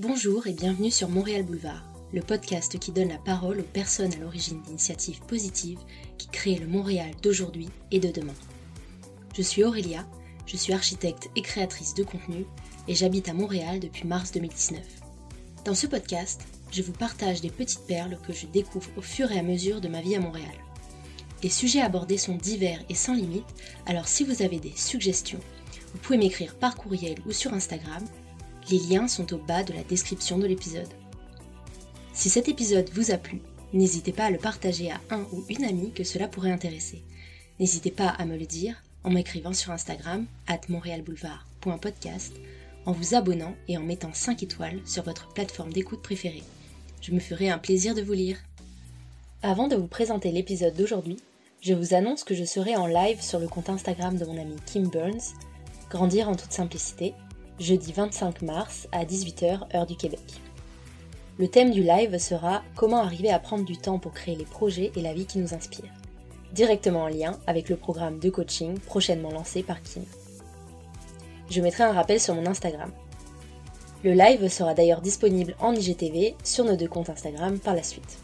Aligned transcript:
Bonjour 0.00 0.46
et 0.46 0.52
bienvenue 0.52 0.92
sur 0.92 1.08
Montréal 1.08 1.42
Boulevard, 1.42 1.82
le 2.12 2.20
podcast 2.20 2.78
qui 2.78 2.92
donne 2.92 3.08
la 3.08 3.18
parole 3.18 3.58
aux 3.58 3.64
personnes 3.64 4.14
à 4.14 4.18
l'origine 4.18 4.62
d'initiatives 4.62 5.18
positives 5.22 5.80
qui 6.18 6.28
créent 6.28 6.60
le 6.60 6.68
Montréal 6.68 7.10
d'aujourd'hui 7.20 7.68
et 7.90 7.98
de 7.98 8.08
demain. 8.08 8.36
Je 9.36 9.42
suis 9.42 9.64
Aurélia, 9.64 10.06
je 10.46 10.56
suis 10.56 10.72
architecte 10.72 11.30
et 11.34 11.42
créatrice 11.42 11.94
de 11.94 12.04
contenu 12.04 12.46
et 12.86 12.94
j'habite 12.94 13.28
à 13.28 13.34
Montréal 13.34 13.80
depuis 13.80 14.06
mars 14.06 14.30
2019. 14.30 14.78
Dans 15.64 15.74
ce 15.74 15.88
podcast, 15.88 16.42
je 16.70 16.82
vous 16.82 16.92
partage 16.92 17.40
des 17.40 17.50
petites 17.50 17.84
perles 17.88 18.18
que 18.24 18.32
je 18.32 18.46
découvre 18.46 18.90
au 18.96 19.02
fur 19.02 19.32
et 19.32 19.38
à 19.40 19.42
mesure 19.42 19.80
de 19.80 19.88
ma 19.88 20.00
vie 20.00 20.14
à 20.14 20.20
Montréal. 20.20 20.46
Les 21.42 21.50
sujets 21.50 21.82
abordés 21.82 22.18
sont 22.18 22.36
divers 22.36 22.84
et 22.88 22.94
sans 22.94 23.14
limite, 23.14 23.52
alors 23.84 24.06
si 24.06 24.22
vous 24.22 24.42
avez 24.42 24.60
des 24.60 24.76
suggestions, 24.76 25.40
vous 25.92 25.98
pouvez 25.98 26.18
m'écrire 26.18 26.54
par 26.54 26.76
courriel 26.76 27.16
ou 27.26 27.32
sur 27.32 27.52
Instagram. 27.52 28.04
Les 28.70 28.78
liens 28.78 29.08
sont 29.08 29.32
au 29.32 29.38
bas 29.38 29.64
de 29.64 29.72
la 29.72 29.82
description 29.82 30.36
de 30.36 30.46
l'épisode. 30.46 30.92
Si 32.12 32.28
cet 32.28 32.48
épisode 32.48 32.90
vous 32.92 33.10
a 33.12 33.16
plu, 33.16 33.40
n'hésitez 33.72 34.12
pas 34.12 34.24
à 34.24 34.30
le 34.30 34.36
partager 34.36 34.90
à 34.90 35.00
un 35.08 35.22
ou 35.32 35.42
une 35.48 35.64
amie 35.64 35.92
que 35.92 36.04
cela 36.04 36.28
pourrait 36.28 36.50
intéresser. 36.50 37.02
N'hésitez 37.60 37.90
pas 37.90 38.08
à 38.08 38.26
me 38.26 38.36
le 38.36 38.44
dire 38.44 38.82
en 39.04 39.10
m'écrivant 39.10 39.54
sur 39.54 39.72
Instagram 39.72 40.26
at 40.46 40.60
montrealboulevard.podcast, 40.68 42.34
en 42.84 42.92
vous 42.92 43.14
abonnant 43.14 43.54
et 43.68 43.78
en 43.78 43.82
mettant 43.82 44.12
5 44.12 44.42
étoiles 44.42 44.80
sur 44.84 45.02
votre 45.02 45.28
plateforme 45.32 45.72
d'écoute 45.72 46.02
préférée. 46.02 46.42
Je 47.00 47.12
me 47.12 47.20
ferai 47.20 47.48
un 47.48 47.58
plaisir 47.58 47.94
de 47.94 48.02
vous 48.02 48.12
lire. 48.12 48.36
Avant 49.42 49.68
de 49.68 49.76
vous 49.76 49.86
présenter 49.86 50.30
l'épisode 50.30 50.74
d'aujourd'hui, 50.74 51.16
je 51.62 51.72
vous 51.72 51.94
annonce 51.94 52.22
que 52.22 52.34
je 52.34 52.44
serai 52.44 52.76
en 52.76 52.86
live 52.86 53.22
sur 53.22 53.38
le 53.38 53.48
compte 53.48 53.70
Instagram 53.70 54.18
de 54.18 54.26
mon 54.26 54.38
ami 54.38 54.56
Kim 54.66 54.88
Burns, 54.88 55.34
Grandir 55.90 56.28
en 56.28 56.34
toute 56.34 56.52
simplicité, 56.52 57.14
jeudi 57.60 57.92
25 57.92 58.42
mars 58.42 58.88
à 58.92 59.04
18h 59.04 59.74
heure 59.74 59.86
du 59.86 59.96
Québec. 59.96 60.20
Le 61.38 61.48
thème 61.48 61.70
du 61.70 61.82
live 61.82 62.18
sera 62.18 62.62
Comment 62.76 63.02
arriver 63.02 63.30
à 63.30 63.38
prendre 63.38 63.64
du 63.64 63.76
temps 63.76 63.98
pour 63.98 64.12
créer 64.12 64.36
les 64.36 64.44
projets 64.44 64.92
et 64.96 65.02
la 65.02 65.12
vie 65.12 65.26
qui 65.26 65.38
nous 65.38 65.54
inspire, 65.54 65.92
directement 66.52 67.04
en 67.04 67.08
lien 67.08 67.38
avec 67.46 67.68
le 67.68 67.76
programme 67.76 68.18
de 68.18 68.30
coaching 68.30 68.78
prochainement 68.78 69.30
lancé 69.30 69.62
par 69.62 69.82
Kim. 69.82 70.04
Je 71.50 71.60
mettrai 71.60 71.84
un 71.84 71.92
rappel 71.92 72.20
sur 72.20 72.34
mon 72.34 72.46
Instagram. 72.46 72.92
Le 74.04 74.12
live 74.12 74.48
sera 74.48 74.74
d'ailleurs 74.74 75.00
disponible 75.00 75.56
en 75.60 75.74
IGTV 75.74 76.36
sur 76.44 76.64
nos 76.64 76.76
deux 76.76 76.88
comptes 76.88 77.10
Instagram 77.10 77.58
par 77.58 77.74
la 77.74 77.82
suite. 77.82 78.18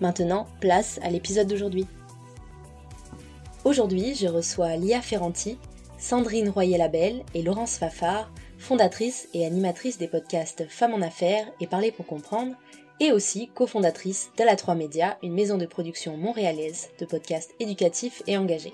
Maintenant, 0.00 0.46
place 0.60 0.98
à 1.02 1.10
l'épisode 1.10 1.48
d'aujourd'hui. 1.48 1.86
Aujourd'hui, 3.64 4.14
je 4.14 4.26
reçois 4.26 4.76
Lia 4.76 5.02
Ferranti, 5.02 5.58
Sandrine 5.98 6.48
Royer-Labelle 6.48 7.22
et 7.34 7.42
Laurence 7.42 7.76
Fafard, 7.76 8.30
fondatrice 8.64 9.28
et 9.34 9.44
animatrice 9.44 9.98
des 9.98 10.08
podcasts 10.08 10.66
Femmes 10.70 10.94
en 10.94 11.02
Affaires 11.02 11.46
et 11.60 11.66
Parler 11.66 11.92
pour 11.92 12.06
comprendre, 12.06 12.56
et 12.98 13.12
aussi 13.12 13.50
cofondatrice 13.54 14.30
d'Ala 14.38 14.56
3 14.56 14.74
Média, 14.74 15.18
une 15.22 15.34
maison 15.34 15.58
de 15.58 15.66
production 15.66 16.16
montréalaise 16.16 16.88
de 16.98 17.04
podcasts 17.04 17.54
éducatifs 17.60 18.22
et 18.26 18.38
engagés. 18.38 18.72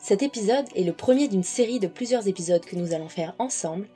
Cet 0.00 0.22
épisode 0.22 0.64
est 0.74 0.84
le 0.84 0.94
premier 0.94 1.28
d'une 1.28 1.42
série 1.42 1.80
de 1.80 1.86
plusieurs 1.86 2.28
épisodes 2.28 2.64
que 2.64 2.76
nous 2.76 2.94
allons 2.94 3.10
faire 3.10 3.34
ensemble 3.38 3.88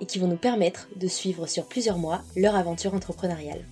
et 0.00 0.06
qui 0.06 0.18
vont 0.18 0.28
nous 0.28 0.36
permettre 0.36 0.88
de 0.96 1.08
suivre 1.08 1.46
sur 1.46 1.66
plusieurs 1.66 1.98
mois 1.98 2.22
leur 2.36 2.56
aventure 2.56 2.94
entrepreneuriale. 2.94 3.64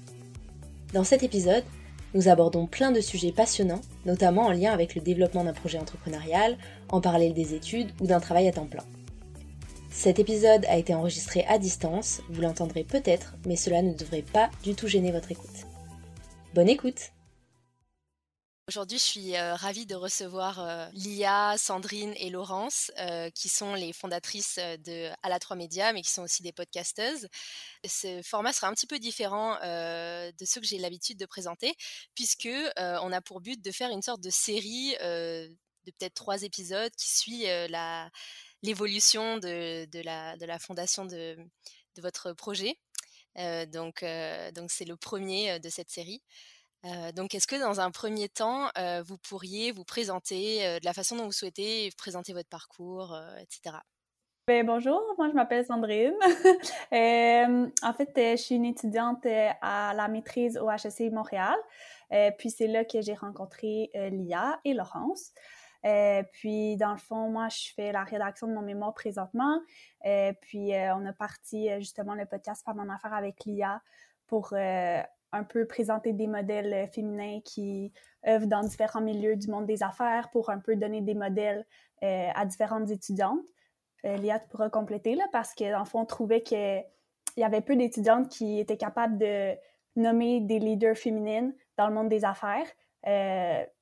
Dans 0.93 1.05
cet 1.05 1.23
épisode, 1.23 1.65
nous 2.13 2.29
abordons 2.29 2.67
plein 2.67 2.93
de 2.93 3.01
sujets 3.01 3.33
passionnants, 3.33 3.81
notamment 4.05 4.43
en 4.43 4.53
lien 4.53 4.73
avec 4.73 4.95
le 4.95 5.01
développement 5.01 5.45
d'un 5.45 5.55
projet 5.55 5.79
entrepreneurial, 5.79 6.59
en 6.91 7.01
parallèle 7.01 7.33
des 7.33 7.55
études 7.55 7.93
ou 8.01 8.07
d'un 8.07 8.21
travail 8.21 8.47
à 8.47 8.53
temps 8.53 8.67
plein. 8.67 8.85
Cet 9.95 10.19
épisode 10.19 10.65
a 10.67 10.77
été 10.77 10.93
enregistré 10.93 11.45
à 11.45 11.57
distance, 11.57 12.21
vous 12.29 12.43
l'entendrez 12.43 12.83
peut-être, 12.83 13.35
mais 13.47 13.55
cela 13.55 13.81
ne 13.81 13.95
devrait 13.95 14.23
pas 14.23 14.51
du 14.65 14.75
tout 14.75 14.89
gêner 14.89 15.13
votre 15.13 15.31
écoute. 15.31 15.67
Bonne 16.53 16.69
écoute 16.69 17.13
Aujourd'hui, 18.69 18.99
je 18.99 19.05
suis 19.05 19.37
euh, 19.37 19.55
ravie 19.55 19.87
de 19.87 19.95
recevoir 19.95 20.59
euh, 20.59 20.89
Lia, 20.95 21.55
Sandrine 21.59 22.13
et 22.17 22.29
Laurence, 22.29 22.91
euh, 22.99 23.31
qui 23.31 23.49
sont 23.49 23.75
les 23.75 23.93
fondatrices 23.93 24.57
de 24.59 25.11
À 25.23 25.29
la 25.29 25.39
3 25.39 25.57
Média, 25.57 25.93
mais 25.93 26.03
qui 26.03 26.11
sont 26.11 26.23
aussi 26.23 26.43
des 26.43 26.53
podcasteuses. 26.53 27.29
Ce 27.87 28.21
format 28.23 28.53
sera 28.53 28.67
un 28.67 28.75
petit 28.75 28.89
peu 28.89 28.99
différent 28.99 29.55
de 29.63 30.45
ceux 30.45 30.61
que 30.61 30.67
j'ai 30.67 30.79
l'habitude 30.79 31.19
de 31.19 31.27
présenter, 31.27 31.75
puisque 32.15 32.49
on 32.77 33.13
a 33.13 33.21
pour 33.21 33.41
but 33.41 33.63
de 33.63 33.71
faire 33.71 33.91
une 33.91 34.03
sorte 34.03 34.23
de 34.23 34.31
série 34.31 34.97
de 35.01 35.91
peut-être 35.91 36.15
trois 36.15 36.43
épisodes 36.43 36.93
qui 36.97 37.11
suit 37.11 37.45
la 37.69 38.11
l'évolution 38.65 39.39
de, 39.39 40.03
la, 40.03 40.59
fondation 40.59 41.05
de, 41.05 41.37
votre 41.99 42.33
projet. 42.33 42.77
donc, 43.37 44.05
donc 44.55 44.71
c'est 44.71 44.85
le 44.85 44.97
premier 44.97 45.61
de 45.61 45.69
cette 45.69 45.91
série 45.91 46.23
donc, 47.15 47.35
est-ce 47.35 47.47
que 47.47 47.57
dans 47.57 47.81
un 47.81 47.91
premier 47.91 48.29
temps, 48.29 48.69
vous 49.07 49.17
pourriez 49.17 49.73
vous 49.73 49.85
présenter 49.85 50.59
de 50.81 50.85
la 50.85 50.93
façon 50.93 51.17
dont 51.17 51.25
vous 51.25 51.33
souhaitez 51.33 51.91
présenter 51.97 52.35
votre 52.35 52.51
parcours, 52.51 53.19
etc. 53.41 53.77
Ben, 54.47 54.67
bonjour, 54.67 55.01
moi 55.17 55.31
je 55.31 55.35
m'appelle 55.35 55.65
Sandrine. 55.65 56.13
en 56.93 57.93
fait, 57.95 58.11
je 58.15 58.37
suis 58.37 58.57
une 58.57 58.67
étudiante 58.67 59.25
à 59.63 59.95
la 59.95 60.09
maîtrise 60.09 60.59
au 60.59 60.69
HEC 60.71 61.11
Montréal. 61.11 61.57
puis 62.37 62.51
c'est 62.51 62.67
là 62.67 62.85
que 62.85 63.01
j'ai 63.01 63.15
rencontré 63.15 63.91
Lia 63.95 64.61
et 64.67 64.75
Laurence. 64.75 65.33
Puis 66.33 66.77
dans 66.77 66.93
le 66.93 66.99
fond, 66.99 67.29
moi 67.31 67.49
je 67.49 67.73
fais 67.75 67.93
la 67.93 68.05
rédaction 68.05 68.47
de 68.47 68.55
mon 68.55 68.63
mémoire 68.63 68.95
présentement. 68.95 69.61
puis 70.41 70.73
on 70.73 71.07
a 71.07 71.13
parti 71.13 71.69
justement 71.79 72.15
le 72.15 72.27
podcast 72.27 72.65
Femme 72.65 72.81
en 72.81 72.93
affaires 72.93 73.15
avec 73.15 73.45
Lia 73.45 73.83
pour 74.27 74.55
un 75.35 75.43
peu 75.43 75.67
présenter 75.67 76.13
des 76.13 76.29
modèles 76.29 76.73
euh, 76.73 76.87
féminins 76.87 77.41
qui 77.45 77.93
œuvrent 78.27 78.47
dans 78.47 78.63
différents 78.63 79.01
milieux 79.01 79.37
du 79.37 79.49
monde 79.49 79.67
des 79.67 79.83
affaires 79.83 80.31
pour 80.31 80.49
un 80.51 80.59
peu 80.59 80.77
donner 80.77 81.01
des 81.01 81.15
modèles 81.15 81.67
euh, 82.03 82.29
à 82.35 82.47
différentes 82.47 82.91
étudiantes. 82.91 83.45
Euh, 84.05 84.17
Léa, 84.17 84.39
tu 84.39 84.49
pourras 84.49 84.71
compléter 84.71 85.17
là, 85.17 85.25
parce 85.33 85.55
que 85.55 85.65
fond, 85.87 86.01
on 86.01 86.05
trouvait 86.07 86.43
qu'il 86.43 86.85
y 87.37 87.43
avait 87.43 87.63
peu 87.63 87.75
d'étudiantes 87.75 88.29
qui 88.29 88.61
étaient 88.61 88.77
capables 88.77 89.19
de 89.19 89.55
nommer 89.97 90.41
des 90.41 90.61
leaders 90.61 90.97
féminines 90.97 91.53
dans 91.77 91.89
le 91.89 91.95
monde 91.95 92.09
des 92.09 92.25
affaires. 92.25 92.67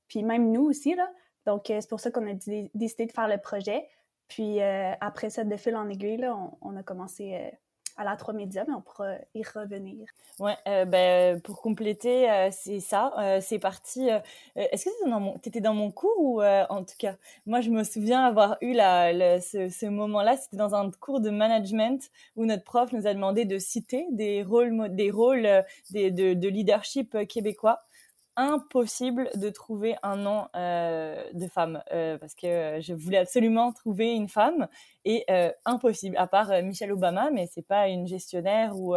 puis 0.08 0.22
même 0.22 0.52
nous 0.52 0.64
aussi, 0.64 0.94
là. 0.94 1.10
Donc, 1.46 1.64
c'est 1.66 1.88
pour 1.88 2.00
ça 2.00 2.10
qu'on 2.10 2.26
a 2.30 2.34
décidé 2.34 3.06
de 3.06 3.12
faire 3.12 3.28
le 3.28 3.38
projet. 3.38 3.88
Puis 4.28 4.60
après 4.62 5.30
ça, 5.30 5.44
de 5.44 5.56
fil 5.56 5.76
en 5.76 5.88
aiguille, 5.88 6.18
là, 6.18 6.36
on, 6.62 6.76
a 6.76 6.82
commencé 6.82 7.52
à 7.96 8.04
la 8.04 8.16
3 8.16 8.34
médias, 8.34 8.64
mais 8.66 8.74
on 8.74 8.80
pourra 8.80 9.14
y 9.34 9.42
revenir. 9.42 10.06
Ouais, 10.38 10.56
euh, 10.66 10.84
ben, 10.84 11.40
pour 11.40 11.60
compléter, 11.60 12.30
euh, 12.30 12.48
c'est 12.50 12.80
ça. 12.80 13.12
Euh, 13.18 13.40
c'est 13.40 13.58
parti. 13.58 14.08
Est-ce 14.56 14.84
que 14.84 15.38
tu 15.40 15.48
étais 15.48 15.60
dans 15.60 15.74
mon 15.74 15.90
cours 15.90 16.18
ou 16.18 16.42
en 16.42 16.84
tout 16.84 16.94
cas, 16.98 17.16
moi 17.46 17.60
je 17.60 17.70
me 17.70 17.84
souviens 17.84 18.24
avoir 18.24 18.56
eu 18.60 18.72
la, 18.72 19.40
ce, 19.40 19.86
moment-là. 19.86 20.36
C'était 20.36 20.56
dans 20.56 20.74
un 20.74 20.90
cours 20.90 21.20
de 21.20 21.30
management 21.30 22.10
où 22.36 22.44
notre 22.44 22.64
prof 22.64 22.92
nous 22.92 23.06
a 23.06 23.14
demandé 23.14 23.44
de 23.44 23.58
citer 23.58 24.06
des 24.10 24.42
rôles, 24.42 24.94
des 24.94 25.10
rôles 25.10 25.64
de 25.92 26.48
leadership 26.48 27.26
québécois 27.26 27.82
impossible 28.36 29.30
de 29.34 29.50
trouver 29.50 29.96
un 30.02 30.16
nom 30.16 30.48
euh, 30.56 31.22
de 31.32 31.46
femme 31.48 31.82
euh, 31.92 32.18
parce 32.18 32.34
que 32.34 32.78
je 32.80 32.94
voulais 32.94 33.18
absolument 33.18 33.72
trouver 33.72 34.12
une 34.12 34.28
femme 34.28 34.68
et 35.04 35.24
euh, 35.30 35.52
impossible 35.64 36.16
à 36.16 36.26
part 36.26 36.50
Michelle 36.62 36.92
Obama 36.92 37.30
mais 37.30 37.46
c'est 37.46 37.66
pas 37.66 37.88
une 37.88 38.06
gestionnaire 38.06 38.78
ou 38.78 38.94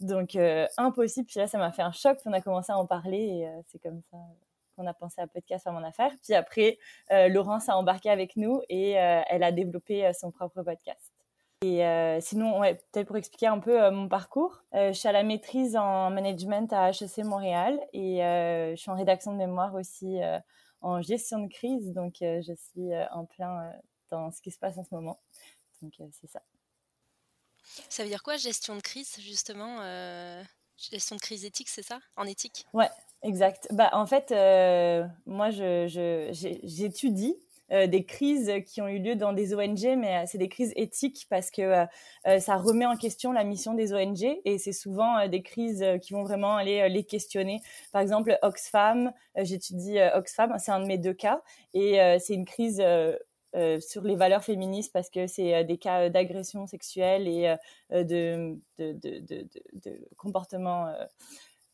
donc 0.00 0.36
impossible. 0.76 1.26
Puis 1.26 1.38
là 1.38 1.46
ça 1.46 1.58
m'a 1.58 1.72
fait 1.72 1.82
un 1.82 1.92
choc. 1.92 2.18
Puis 2.18 2.28
on 2.28 2.32
a 2.32 2.40
commencé 2.40 2.72
à 2.72 2.78
en 2.78 2.86
parler 2.86 3.18
et 3.18 3.48
c'est 3.68 3.78
comme 3.78 4.00
ça 4.10 4.18
qu'on 4.76 4.86
a 4.86 4.94
pensé 4.94 5.20
à 5.20 5.26
podcast 5.26 5.66
à 5.66 5.72
mon 5.72 5.84
affaire 5.84 6.10
puis 6.22 6.34
après 6.34 6.78
Laurence 7.10 7.68
a 7.68 7.76
embarqué 7.76 8.10
avec 8.10 8.36
nous 8.36 8.60
et 8.68 8.92
elle 8.92 9.42
a 9.42 9.52
développé 9.52 10.10
son 10.18 10.30
propre 10.30 10.62
podcast 10.62 11.13
et 11.64 11.84
euh, 11.84 12.20
sinon, 12.20 12.60
ouais, 12.60 12.74
peut-être 12.74 13.06
pour 13.06 13.16
expliquer 13.16 13.46
un 13.46 13.58
peu 13.58 13.82
euh, 13.82 13.90
mon 13.90 14.06
parcours, 14.06 14.62
euh, 14.74 14.92
je 14.92 14.98
suis 14.98 15.08
à 15.08 15.12
la 15.12 15.22
maîtrise 15.22 15.76
en 15.76 16.10
management 16.10 16.70
à 16.74 16.90
HEC 16.90 17.24
Montréal 17.24 17.80
et 17.94 18.18
je 18.18 18.74
suis 18.76 18.90
en 18.90 18.96
rédaction 18.96 19.32
de 19.32 19.38
mémoire 19.38 19.74
aussi 19.74 20.18
en 20.82 21.00
gestion 21.00 21.38
de 21.40 21.48
crise. 21.48 21.92
Donc, 21.92 22.16
je 22.20 22.52
suis 22.54 22.90
en 23.12 23.24
plein 23.24 23.72
dans 24.10 24.30
ce 24.30 24.42
qui 24.42 24.50
se 24.50 24.58
passe 24.58 24.76
en 24.76 24.84
ce 24.84 24.94
moment. 24.94 25.20
Donc, 25.80 25.94
c'est 26.12 26.30
ça. 26.30 26.42
Ça 27.88 28.02
veut 28.02 28.08
dire 28.10 28.22
quoi, 28.22 28.36
gestion 28.36 28.76
de 28.76 28.82
crise, 28.82 29.16
justement 29.20 29.78
Gestion 30.76 31.14
de 31.16 31.20
crise 31.20 31.44
éthique, 31.44 31.68
c'est 31.68 31.84
ça? 31.84 32.00
En 32.16 32.26
éthique? 32.26 32.66
Ouais, 32.74 32.90
exact. 33.22 33.68
Bah, 33.70 33.90
en 33.92 34.06
fait, 34.06 34.30
moi, 35.24 35.50
j'étudie 35.50 37.36
je, 37.38 37.53
euh, 37.74 37.86
des 37.88 38.04
crises 38.04 38.52
qui 38.66 38.80
ont 38.80 38.88
eu 38.88 39.00
lieu 39.00 39.16
dans 39.16 39.32
des 39.32 39.54
ONG, 39.54 39.96
mais 39.98 40.18
euh, 40.18 40.24
c'est 40.26 40.38
des 40.38 40.48
crises 40.48 40.72
éthiques 40.76 41.26
parce 41.28 41.50
que 41.50 41.84
euh, 42.26 42.38
ça 42.38 42.56
remet 42.56 42.86
en 42.86 42.96
question 42.96 43.32
la 43.32 43.42
mission 43.42 43.74
des 43.74 43.92
ONG 43.92 44.22
et 44.44 44.58
c'est 44.58 44.72
souvent 44.72 45.26
des 45.26 45.42
crises 45.42 45.84
qui 46.00 46.12
vont 46.12 46.22
vraiment 46.22 46.56
aller 46.56 46.88
les 46.88 47.04
questionner. 47.04 47.60
Par 47.92 48.00
exemple, 48.00 48.38
Oxfam, 48.42 49.12
j'étudie 49.36 49.98
Oxfam, 50.14 50.54
c'est 50.58 50.70
un 50.70 50.80
de 50.80 50.86
mes 50.86 50.98
deux 50.98 51.14
cas 51.14 51.42
et 51.72 51.98
c'est 52.20 52.34
une 52.34 52.44
crise 52.44 52.82
sur 53.80 54.02
les 54.02 54.16
valeurs 54.16 54.44
féministes 54.44 54.92
parce 54.92 55.10
que 55.10 55.26
c'est 55.26 55.64
des 55.64 55.78
cas 55.78 56.08
d'agression 56.10 56.66
sexuelle 56.66 57.28
et 57.28 57.54
de, 57.90 58.56
de, 58.78 58.92
de, 58.92 59.46
de 59.72 60.08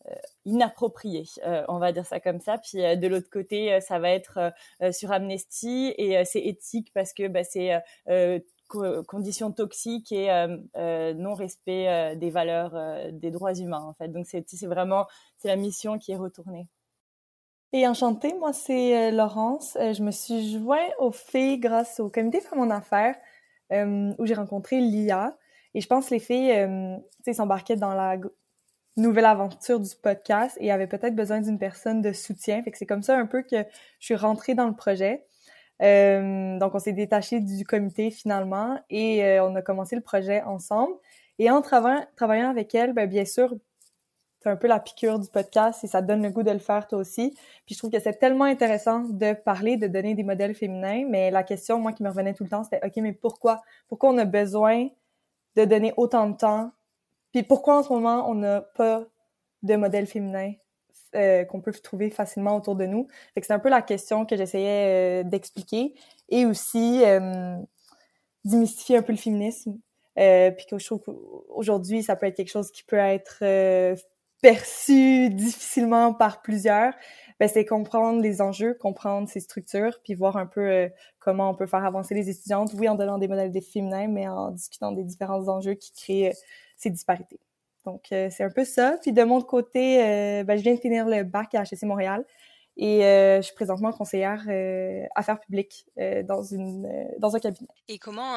comportements 0.01 0.21
inappropriés, 0.47 1.27
on 1.69 1.79
va 1.79 1.93
dire 1.93 2.07
ça 2.07 2.21
comme 2.21 2.41
ça. 2.41 2.59
Puis 2.59 2.79
de 2.79 3.07
l'autre 3.07 3.31
côté, 3.31 3.81
ça 3.81 3.99
va 3.99 4.11
être 4.11 4.53
sur 4.93 5.13
Amnesty 5.13 5.95
et 5.99 6.25
c'est 6.25 6.41
éthique 6.41 6.91
parce 6.95 7.13
que 7.13 7.29
bah, 7.29 7.45
c'est 7.45 7.79
conditions 9.07 9.53
toxiques 9.53 10.13
et 10.13 10.29
non-respect 11.17 12.17
des 12.17 12.31
valeurs 12.31 12.75
des 13.13 13.31
droits 13.31 13.55
humains 13.55 13.85
en 13.85 13.93
fait. 13.93 14.09
Donc 14.09 14.27
c'est 14.27 14.67
vraiment 14.67 15.07
la 15.45 15.57
mission 15.57 15.99
qui 15.99 16.13
est 16.13 16.17
retournée. 16.17 16.67
Et 17.73 17.87
enchantée, 17.87 18.35
moi 18.35 18.53
c'est 18.53 18.97
euh, 18.97 19.11
Laurence. 19.13 19.77
Euh, 19.77 19.93
je 19.93 20.03
me 20.03 20.11
suis 20.11 20.59
joint 20.59 20.89
aux 20.99 21.13
filles 21.13 21.61
grâce 21.61 22.01
au 22.01 22.09
comité 22.11 22.41
Femmes 22.41 22.59
en 22.59 22.71
Affaires 22.71 23.15
euh, 23.73 24.13
où 24.19 24.27
j'ai 24.27 24.35
rencontré 24.35 24.81
Lia. 24.81 25.37
Et 25.75 25.81
je 25.81 25.87
pense 25.87 26.09
que 26.09 26.15
les 26.15 26.21
filles 26.21 26.51
euh, 26.51 26.97
s'embarquaient 27.33 27.77
dans 27.77 27.95
la 27.95 28.17
nouvelle 28.97 29.27
aventure 29.27 29.81
du 29.81 29.91
podcast 30.03 30.57
et 30.61 30.71
avaient 30.71 30.87
peut-être 30.87 31.15
besoin 31.15 31.41
d'une 31.41 31.59
personne 31.59 32.03
de 32.03 32.13
soutien. 32.13 32.63
Fait 32.63 32.71
que 32.71 32.79
c'est 32.79 32.87
comme 32.87 33.03
ça 33.03 33.17
un 33.17 33.27
peu 33.27 33.43
que 33.43 33.65
je 33.99 34.05
suis 34.05 34.17
rentrée 34.17 34.55
dans 34.55 34.67
le 34.67 34.75
projet. 34.75 35.25
donc 35.81 36.75
on 36.75 36.79
s'est 36.79 36.93
détaché 36.93 37.41
du 37.41 37.65
comité 37.65 38.11
finalement 38.11 38.79
et 38.91 39.39
on 39.41 39.55
a 39.57 39.63
commencé 39.63 39.97
le 39.97 40.03
projet 40.03 40.43
ensemble. 40.43 40.95
Et 41.39 41.51
en 41.51 41.63
travaillant 41.63 42.51
avec 42.51 42.75
elle, 42.75 42.93
ben, 42.93 43.09
bien 43.09 43.25
sûr, 43.25 43.55
c'est 44.43 44.49
un 44.49 44.57
peu 44.57 44.69
la 44.69 44.81
piqûre 44.81 45.19
du 45.19 45.29
podcast 45.29 45.85
et 45.85 45.87
ça 45.87 46.01
donne 46.03 46.23
le 46.23 46.31
goût 46.31 46.43
de 46.43 46.51
le 46.51 46.59
faire 46.59 46.87
toi 46.87 46.99
aussi. 46.99 47.35
Puis 47.67 47.75
je 47.75 47.79
trouve 47.79 47.91
que 47.91 48.01
c'est 48.01 48.15
tellement 48.15 48.45
intéressant 48.45 49.01
de 49.01 49.35
parler, 49.35 49.77
de 49.77 49.87
donner 49.87 50.15
des 50.15 50.23
modèles 50.23 50.55
féminins, 50.55 51.05
mais 51.09 51.31
la 51.31 51.43
question, 51.43 51.79
moi, 51.79 51.93
qui 51.93 52.03
me 52.03 52.09
revenait 52.09 52.35
tout 52.35 52.45
le 52.45 52.51
temps, 52.51 52.65
c'était, 52.65 52.81
OK, 52.85 52.93
mais 52.97 53.13
pourquoi? 53.13 53.63
Pourquoi 53.89 54.11
on 54.11 54.19
a 54.19 54.25
besoin 54.25 54.89
de 55.57 55.65
donner 55.65 55.93
autant 55.97 56.29
de 56.31 56.37
temps? 56.37 56.73
Puis 57.33 57.43
pourquoi 57.43 57.79
en 57.79 57.83
ce 57.83 57.93
moment, 57.93 58.29
on 58.29 58.35
n'a 58.35 58.61
pas 58.61 59.05
de 59.63 59.77
modèles 59.77 60.07
féminins 60.07 60.53
euh, 61.15 61.45
qu'on 61.45 61.61
peut 61.61 61.73
trouver 61.73 62.11
facilement 62.11 62.57
autour 62.57 62.77
de 62.77 62.87
nous? 62.87 63.09
C'est 63.37 63.53
un 63.53 63.59
peu 63.59 63.69
la 63.69 63.83
question 63.83 64.27
que 64.27 64.37
j'essayais 64.37 65.23
euh, 65.23 65.29
d'expliquer 65.29 65.95
et 66.29 66.47
aussi 66.47 67.03
euh, 67.05 67.57
démystifier 68.45 68.97
un 68.97 69.03
peu 69.03 69.13
le 69.13 69.19
féminisme. 69.19 69.79
Euh, 70.19 70.51
puis 70.51 70.67
que 70.67 70.79
je 70.79 70.85
trouve 70.87 71.01
qu'aujourd'hui, 71.01 72.03
ça 72.03 72.17
peut 72.17 72.27
être 72.27 72.37
quelque 72.37 72.51
chose 72.51 72.71
qui 72.73 72.83
peut 72.83 72.97
être 72.97 73.43
perçu 74.41 75.31
difficilement 75.31 76.15
par 76.15 76.43
plusieurs, 76.43 76.95
ben, 77.41 77.49
c'est 77.49 77.65
comprendre 77.65 78.21
les 78.21 78.43
enjeux, 78.43 78.75
comprendre 78.75 79.27
ces 79.27 79.41
structures, 79.41 79.99
puis 80.05 80.13
voir 80.13 80.37
un 80.37 80.45
peu 80.45 80.61
euh, 80.61 80.89
comment 81.19 81.49
on 81.51 81.55
peut 81.55 81.67
faire 81.67 81.85
avancer 81.87 82.15
les 82.15 82.29
étudiantes, 82.29 82.73
oui, 82.75 82.87
en 82.87 82.97
donnant 82.97 83.17
des 83.17 83.29
modèles 83.29 83.51
des 83.51 83.63
féminins, 83.63 84.09
mais 84.09 84.29
en 84.29 84.51
discutant 84.51 84.93
des 84.93 85.05
différents 85.05 85.49
enjeux 85.49 85.73
qui 85.73 85.93
créent 85.93 86.29
euh, 86.29 86.35
ces 86.77 86.91
disparités. 86.91 87.41
Donc, 87.87 88.13
euh, 88.13 88.29
c'est 88.31 88.45
un 88.45 88.51
peu 88.51 88.67
ça. 88.67 88.99
Puis 89.01 89.13
de 89.13 89.23
mon 89.23 89.41
côté, 89.41 89.97
ben, 90.45 90.59
je 90.59 90.63
viens 90.63 90.75
de 90.75 90.81
finir 90.81 91.07
le 91.07 91.25
bac 91.25 91.55
à 91.55 91.63
HEC 91.63 91.83
Montréal 91.85 92.27
et 92.77 93.01
je 93.01 93.41
suis 93.43 93.55
présentement 93.55 93.91
conseillère 93.91 94.43
affaires 95.15 95.41
publiques 95.41 95.87
dans, 95.97 96.43
une, 96.43 97.09
dans 97.19 97.35
un 97.37 97.41
cabinet. 97.41 97.69
Et 97.89 97.99
comment 97.99 98.37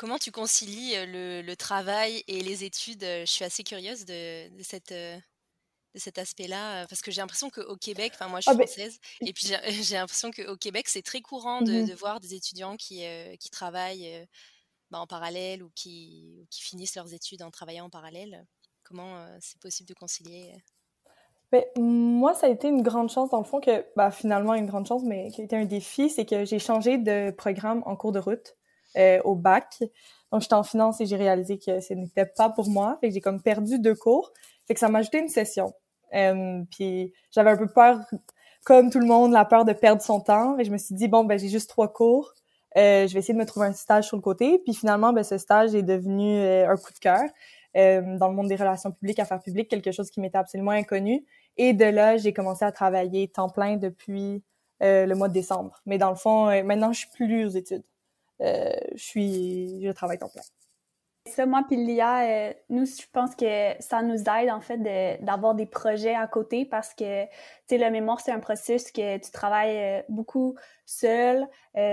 Comment 0.00 0.16
tu 0.16 0.32
concilies 0.32 0.94
le, 0.94 1.54
travail 1.56 2.24
et 2.26 2.40
les 2.40 2.64
études 2.64 3.02
Je 3.02 3.26
suis 3.26 3.44
assez 3.44 3.62
curieuse 3.62 4.06
de, 4.06 4.48
cette, 4.62 4.94
de 4.94 5.20
cet 5.94 6.16
aspect-là, 6.16 6.86
parce 6.86 7.02
que 7.02 7.10
j'ai 7.10 7.20
l'impression 7.20 7.50
qu'au 7.50 7.76
Québec, 7.76 8.12
enfin 8.14 8.28
moi 8.28 8.40
je 8.40 8.44
suis 8.44 8.50
ah, 8.50 8.54
ben, 8.54 8.66
française, 8.66 8.98
et 9.20 9.34
puis 9.34 9.48
j'ai 9.82 9.96
l'impression 9.96 10.30
qu'au 10.30 10.56
Québec 10.56 10.88
c'est 10.88 11.02
très 11.02 11.20
courant 11.20 11.60
de, 11.60 11.82
mmh 11.82 11.94
voir 11.96 12.18
des 12.18 12.32
étudiants 12.32 12.78
qui, 12.78 13.02
qui 13.38 13.50
travaillent 13.50 14.26
bah, 14.90 15.00
en 15.00 15.06
parallèle 15.06 15.62
ou 15.62 15.70
qui, 15.74 16.46
qui, 16.48 16.62
finissent 16.62 16.94
leurs 16.94 17.12
études 17.12 17.42
en 17.42 17.50
travaillant 17.50 17.84
en 17.84 17.90
parallèle. 17.90 18.46
Comment 18.84 19.26
c'est 19.40 19.60
possible 19.60 19.90
de 19.90 19.94
concilier 19.94 20.54
ben, 21.52 21.64
moi, 21.76 22.32
ça 22.32 22.46
a 22.46 22.48
été 22.48 22.68
une 22.68 22.82
grande 22.82 23.10
chance, 23.10 23.28
dans 23.30 23.38
le 23.40 23.44
fond, 23.44 23.60
que 23.60 23.84
bah, 23.96 24.10
finalement 24.10 24.54
une 24.54 24.66
grande 24.66 24.86
chance, 24.86 25.02
mais 25.02 25.30
qui 25.30 25.42
a 25.42 25.44
été 25.44 25.56
un 25.56 25.64
défi, 25.66 26.08
c'est 26.08 26.24
que 26.24 26.46
j'ai 26.46 26.60
changé 26.60 26.96
de 26.96 27.32
programme 27.32 27.82
en 27.84 27.96
cours 27.96 28.12
de 28.12 28.20
route. 28.20 28.56
Euh, 28.96 29.20
au 29.24 29.36
bac. 29.36 29.82
Donc, 30.32 30.42
j'étais 30.42 30.54
en 30.54 30.64
finance 30.64 31.00
et 31.00 31.06
j'ai 31.06 31.16
réalisé 31.16 31.58
que 31.58 31.80
ce 31.80 31.94
n'était 31.94 32.26
pas 32.26 32.50
pour 32.50 32.68
moi. 32.68 32.96
Fait 33.00 33.08
que 33.08 33.14
j'ai 33.14 33.20
comme 33.20 33.40
perdu 33.40 33.78
deux 33.78 33.94
cours. 33.94 34.32
Fait 34.66 34.74
que 34.74 34.80
ça 34.80 34.88
m'a 34.88 34.98
ajouté 34.98 35.18
une 35.18 35.28
session. 35.28 35.72
Euh, 36.14 36.62
puis 36.70 37.12
j'avais 37.30 37.50
un 37.50 37.56
peu 37.56 37.68
peur, 37.68 38.00
comme 38.64 38.90
tout 38.90 38.98
le 38.98 39.06
monde, 39.06 39.32
la 39.32 39.44
peur 39.44 39.64
de 39.64 39.72
perdre 39.72 40.02
son 40.02 40.20
temps. 40.20 40.58
Et 40.58 40.64
je 40.64 40.72
me 40.72 40.78
suis 40.78 40.94
dit, 40.94 41.08
bon, 41.08 41.24
ben 41.24 41.38
j'ai 41.38 41.48
juste 41.48 41.70
trois 41.70 41.92
cours. 41.92 42.34
Euh, 42.76 43.06
je 43.06 43.12
vais 43.12 43.20
essayer 43.20 43.34
de 43.34 43.38
me 43.38 43.46
trouver 43.46 43.66
un 43.66 43.72
stage 43.72 44.06
sur 44.08 44.16
le 44.16 44.22
côté. 44.22 44.58
Puis 44.58 44.74
finalement, 44.74 45.12
ben, 45.12 45.24
ce 45.24 45.38
stage 45.38 45.74
est 45.74 45.82
devenu 45.82 46.36
euh, 46.38 46.68
un 46.68 46.76
coup 46.76 46.92
de 46.92 46.98
cœur 46.98 47.22
euh, 47.76 48.18
dans 48.18 48.28
le 48.28 48.34
monde 48.34 48.48
des 48.48 48.56
relations 48.56 48.92
publiques, 48.92 49.18
affaires 49.18 49.40
publiques, 49.40 49.68
quelque 49.68 49.92
chose 49.92 50.10
qui 50.10 50.20
m'était 50.20 50.38
absolument 50.38 50.72
inconnu. 50.72 51.24
Et 51.56 51.72
de 51.72 51.84
là, 51.84 52.16
j'ai 52.16 52.32
commencé 52.32 52.64
à 52.64 52.72
travailler 52.72 53.28
temps 53.28 53.48
plein 53.48 53.76
depuis 53.76 54.42
le 54.82 55.12
mois 55.14 55.28
de 55.28 55.34
décembre. 55.34 55.80
Mais 55.84 55.98
dans 55.98 56.10
le 56.10 56.16
fond, 56.16 56.46
maintenant, 56.64 56.92
je 56.92 57.00
suis 57.00 57.10
plus 57.10 57.44
aux 57.44 57.50
études. 57.50 57.84
Euh, 58.42 58.72
je 58.94 59.02
suis, 59.02 59.82
je 59.82 59.90
travaille 59.90 60.18
temps 60.18 60.28
plein. 60.28 60.42
Ça, 61.26 61.44
moi 61.44 61.62
puis 61.68 61.76
Lia, 61.76 62.22
euh, 62.22 62.54
nous, 62.70 62.86
je 62.86 63.04
pense 63.12 63.36
que 63.36 63.74
ça 63.78 64.02
nous 64.02 64.20
aide 64.20 64.50
en 64.50 64.62
fait 64.62 64.78
d'avoir 65.22 65.54
des 65.54 65.66
projets 65.66 66.14
à 66.14 66.26
côté 66.26 66.64
parce 66.64 66.94
que, 66.94 67.24
tu 67.24 67.30
sais, 67.68 67.78
le 67.78 67.90
mémoire, 67.90 68.20
c'est 68.20 68.32
un 68.32 68.40
processus 68.40 68.90
que 68.90 69.18
tu 69.18 69.30
travailles 69.30 69.78
euh, 69.78 70.02
beaucoup 70.08 70.56
seul. 70.86 71.46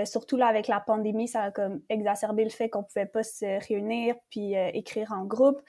surtout 0.06 0.36
là, 0.38 0.46
avec 0.46 0.66
la 0.66 0.80
pandémie, 0.80 1.28
ça 1.28 1.42
a 1.42 1.50
comme 1.52 1.82
exacerbé 1.90 2.42
le 2.42 2.50
fait 2.50 2.68
qu'on 2.70 2.82
pouvait 2.82 3.06
pas 3.06 3.22
se 3.22 3.68
réunir 3.68 4.16
puis 4.30 4.54
écrire 4.54 5.12
en 5.12 5.24
groupe. 5.24 5.60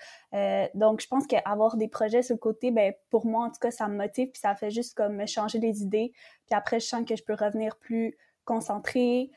donc, 0.73 1.01
je 1.01 1.07
pense 1.07 1.27
qu'avoir 1.27 1.75
des 1.75 1.89
projets 1.89 2.23
sur 2.23 2.35
le 2.35 2.39
côté, 2.39 2.71
ben 2.71 2.93
pour 3.11 3.27
moi, 3.27 3.45
en 3.45 3.49
tout 3.49 3.59
cas, 3.61 3.69
ça 3.69 3.87
me 3.87 3.97
motive 3.97 4.31
puis 4.31 4.39
ça 4.39 4.55
fait 4.55 4.71
juste 4.71 4.95
comme 4.95 5.17
me 5.17 5.27
changer 5.27 5.59
les 5.59 5.83
idées. 5.83 6.11
Puis 6.47 6.57
après, 6.57 6.79
je 6.79 6.87
sens 6.87 7.05
que 7.05 7.15
je 7.15 7.23
peux 7.23 7.35
revenir 7.35 7.75
plus 7.75 8.17
concentrée. 8.45 9.29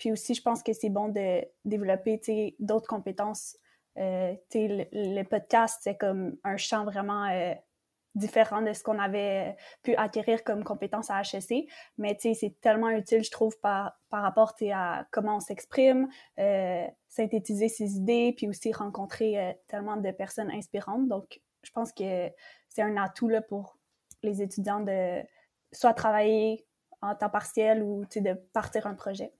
Puis 0.00 0.10
aussi, 0.10 0.34
je 0.34 0.40
pense 0.40 0.62
que 0.62 0.72
c'est 0.72 0.88
bon 0.88 1.08
de 1.08 1.44
développer 1.66 2.56
d'autres 2.58 2.88
compétences. 2.88 3.56
Euh, 3.98 4.34
le, 4.54 5.22
podcast, 5.24 5.78
c'est 5.82 5.96
comme 5.96 6.38
un 6.42 6.56
champ 6.56 6.86
vraiment 6.86 7.26
euh, 7.26 7.52
différent 8.14 8.62
de 8.62 8.72
ce 8.72 8.82
qu'on 8.82 8.98
avait 8.98 9.56
pu 9.82 9.94
acquérir 9.96 10.42
comme 10.42 10.64
compétences 10.64 11.10
à 11.10 11.20
HEC. 11.20 11.68
Mais 11.98 12.16
c'est 12.18 12.56
tellement 12.62 12.88
utile, 12.88 13.22
je 13.22 13.30
trouve, 13.30 13.60
par, 13.60 13.92
rapport 14.10 14.54
à 14.72 15.04
comment 15.10 15.36
on 15.36 15.40
s'exprime, 15.40 16.08
euh, 16.38 16.86
synthétiser 17.10 17.68
ses 17.68 17.96
idées, 17.96 18.32
puis 18.34 18.48
aussi 18.48 18.72
rencontrer 18.72 19.60
tellement 19.68 19.98
de 19.98 20.10
personnes 20.12 20.50
inspirantes. 20.50 21.08
Donc, 21.08 21.42
je 21.62 21.70
pense 21.72 21.92
que 21.92 22.30
c'est 22.70 22.82
un 22.82 22.96
atout 22.96 23.28
là, 23.28 23.42
pour 23.42 23.76
les 24.22 24.40
étudiants 24.40 24.80
de 24.80 25.22
soit 25.72 25.92
travailler 25.92 26.66
en 27.02 27.14
temps 27.14 27.28
partiel 27.28 27.82
ou 27.82 28.06
de 28.06 28.32
partir 28.54 28.86
un 28.86 28.94
projet 28.94 29.34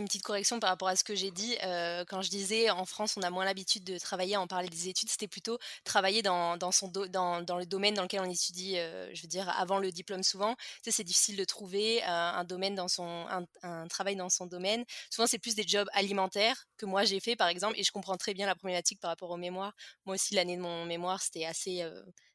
une 0.00 0.06
petite 0.06 0.22
correction 0.22 0.60
par 0.60 0.70
rapport 0.70 0.88
à 0.88 0.96
ce 0.96 1.04
que 1.04 1.14
j'ai 1.14 1.30
dit. 1.30 1.56
Euh, 1.64 2.04
quand 2.06 2.22
je 2.22 2.30
disais 2.30 2.70
en 2.70 2.84
France, 2.84 3.16
on 3.16 3.22
a 3.22 3.30
moins 3.30 3.44
l'habitude 3.44 3.84
de 3.84 3.98
travailler, 3.98 4.36
en 4.36 4.46
parler 4.46 4.68
des 4.68 4.88
études, 4.88 5.08
c'était 5.08 5.28
plutôt 5.28 5.58
travailler 5.84 6.22
dans, 6.22 6.56
dans 6.56 6.72
son 6.72 6.88
dans, 6.88 7.42
dans, 7.42 7.56
le 7.58 7.66
domaine 7.66 7.94
dans 7.94 8.02
lequel 8.02 8.20
on 8.20 8.30
étudie, 8.30 8.78
euh, 8.78 9.12
je 9.14 9.22
veux 9.22 9.28
dire, 9.28 9.48
avant 9.58 9.78
le 9.78 9.92
diplôme 9.92 10.22
souvent. 10.22 10.54
Tu 10.82 10.92
c'est 10.92 11.04
difficile 11.04 11.36
de 11.36 11.44
trouver 11.44 12.02
euh, 12.02 12.06
un 12.06 12.44
domaine 12.44 12.74
dans 12.74 12.88
son, 12.88 13.26
un, 13.62 13.88
travail 13.88 14.16
dans 14.16 14.28
son 14.28 14.46
domaine. 14.46 14.84
Souvent, 15.10 15.26
c'est 15.26 15.38
plus 15.38 15.54
des 15.54 15.66
jobs 15.66 15.88
alimentaires 15.92 16.66
que 16.76 16.86
moi 16.86 17.04
j'ai 17.04 17.20
fait, 17.20 17.36
par 17.36 17.48
exemple, 17.48 17.78
et 17.78 17.82
je 17.82 17.92
comprends 17.92 18.16
très 18.16 18.34
bien 18.34 18.46
la 18.46 18.54
problématique 18.54 19.00
par 19.00 19.10
rapport 19.10 19.30
au 19.30 19.36
mémoire. 19.36 19.74
Moi 20.04 20.14
aussi, 20.14 20.34
l'année 20.34 20.56
de 20.56 20.62
mon 20.62 20.84
mémoire, 20.84 21.20
c'était 21.22 21.44
assez 21.44 21.84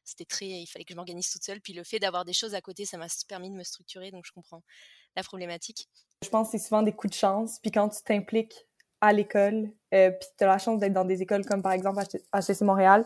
c'était 0.04 0.24
très, 0.24 0.46
il 0.46 0.66
fallait 0.66 0.84
que 0.84 0.92
je 0.92 0.96
m'organise 0.96 1.30
toute 1.30 1.44
seule. 1.44 1.60
Puis 1.60 1.72
le 1.72 1.84
fait 1.84 1.98
d'avoir 1.98 2.24
des 2.24 2.32
choses 2.32 2.54
à 2.54 2.60
côté, 2.60 2.84
ça 2.84 2.98
m'a 2.98 3.06
permis 3.28 3.50
de 3.50 3.54
me 3.54 3.64
structurer, 3.64 4.10
donc 4.10 4.26
je 4.26 4.32
comprends 4.32 4.62
la 5.16 5.22
problématique. 5.22 5.88
Je 6.22 6.28
pense 6.28 6.48
que 6.48 6.58
c'est 6.58 6.64
souvent 6.64 6.82
des 6.82 6.92
coups 6.92 7.12
de 7.12 7.18
chance. 7.18 7.58
Puis 7.60 7.70
quand 7.70 7.88
tu 7.88 8.02
t'impliques 8.02 8.66
à 9.00 9.12
l'école, 9.12 9.70
euh, 9.92 10.10
puis 10.10 10.28
tu 10.38 10.44
as 10.44 10.46
la 10.46 10.58
chance 10.58 10.78
d'être 10.78 10.92
dans 10.92 11.04
des 11.04 11.22
écoles 11.22 11.44
comme 11.44 11.62
par 11.62 11.72
exemple 11.72 12.00
HEC 12.00 12.60
Montréal, 12.62 13.04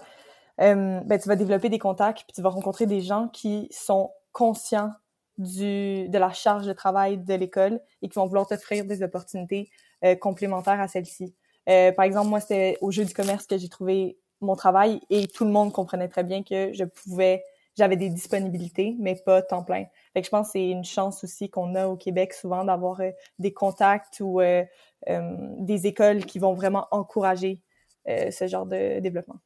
euh, 0.61 1.01
ben, 1.05 1.19
tu 1.19 1.29
vas 1.29 1.37
développer 1.37 1.69
des 1.69 1.79
contacts, 1.79 2.25
puis 2.25 2.35
tu 2.35 2.43
vas 2.43 2.49
rencontrer 2.49 2.87
des 2.87 3.01
gens 3.01 3.29
qui 3.29 3.69
sont 3.71 4.11
conscients 4.33 4.93
du, 5.39 6.09
de 6.09 6.19
la 6.19 6.33
charge 6.33 6.67
de 6.67 6.73
travail 6.73 7.19
de 7.19 7.35
l'école 7.35 7.81
et 8.03 8.09
qui 8.09 8.15
vont 8.15 8.27
vouloir 8.27 8.47
t'offrir 8.47 8.85
des 8.85 9.03
opportunités 9.03 9.71
euh, 10.05 10.15
complémentaires 10.15 10.81
à 10.81 10.89
celle-ci. 10.89 11.35
Euh, 11.69 11.93
par 11.93 12.05
exemple, 12.05 12.29
moi, 12.29 12.41
c'était 12.41 12.79
au 12.81 12.91
jeu 12.91 13.05
du 13.05 13.13
commerce 13.13 13.47
que 13.47 13.59
j'ai 13.59 13.69
trouvé 13.69 14.19
mon 14.41 14.55
travail 14.55 15.01
et 15.11 15.27
tout 15.27 15.45
le 15.45 15.51
monde 15.51 15.73
comprenait 15.73 16.09
très 16.09 16.25
bien 16.25 16.43
que 16.43 16.73
je 16.73 16.85
pouvais, 16.85 17.43
j'avais 17.76 17.97
des 17.97 18.09
disponibilités, 18.09 18.97
mais 18.99 19.16
pas 19.16 19.42
temps 19.42 19.62
plein. 19.62 19.85
Fait 20.14 20.23
je 20.23 20.30
pense 20.30 20.49
que 20.49 20.52
c'est 20.52 20.68
une 20.68 20.85
chance 20.85 21.23
aussi 21.25 21.50
qu'on 21.50 21.75
a 21.75 21.87
au 21.87 21.97
Québec 21.97 22.33
souvent 22.33 22.64
d'avoir 22.64 23.00
euh, 23.00 23.11
des 23.38 23.52
contacts 23.52 24.21
ou 24.21 24.40
euh, 24.40 24.64
euh, 25.09 25.37
des 25.59 25.87
écoles 25.87 26.25
qui 26.25 26.38
vont 26.38 26.54
vraiment 26.54 26.88
encourager 26.90 27.62
ce 28.09 28.47
genre 28.47 28.66
de 28.66 29.00
développement. 29.00 29.40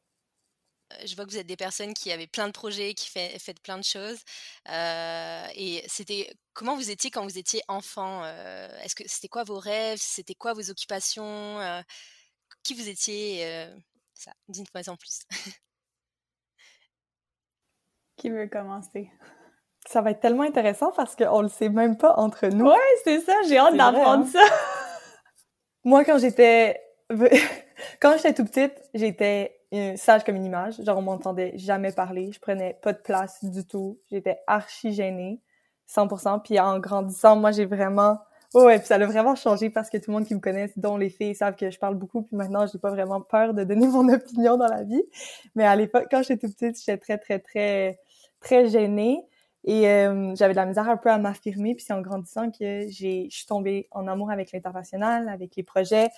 je 1.06 1.16
vois 1.16 1.24
que 1.24 1.30
vous 1.30 1.38
êtes 1.38 1.46
des 1.46 1.56
personnes 1.56 1.94
qui 1.94 2.12
avaient 2.12 2.26
plein 2.26 2.46
de 2.46 2.52
projets, 2.52 2.92
qui 2.92 3.08
fait, 3.08 3.38
faites 3.38 3.58
plein 3.60 3.78
de 3.78 3.84
choses. 3.84 4.18
et 4.68 5.82
c'était 5.88 6.30
comment 6.52 6.76
vous 6.76 6.90
étiez 6.90 7.10
quand 7.10 7.22
vous 7.22 7.38
étiez 7.38 7.62
enfant 7.68 8.22
Est-ce 8.84 8.94
que 8.94 9.04
c'était 9.06 9.28
quoi 9.28 9.44
vos 9.44 9.58
rêves? 9.58 9.98
C'était 9.98 10.34
quoi 10.34 10.52
vos 10.52 10.68
occupations? 10.68 11.58
Qui 12.62 12.74
vous 12.74 12.86
étiez 12.86 13.66
Ça, 14.12 14.34
dites-moi 14.48 14.82
en 14.88 14.96
plus. 14.96 15.20
qui 18.20 18.30
veut 18.30 18.46
commencer 18.46 19.10
Ça 19.86 20.02
va 20.02 20.12
être 20.12 20.20
tellement 20.20 20.42
intéressant 20.42 20.92
parce 20.92 21.16
qu'on 21.16 21.42
le 21.42 21.48
sait 21.48 21.68
même 21.68 21.96
pas 21.96 22.14
entre 22.16 22.46
nous. 22.48 22.66
Ouais, 22.66 22.76
c'est 23.04 23.20
ça. 23.20 23.34
J'ai 23.48 23.58
hâte 23.58 23.76
d'apprendre 23.76 24.24
hein? 24.24 24.30
ça. 24.32 24.40
Moi, 25.84 26.04
quand 26.04 26.18
j'étais 26.18 26.80
quand 28.00 28.16
j'étais 28.16 28.34
tout 28.34 28.44
petite, 28.44 28.74
j'étais 28.94 29.56
sage 29.96 30.24
comme 30.24 30.36
une 30.36 30.44
image. 30.44 30.82
Genre, 30.82 30.98
on 30.98 31.02
m'entendait 31.02 31.52
jamais 31.56 31.92
parler. 31.92 32.30
Je 32.32 32.40
prenais 32.40 32.78
pas 32.82 32.92
de 32.92 32.98
place 32.98 33.44
du 33.44 33.66
tout. 33.66 33.98
J'étais 34.10 34.38
archi 34.46 34.92
gênée, 34.92 35.40
100%. 35.88 36.42
Puis 36.42 36.58
en 36.60 36.78
grandissant, 36.78 37.36
moi, 37.36 37.52
j'ai 37.52 37.66
vraiment... 37.66 38.18
Oh 38.52 38.64
ouais, 38.64 38.78
puis 38.78 38.88
ça 38.88 38.96
a 38.96 39.06
vraiment 39.06 39.36
changé 39.36 39.70
parce 39.70 39.90
que 39.90 39.96
tout 39.96 40.10
le 40.10 40.16
monde 40.16 40.26
qui 40.26 40.34
me 40.34 40.40
connaît, 40.40 40.72
dont 40.74 40.96
les 40.96 41.08
filles, 41.08 41.36
savent 41.36 41.54
que 41.54 41.70
je 41.70 41.78
parle 41.78 41.94
beaucoup. 41.94 42.22
Puis 42.22 42.36
maintenant, 42.36 42.66
j'ai 42.66 42.80
pas 42.80 42.90
vraiment 42.90 43.20
peur 43.20 43.54
de 43.54 43.62
donner 43.62 43.86
mon 43.86 44.08
opinion 44.08 44.56
dans 44.56 44.66
la 44.66 44.82
vie. 44.82 45.02
Mais 45.54 45.64
à 45.64 45.76
l'époque, 45.76 46.08
quand 46.10 46.22
j'étais 46.22 46.48
tout 46.48 46.54
petite, 46.54 46.76
j'étais 46.78 46.98
très, 46.98 47.18
très, 47.18 47.38
très, 47.38 48.00
très 48.40 48.68
gênée. 48.68 49.24
Et 49.64 49.88
euh, 49.88 50.34
j'avais 50.36 50.54
de 50.54 50.56
la 50.56 50.66
misère 50.66 50.88
un 50.88 50.96
peu 50.96 51.10
à 51.10 51.18
m'affirmer. 51.18 51.74
Puis 51.74 51.84
c'est 51.86 51.92
en 51.92 52.00
grandissant 52.00 52.50
que 52.50 52.86
j'ai, 52.88 53.28
je 53.30 53.36
suis 53.36 53.46
tombée 53.46 53.88
en 53.90 54.06
amour 54.06 54.30
avec 54.30 54.52
l'international, 54.52 55.28
avec 55.28 55.56
les 55.56 55.62
projets, 55.62 56.10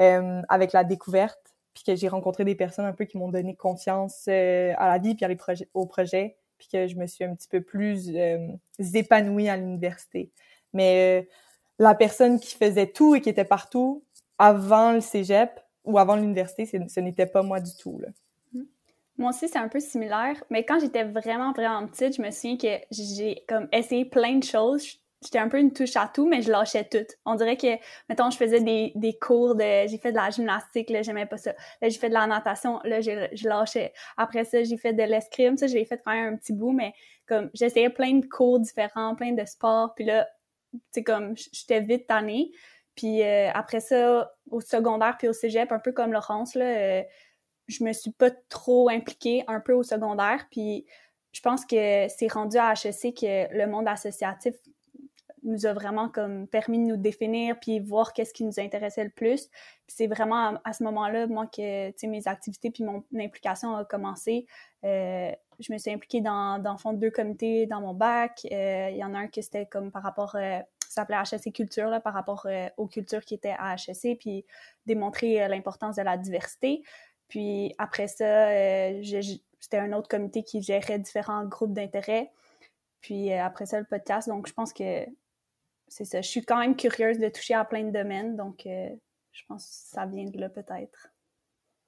euh, 0.00 0.42
avec 0.48 0.72
la 0.72 0.84
découverte 0.84 1.38
puis 1.74 1.84
que 1.84 1.94
j'ai 1.94 2.08
rencontré 2.08 2.44
des 2.44 2.56
personnes 2.56 2.86
un 2.86 2.92
peu 2.92 3.04
qui 3.04 3.18
m'ont 3.18 3.28
donné 3.28 3.54
confiance 3.54 4.24
euh, 4.26 4.72
à 4.78 4.88
la 4.88 4.98
vie 4.98 5.14
puis 5.14 5.24
à 5.24 5.28
les 5.28 5.36
projets, 5.36 5.68
au 5.74 5.86
projet, 5.86 6.36
puis 6.58 6.66
que 6.72 6.88
je 6.88 6.96
me 6.96 7.06
suis 7.06 7.22
un 7.22 7.36
petit 7.36 7.46
peu 7.46 7.60
plus 7.60 8.10
épanouie 8.94 9.48
à 9.48 9.56
l'université. 9.56 10.32
Mais 10.72 11.28
la 11.78 11.94
personne 11.94 12.40
qui 12.40 12.56
faisait 12.56 12.88
tout 12.88 13.14
et 13.14 13.20
qui 13.20 13.28
était 13.28 13.44
partout 13.44 14.02
avant 14.38 14.90
le 14.90 15.00
cégep 15.00 15.60
ou 15.84 15.98
avant 15.98 16.16
l'université, 16.16 16.66
ce 16.66 17.00
n'était 17.00 17.26
pas 17.26 17.42
moi 17.42 17.60
du 17.60 17.76
tout. 17.76 18.00
Là. 18.00 18.08
Moi 19.18 19.30
aussi, 19.30 19.48
c'est 19.48 19.58
un 19.58 19.68
peu 19.68 19.80
similaire, 19.80 20.42
mais 20.48 20.64
quand 20.64 20.78
j'étais 20.80 21.04
vraiment, 21.04 21.52
vraiment 21.52 21.86
petite, 21.86 22.16
je 22.16 22.22
me 22.22 22.30
souviens 22.30 22.56
que 22.56 22.84
j'ai 22.90 23.44
comme 23.48 23.68
essayé 23.72 24.04
plein 24.04 24.36
de 24.36 24.44
choses 24.44 24.98
j'étais 25.22 25.38
un 25.38 25.48
peu 25.48 25.58
une 25.58 25.72
touche 25.72 25.96
à 25.96 26.10
tout, 26.12 26.26
mais 26.28 26.42
je 26.42 26.50
lâchais 26.50 26.84
tout. 26.84 27.06
On 27.24 27.34
dirait 27.34 27.56
que, 27.56 27.76
mettons, 28.08 28.30
je 28.30 28.36
faisais 28.36 28.60
des, 28.60 28.92
des 28.94 29.18
cours 29.18 29.54
de, 29.54 29.86
j'ai 29.86 29.98
fait 29.98 30.12
de 30.12 30.16
la 30.16 30.30
gymnastique, 30.30 30.90
là, 30.90 31.02
j'aimais 31.02 31.26
pas 31.26 31.36
ça. 31.36 31.52
Là, 31.82 31.88
j'ai 31.88 31.98
fait 31.98 32.08
de 32.08 32.14
la 32.14 32.26
natation, 32.26 32.80
là, 32.84 33.00
je 33.00 33.48
lâchais. 33.48 33.92
Après 34.16 34.44
ça, 34.44 34.62
j'ai 34.62 34.76
fait 34.76 34.92
de 34.92 35.02
l'escrime, 35.02 35.56
ça, 35.56 35.66
j'ai 35.66 35.84
fait 35.84 36.00
quand 36.04 36.12
même 36.12 36.34
un 36.34 36.36
petit 36.36 36.52
bout, 36.52 36.72
mais 36.72 36.92
comme, 37.26 37.50
j'essayais 37.54 37.90
plein 37.90 38.14
de 38.14 38.26
cours 38.26 38.60
différents, 38.60 39.14
plein 39.14 39.32
de 39.32 39.44
sports, 39.44 39.94
puis 39.94 40.04
là, 40.04 40.28
tu 40.92 41.02
comme, 41.02 41.34
j'étais 41.52 41.80
vite 41.80 42.06
tannée. 42.06 42.52
Puis 42.94 43.22
euh, 43.22 43.48
après 43.54 43.80
ça, 43.80 44.32
au 44.50 44.60
secondaire 44.60 45.16
puis 45.18 45.28
au 45.28 45.32
cégep, 45.32 45.70
un 45.70 45.78
peu 45.78 45.92
comme 45.92 46.12
Laurence, 46.12 46.56
là, 46.56 46.64
euh, 46.64 47.02
je 47.68 47.84
me 47.84 47.92
suis 47.92 48.10
pas 48.10 48.30
trop 48.48 48.88
impliquée 48.88 49.44
un 49.46 49.60
peu 49.60 49.72
au 49.72 49.82
secondaire, 49.82 50.46
puis 50.50 50.86
je 51.32 51.40
pense 51.40 51.64
que 51.64 52.08
c'est 52.08 52.32
rendu 52.32 52.56
à 52.56 52.72
HEC 52.72 53.14
que 53.14 53.54
le 53.56 53.66
monde 53.66 53.86
associatif 53.86 54.54
nous 55.44 55.66
a 55.66 55.72
vraiment 55.72 56.08
comme 56.08 56.46
permis 56.46 56.78
de 56.78 56.84
nous 56.84 56.96
définir 56.96 57.58
puis 57.60 57.80
voir 57.80 58.12
qu'est-ce 58.12 58.32
qui 58.32 58.44
nous 58.44 58.58
intéressait 58.58 59.04
le 59.04 59.10
plus. 59.10 59.48
c'est 59.86 60.06
vraiment 60.06 60.58
à, 60.64 60.72
ce 60.72 60.82
moment-là, 60.84 61.26
moi, 61.26 61.46
que 61.46 62.06
mes 62.06 62.28
activités 62.28 62.70
puis 62.70 62.84
mon 62.84 63.04
implication 63.16 63.74
a 63.74 63.84
commencé. 63.84 64.46
Euh, 64.84 65.30
je 65.60 65.72
me 65.72 65.78
suis 65.78 65.90
impliquée 65.90 66.20
dans, 66.20 66.62
dans 66.62 66.76
fond, 66.76 66.92
deux 66.92 67.10
comités 67.10 67.66
dans 67.66 67.80
mon 67.80 67.94
bac. 67.94 68.46
Euh, 68.50 68.88
il 68.90 68.96
y 68.96 69.04
en 69.04 69.14
a 69.14 69.18
un 69.18 69.28
qui 69.28 69.42
c'était 69.42 69.66
comme 69.66 69.90
par 69.90 70.02
rapport, 70.02 70.36
euh, 70.36 70.58
ça 70.88 71.02
s'appelait 71.02 71.22
HSC 71.22 71.52
Culture, 71.52 71.88
là, 71.88 72.00
par 72.00 72.14
rapport 72.14 72.46
aux 72.76 72.86
cultures 72.86 73.24
qui 73.24 73.34
étaient 73.34 73.54
à 73.58 73.76
HSC, 73.76 74.16
puis 74.18 74.44
démontrer 74.86 75.46
l'importance 75.48 75.96
de 75.96 76.02
la 76.02 76.16
diversité. 76.16 76.82
Puis 77.28 77.74
après 77.78 78.08
ça, 78.08 78.48
c'était 79.60 79.78
un 79.78 79.92
autre 79.92 80.08
comité 80.08 80.42
qui 80.42 80.62
gérait 80.62 80.98
différents 80.98 81.44
groupes 81.44 81.72
d'intérêt. 81.72 82.30
Puis 83.00 83.32
après 83.32 83.66
ça, 83.66 83.78
le 83.78 83.86
podcast. 83.86 84.28
Donc, 84.28 84.48
je 84.48 84.52
pense 84.52 84.72
que 84.72 85.06
c'est 85.88 86.04
ça. 86.04 86.20
Je 86.20 86.28
suis 86.28 86.42
quand 86.42 86.58
même 86.58 86.76
curieuse 86.76 87.18
de 87.18 87.28
toucher 87.28 87.54
à 87.54 87.64
plein 87.64 87.84
de 87.84 87.90
domaines, 87.90 88.36
donc 88.36 88.66
euh, 88.66 88.88
je 89.32 89.42
pense 89.48 89.64
que 89.64 89.96
ça 89.96 90.06
vient 90.06 90.24
de 90.24 90.38
là 90.38 90.48
peut-être. 90.48 91.08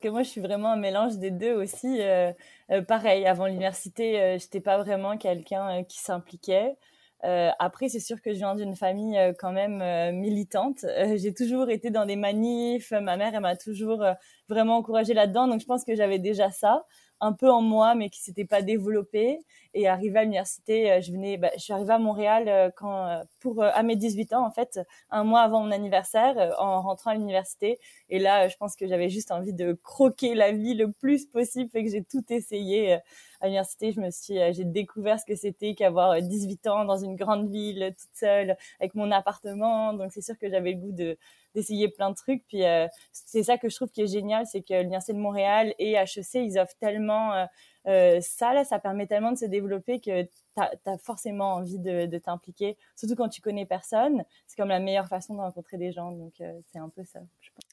Que 0.01 0.09
moi, 0.09 0.23
je 0.23 0.31
suis 0.31 0.41
vraiment 0.41 0.73
un 0.73 0.79
mélange 0.79 1.19
des 1.19 1.31
deux 1.31 1.55
aussi. 1.55 2.01
Euh, 2.01 2.33
euh, 2.71 2.83
pareil, 2.83 3.27
avant 3.27 3.47
l'université, 3.47 4.39
je 4.39 4.45
n'étais 4.45 4.61
pas 4.61 4.79
vraiment 4.79 5.19
quelqu'un 5.19 5.85
qui 5.85 5.99
s'impliquait. 5.99 6.77
Après, 7.23 7.89
c'est 7.89 8.01
sûr 8.01 8.21
que 8.23 8.33
je 8.33 8.39
viens 8.39 8.55
d'une 8.55 8.77
famille 8.77 9.19
quand 9.39 9.53
même 9.53 10.17
militante. 10.17 10.85
j'ai 11.17 11.35
toujours 11.35 11.71
été 11.71 11.91
dans 11.91 12.07
des 12.07 12.17
manifs. 12.17 12.93
Ma 12.93 13.17
mère, 13.17 13.35
elle 13.35 13.41
m'a 13.41 13.57
toujours 13.57 14.05
vraiment 14.49 14.79
encouragée 14.79 15.15
là-dedans. 15.15 15.47
Donc, 15.47 15.61
je 15.61 15.67
pense 15.67 15.85
que 15.85 15.95
j'avais 15.95 16.19
déjà 16.19 16.51
ça 16.51 16.85
un 17.21 17.33
peu 17.33 17.51
en 17.51 17.61
moi, 17.61 17.95
mais 17.95 18.09
qui 18.09 18.21
s'était 18.21 18.45
pas 18.45 18.63
développé. 18.63 19.39
Et 19.75 19.87
arrivé 19.87 20.19
à 20.19 20.23
l'université, 20.23 20.91
euh, 20.91 21.01
je 21.01 21.13
venais, 21.13 21.37
bah, 21.37 21.51
je 21.55 21.61
suis 21.61 21.73
arrivée 21.73 21.93
à 21.93 21.99
Montréal 21.99 22.49
euh, 22.49 22.71
quand, 22.75 23.07
euh, 23.07 23.23
pour 23.41 23.63
à 23.63 23.83
mes 23.83 23.97
18 23.97 24.33
ans 24.33 24.45
en 24.45 24.51
fait, 24.51 24.81
un 25.11 25.25
mois 25.25 25.43
avant 25.43 25.63
mon 25.63 25.71
anniversaire, 25.71 26.55
en 26.59 26.81
rentrant 26.81 27.11
à 27.11 27.15
l'université. 27.15 27.79
Et 28.09 28.19
là, 28.19 28.49
je 28.49 28.57
pense 28.57 28.75
que 28.75 28.87
j'avais 28.87 29.09
juste 29.09 29.31
envie 29.31 29.53
de 29.53 29.75
croquer 29.83 30.35
la 30.35 30.53
vie 30.53 30.75
le 30.75 30.91
plus 30.91 31.27
possible, 31.27 31.71
et 31.75 31.85
que 31.85 31.91
j'ai 31.91 32.03
tout 32.05 32.25
essayé 32.31 32.99
à 33.41 33.47
l'université, 33.47 33.93
je 33.93 34.01
me 34.01 34.11
suis, 34.11 34.35
j'ai 34.53 34.65
découvert 34.65 35.19
ce 35.19 35.25
que 35.25 35.35
c'était 35.35 35.75
qu'avoir 35.75 36.21
18 36.21 36.67
ans 36.67 36.85
dans 36.85 36.99
une 36.99 37.17
grande 37.17 37.51
ville, 37.51 37.95
toute 37.99 38.11
seule, 38.15 38.57
avec 38.81 38.95
mon 38.95 39.11
appartement. 39.11 39.95
Donc 39.95 40.13
c'est 40.13 40.23
sûr 40.23 40.39
que 40.39 40.49
j'avais 40.51 40.73
le 40.73 40.79
goût 40.79 40.93
de 40.93 41.17
d'essayer 41.55 41.89
plein 41.89 42.11
de 42.11 42.15
trucs. 42.15 42.45
Puis 42.47 42.65
euh, 42.65 42.87
c'est 43.13 43.43
ça 43.43 43.59
que 43.59 43.69
je 43.69 43.77
trouve 43.77 43.91
qui 43.91 44.03
est 44.03 44.07
génial, 44.07 44.47
c'est 44.47 44.63
que 44.63 44.75
l'Université 44.75 45.13
de 45.13 45.19
Montréal 45.19 45.75
et 45.79 45.93
HEC, 45.93 46.35
ils 46.35 46.59
offrent 46.59 46.77
tellement 46.79 47.35
euh, 47.35 47.47
euh, 47.87 48.21
ça, 48.21 48.53
là, 48.53 48.65
ça 48.65 48.79
permet 48.79 49.07
tellement 49.07 49.33
de 49.33 49.39
se 49.39 49.47
développer 49.47 50.01
que 50.01 50.23
tu 50.23 50.31
as, 50.57 50.99
forcément 50.99 51.55
envie 51.55 51.79
de, 51.79 52.07
de 52.07 52.19
t'impliquer, 52.19 52.77
surtout 52.95 53.17
quand 53.17 53.29
tu 53.29 53.41
connais 53.41 53.67
personne. 53.67 54.25
C'est 54.47 54.57
comme 54.57 54.69
la 54.69 54.81
meilleure 54.81 55.09
façon 55.09 55.35
de 55.35 55.41
rencontrer 55.41 55.79
des 55.79 55.93
gens, 55.93 56.13
donc 56.13 56.35
c'est 56.37 56.79
un 56.79 56.89
peu 56.91 57.05
ça, 57.05 57.21
je 57.41 57.51
pense 57.55 57.70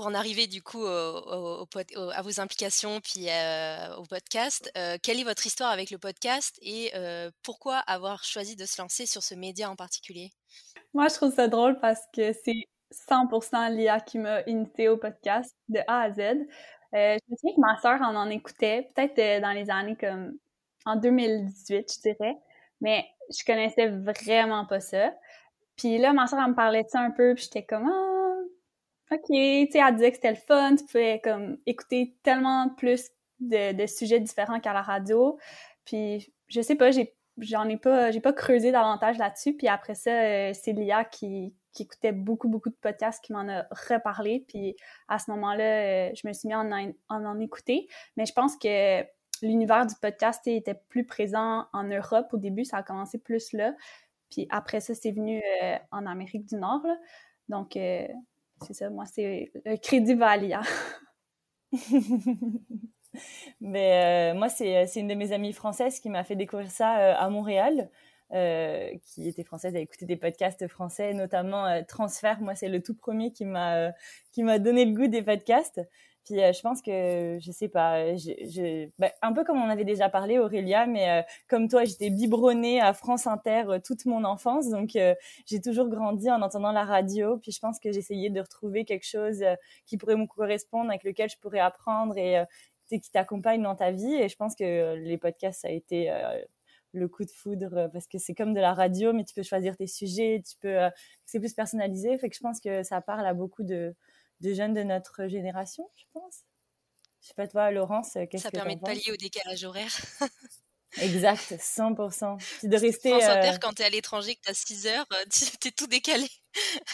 pour 0.00 0.06
en 0.06 0.14
arriver 0.14 0.46
du 0.46 0.62
coup 0.62 0.86
à 0.86 2.22
vos 2.22 2.40
implications 2.40 3.00
puis 3.00 3.26
au 3.98 4.04
podcast, 4.04 4.72
quelle 5.02 5.20
est 5.20 5.24
votre 5.24 5.46
histoire 5.46 5.70
avec 5.70 5.90
le 5.90 5.98
podcast 5.98 6.58
et 6.62 6.90
pourquoi 7.42 7.76
avoir 7.80 8.24
choisi 8.24 8.56
de 8.56 8.64
se 8.64 8.80
lancer 8.80 9.04
sur 9.04 9.22
ce 9.22 9.34
média 9.34 9.68
en 9.68 9.76
particulier? 9.76 10.30
Moi, 10.94 11.08
je 11.08 11.16
trouve 11.16 11.34
ça 11.34 11.48
drôle 11.48 11.78
parce 11.80 12.00
que 12.14 12.32
c'est 12.32 12.66
100% 13.10 13.76
Lia 13.76 14.00
qui 14.00 14.16
m'a 14.16 14.40
initié 14.46 14.88
au 14.88 14.96
podcast 14.96 15.54
de 15.68 15.80
A 15.86 16.04
à 16.04 16.10
Z. 16.12 16.20
Euh, 16.20 16.36
je 16.92 17.30
me 17.30 17.36
souviens 17.36 17.54
que 17.54 17.60
ma 17.60 17.76
sœur 17.80 18.00
en 18.00 18.16
en 18.16 18.30
écoutait, 18.30 18.90
peut-être 18.94 19.18
euh, 19.18 19.40
dans 19.40 19.52
les 19.52 19.68
années 19.68 19.96
comme 19.96 20.32
en 20.86 20.96
2018, 20.96 21.92
je 21.92 22.00
dirais, 22.00 22.36
mais 22.80 23.06
je 23.28 23.44
connaissais 23.44 23.88
vraiment 23.88 24.64
pas 24.64 24.80
ça. 24.80 25.14
Puis 25.76 25.98
là, 25.98 26.14
ma 26.14 26.26
sœur, 26.26 26.40
elle 26.42 26.52
me 26.52 26.56
parlait 26.56 26.84
de 26.84 26.88
ça 26.88 27.00
un 27.00 27.10
peu, 27.10 27.34
puis 27.34 27.44
j'étais 27.44 27.64
comme, 27.64 27.86
ah, 27.86 28.19
ok, 29.12 29.26
tu 29.28 29.34
sais, 29.72 29.78
elle 29.78 29.94
disait 29.94 30.10
que 30.10 30.16
c'était 30.16 30.30
le 30.30 30.36
fun, 30.36 30.76
tu 30.76 30.84
pouvais 30.84 31.20
comme 31.22 31.58
écouter 31.66 32.16
tellement 32.22 32.68
plus 32.76 33.10
de, 33.40 33.72
de 33.72 33.86
sujets 33.86 34.20
différents 34.20 34.60
qu'à 34.60 34.72
la 34.72 34.82
radio. 34.82 35.38
Puis 35.84 36.32
je 36.48 36.60
sais 36.60 36.76
pas, 36.76 36.90
j'en 37.38 37.68
ai 37.68 37.76
pas 37.76 38.10
j'ai 38.10 38.20
pas 38.20 38.32
creusé 38.32 38.70
davantage 38.72 39.16
là-dessus 39.18 39.56
puis 39.56 39.66
après 39.68 39.94
ça 39.94 40.10
euh, 40.10 40.52
c'est 40.52 40.72
Lia 40.72 41.04
qui, 41.04 41.54
qui 41.72 41.84
écoutait 41.84 42.12
beaucoup, 42.12 42.48
beaucoup 42.48 42.68
de 42.70 42.76
podcasts, 42.80 43.24
qui 43.24 43.32
m'en 43.32 43.48
a 43.48 43.66
reparlé. 43.88 44.44
Puis 44.48 44.76
à 45.08 45.18
ce 45.18 45.30
moment-là, 45.32 46.08
euh, 46.08 46.10
je 46.14 46.26
me 46.26 46.32
suis 46.32 46.48
mis 46.48 46.54
en 46.54 46.70
en, 46.70 46.92
en 47.08 47.40
écouter. 47.40 47.88
Mais 48.16 48.26
je 48.26 48.32
pense 48.32 48.56
que 48.56 49.02
l'univers 49.42 49.86
du 49.86 49.94
podcast 50.00 50.46
était 50.46 50.74
plus 50.88 51.06
présent 51.06 51.66
en 51.72 51.84
Europe 51.84 52.28
au 52.32 52.38
début. 52.38 52.64
Ça 52.64 52.78
a 52.78 52.82
commencé 52.82 53.18
plus 53.18 53.52
là. 53.52 53.74
Puis 54.30 54.46
après 54.50 54.80
ça, 54.80 54.94
c'est 54.94 55.12
venu 55.12 55.42
euh, 55.62 55.76
en 55.90 56.06
Amérique 56.06 56.46
du 56.46 56.56
Nord. 56.56 56.86
Donc, 57.48 57.76
euh, 57.76 58.06
c'est 58.66 58.74
ça. 58.74 58.90
Moi, 58.90 59.04
c'est 59.06 59.50
le 59.64 59.76
crédit 59.76 60.14
Valia. 60.14 60.62
Mais 63.60 64.34
moi, 64.34 64.48
c'est 64.48 64.86
une 64.96 65.08
de 65.08 65.14
mes 65.14 65.32
amies 65.32 65.52
françaises 65.52 66.00
qui 66.00 66.08
m'a 66.10 66.24
fait 66.24 66.36
découvrir 66.36 66.70
ça 66.70 67.16
à 67.16 67.28
Montréal. 67.28 67.90
Euh, 68.32 68.92
qui 69.06 69.26
était 69.26 69.42
française, 69.42 69.74
a 69.74 69.80
écouté 69.80 70.06
des 70.06 70.16
podcasts 70.16 70.68
français, 70.68 71.14
notamment 71.14 71.66
euh, 71.66 71.82
Transfert. 71.86 72.40
Moi, 72.40 72.54
c'est 72.54 72.68
le 72.68 72.80
tout 72.80 72.94
premier 72.94 73.32
euh, 73.40 73.90
qui 74.30 74.42
m'a 74.44 74.58
donné 74.60 74.84
le 74.84 74.94
goût 74.94 75.08
des 75.08 75.22
podcasts. 75.22 75.80
Puis 76.24 76.36
je 76.36 76.60
pense 76.60 76.82
que 76.82 77.38
je 77.40 77.50
sais 77.50 77.68
pas, 77.68 78.14
je, 78.16 78.88
bah, 78.98 79.10
un 79.22 79.32
peu 79.32 79.42
comme 79.44 79.60
on 79.60 79.68
avait 79.68 79.84
déjà 79.84 80.08
parlé 80.08 80.38
Aurélia, 80.38 80.86
mais 80.86 81.24
comme 81.48 81.68
toi, 81.68 81.84
j'étais 81.84 82.10
biberonnée 82.10 82.80
à 82.80 82.92
France 82.92 83.26
Inter 83.26 83.78
toute 83.84 84.04
mon 84.06 84.24
enfance, 84.24 84.68
donc 84.68 84.90
j'ai 85.46 85.60
toujours 85.60 85.88
grandi 85.88 86.30
en 86.30 86.42
entendant 86.42 86.72
la 86.72 86.84
radio. 86.84 87.38
Puis 87.38 87.52
je 87.52 87.58
pense 87.58 87.80
que 87.80 87.90
j'essayais 87.92 88.30
de 88.30 88.40
retrouver 88.40 88.84
quelque 88.84 89.06
chose 89.06 89.42
qui 89.86 89.96
pourrait 89.96 90.16
me 90.16 90.26
correspondre, 90.26 90.90
avec 90.90 91.04
lequel 91.04 91.30
je 91.30 91.36
pourrais 91.38 91.60
apprendre 91.60 92.16
et 92.18 92.44
qui 92.90 93.10
t'accompagnent 93.10 93.62
dans 93.62 93.76
ta 93.76 93.90
vie. 93.90 94.14
Et 94.14 94.28
je 94.28 94.36
pense 94.36 94.54
que 94.54 94.94
les 94.96 95.18
podcasts, 95.18 95.62
ça 95.62 95.68
a 95.68 95.70
été 95.70 96.12
le 96.92 97.08
coup 97.08 97.24
de 97.24 97.30
foudre 97.30 97.88
parce 97.92 98.06
que 98.06 98.18
c'est 98.18 98.34
comme 98.34 98.52
de 98.52 98.60
la 98.60 98.74
radio, 98.74 99.12
mais 99.12 99.24
tu 99.24 99.34
peux 99.34 99.42
choisir 99.42 99.76
tes 99.76 99.86
sujets, 99.86 100.42
tu 100.46 100.56
peux, 100.60 100.76
c'est 101.24 101.38
plus 101.38 101.54
personnalisé. 101.54 102.16
Fait 102.18 102.28
que 102.28 102.36
je 102.36 102.40
pense 102.40 102.60
que 102.60 102.82
ça 102.82 103.00
parle 103.00 103.26
à 103.26 103.34
beaucoup 103.34 103.62
de, 103.62 103.94
de 104.40 104.54
jeunes 104.54 104.74
de 104.74 104.82
notre 104.82 105.26
génération, 105.28 105.88
je 105.96 106.04
pense. 106.12 106.44
Je 107.20 107.28
sais 107.28 107.34
pas 107.34 107.46
toi, 107.46 107.70
Laurence, 107.70 108.12
qu'est-ce 108.14 108.28
que 108.30 108.38
Ça 108.38 108.50
permet 108.50 108.76
de 108.76 108.80
pallier 108.80 109.12
au 109.12 109.16
décalage 109.16 109.64
horaire. 109.64 109.94
Exact, 111.00 111.52
100%. 111.52 112.38
Puis 112.58 112.68
de 112.68 112.76
rester. 112.76 113.10
France 113.10 113.24
Inter, 113.24 113.58
quand 113.60 113.74
tu 113.74 113.82
es 113.82 113.84
à 113.84 113.90
l'étranger, 113.90 114.34
que 114.34 114.40
tu 114.44 114.50
as 114.50 114.54
6 114.54 114.86
heures, 114.88 115.06
tu 115.30 115.68
es 115.68 115.70
tout 115.70 115.86
décalé. 115.86 116.26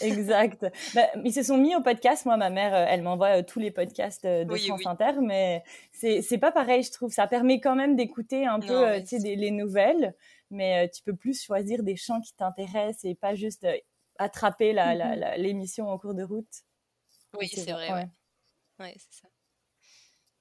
exact. 0.03 0.67
Bah, 0.95 1.07
ils 1.25 1.33
se 1.33 1.43
sont 1.43 1.57
mis 1.57 1.75
au 1.75 1.81
podcast. 1.81 2.27
Moi, 2.27 2.37
ma 2.37 2.51
mère, 2.51 2.75
elle 2.75 3.03
m'envoie 3.03 3.43
tous 3.43 3.59
les 3.59 3.71
podcasts 3.71 4.27
de 4.27 4.55
France 4.55 4.85
Inter, 4.85 5.13
mais 5.23 5.63
c'est 5.93 6.39
pas 6.39 6.53
pareil, 6.53 6.83
je 6.83 6.93
trouve. 6.93 7.11
Ça 7.11 7.27
permet 7.27 7.61
quand 7.61 7.75
même 7.75 7.97
d'écouter 7.97 8.47
un 8.47 8.61
peu 8.61 8.99
les 9.13 9.51
nouvelles, 9.51 10.15
mais 10.51 10.91
tu 10.91 11.03
peux 11.03 11.17
plus 11.17 11.43
choisir 11.43 11.83
des 11.83 11.97
chants 11.97 12.21
qui 12.21 12.35
t'intéressent 12.35 13.05
et 13.05 13.15
pas 13.15 13.35
juste 13.35 13.67
attraper 14.19 14.73
mmh 14.75 15.37
l'émission 15.39 15.89
en 15.89 15.99
cours 15.99 16.15
de 16.15 16.23
route. 16.23 16.66
Oui, 17.39 17.49
c'est 17.49 17.73
vrai. 17.73 17.93
Ouais, 17.93 18.09
ouais 18.81 18.95
c'est 18.97 19.21
ça. 19.21 19.29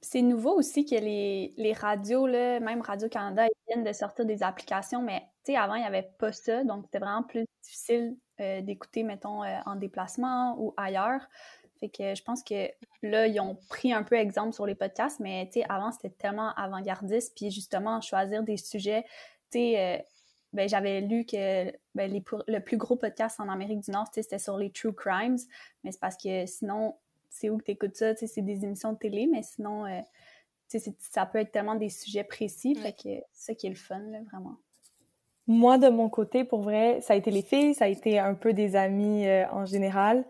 C'est 0.01 0.21
nouveau 0.21 0.53
aussi 0.53 0.85
que 0.85 0.95
les, 0.95 1.53
les 1.57 1.73
radios, 1.73 2.27
là, 2.27 2.59
même 2.59 2.81
Radio-Canada, 2.81 3.47
ils 3.47 3.73
viennent 3.73 3.83
de 3.83 3.93
sortir 3.93 4.25
des 4.25 4.43
applications, 4.43 5.01
mais 5.01 5.23
avant, 5.53 5.75
il 5.75 5.81
n'y 5.81 5.87
avait 5.87 6.09
pas 6.17 6.31
ça, 6.31 6.63
donc 6.63 6.85
c'était 6.85 6.99
vraiment 6.99 7.23
plus 7.23 7.45
difficile 7.63 8.17
euh, 8.39 8.61
d'écouter, 8.61 9.03
mettons, 9.03 9.43
euh, 9.43 9.57
en 9.65 9.75
déplacement 9.75 10.55
ou 10.59 10.73
ailleurs. 10.77 11.21
Fait 11.79 11.89
que 11.89 12.15
je 12.15 12.23
pense 12.23 12.43
que 12.43 12.69
là, 13.03 13.27
ils 13.27 13.39
ont 13.39 13.55
pris 13.69 13.93
un 13.93 14.03
peu 14.03 14.15
exemple 14.15 14.53
sur 14.53 14.65
les 14.65 14.75
podcasts, 14.75 15.19
mais 15.19 15.49
avant, 15.69 15.91
c'était 15.91 16.09
tellement 16.09 16.53
avant-gardiste, 16.55 17.33
puis 17.35 17.51
justement, 17.51 18.01
choisir 18.01 18.43
des 18.43 18.57
sujets, 18.57 19.03
tu 19.51 19.59
sais, 19.59 19.79
euh, 19.79 19.97
ben, 20.55 20.69
j'avais 20.69 21.01
lu 21.01 21.25
que 21.25 21.65
ben, 21.95 22.11
les, 22.11 22.23
le 22.47 22.59
plus 22.59 22.77
gros 22.77 22.95
podcast 22.95 23.39
en 23.39 23.49
Amérique 23.49 23.81
du 23.81 23.91
Nord, 23.91 24.07
c'était 24.13 24.39
sur 24.39 24.57
les 24.57 24.71
true 24.71 24.93
crimes, 24.93 25.37
mais 25.83 25.91
c'est 25.91 25.99
parce 25.99 26.15
que 26.15 26.45
sinon, 26.45 26.95
c'est 27.29 27.49
où 27.49 27.57
que 27.57 27.65
tu 27.65 27.71
écoutes 27.71 27.95
ça, 27.95 28.15
c'est 28.15 28.41
des 28.41 28.63
émissions 28.63 28.93
de 28.93 28.97
télé, 28.97 29.27
mais 29.29 29.43
sinon, 29.43 29.85
euh, 29.85 29.99
ça 30.99 31.25
peut 31.25 31.39
être 31.39 31.51
tellement 31.51 31.75
des 31.75 31.89
sujets 31.89 32.23
précis, 32.23 32.75
fait 32.75 32.93
que 32.93 33.21
c'est 33.33 33.51
ça 33.51 33.53
qui 33.53 33.67
est 33.67 33.69
le 33.69 33.75
fun, 33.75 33.99
là, 33.99 34.19
vraiment. 34.31 34.55
Moi, 35.47 35.77
de 35.77 35.89
mon 35.89 36.09
côté, 36.09 36.43
pour 36.43 36.61
vrai, 36.61 37.01
ça 37.01 37.13
a 37.13 37.17
été 37.17 37.29
les 37.29 37.43
filles, 37.43 37.75
ça 37.75 37.85
a 37.85 37.87
été 37.89 38.17
un 38.17 38.33
peu 38.33 38.53
des 38.53 38.75
amis 38.75 39.27
euh, 39.27 39.45
en 39.51 39.65
général, 39.65 40.25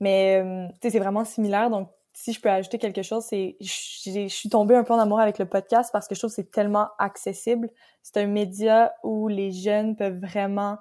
mais 0.00 0.42
euh, 0.42 0.66
c'est 0.82 0.98
vraiment 0.98 1.24
similaire, 1.24 1.68
donc 1.68 1.90
si 2.18 2.32
je 2.32 2.40
peux 2.40 2.48
ajouter 2.48 2.78
quelque 2.78 3.02
chose, 3.02 3.24
c'est 3.28 3.56
je 3.60 4.26
suis 4.28 4.48
tombée 4.48 4.74
un 4.74 4.84
peu 4.84 4.94
en 4.94 4.98
amour 4.98 5.20
avec 5.20 5.38
le 5.38 5.44
podcast 5.44 5.90
parce 5.92 6.08
que 6.08 6.14
je 6.14 6.20
trouve 6.20 6.30
que 6.30 6.36
c'est 6.36 6.50
tellement 6.50 6.88
accessible. 6.98 7.68
C'est 8.02 8.16
un 8.16 8.26
média 8.26 8.94
où 9.04 9.28
les 9.28 9.52
jeunes 9.52 9.96
peuvent 9.96 10.18
vraiment, 10.18 10.78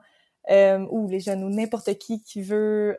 ou 0.50 1.08
les 1.10 1.20
jeunes 1.20 1.44
ou 1.44 1.50
n'importe 1.50 1.94
qui 1.98 2.24
qui 2.24 2.42
veut 2.42 2.98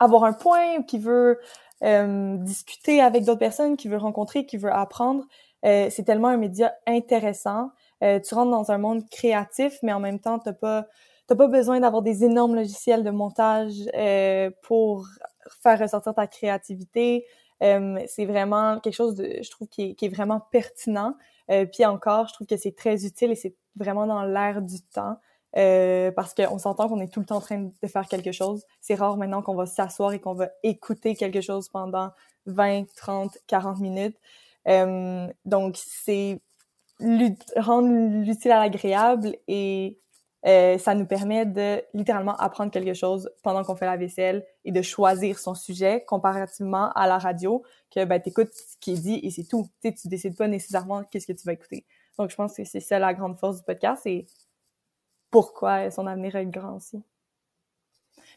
avoir 0.00 0.24
un 0.24 0.32
point, 0.32 0.82
qui 0.82 0.98
veut 0.98 1.38
euh, 1.84 2.36
discuter 2.38 3.00
avec 3.00 3.24
d'autres 3.24 3.38
personnes, 3.38 3.76
qui 3.76 3.88
veut 3.88 3.96
rencontrer, 3.96 4.46
qui 4.46 4.56
veut 4.56 4.72
apprendre. 4.72 5.24
Euh, 5.64 5.88
c'est 5.90 6.04
tellement 6.04 6.28
un 6.28 6.36
média 6.36 6.74
intéressant. 6.86 7.70
Euh, 8.02 8.20
tu 8.20 8.34
rentres 8.34 8.50
dans 8.50 8.72
un 8.72 8.78
monde 8.78 9.08
créatif, 9.10 9.78
mais 9.82 9.92
en 9.92 10.00
même 10.00 10.18
temps, 10.18 10.38
t'as 10.38 10.52
pas 10.52 10.86
t'as 11.28 11.36
pas 11.36 11.46
besoin 11.46 11.80
d'avoir 11.80 12.02
des 12.02 12.24
énormes 12.24 12.56
logiciels 12.56 13.04
de 13.04 13.10
montage 13.10 13.74
pour 14.62 15.06
faire 15.62 15.78
ressortir 15.78 16.14
ta 16.14 16.26
créativité. 16.26 17.26
c'est 17.60 18.26
vraiment 18.26 18.80
quelque 18.80 18.94
chose 18.94 19.14
de, 19.14 19.38
je 19.42 19.50
trouve, 19.50 19.68
qui 19.68 19.96
est, 20.00 20.08
vraiment 20.08 20.40
pertinent. 20.50 21.14
puis 21.72 21.84
encore, 21.84 22.28
je 22.28 22.34
trouve 22.34 22.46
que 22.46 22.56
c'est 22.56 22.74
très 22.76 23.04
utile 23.06 23.30
et 23.32 23.36
c'est 23.36 23.54
vraiment 23.76 24.06
dans 24.06 24.24
l'air 24.24 24.62
du 24.62 24.80
temps. 24.80 25.18
Euh, 25.58 26.10
parce 26.12 26.32
qu'on 26.32 26.58
s'entend 26.58 26.88
qu'on 26.88 27.00
est 27.00 27.12
tout 27.12 27.20
le 27.20 27.26
temps 27.26 27.36
en 27.36 27.40
train 27.40 27.70
de 27.82 27.88
faire 27.88 28.08
quelque 28.08 28.32
chose. 28.32 28.64
C'est 28.80 28.94
rare 28.94 29.16
maintenant 29.16 29.42
qu'on 29.42 29.54
va 29.54 29.66
s'asseoir 29.66 30.12
et 30.12 30.20
qu'on 30.20 30.32
va 30.32 30.48
écouter 30.62 31.14
quelque 31.14 31.42
chose 31.42 31.68
pendant 31.68 32.10
20, 32.46 32.86
30, 32.96 33.36
40 33.46 33.80
minutes. 33.80 34.16
Euh, 34.68 35.26
donc, 35.44 35.76
c'est 35.76 36.40
rendre 37.56 37.88
l'utile 38.24 38.52
à 38.52 38.60
l'agréable 38.60 39.36
et 39.48 39.98
euh, 40.46 40.76
ça 40.78 40.94
nous 40.94 41.06
permet 41.06 41.46
de 41.46 41.82
littéralement 41.94 42.36
apprendre 42.36 42.70
quelque 42.70 42.94
chose 42.94 43.30
pendant 43.42 43.62
qu'on 43.62 43.76
fait 43.76 43.86
la 43.86 43.96
vaisselle 43.96 44.44
et 44.64 44.72
de 44.72 44.82
choisir 44.82 45.38
son 45.38 45.54
sujet 45.54 46.04
comparativement 46.06 46.90
à 46.92 47.06
la 47.06 47.18
radio 47.18 47.62
que 47.94 48.04
ben, 48.04 48.20
tu 48.20 48.30
écoutes 48.30 48.52
ce 48.52 48.76
qui 48.80 48.92
est 48.92 49.00
dit 49.00 49.20
et 49.22 49.30
c'est 49.30 49.44
tout. 49.44 49.68
Tu 49.82 49.94
tu 49.94 50.08
décides 50.08 50.36
pas 50.36 50.48
nécessairement 50.48 51.04
qu'est-ce 51.04 51.26
que 51.26 51.32
tu 51.32 51.44
vas 51.44 51.52
écouter. 51.52 51.86
Donc, 52.18 52.30
je 52.30 52.36
pense 52.36 52.54
que 52.56 52.64
c'est 52.64 52.80
ça 52.80 52.98
la 52.98 53.14
grande 53.14 53.38
force 53.38 53.58
du 53.58 53.62
podcast. 53.62 54.06
Et 54.06 54.26
pourquoi 55.30 55.90
son 55.90 56.06
avenir 56.06 56.36
est 56.36 56.46
grand 56.46 56.76
aussi. 56.76 57.02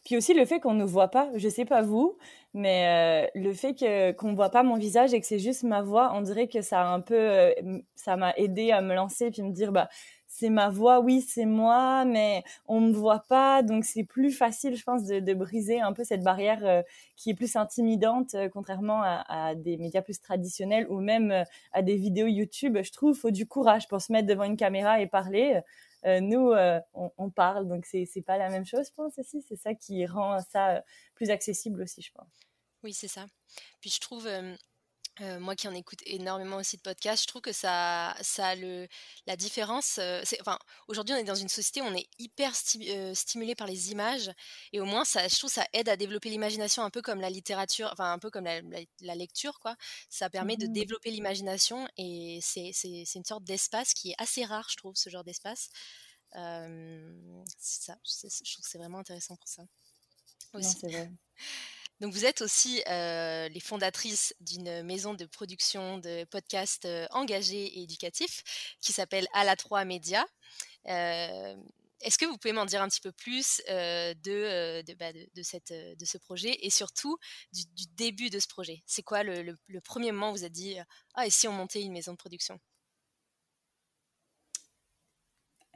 Puis 0.05 0.15
aussi 0.17 0.33
le 0.33 0.45
fait 0.45 0.59
qu'on 0.59 0.73
ne 0.73 0.85
voit 0.85 1.07
pas, 1.09 1.29
je 1.35 1.49
sais 1.49 1.65
pas 1.65 1.81
vous, 1.81 2.17
mais 2.53 3.25
euh, 3.25 3.39
le 3.41 3.53
fait 3.53 3.73
que 3.73 4.11
qu'on 4.11 4.33
voit 4.35 4.49
pas 4.49 4.63
mon 4.63 4.77
visage 4.77 5.13
et 5.13 5.19
que 5.19 5.25
c'est 5.25 5.39
juste 5.39 5.63
ma 5.63 5.81
voix, 5.81 6.11
on 6.13 6.21
dirait 6.21 6.47
que 6.47 6.61
ça 6.61 6.81
a 6.81 6.93
un 6.93 7.01
peu, 7.01 7.15
euh, 7.15 7.51
ça 7.95 8.15
m'a 8.15 8.33
aidé 8.37 8.71
à 8.71 8.81
me 8.81 8.93
lancer 8.93 9.31
puis 9.31 9.41
me 9.41 9.51
dire 9.51 9.71
bah 9.71 9.89
c'est 10.37 10.49
ma 10.49 10.69
voix, 10.69 10.99
oui 10.99 11.21
c'est 11.21 11.45
moi, 11.45 12.05
mais 12.05 12.43
on 12.67 12.81
me 12.81 12.91
voit 12.91 13.23
pas, 13.27 13.63
donc 13.63 13.85
c'est 13.85 14.03
plus 14.03 14.31
facile, 14.31 14.75
je 14.75 14.83
pense, 14.83 15.03
de, 15.03 15.33
briser 15.33 15.81
un 15.81 15.93
peu 15.93 16.03
cette 16.03 16.23
barrière 16.23 16.65
euh, 16.65 16.81
qui 17.15 17.29
est 17.29 17.33
plus 17.33 17.55
intimidante, 17.55 18.35
contrairement 18.53 19.01
à, 19.03 19.55
des 19.55 19.77
médias 19.77 20.01
plus 20.01 20.19
traditionnels 20.21 20.87
ou 20.89 20.99
même 20.99 21.45
à 21.71 21.81
des 21.81 21.95
vidéos 21.95 22.27
YouTube. 22.27 22.77
Je 22.81 22.91
trouve 22.91 23.15
faut 23.17 23.31
du 23.31 23.45
courage 23.47 23.87
pour 23.87 24.01
se 24.01 24.11
mettre 24.11 24.27
devant 24.27 24.43
une 24.43 24.57
caméra 24.57 25.01
et 25.01 25.07
parler. 25.07 25.61
Euh, 26.05 26.19
nous, 26.19 26.51
euh, 26.51 26.79
on, 26.93 27.29
parle, 27.31 27.67
donc 27.67 27.85
c'est 27.85 28.05
c'est 28.05 28.21
pas 28.21 28.37
la 28.37 28.49
même 28.49 28.65
chose, 28.65 28.87
je 28.87 28.93
pense 28.93 29.17
aussi. 29.17 29.41
C'est 29.47 29.55
ça 29.55 29.73
qui 29.73 30.05
rend 30.05 30.39
ça 30.51 30.75
euh, 30.75 30.81
plus 31.15 31.31
accessible 31.31 31.81
aussi, 31.81 32.01
je 32.01 32.11
pense. 32.11 32.29
Oui, 32.83 32.93
c'est 32.93 33.07
ça. 33.07 33.25
Puis 33.81 33.89
je 33.89 33.99
trouve, 33.99 34.29
moi 35.19 35.55
qui 35.55 35.67
en 35.67 35.73
écoute 35.73 35.99
énormément 36.05 36.57
aussi 36.57 36.77
de 36.77 36.81
podcasts, 36.81 37.23
je 37.23 37.27
trouve 37.27 37.41
que 37.41 37.51
ça, 37.51 38.15
ça 38.21 38.47
a 38.47 38.55
le, 38.55 38.87
la 39.27 39.35
différence. 39.35 39.99
enfin, 40.41 40.59
aujourd'hui, 40.87 41.15
on 41.15 41.17
est 41.17 41.23
dans 41.23 41.35
une 41.35 41.49
société 41.49 41.81
où 41.81 41.85
on 41.85 41.95
est 41.95 42.07
hyper 42.19 42.53
stimulé 42.55 43.55
par 43.55 43.67
les 43.67 43.91
images, 43.91 44.31
et 44.73 44.79
au 44.79 44.85
moins, 44.85 45.05
ça, 45.05 45.27
je 45.27 45.37
trouve, 45.37 45.51
ça 45.51 45.65
aide 45.73 45.89
à 45.89 45.95
développer 45.95 46.29
l'imagination, 46.29 46.83
un 46.83 46.89
peu 46.89 47.01
comme 47.01 47.21
la 47.21 47.29
littérature, 47.29 47.89
enfin 47.91 48.11
un 48.11 48.19
peu 48.19 48.29
comme 48.29 48.45
la, 48.45 49.15
lecture, 49.15 49.59
quoi. 49.59 49.75
Ça 50.09 50.29
permet 50.29 50.57
de 50.57 50.67
mmh 50.67 50.73
développer 50.73 51.11
l'imagination, 51.11 51.87
et 51.97 52.39
c'est 52.41 52.71
une 53.15 53.25
sorte 53.25 53.43
d'espace 53.43 53.93
qui 53.93 54.11
est 54.11 54.15
assez 54.17 54.43
rare, 54.43 54.67
je 54.69 54.75
trouve, 54.75 54.95
ce 54.95 55.09
genre 55.09 55.23
d'espace 55.23 55.69
ça, 57.57 57.97
je 58.03 58.53
trouve 58.53 58.63
que 58.63 58.69
c'est 58.69 58.77
vraiment 58.77 58.99
intéressant 58.99 59.35
pour 59.35 59.47
ça. 59.47 59.63
Aussi. 60.53 60.85
Donc 62.01 62.13
vous 62.13 62.25
êtes 62.25 62.41
aussi 62.41 62.81
les 62.87 63.59
fondatrices 63.61 64.35
d'une 64.41 64.83
maison 64.83 65.13
de 65.13 65.25
production 65.25 65.97
de 65.97 66.25
podcasts 66.25 66.87
engagés 67.11 67.65
et 67.65 67.83
éducatifs 67.83 68.75
qui 68.81 68.91
s'appelle 68.93 69.27
À 69.33 69.43
la 69.43 69.55
3 69.55 69.85
Média. 69.85 70.25
Est-ce 70.85 72.17
que 72.17 72.25
vous 72.25 72.37
pouvez 72.37 72.53
m'en 72.53 72.65
dire 72.65 72.81
un 72.81 72.89
petit 72.89 73.01
peu 73.01 73.11
plus 73.11 73.61
de, 73.67 74.93
bah, 74.93 75.13
de, 75.13 75.29
de, 75.33 75.43
cette, 75.43 75.71
de 75.71 76.05
ce 76.05 76.17
projet 76.17 76.57
et 76.61 76.69
surtout 76.69 77.17
du, 77.53 77.63
début 77.95 78.29
de 78.29 78.39
ce 78.39 78.47
projet? 78.47 78.83
C'est 78.85 79.03
quoi 79.03 79.23
le, 79.23 79.57
le, 79.67 79.81
premier 79.81 80.11
moment 80.11 80.31
où 80.31 80.33
vous 80.33 80.43
avez 80.43 80.49
dit 80.49 80.77
Ah, 81.13 81.25
et 81.25 81.29
si 81.29 81.47
on 81.47 81.53
montait 81.53 81.81
une 81.81 81.93
maison 81.93 82.11
de 82.11 82.17
production? 82.17 82.59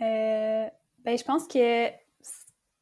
Euh, 0.02 0.70
ben, 1.00 1.18
je 1.18 1.24
pense 1.24 1.48
que 1.48 1.90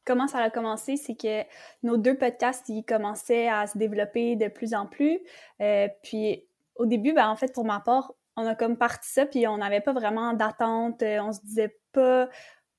comment 0.08 0.26
ça 0.26 0.38
a 0.38 0.50
commencé, 0.50 0.96
c'est 0.96 1.14
que 1.14 1.42
nos 1.82 1.98
deux 1.98 2.16
podcasts, 2.16 2.68
ils 2.68 2.82
commençaient 2.82 3.48
à 3.48 3.66
se 3.66 3.76
développer 3.76 4.36
de 4.36 4.48
plus 4.48 4.74
en 4.74 4.86
plus. 4.86 5.20
Euh, 5.60 5.88
puis 6.02 6.44
au 6.76 6.86
début, 6.86 7.12
ben, 7.12 7.28
en 7.28 7.36
fait, 7.36 7.52
pour 7.52 7.64
ma 7.64 7.80
part, 7.80 8.14
on 8.36 8.46
a 8.46 8.54
comme 8.54 8.76
parti 8.76 9.10
ça, 9.10 9.26
puis 9.26 9.46
on 9.46 9.58
n'avait 9.58 9.82
pas 9.82 9.92
vraiment 9.92 10.32
d'attente, 10.32 11.02
euh, 11.02 11.20
on 11.20 11.32
se 11.32 11.40
disait 11.42 11.76
pas, 11.92 12.28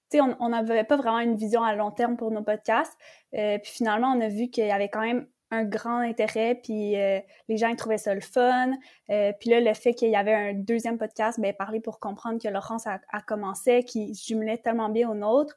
tu 0.10 0.18
sais, 0.18 0.22
on 0.22 0.50
n'avait 0.50 0.84
pas 0.84 0.98
vraiment 0.98 1.20
une 1.20 1.36
vision 1.36 1.64
à 1.64 1.76
long 1.76 1.92
terme 1.92 2.18
pour 2.18 2.32
nos 2.32 2.42
podcasts. 2.42 2.98
puis 3.32 3.62
finalement, 3.64 4.12
on 4.16 4.22
a 4.22 4.28
vu 4.28 4.50
qu'il 4.50 4.66
y 4.66 4.72
avait 4.72 4.90
quand 4.90 5.02
même 5.02 5.28
un 5.52 5.64
grand 5.64 6.00
intérêt, 6.00 6.56
puis 6.56 6.96
euh, 6.96 7.20
les 7.48 7.58
gens 7.58 7.70
ils 7.70 7.76
trouvaient 7.76 7.98
ça 7.98 8.14
le 8.14 8.22
fun. 8.22 8.72
Euh, 9.10 9.34
puis 9.40 9.50
là, 9.50 9.60
le 9.60 9.74
fait 9.74 9.94
qu'il 9.94 10.10
y 10.10 10.16
avait 10.16 10.34
un 10.34 10.54
deuxième 10.54 10.98
podcast, 10.98 11.40
ben, 11.40 11.54
parler 11.54 11.80
pour 11.80 12.00
comprendre 12.00 12.42
que 12.42 12.48
Laurence 12.48 12.86
a, 12.86 13.00
commencé, 13.22 13.84
qui 13.84 14.14
jumelait 14.14 14.58
tellement 14.58 14.90
bien 14.90 15.10
au 15.10 15.16
nôtre, 15.16 15.56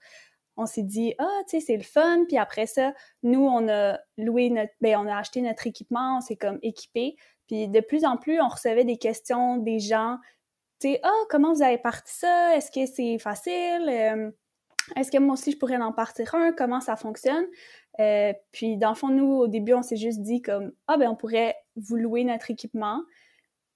on 0.56 0.66
s'est 0.66 0.82
dit, 0.82 1.14
ah, 1.18 1.40
tu 1.48 1.58
sais, 1.58 1.66
c'est 1.66 1.76
le 1.76 1.82
fun. 1.82 2.24
Puis 2.26 2.38
après 2.38 2.66
ça, 2.66 2.92
nous, 3.22 3.44
on 3.44 3.68
a 3.68 3.98
loué 4.18 4.50
notre, 4.50 4.72
ben, 4.80 4.96
on 4.98 5.06
a 5.06 5.16
acheté 5.16 5.40
notre 5.40 5.66
équipement, 5.66 6.18
on 6.18 6.20
s'est 6.20 6.36
comme 6.36 6.58
équipé. 6.62 7.16
Puis 7.46 7.68
de 7.68 7.80
plus 7.80 8.04
en 8.04 8.16
plus, 8.16 8.40
on 8.40 8.48
recevait 8.48 8.84
des 8.84 8.98
questions 8.98 9.58
des 9.58 9.78
gens, 9.78 10.18
tu 10.80 10.92
sais, 10.92 11.00
ah, 11.02 11.10
comment 11.30 11.52
vous 11.52 11.62
avez 11.62 11.78
parti 11.78 12.12
ça? 12.14 12.56
Est-ce 12.56 12.70
que 12.70 12.86
c'est 12.86 13.18
facile? 13.18 13.88
Euh, 13.88 14.30
est-ce 14.96 15.10
que 15.10 15.18
moi 15.18 15.34
aussi 15.34 15.52
je 15.52 15.58
pourrais 15.58 15.76
en 15.76 15.92
partir 15.92 16.34
un? 16.34 16.52
Comment 16.52 16.80
ça 16.80 16.96
fonctionne? 16.96 17.46
Euh, 18.00 18.32
puis 18.52 18.76
dans 18.76 18.90
le 18.90 18.94
fond, 18.94 19.08
nous, 19.08 19.32
au 19.32 19.48
début, 19.48 19.74
on 19.74 19.82
s'est 19.82 19.96
juste 19.96 20.20
dit 20.22 20.42
comme 20.42 20.72
Ah 20.88 20.96
ben 20.96 21.08
on 21.08 21.16
pourrait 21.16 21.56
vous 21.76 21.96
louer 21.96 22.24
notre 22.24 22.50
équipement. 22.50 23.02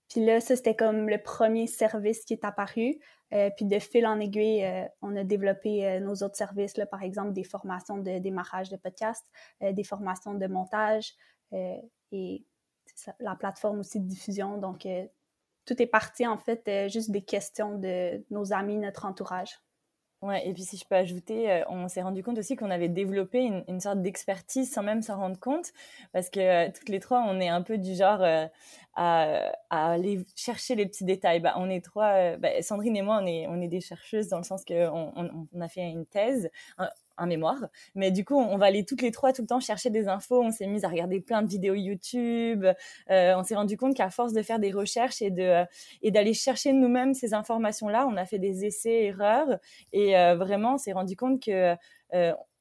Puis 0.08 0.24
là, 0.24 0.40
ça, 0.40 0.56
c'était 0.56 0.76
comme 0.76 1.08
le 1.08 1.18
premier 1.18 1.66
service 1.66 2.24
qui 2.24 2.32
est 2.32 2.44
apparu. 2.44 2.98
Euh, 3.32 3.50
puis 3.56 3.64
de 3.64 3.78
fil 3.78 4.06
en 4.06 4.20
aiguille, 4.20 4.64
euh, 4.64 4.84
on 5.02 5.16
a 5.16 5.24
développé 5.24 5.84
euh, 5.86 6.00
nos 6.00 6.14
autres 6.14 6.36
services, 6.36 6.76
là, 6.76 6.86
par 6.86 7.02
exemple 7.02 7.32
des 7.32 7.42
formations 7.42 7.98
de 7.98 8.18
démarrage 8.18 8.70
de 8.70 8.76
podcast, 8.76 9.24
des 9.60 9.84
formations 9.84 10.34
de 10.34 10.46
montage 10.46 11.14
et 11.52 12.44
la 13.18 13.34
plateforme 13.34 13.80
aussi 13.80 14.00
de 14.00 14.06
diffusion. 14.06 14.58
Donc, 14.58 14.86
tout 15.64 15.82
est 15.82 15.86
parti 15.86 16.26
en 16.26 16.38
fait 16.38 16.88
juste 16.88 17.10
des 17.10 17.22
questions 17.22 17.78
de 17.78 18.24
nos 18.30 18.52
amis, 18.52 18.76
notre 18.76 19.06
entourage. 19.06 19.58
Ouais, 20.22 20.48
et 20.48 20.54
puis 20.54 20.62
si 20.62 20.78
je 20.78 20.84
peux 20.86 20.94
ajouter, 20.94 21.50
euh, 21.52 21.62
on 21.68 21.88
s'est 21.88 22.00
rendu 22.00 22.22
compte 22.22 22.38
aussi 22.38 22.56
qu'on 22.56 22.70
avait 22.70 22.88
développé 22.88 23.38
une, 23.68 23.80
sorte 23.80 24.00
d'expertise 24.00 24.72
sans 24.72 24.82
même 24.82 25.02
s'en 25.02 25.16
rendre 25.18 25.38
compte, 25.38 25.72
parce 26.12 26.30
que 26.30 26.40
euh, 26.40 26.70
toutes 26.74 26.88
les 26.88 27.00
trois, 27.00 27.22
on 27.28 27.38
est 27.38 27.48
un 27.48 27.60
peu 27.60 27.76
du 27.76 27.94
genre 27.94 28.22
euh, 28.22 28.46
à, 28.94 29.50
aller 29.68 30.24
chercher 30.34 30.74
les 30.74 30.86
petits 30.86 31.04
détails. 31.04 31.40
Bah, 31.40 31.54
on 31.58 31.68
est 31.68 31.84
trois, 31.84 32.36
bah, 32.38 32.62
Sandrine 32.62 32.96
et 32.96 33.02
moi, 33.02 33.18
on 33.22 33.26
est, 33.26 33.46
on 33.46 33.60
est 33.60 33.68
des 33.68 33.82
chercheuses 33.82 34.28
dans 34.28 34.38
le 34.38 34.42
sens 34.44 34.64
qu'on 34.64 35.12
on, 35.52 35.60
a 35.60 35.68
fait 35.68 35.82
une 35.82 36.06
thèse, 36.06 36.50
mémoire. 37.24 37.68
Mais 37.94 38.10
du 38.10 38.24
coup, 38.24 38.36
on 38.36 38.58
va 38.58 38.66
aller 38.66 38.84
toutes 38.84 39.00
les 39.00 39.10
trois 39.10 39.32
tout 39.32 39.40
le 39.40 39.48
temps 39.48 39.60
chercher 39.60 39.88
des 39.88 40.08
infos. 40.08 40.42
On 40.42 40.50
s'est 40.50 40.66
mis 40.66 40.84
à 40.84 40.88
regarder 40.88 41.20
plein 41.20 41.40
de 41.40 41.48
vidéos 41.48 41.74
YouTube. 41.74 42.66
Euh, 43.10 43.34
on 43.36 43.42
s'est 43.42 43.54
rendu 43.54 43.78
compte 43.78 43.96
qu'à 43.96 44.10
force 44.10 44.34
de 44.34 44.42
faire 44.42 44.58
des 44.58 44.72
recherches 44.72 45.22
et 45.22 45.30
de 45.30 45.42
euh, 45.42 45.64
et 46.02 46.10
d'aller 46.10 46.34
chercher 46.34 46.72
nous-mêmes 46.72 47.14
ces 47.14 47.32
informations-là, 47.32 48.06
on 48.06 48.16
a 48.16 48.26
fait 48.26 48.38
des 48.38 48.66
essais 48.66 49.04
erreurs 49.04 49.58
et 49.92 50.18
euh, 50.18 50.36
vraiment, 50.36 50.74
on 50.74 50.78
s'est 50.78 50.92
rendu 50.92 51.16
compte 51.16 51.42
que 51.42 51.74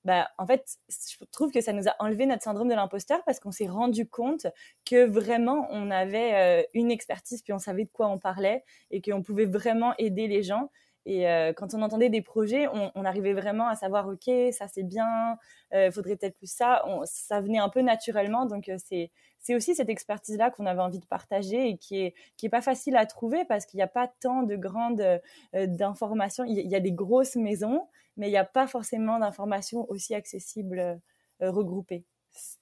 bah, 0.05 0.29
en 0.37 0.45
fait, 0.45 0.77
je 0.87 1.17
trouve 1.31 1.51
que 1.51 1.61
ça 1.61 1.73
nous 1.73 1.87
a 1.87 1.95
enlevé 1.97 2.27
notre 2.27 2.43
syndrome 2.43 2.67
de 2.67 2.75
l'imposteur 2.75 3.23
parce 3.25 3.39
qu'on 3.39 3.51
s'est 3.51 3.65
rendu 3.65 4.07
compte 4.07 4.45
que 4.85 5.03
vraiment 5.03 5.67
on 5.71 5.89
avait 5.89 6.67
une 6.75 6.91
expertise 6.91 7.41
puis 7.41 7.53
on 7.53 7.57
savait 7.57 7.85
de 7.85 7.89
quoi 7.89 8.07
on 8.09 8.19
parlait 8.19 8.63
et 8.91 9.01
qu'on 9.01 9.23
pouvait 9.23 9.45
vraiment 9.45 9.95
aider 9.97 10.27
les 10.27 10.43
gens 10.43 10.69
et 11.05 11.29
euh, 11.29 11.53
quand 11.53 11.73
on 11.75 11.81
entendait 11.83 12.09
des 12.09 12.21
projets, 12.21 12.67
on, 12.67 13.05
arrivait 13.05 13.33
vraiment 13.33 13.67
à 13.67 13.75
savoir, 13.75 14.07
OK, 14.07 14.29
ça 14.51 14.67
c'est 14.67 14.83
bien, 14.83 15.37
euh, 15.73 15.91
faudrait 15.91 16.15
peut-être 16.15 16.37
plus 16.37 16.51
ça. 16.51 16.83
ça 17.05 17.41
venait 17.41 17.59
un 17.59 17.69
peu 17.69 17.81
naturellement. 17.81 18.47
Donc, 18.47 18.69
euh, 18.69 18.77
c'est, 18.83 19.11
c'est 19.39 19.55
aussi 19.55 19.75
cette 19.75 19.89
expertise-là 19.89 20.49
qu'on 20.49 20.65
avait 20.65 20.81
envie 20.81 20.99
de 20.99 21.05
partager 21.05 21.69
et 21.69 21.77
qui 21.77 22.01
est, 22.01 22.15
qui 22.37 22.47
est 22.47 22.49
pas 22.49 22.61
facile 22.61 22.95
à 22.95 23.05
trouver 23.05 23.45
parce 23.45 23.67
qu'il 23.67 23.77
n'y 23.77 23.83
a 23.83 23.87
pas 23.87 24.07
tant 24.19 24.41
de 24.41 24.55
grandes 24.55 25.01
euh, 25.01 25.67
d'informations. 25.67 26.43
Il 26.43 26.55
y, 26.59 26.75
a 26.75 26.79
des 26.79 26.91
grosses 26.91 27.35
maisons, 27.35 27.87
mais 28.17 28.27
il 28.27 28.31
n'y 28.31 28.37
a 28.37 28.45
pas 28.45 28.65
forcément 28.65 29.19
d'informations 29.19 29.85
aussi 29.91 30.15
accessibles 30.15 30.99
regroupées. 31.39 32.03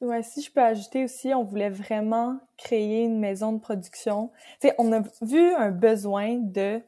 Ouais, 0.01 0.21
si 0.21 0.41
je 0.41 0.51
peux 0.51 0.61
ajouter 0.61 1.05
aussi, 1.05 1.33
on 1.33 1.43
voulait 1.43 1.69
vraiment 1.69 2.39
créer 2.57 3.03
une 3.03 3.19
maison 3.19 3.53
de 3.53 3.59
production. 3.59 4.31
On 4.77 4.91
a 4.91 5.01
vu 5.21 5.53
un 5.53 5.71
besoin 5.71 6.37
de 6.37 6.81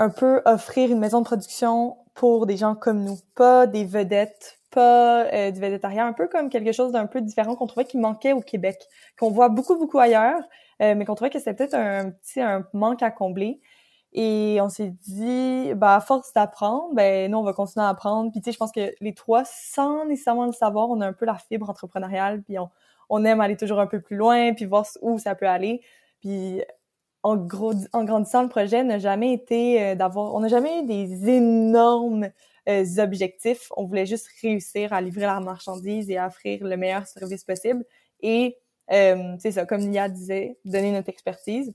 un 0.00 0.08
peu 0.08 0.40
offrir 0.46 0.90
une 0.90 0.98
maison 0.98 1.20
de 1.20 1.26
production 1.26 1.98
pour 2.14 2.46
des 2.46 2.56
gens 2.56 2.74
comme 2.74 3.04
nous, 3.04 3.18
pas 3.34 3.66
des 3.66 3.84
vedettes, 3.84 4.58
pas 4.70 5.26
euh, 5.26 5.50
du 5.50 5.60
védétarien, 5.60 6.06
un 6.06 6.14
peu 6.14 6.26
comme 6.26 6.48
quelque 6.48 6.72
chose 6.72 6.92
d'un 6.92 7.06
peu 7.06 7.20
différent 7.20 7.54
qu'on 7.54 7.66
trouvait 7.66 7.84
qui 7.84 7.98
manquait 7.98 8.32
au 8.32 8.40
Québec, 8.40 8.78
qu'on 9.18 9.30
voit 9.30 9.50
beaucoup 9.50 9.76
beaucoup 9.76 9.98
ailleurs, 9.98 10.40
euh, 10.80 10.94
mais 10.94 11.04
qu'on 11.04 11.14
trouvait 11.14 11.30
que 11.30 11.38
c'était 11.38 11.52
peut-être 11.52 11.74
un 11.74 12.12
petit 12.12 12.40
un 12.40 12.66
manque 12.72 13.02
à 13.02 13.10
combler. 13.10 13.60
Et 14.14 14.58
on 14.62 14.70
s'est 14.70 14.94
dit, 15.06 15.74
bah 15.74 16.00
force 16.00 16.32
d'apprendre, 16.32 16.94
ben 16.94 17.30
nous 17.30 17.36
on 17.36 17.42
va 17.42 17.52
continuer 17.52 17.84
à 17.84 17.90
apprendre. 17.90 18.32
Puis 18.32 18.40
tu 18.40 18.46
sais, 18.46 18.52
je 18.52 18.58
pense 18.58 18.72
que 18.72 18.92
les 19.02 19.14
trois, 19.14 19.42
sans 19.44 20.06
nécessairement 20.06 20.46
le 20.46 20.52
savoir, 20.52 20.88
on 20.88 21.02
a 21.02 21.06
un 21.06 21.12
peu 21.12 21.26
la 21.26 21.36
fibre 21.36 21.68
entrepreneuriale, 21.68 22.42
puis 22.42 22.58
on, 22.58 22.70
on 23.10 23.22
aime 23.26 23.42
aller 23.42 23.56
toujours 23.58 23.80
un 23.80 23.86
peu 23.86 24.00
plus 24.00 24.16
loin, 24.16 24.54
puis 24.54 24.64
voir 24.64 24.86
où 25.02 25.18
ça 25.18 25.34
peut 25.34 25.48
aller. 25.48 25.82
Puis 26.20 26.62
en, 27.22 27.36
gros, 27.36 27.74
en 27.92 28.04
grandissant 28.04 28.42
le 28.42 28.48
projet 28.48 28.82
n'a 28.82 28.98
jamais 28.98 29.32
été 29.32 29.82
euh, 29.82 29.94
d'avoir, 29.94 30.34
on 30.34 30.40
n'a 30.40 30.48
jamais 30.48 30.80
eu 30.80 30.86
des 30.86 31.28
énormes 31.28 32.30
euh, 32.68 32.84
objectifs. 32.98 33.68
On 33.76 33.84
voulait 33.84 34.06
juste 34.06 34.28
réussir 34.42 34.92
à 34.92 35.00
livrer 35.00 35.26
la 35.26 35.40
marchandise 35.40 36.10
et 36.10 36.18
offrir 36.18 36.64
le 36.64 36.76
meilleur 36.76 37.06
service 37.06 37.44
possible. 37.44 37.84
Et 38.20 38.56
euh, 38.92 39.36
c'est 39.38 39.52
ça, 39.52 39.66
comme 39.66 39.90
Lia 39.90 40.08
disait, 40.08 40.58
donner 40.64 40.92
notre 40.92 41.08
expertise. 41.08 41.72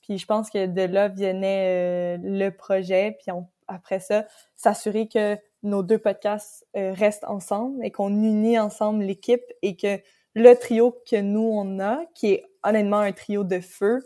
Puis 0.00 0.18
je 0.18 0.26
pense 0.26 0.50
que 0.50 0.66
de 0.66 0.82
là 0.82 1.08
venait 1.08 2.18
le 2.18 2.50
projet. 2.50 3.16
Puis 3.18 3.34
après 3.66 4.00
ça, 4.00 4.26
s'assurer 4.54 5.08
que 5.08 5.38
nos 5.62 5.82
deux 5.82 5.98
podcasts 5.98 6.66
restent 6.74 7.24
ensemble 7.24 7.82
et 7.82 7.90
qu'on 7.90 8.10
unit 8.10 8.58
ensemble 8.58 9.02
l'équipe 9.02 9.44
et 9.62 9.76
que 9.76 9.98
le 10.34 10.54
trio 10.56 10.94
que 11.10 11.18
nous 11.20 11.48
on 11.50 11.80
a, 11.80 12.00
qui 12.14 12.32
est 12.32 12.44
honnêtement 12.62 12.98
un 12.98 13.12
trio 13.12 13.44
de 13.44 13.60
feu, 13.60 14.02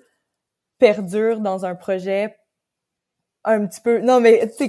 perdure 0.78 1.40
dans 1.40 1.64
un 1.64 1.74
projet 1.74 2.36
un 3.44 3.66
petit 3.66 3.80
peu. 3.80 4.00
Non, 4.00 4.20
mais 4.20 4.48
tu 4.48 4.66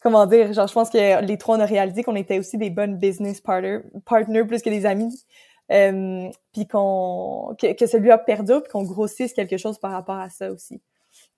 comment 0.00 0.26
dire, 0.26 0.52
genre, 0.52 0.66
je 0.66 0.72
pense 0.72 0.90
que 0.90 1.22
les 1.24 1.38
trois, 1.38 1.56
on 1.56 1.60
a 1.60 1.66
réalisé 1.66 2.02
qu'on 2.02 2.16
était 2.16 2.38
aussi 2.38 2.58
des 2.58 2.70
bonnes 2.70 2.96
business 2.96 3.40
partners, 3.40 3.80
plus 4.04 4.62
que 4.62 4.70
des 4.70 4.86
amis. 4.86 5.24
Euh, 5.70 6.28
puis 6.52 6.66
qu'on 6.66 7.54
que, 7.56 7.72
que 7.74 7.86
celui-là 7.86 8.18
perdure 8.18 8.60
puis 8.60 8.72
qu'on 8.72 8.82
grossisse 8.82 9.32
quelque 9.32 9.56
chose 9.56 9.78
par 9.78 9.92
rapport 9.92 10.16
à 10.16 10.28
ça 10.28 10.50
aussi. 10.50 10.82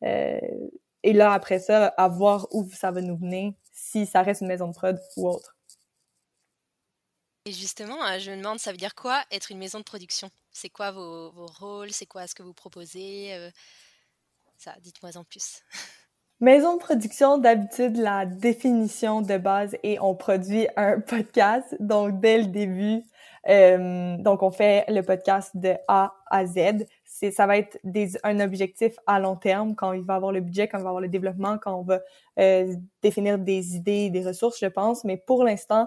Euh, 0.05 0.40
et 1.03 1.12
là, 1.12 1.33
après 1.33 1.59
ça, 1.59 1.88
à 1.88 2.09
voir 2.09 2.47
où 2.53 2.66
ça 2.73 2.90
va 2.90 3.03
nous 3.03 3.18
mener, 3.18 3.55
si 3.73 4.07
ça 4.07 4.23
reste 4.23 4.40
une 4.40 4.47
maison 4.47 4.68
de 4.68 4.75
prod 4.75 4.99
ou 5.16 5.29
autre. 5.29 5.55
Et 7.45 7.53
justement, 7.53 7.97
je 8.18 8.31
me 8.31 8.37
demande, 8.37 8.59
ça 8.59 8.71
veut 8.71 8.79
dire 8.79 8.95
quoi 8.95 9.23
être 9.31 9.51
une 9.51 9.59
maison 9.59 9.79
de 9.79 9.85
production? 9.85 10.31
C'est 10.53 10.71
quoi 10.71 10.91
vos, 10.91 11.31
vos 11.33 11.47
rôles? 11.47 11.93
C'est 11.93 12.07
quoi 12.07 12.27
ce 12.27 12.35
que 12.35 12.43
vous 12.43 12.55
proposez? 12.55 13.35
Euh, 13.35 13.51
Ça, 14.59 14.75
dites-moi 14.81 15.17
en 15.17 15.25
plus. 15.25 15.62
Maison 16.41 16.75
de 16.75 16.81
production, 16.81 17.38
d'habitude, 17.38 17.97
la 17.97 18.27
définition 18.27 19.23
de 19.23 19.38
base 19.38 19.77
est 19.85 20.01
on 20.01 20.17
produit 20.17 20.67
un 20.77 20.99
podcast. 21.09 21.77
Donc, 21.79 22.19
dès 22.19 22.38
le 22.38 22.47
début, 22.47 23.05
euh, 23.49 24.17
donc 24.19 24.43
on 24.43 24.51
fait 24.51 24.85
le 24.88 25.03
podcast 25.03 25.57
de 25.57 25.75
A 25.87 26.15
à 26.31 26.47
Z. 26.47 26.85
Ça 27.05 27.47
va 27.47 27.59
être 27.59 27.79
un 28.25 28.41
objectif 28.41 28.97
à 29.07 29.21
long 29.21 29.37
terme 29.37 29.77
quand 29.77 29.93
il 29.93 30.03
va 30.03 30.17
avoir 30.17 30.33
le 30.33 30.41
budget, 30.41 30.67
quand 30.67 30.79
il 30.79 30.83
va 30.83 30.88
avoir 30.88 31.01
le 31.01 31.09
développement, 31.09 31.59
quand 31.59 31.77
on 31.77 31.83
va 31.83 32.01
euh, 32.41 32.75
définir 33.03 33.38
des 33.38 33.77
idées, 33.77 34.11
des 34.11 34.27
ressources, 34.27 34.59
je 34.61 34.67
pense. 34.67 35.05
Mais 35.05 35.17
pour 35.17 35.45
l'instant, 35.45 35.87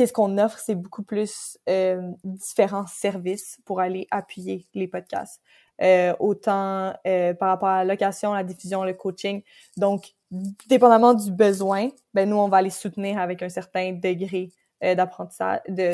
qu'est-ce 0.00 0.14
qu'on 0.14 0.38
offre, 0.38 0.58
c'est 0.58 0.76
beaucoup 0.76 1.02
plus 1.02 1.58
euh, 1.68 2.00
différents 2.24 2.86
services 2.86 3.60
pour 3.66 3.80
aller 3.80 4.06
appuyer 4.10 4.66
les 4.72 4.88
podcasts. 4.88 5.42
Euh, 5.82 6.14
autant 6.18 6.94
euh, 7.06 7.34
par 7.34 7.50
rapport 7.50 7.68
à 7.68 7.84
la 7.84 7.92
location, 7.92 8.32
la 8.32 8.42
diffusion, 8.42 8.82
le 8.82 8.94
coaching. 8.94 9.42
Donc, 9.76 10.14
dépendamment 10.66 11.12
du 11.12 11.30
besoin, 11.30 11.90
ben 12.14 12.30
nous, 12.30 12.38
on 12.38 12.48
va 12.48 12.62
les 12.62 12.70
soutenir 12.70 13.18
avec 13.18 13.42
un 13.42 13.50
certain 13.50 13.92
degré 13.92 14.52
d'apprentissage, 14.80 15.60
de, 15.68 15.90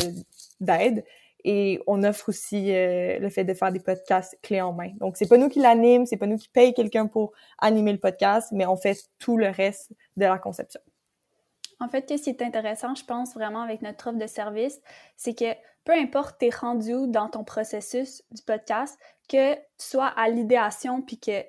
d'aide. 0.61 1.05
Et 1.43 1.81
on 1.89 2.05
offre 2.05 2.29
aussi 2.29 2.67
le 2.69 3.29
fait 3.29 3.43
de 3.43 3.55
faire 3.55 3.73
des 3.73 3.81
podcasts 3.81 4.39
clés 4.41 4.61
en 4.61 4.73
main. 4.73 4.93
Donc, 5.01 5.17
c'est 5.17 5.29
pas 5.29 5.37
nous 5.37 5.49
qui 5.49 5.59
l'anime, 5.59 6.07
c'est 6.07 6.17
pas 6.17 6.29
nous 6.29 6.39
qui 6.39 6.49
paye 6.49 6.75
quelqu'un 6.75 7.09
pour 7.09 7.33
animer 7.59 7.91
le 7.91 7.99
podcast, 7.99 8.51
mais 8.53 8.67
on 8.67 8.77
fait 8.77 8.97
tout 9.19 9.37
le 9.37 9.49
reste 9.49 9.91
de 10.17 10.27
la 10.27 10.39
conception. 10.39 10.81
En 11.81 11.89
fait, 11.89 12.09
ce 12.09 12.23
qui 12.23 12.31
est 12.31 12.43
intéressant, 12.43 12.95
je 12.95 13.05
pense, 13.05 13.35
vraiment 13.35 13.61
avec 13.61 13.83
notre 13.83 14.09
offre 14.09 14.19
de 14.19 14.27
service, 14.27 14.81
c'est 15.17 15.35
que 15.35 15.55
peu 15.85 15.93
importe 15.93 16.39
tes 16.39 16.51
rendus 16.51 17.09
dans 17.09 17.29
ton 17.29 17.45
processus 17.45 18.23
du 18.31 18.43
podcast, 18.43 18.99
que 19.29 19.55
tu 19.55 19.61
sois 19.79 20.07
à 20.07 20.29
l'idéation 20.29 21.03
puis 21.03 21.19
que 21.19 21.43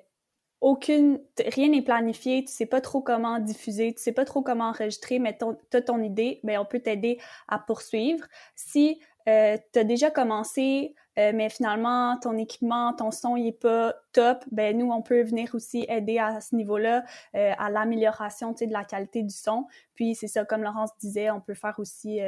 aucune, 0.60 1.20
rien 1.46 1.68
n'est 1.68 1.82
planifié, 1.82 2.44
tu 2.44 2.52
sais 2.52 2.66
pas 2.66 2.80
trop 2.80 3.00
comment 3.00 3.38
diffuser, 3.38 3.94
tu 3.94 4.02
sais 4.02 4.12
pas 4.12 4.24
trop 4.24 4.42
comment 4.42 4.70
enregistrer, 4.70 5.18
mais 5.18 5.38
tu 5.38 5.76
as 5.76 5.82
ton 5.82 6.02
idée, 6.02 6.40
ben 6.42 6.58
on 6.58 6.64
peut 6.64 6.80
t'aider 6.80 7.20
à 7.46 7.58
poursuivre. 7.58 8.26
Si 8.56 9.00
euh, 9.28 9.56
tu 9.72 9.78
as 9.78 9.84
déjà 9.84 10.10
commencé, 10.10 10.94
euh, 11.18 11.32
mais 11.34 11.48
finalement, 11.50 12.16
ton 12.20 12.36
équipement, 12.36 12.92
ton 12.94 13.10
son, 13.10 13.36
il 13.36 13.48
est 13.48 13.60
pas 13.60 13.94
top, 14.12 14.44
ben 14.52 14.76
nous, 14.76 14.90
on 14.90 15.02
peut 15.02 15.22
venir 15.22 15.54
aussi 15.54 15.84
aider 15.88 16.18
à 16.18 16.40
ce 16.40 16.54
niveau-là, 16.54 17.04
euh, 17.34 17.52
à 17.58 17.70
l'amélioration, 17.70 18.52
de 18.52 18.72
la 18.72 18.84
qualité 18.84 19.22
du 19.22 19.34
son. 19.34 19.66
Puis 19.94 20.14
c'est 20.14 20.28
ça, 20.28 20.44
comme 20.44 20.62
Laurence 20.62 20.90
disait, 21.00 21.30
on 21.30 21.40
peut 21.40 21.54
faire 21.54 21.74
aussi 21.78 22.20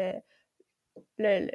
le, 1.18 1.50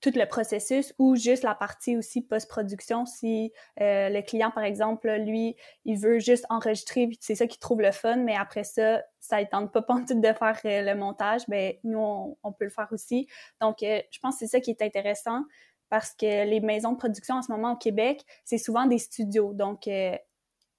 tout 0.00 0.12
le 0.14 0.26
processus 0.26 0.94
ou 0.98 1.16
juste 1.16 1.42
la 1.42 1.54
partie 1.54 1.96
aussi 1.96 2.22
post-production. 2.22 3.06
Si 3.06 3.52
le 3.78 4.20
client, 4.22 4.50
par 4.50 4.64
exemple, 4.64 5.10
lui, 5.10 5.56
il 5.84 5.98
veut 5.98 6.18
juste 6.18 6.46
enregistrer, 6.50 7.10
c'est 7.20 7.34
ça 7.34 7.46
qu'il 7.46 7.60
trouve 7.60 7.80
le 7.80 7.92
fun, 7.92 8.16
mais 8.16 8.36
après 8.36 8.64
ça, 8.64 9.02
ça 9.20 9.40
ne 9.40 9.46
tente 9.46 9.72
pas 9.72 9.82
pantoute 9.82 10.20
de 10.20 10.32
faire 10.32 10.60
le 10.64 10.94
montage, 10.94 11.42
ben 11.48 11.74
nous, 11.84 11.98
on, 11.98 12.36
on, 12.42 12.52
peut 12.52 12.64
le 12.64 12.70
faire 12.70 12.88
aussi. 12.92 13.26
Donc, 13.60 13.76
je 13.80 14.18
pense 14.20 14.34
que 14.34 14.40
c'est 14.40 14.46
ça 14.46 14.60
qui 14.60 14.70
est 14.70 14.82
intéressant 14.82 15.42
parce 15.88 16.12
que 16.12 16.44
les 16.48 16.60
maisons 16.60 16.92
de 16.92 16.98
production 16.98 17.36
en 17.36 17.42
ce 17.42 17.50
moment 17.50 17.72
au 17.72 17.76
Québec, 17.76 18.24
c'est 18.44 18.58
souvent 18.58 18.86
des 18.86 18.98
studios. 18.98 19.52
Donc, 19.52 19.88
euh, 19.88 20.16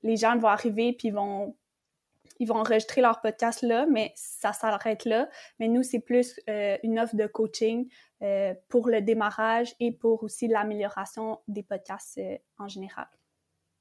les 0.03 0.17
gens 0.17 0.37
vont 0.37 0.47
arriver 0.47 0.93
puis 0.93 1.11
vont 1.11 1.55
ils 2.39 2.47
vont 2.47 2.57
enregistrer 2.57 3.01
leur 3.01 3.19
podcast 3.21 3.63
là, 3.63 3.87
mais 3.87 4.13
ça 4.15 4.53
s'arrête 4.53 5.05
là. 5.05 5.27
Mais 5.59 5.67
nous, 5.67 5.81
c'est 5.81 5.99
plus 5.99 6.39
euh, 6.49 6.77
une 6.83 6.99
offre 6.99 7.15
de 7.15 7.25
coaching 7.25 7.89
euh, 8.21 8.53
pour 8.69 8.89
le 8.89 9.01
démarrage 9.01 9.73
et 9.79 9.91
pour 9.91 10.21
aussi 10.21 10.47
l'amélioration 10.47 11.39
des 11.47 11.63
podcasts 11.63 12.19
en 12.59 12.67
général. 12.67 13.07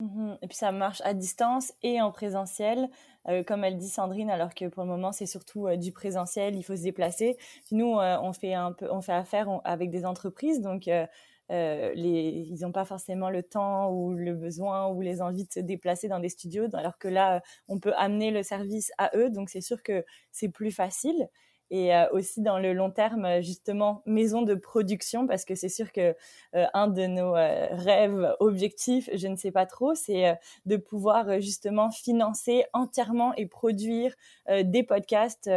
Mhm. 0.01 0.37
Et 0.43 0.47
puis 0.49 0.57
ça 0.57 0.73
marche 0.73 1.01
à 1.05 1.15
distance 1.15 1.73
et 1.83 2.03
en 2.03 2.13
présentiel, 2.13 2.91
euh, 3.29 3.43
comme 3.43 3.65
elle 3.65 3.79
dit 3.79 3.89
Sandrine, 3.89 4.29
alors 4.29 4.53
que 4.55 4.67
pour 4.69 4.83
le 4.83 4.91
moment 4.91 5.11
c'est 5.11 5.25
surtout 5.25 5.67
euh, 5.69 5.77
du 5.77 5.91
présentiel, 5.91 6.55
il 6.55 6.63
faut 6.63 6.77
se 6.77 6.83
déplacer. 6.83 7.39
Nous, 7.73 7.99
euh, 7.99 8.19
on 8.21 8.35
fait 8.35 8.53
un 8.53 8.73
peu, 8.73 8.91
on 8.93 9.01
fait 9.01 9.13
affaire 9.15 9.49
avec 9.65 9.89
des 9.91 10.05
entreprises, 10.05 10.61
donc 10.61 10.87
ils 11.51 12.59
n'ont 12.61 12.73
pas 12.73 12.85
forcément 12.85 13.31
le 13.31 13.43
temps 13.43 13.91
ou 13.91 14.13
le 14.13 14.35
besoin 14.35 14.89
ou 14.89 15.01
les 15.01 15.23
envies 15.23 15.47
de 15.47 15.53
se 15.53 15.61
déplacer 15.61 16.09
dans 16.09 16.21
des 16.21 16.29
studios, 16.29 16.67
alors 16.75 16.99
que 16.99 17.09
là, 17.09 17.41
on 17.69 17.79
peut 17.81 17.95
amener 17.97 18.31
le 18.31 18.43
service 18.43 18.93
à 18.99 19.11
eux, 19.17 19.31
donc 19.31 19.49
c'est 19.49 19.61
sûr 19.63 19.83
que 19.83 20.05
c'est 20.31 20.51
plus 20.51 20.73
facile 20.73 21.29
et 21.71 21.95
euh, 21.95 22.07
aussi 22.13 22.43
dans 22.43 22.59
le 22.59 22.73
long 22.73 22.91
terme 22.91 23.43
justement 23.43 24.03
maison 24.07 24.43
de 24.43 24.55
production 24.55 25.27
parce 25.27 25.45
que 25.45 25.55
c'est 25.55 25.69
sûr 25.69 25.93
que 25.93 26.15
euh, 26.55 26.67
un 26.75 26.89
de 26.89 27.07
nos 27.07 27.35
euh, 27.35 27.67
rêves 27.73 28.35
objectifs 28.41 29.11
je 29.13 29.27
ne 29.27 29.37
sais 29.37 29.51
pas 29.51 29.67
trop 29.67 29.95
c'est 29.95 30.39
de 30.67 30.77
pouvoir 30.77 31.41
justement 31.41 31.91
financer 31.91 32.65
entièrement 32.73 33.35
et 33.35 33.47
produire 33.47 34.15
des 34.49 34.83
podcasts 34.83 35.51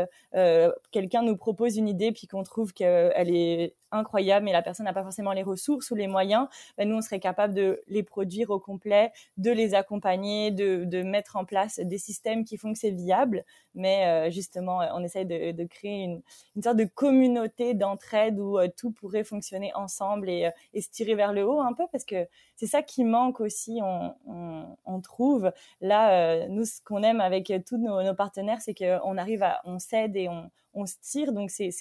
quelqu'un 0.92 1.22
nous 1.22 1.38
propose 1.38 1.78
une 1.78 1.88
idée 1.88 2.12
puis 2.12 2.28
qu'on 2.28 2.44
trouve 2.44 2.74
qu'elle 2.74 3.36
est 3.36 3.76
incroyable, 3.92 4.46
mais 4.46 4.52
la 4.52 4.62
personne 4.62 4.86
n'a 4.86 4.94
pas 4.94 5.04
forcément 5.04 5.34
les 5.34 5.44
ressources 5.44 5.92
ou 5.92 5.96
les 5.96 6.08
moyens, 6.08 6.48
ben 6.78 6.88
nous, 6.88 6.96
on 6.98 7.02
serait 7.02 7.20
capable 7.20 7.54
de 7.54 7.82
les 7.88 8.04
produire 8.04 8.50
au 8.50 8.60
complet, 8.60 9.12
de 9.38 9.52
les 9.52 9.74
accompagner, 9.76 10.52
de, 10.52 10.86
de 10.86 11.04
mettre 11.04 11.36
en 11.36 11.46
place 11.46 11.80
des 11.80 11.98
systèmes 11.98 12.46
qui 12.46 12.58
font 12.58 12.74
que 12.74 12.80
c'est 12.80 12.92
viable. 12.92 13.44
Mais 13.76 14.28
euh, 14.28 14.32
justement, 14.32 14.80
on 14.94 15.04
essaye 15.04 15.26
de, 15.26 15.52
de 15.52 15.64
créer 15.66 16.04
une, 16.04 16.22
une, 16.56 16.64
sorte 16.64 16.78
de 16.78 16.86
communauté 16.86 17.74
d'entraide 17.74 18.40
où 18.40 18.58
euh, 18.58 18.68
tout 18.76 18.92
pourrait 18.92 19.24
fonctionner 19.24 19.74
ensemble 19.76 20.30
et, 20.30 20.46
euh, 20.46 20.52
et, 20.74 20.82
se 20.82 20.90
tirer 20.90 21.16
vers 21.16 21.34
le 21.34 21.46
haut 21.46 21.62
un 21.62 21.74
peu, 21.74 21.84
parce 21.92 22.06
que 22.06 22.28
c'est 22.56 22.68
ça 22.68 22.82
qui 22.82 23.04
manque 23.04 23.40
aussi, 23.42 23.80
on, 23.84 24.16
on, 24.28 24.78
on 24.86 25.02
trouve. 25.02 25.52
Là, 25.82 26.48
nous, 26.48 26.66
ce 26.66 26.82
qu'on 26.84 27.04
aime 27.04 27.22
avec 27.22 27.52
tous 27.68 27.78
nos, 27.78 28.02
nos 28.04 28.16
partenaires, 28.16 28.62
c'est 28.62 28.74
qu'on 28.74 29.18
arrive 29.18 29.44
à, 29.44 29.62
on 29.66 29.80
s'aide 29.80 30.16
et 30.16 30.30
on, 30.30 30.50
on 30.74 30.86
se 30.86 30.96
tire, 31.02 31.34
donc 31.34 31.50
c'est 31.52 31.72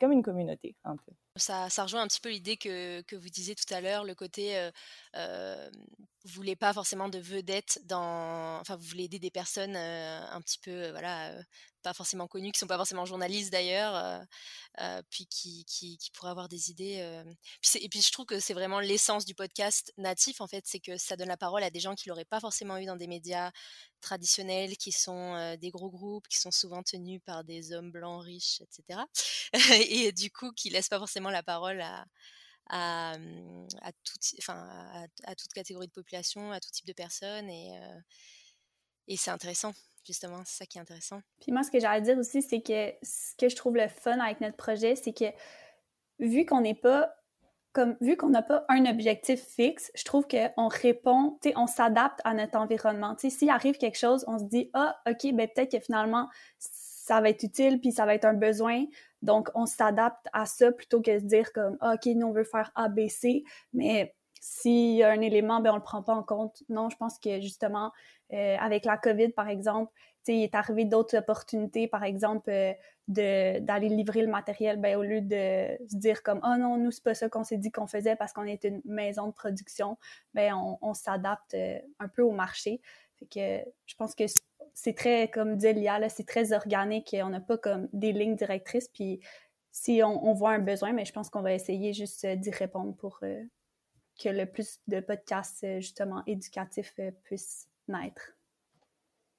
comme 0.00 0.12
une 0.12 0.22
communauté 0.22 0.76
un 0.84 0.96
peu. 0.96 1.12
Ça, 1.36 1.66
rejoint 1.82 2.02
un 2.02 2.08
petit 2.08 2.20
peu 2.20 2.28
l'idée 2.28 2.58
que, 2.58 3.00
que, 3.02 3.16
vous 3.16 3.30
disiez 3.30 3.54
tout 3.54 3.72
à 3.72 3.80
l'heure, 3.80 4.04
le 4.04 4.14
côté, 4.14 4.58
euh, 4.58 4.70
euh, 5.16 5.70
vous 6.24 6.32
voulez 6.34 6.56
pas 6.56 6.74
forcément 6.74 7.08
de 7.08 7.18
vedettes 7.18 7.80
dans, 7.86 8.58
enfin 8.60 8.76
vous 8.76 8.84
voulez 8.84 9.04
aider 9.04 9.18
des 9.18 9.30
personnes 9.30 9.74
euh, 9.74 10.20
un 10.30 10.40
petit 10.42 10.58
peu, 10.58 10.90
voilà, 10.90 11.32
pas 11.82 11.94
forcément 11.94 12.26
connues, 12.28 12.52
qui 12.52 12.58
sont 12.58 12.66
pas 12.66 12.76
forcément 12.76 13.04
journalistes 13.04 13.52
d'ailleurs, 13.52 14.20
puis 15.10 15.26
qui, 15.26 15.64
qui, 15.66 15.98
pourraient 16.14 16.30
avoir 16.30 16.48
des 16.48 16.70
idées. 16.70 17.22
et 17.74 17.88
puis 17.88 18.02
je 18.02 18.12
trouve 18.12 18.26
que 18.26 18.40
c'est 18.40 18.54
vraiment 18.54 18.80
l'essence 18.80 19.24
du 19.24 19.34
podcast 19.34 19.92
natif 19.96 20.40
en 20.40 20.46
fait, 20.46 20.64
c'est 20.66 20.80
que 20.80 20.96
ça 20.96 21.16
donne 21.16 21.28
la 21.28 21.36
parole 21.36 21.62
à 21.62 21.70
des 21.70 21.80
gens 21.80 21.94
qui 21.94 22.08
l'auraient 22.08 22.24
pas 22.24 22.40
forcément 22.40 22.78
eu 22.78 22.86
dans 22.86 22.96
des 22.96 23.06
médias 23.06 23.50
traditionnels, 24.00 24.76
qui 24.76 24.92
sont 24.92 25.56
des 25.60 25.70
gros 25.70 25.90
groupes, 25.90 26.28
qui 26.28 26.38
sont 26.38 26.50
souvent 26.50 26.82
tenus 26.82 27.20
par 27.24 27.44
des 27.44 27.72
hommes 27.72 27.90
blancs 27.90 28.24
riches, 28.24 28.60
etc. 28.62 29.00
et 29.88 30.12
du 30.12 30.30
coup 30.30 30.52
qui 30.52 30.70
laissent 30.70 30.88
pas 30.88 30.98
forcément 30.98 31.30
la 31.30 31.42
parole 31.42 31.80
à, 31.80 32.04
à, 32.68 33.18
mmh, 33.18 33.68
à, 33.82 35.34
toute 35.34 35.52
catégorie 35.54 35.86
de 35.86 35.92
population, 35.92 36.52
à 36.52 36.60
tout 36.60 36.70
type 36.70 36.86
de 36.86 36.92
personnes. 36.92 37.48
Et 39.08 39.16
c'est 39.16 39.30
intéressant, 39.30 39.72
justement. 40.04 40.42
C'est 40.44 40.58
ça 40.58 40.66
qui 40.66 40.78
est 40.78 40.80
intéressant. 40.80 41.20
Puis 41.40 41.52
moi, 41.52 41.62
ce 41.62 41.70
que 41.70 41.84
à 41.84 42.00
dire 42.00 42.18
aussi, 42.18 42.42
c'est 42.42 42.60
que 42.60 42.92
ce 43.02 43.34
que 43.36 43.48
je 43.48 43.56
trouve 43.56 43.76
le 43.76 43.88
fun 43.88 44.18
avec 44.18 44.40
notre 44.40 44.56
projet, 44.56 44.96
c'est 44.96 45.12
que 45.12 45.26
vu 46.18 46.46
qu'on 46.46 46.60
n'est 46.60 46.74
pas 46.74 47.14
comme 47.72 47.96
vu 48.02 48.18
qu'on 48.18 48.28
n'a 48.28 48.42
pas 48.42 48.66
un 48.68 48.84
objectif 48.84 49.42
fixe, 49.42 49.90
je 49.94 50.04
trouve 50.04 50.26
qu'on 50.26 50.68
répond, 50.68 51.38
tu 51.40 51.48
sais, 51.48 51.54
on 51.56 51.66
s'adapte 51.66 52.20
à 52.24 52.34
notre 52.34 52.58
environnement. 52.58 53.14
Tu 53.14 53.30
sais, 53.30 53.38
s'il 53.38 53.50
arrive 53.50 53.78
quelque 53.78 53.98
chose, 53.98 54.24
on 54.28 54.38
se 54.38 54.44
dit 54.44 54.70
ah 54.74 55.00
ok, 55.08 55.32
ben 55.32 55.48
peut-être 55.48 55.72
que 55.72 55.80
finalement 55.80 56.28
ça 56.58 57.20
va 57.20 57.30
être 57.30 57.42
utile 57.42 57.80
puis 57.80 57.92
ça 57.92 58.06
va 58.06 58.14
être 58.14 58.24
un 58.24 58.34
besoin. 58.34 58.84
Donc, 59.22 59.50
on 59.54 59.66
s'adapte 59.66 60.26
à 60.32 60.46
ça 60.46 60.70
plutôt 60.72 61.00
que 61.00 61.18
de 61.18 61.26
dire 61.26 61.52
comme, 61.52 61.76
ah, 61.80 61.94
OK, 61.94 62.06
nous, 62.06 62.26
on 62.28 62.32
veut 62.32 62.44
faire 62.44 62.70
A, 62.74 62.88
B, 62.88 63.08
C, 63.08 63.44
mais 63.72 64.14
s'il 64.40 64.96
y 64.96 65.02
a 65.02 65.10
un 65.10 65.20
élément, 65.20 65.60
ben, 65.60 65.72
on 65.72 65.76
le 65.76 65.82
prend 65.82 66.02
pas 66.02 66.14
en 66.14 66.22
compte. 66.22 66.62
Non, 66.68 66.90
je 66.90 66.96
pense 66.96 67.18
que 67.18 67.40
justement, 67.40 67.92
euh, 68.32 68.56
avec 68.58 68.84
la 68.86 68.96
COVID, 68.96 69.30
par 69.30 69.48
exemple, 69.48 69.92
il 70.26 70.42
est 70.42 70.54
arrivé 70.54 70.84
d'autres 70.84 71.18
opportunités, 71.18 71.86
par 71.86 72.02
exemple, 72.02 72.50
euh, 72.50 72.72
d'aller 73.08 73.88
livrer 73.88 74.22
le 74.22 74.28
matériel, 74.28 74.78
ben, 74.78 74.96
au 74.96 75.02
lieu 75.02 75.20
de 75.20 75.76
se 75.86 75.96
dire 75.96 76.22
comme, 76.22 76.40
oh 76.42 76.56
non, 76.58 76.78
nous, 76.78 76.90
c'est 76.90 77.04
pas 77.04 77.14
ça 77.14 77.28
qu'on 77.28 77.44
s'est 77.44 77.58
dit 77.58 77.70
qu'on 77.70 77.86
faisait 77.86 78.16
parce 78.16 78.32
qu'on 78.32 78.44
est 78.44 78.64
une 78.64 78.80
maison 78.84 79.26
de 79.26 79.32
production, 79.32 79.98
ben, 80.32 80.54
on, 80.80 80.94
s'adapte 80.94 81.54
euh, 81.54 81.78
un 81.98 82.08
peu 82.08 82.22
au 82.22 82.30
marché. 82.30 82.80
Fait 83.18 83.26
que 83.26 83.70
je 83.84 83.94
pense 83.96 84.14
que 84.14 84.24
c'est 84.72 84.94
très, 84.94 85.28
comme 85.28 85.56
dit 85.56 85.72
Lia, 85.72 86.08
c'est 86.08 86.26
très 86.26 86.52
organique 86.52 87.12
et 87.12 87.22
on 87.22 87.28
n'a 87.28 87.40
pas 87.40 87.58
comme 87.58 87.88
des 87.92 88.12
lignes 88.12 88.36
directrices. 88.36 88.88
Puis 88.88 89.20
si 89.72 90.02
on, 90.02 90.32
voit 90.32 90.52
un 90.52 90.58
besoin, 90.58 90.92
mais 90.92 91.04
je 91.04 91.12
pense 91.12 91.28
qu'on 91.28 91.42
va 91.42 91.52
essayer 91.52 91.92
juste 91.92 92.26
d'y 92.26 92.50
répondre 92.50 92.94
pour 92.96 93.20
que 93.20 94.28
le 94.28 94.44
plus 94.46 94.80
de 94.86 95.00
podcasts 95.00 95.66
justement 95.80 96.22
éducatifs 96.26 96.98
puissent 97.24 97.68
naître. 97.88 98.32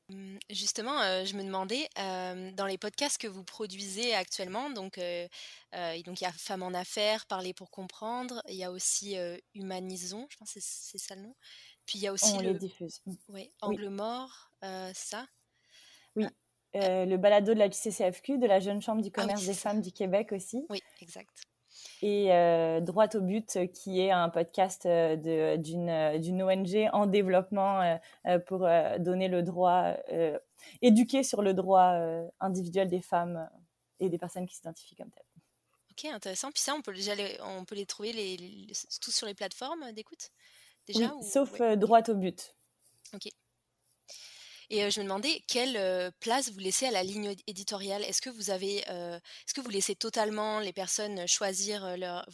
Hum, 0.10 0.38
justement, 0.50 1.00
je 1.24 1.36
me 1.36 1.44
demandais, 1.44 1.88
dans 1.96 2.66
les 2.68 2.78
podcasts 2.78 3.18
que 3.18 3.28
vous 3.28 3.44
produisez 3.44 4.14
actuellement, 4.14 4.70
donc, 4.70 5.00
donc 5.00 6.22
il 6.22 6.24
y 6.24 6.26
a 6.26 6.32
Femmes 6.32 6.64
en 6.64 6.74
affaires, 6.74 7.26
Parler 7.26 7.54
pour 7.54 7.72
comprendre, 7.72 8.42
il 8.50 8.56
y 8.56 8.64
a 8.66 8.72
aussi 8.72 9.16
Humanisons, 9.56 10.28
je 10.30 10.38
pense 10.38 10.54
que 10.54 10.60
c'est 10.62 10.98
ça 10.98 11.16
le 11.16 11.22
nom. 11.22 11.36
Puis 11.86 12.00
il 12.00 12.02
y 12.04 12.08
a 12.08 12.14
aussi 12.14 12.34
On 12.34 12.40
le... 12.40 12.52
les 12.52 12.60
diffuse. 12.60 13.02
Ouais, 13.30 13.52
Angle 13.62 13.90
mort, 13.90 14.52
euh, 14.64 14.92
ça 14.94 15.28
Oui. 16.16 16.26
Euh, 16.76 17.06
le 17.06 17.18
balado 17.18 17.54
de 17.54 17.60
la 17.60 17.70
JCCFQ, 17.70 18.40
de 18.40 18.48
la 18.48 18.60
Jeune 18.60 18.82
Chambre 18.82 19.04
du 19.04 19.10
ah 19.14 19.22
Commerce 19.22 19.46
des 19.46 19.54
Femmes 19.54 19.82
du 19.82 19.92
Québec 19.92 20.32
aussi. 20.32 20.66
Oui, 20.70 20.82
exact. 21.02 21.44
Et 22.02 22.32
euh, 22.32 22.80
Droit 22.82 23.08
au 23.16 23.22
but, 23.22 23.72
qui 23.74 24.02
est 24.02 24.12
un 24.12 24.30
podcast 24.30 24.88
d'une 24.88 26.44
ONG 26.44 26.90
en 26.94 27.06
développement 27.06 28.00
pour 28.46 28.68
donner 29.00 29.28
le 29.28 29.42
droit, 29.42 29.96
éduquer 30.82 31.24
sur 31.24 31.42
le 31.42 31.54
droit 31.54 31.96
individuel 32.40 32.90
des 32.90 33.02
femmes 33.02 33.50
et 34.00 34.10
des 34.10 34.18
personnes 34.18 34.46
qui 34.46 34.56
s'identifient 34.56 34.96
comme 34.96 35.12
telles. 35.12 35.24
Ok, 35.92 36.06
intéressant. 36.06 36.52
Puis 36.52 36.62
ça, 36.62 36.74
on 36.74 36.82
peut, 36.82 36.94
déjà 36.94 37.14
les, 37.16 37.38
on 37.42 37.66
peut 37.66 37.76
les 37.76 37.86
trouver 37.86 38.14
les, 38.14 38.68
tous 39.00 39.12
sur 39.12 39.28
les 39.28 39.36
plateformes 39.36 39.92
d'écoute 39.92 40.32
déjà 40.88 41.14
Sauf 41.22 41.62
euh, 41.62 41.76
droit 41.76 42.02
au 42.10 42.16
but. 42.16 42.56
Ok. 43.14 43.30
Et 44.76 44.90
je 44.90 45.02
me 45.02 45.06
demandais 45.06 45.44
quelle 45.48 46.12
place 46.20 46.52
vous 46.52 46.58
laissez 46.58 46.88
à 46.88 46.92
la 46.92 47.04
ligne 47.04 47.36
éditoriale? 47.46 48.02
Est-ce 48.06 48.24
que 48.24 48.32
vous 48.32 48.50
avez, 48.50 48.78
est-ce 48.78 49.54
que 49.54 49.62
vous 49.62 49.70
laissez 49.70 49.94
totalement 49.94 50.60
les 50.60 50.74
personnes 50.74 51.28
choisir 51.28 51.96
leur, 51.96 52.28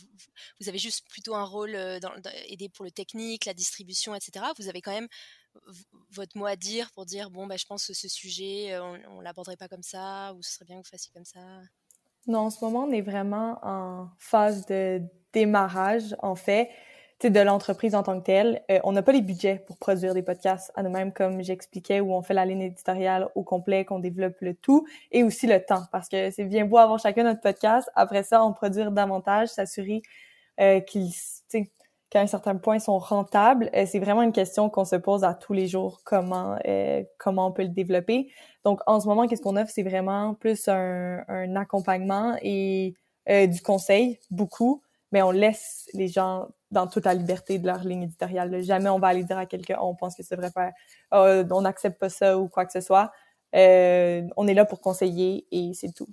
vous 0.61 0.69
avez 0.69 0.77
juste 0.77 1.05
plutôt 1.09 1.35
un 1.35 1.43
rôle 1.43 1.73
dans, 1.99 2.13
aider 2.47 2.69
pour 2.69 2.85
le 2.85 2.91
technique, 2.91 3.45
la 3.45 3.53
distribution, 3.53 4.15
etc. 4.15 4.45
Vous 4.57 4.69
avez 4.69 4.79
quand 4.79 4.93
même 4.93 5.09
votre 6.11 6.37
mot 6.37 6.45
à 6.45 6.55
dire 6.55 6.89
pour 6.93 7.05
dire 7.05 7.29
bon 7.29 7.45
bah 7.45 7.57
je 7.57 7.65
pense 7.65 7.85
que 7.87 7.93
ce 7.93 8.07
sujet 8.07 8.79
on, 8.79 9.17
on 9.17 9.19
l'aborderait 9.19 9.57
pas 9.57 9.67
comme 9.67 9.83
ça 9.83 10.33
ou 10.33 10.41
ce 10.41 10.53
serait 10.53 10.65
bien 10.65 10.77
que 10.77 10.83
vous 10.83 10.89
fassiez 10.89 11.11
comme 11.13 11.25
ça? 11.25 11.41
Non, 12.25 12.39
en 12.39 12.49
ce 12.51 12.63
moment 12.63 12.85
on 12.85 12.91
est 12.91 13.01
vraiment 13.01 13.59
en 13.63 14.11
phase 14.17 14.65
de 14.67 15.01
démarrage 15.33 16.15
en 16.19 16.35
fait 16.35 16.69
de 17.27 17.39
l'entreprise 17.41 17.95
en 17.95 18.03
tant 18.03 18.19
que 18.19 18.25
telle. 18.25 18.61
Euh, 18.71 18.79
on 18.85 18.93
n'a 18.93 19.01
pas 19.01 19.11
les 19.11 19.21
budgets 19.21 19.61
pour 19.67 19.77
produire 19.77 20.13
des 20.13 20.23
podcasts 20.23 20.71
à 20.75 20.83
nous-mêmes, 20.83 21.11
comme 21.11 21.41
j'expliquais, 21.43 21.99
où 21.99 22.13
on 22.13 22.21
fait 22.21 22.33
la 22.33 22.45
ligne 22.45 22.61
éditoriale 22.61 23.27
au 23.35 23.43
complet, 23.43 23.83
qu'on 23.83 23.99
développe 23.99 24.37
le 24.39 24.53
tout, 24.53 24.87
et 25.11 25.23
aussi 25.23 25.45
le 25.45 25.59
temps, 25.63 25.83
parce 25.91 26.07
que 26.07 26.31
c'est 26.31 26.45
bien 26.45 26.65
beau 26.65 26.77
avoir 26.77 26.97
chacun 26.97 27.23
notre 27.23 27.41
podcast. 27.41 27.89
Après 27.95 28.23
ça, 28.23 28.43
on 28.45 28.53
produire 28.53 28.91
davantage, 28.91 29.49
s'assurer 29.49 30.01
euh, 30.61 30.79
qu'ils, 30.79 31.11
qu'à 32.09 32.21
un 32.21 32.27
certain 32.27 32.55
point, 32.55 32.77
ils 32.77 32.81
sont 32.81 32.99
rentables. 32.99 33.69
Euh, 33.75 33.85
c'est 33.85 33.99
vraiment 33.99 34.21
une 34.21 34.31
question 34.31 34.69
qu'on 34.69 34.85
se 34.85 34.95
pose 34.95 35.25
à 35.25 35.33
tous 35.33 35.53
les 35.53 35.67
jours, 35.67 35.99
comment 36.05 36.57
euh, 36.67 37.03
comment 37.17 37.47
on 37.47 37.51
peut 37.51 37.63
le 37.63 37.69
développer. 37.69 38.31
Donc, 38.63 38.79
en 38.87 39.01
ce 39.01 39.07
moment, 39.07 39.27
qu'est-ce 39.27 39.41
qu'on 39.41 39.57
offre, 39.57 39.71
c'est 39.73 39.83
vraiment 39.83 40.35
plus 40.35 40.69
un, 40.69 41.23
un 41.27 41.55
accompagnement 41.57 42.37
et 42.41 42.95
du 43.27 43.61
conseil, 43.61 44.19
beaucoup, 44.31 44.81
mais 45.11 45.21
on 45.21 45.29
laisse 45.29 45.87
les 45.93 46.07
gens 46.07 46.47
dans 46.71 46.87
toute 46.87 47.05
la 47.05 47.13
liberté 47.13 47.59
de 47.59 47.67
leur 47.67 47.83
ligne 47.83 48.03
éditoriale. 48.03 48.61
Jamais 48.63 48.89
on 48.89 48.99
va 48.99 49.07
aller 49.07 49.23
dire 49.23 49.37
à 49.37 49.45
quelqu'un, 49.45 49.77
on 49.81 49.95
pense 49.95 50.15
que 50.15 50.23
ça 50.23 50.35
devrait 50.35 50.51
faire, 50.51 50.73
oh, 51.11 51.43
on 51.51 51.61
n'accepte 51.61 51.99
pas 51.99 52.09
ça 52.09 52.37
ou 52.37 52.47
quoi 52.47 52.65
que 52.65 52.71
ce 52.71 52.81
soit. 52.81 53.11
Euh, 53.55 54.27
on 54.37 54.47
est 54.47 54.53
là 54.53 54.65
pour 54.65 54.79
conseiller 54.81 55.47
et 55.51 55.73
c'est 55.73 55.91
tout. 55.93 56.07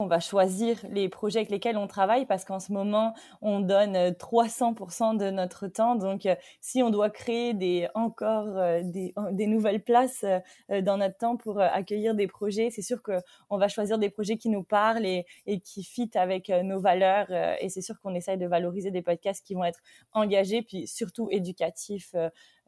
On 0.00 0.06
va 0.06 0.20
choisir 0.20 0.78
les 0.92 1.08
projets 1.08 1.40
avec 1.40 1.50
lesquels 1.50 1.76
on 1.76 1.88
travaille 1.88 2.24
parce 2.24 2.44
qu'en 2.44 2.60
ce 2.60 2.70
moment, 2.72 3.14
on 3.42 3.58
donne 3.58 4.12
300% 4.12 5.16
de 5.16 5.28
notre 5.30 5.66
temps. 5.66 5.96
Donc, 5.96 6.28
si 6.60 6.84
on 6.84 6.90
doit 6.90 7.10
créer 7.10 7.52
des, 7.52 7.88
encore 7.96 8.54
des, 8.84 9.12
des 9.32 9.46
nouvelles 9.48 9.82
places 9.82 10.24
dans 10.68 10.98
notre 10.98 11.16
temps 11.16 11.36
pour 11.36 11.60
accueillir 11.60 12.14
des 12.14 12.28
projets, 12.28 12.70
c'est 12.70 12.82
sûr 12.82 13.02
qu'on 13.02 13.58
va 13.58 13.66
choisir 13.66 13.98
des 13.98 14.08
projets 14.08 14.36
qui 14.36 14.50
nous 14.50 14.62
parlent 14.62 15.04
et, 15.04 15.26
et 15.46 15.58
qui 15.58 15.82
fit 15.82 16.10
avec 16.14 16.48
nos 16.48 16.78
valeurs. 16.78 17.32
Et 17.60 17.68
c'est 17.68 17.82
sûr 17.82 17.98
qu'on 18.00 18.14
essaye 18.14 18.38
de 18.38 18.46
valoriser 18.46 18.92
des 18.92 19.02
podcasts 19.02 19.44
qui 19.44 19.54
vont 19.54 19.64
être 19.64 19.80
engagés, 20.12 20.62
puis 20.62 20.86
surtout 20.86 21.26
éducatifs 21.32 22.14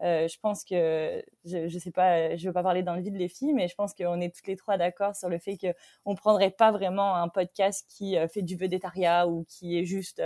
euh, 0.03 0.29
je 0.29 0.39
pense 0.41 0.65
que, 0.65 1.23
je, 1.45 1.59
ne 1.59 1.79
sais 1.79 1.91
pas, 1.91 2.37
je 2.37 2.47
veux 2.47 2.53
pas 2.53 2.63
parler 2.63 2.83
dans 2.83 2.95
le 2.95 3.03
vide 3.03 3.17
les 3.17 3.29
filles, 3.29 3.53
mais 3.53 3.69
je 3.69 3.75
pense 3.75 3.93
qu'on 3.95 4.21
est 4.21 4.35
toutes 4.35 4.47
les 4.47 4.57
trois 4.57 4.79
d'accord 4.79 5.15
sur 5.15 5.29
le 5.29 5.39
fait 5.39 5.59
qu'on 5.59 6.15
prendrait 6.15 6.51
pas 6.51 6.73
vraiment 6.73 7.17
un 7.17 7.29
podcast 7.29 7.85
qui 7.89 8.17
euh, 8.17 8.27
fait 8.27 8.43
du 8.43 8.57
vedettariat 8.57 9.29
ou 9.29 9.45
qui 9.49 9.79
est 9.79 9.85
juste 9.85 10.23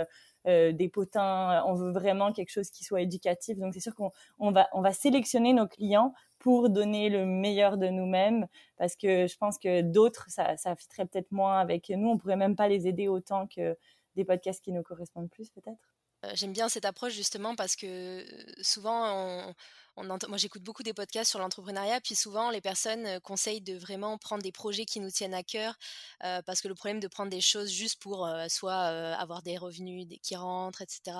euh, 0.47 0.71
des 0.71 0.87
potins. 0.87 1.63
On 1.65 1.73
veut 1.73 1.91
vraiment 1.91 2.31
quelque 2.31 2.51
chose 2.51 2.69
qui 2.69 2.85
soit 2.85 3.01
éducatif. 3.01 3.57
Donc 3.57 3.73
c'est 3.73 3.81
sûr 3.81 3.95
qu'on 3.95 4.11
on 4.39 4.51
va, 4.51 4.69
on 4.73 4.81
va 4.81 4.93
sélectionner 4.93 5.53
nos 5.53 5.67
clients 5.67 6.13
pour 6.39 6.69
donner 6.69 7.09
le 7.09 7.25
meilleur 7.25 7.77
de 7.77 7.87
nous-mêmes 7.87 8.47
parce 8.77 8.95
que 8.95 9.27
je 9.27 9.37
pense 9.37 9.57
que 9.57 9.81
d'autres, 9.81 10.25
ça, 10.29 10.55
ça 10.57 10.75
fitterait 10.75 11.05
peut-être 11.05 11.31
moins 11.31 11.59
avec 11.59 11.89
nous. 11.89 12.09
On 12.09 12.17
pourrait 12.17 12.37
même 12.37 12.55
pas 12.55 12.67
les 12.69 12.87
aider 12.87 13.07
autant 13.07 13.47
que 13.47 13.77
des 14.15 14.23
podcasts 14.23 14.63
qui 14.63 14.71
nous 14.71 14.83
correspondent 14.83 15.29
plus 15.29 15.49
peut-être. 15.49 15.94
J'aime 16.33 16.53
bien 16.53 16.69
cette 16.69 16.85
approche 16.85 17.13
justement 17.13 17.55
parce 17.55 17.75
que 17.75 18.25
souvent, 18.61 19.53
on, 19.97 20.03
moi 20.03 20.37
j'écoute 20.37 20.61
beaucoup 20.63 20.83
des 20.83 20.93
podcasts 20.93 21.29
sur 21.29 21.39
l'entrepreneuriat, 21.39 22.01
puis 22.01 22.15
souvent 22.15 22.49
les 22.49 22.61
personnes 22.61 23.19
conseillent 23.21 23.61
de 23.61 23.77
vraiment 23.77 24.17
prendre 24.17 24.43
des 24.43 24.51
projets 24.51 24.85
qui 24.85 24.99
nous 24.99 25.11
tiennent 25.11 25.33
à 25.33 25.43
cœur, 25.43 25.77
parce 26.19 26.61
que 26.61 26.67
le 26.67 26.75
problème 26.75 26.99
de 26.99 27.07
prendre 27.07 27.29
des 27.29 27.41
choses 27.41 27.71
juste 27.71 28.01
pour 28.01 28.29
soit 28.49 28.83
avoir 29.15 29.41
des 29.41 29.57
revenus 29.57 30.07
qui 30.21 30.35
rentrent, 30.35 30.81
etc., 30.81 31.17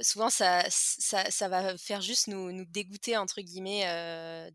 souvent 0.00 0.30
ça, 0.30 0.62
va 1.48 1.76
faire 1.78 2.00
juste 2.00 2.28
nous, 2.28 2.64
dégoûter 2.66 3.16
entre 3.16 3.40
guillemets 3.40 3.84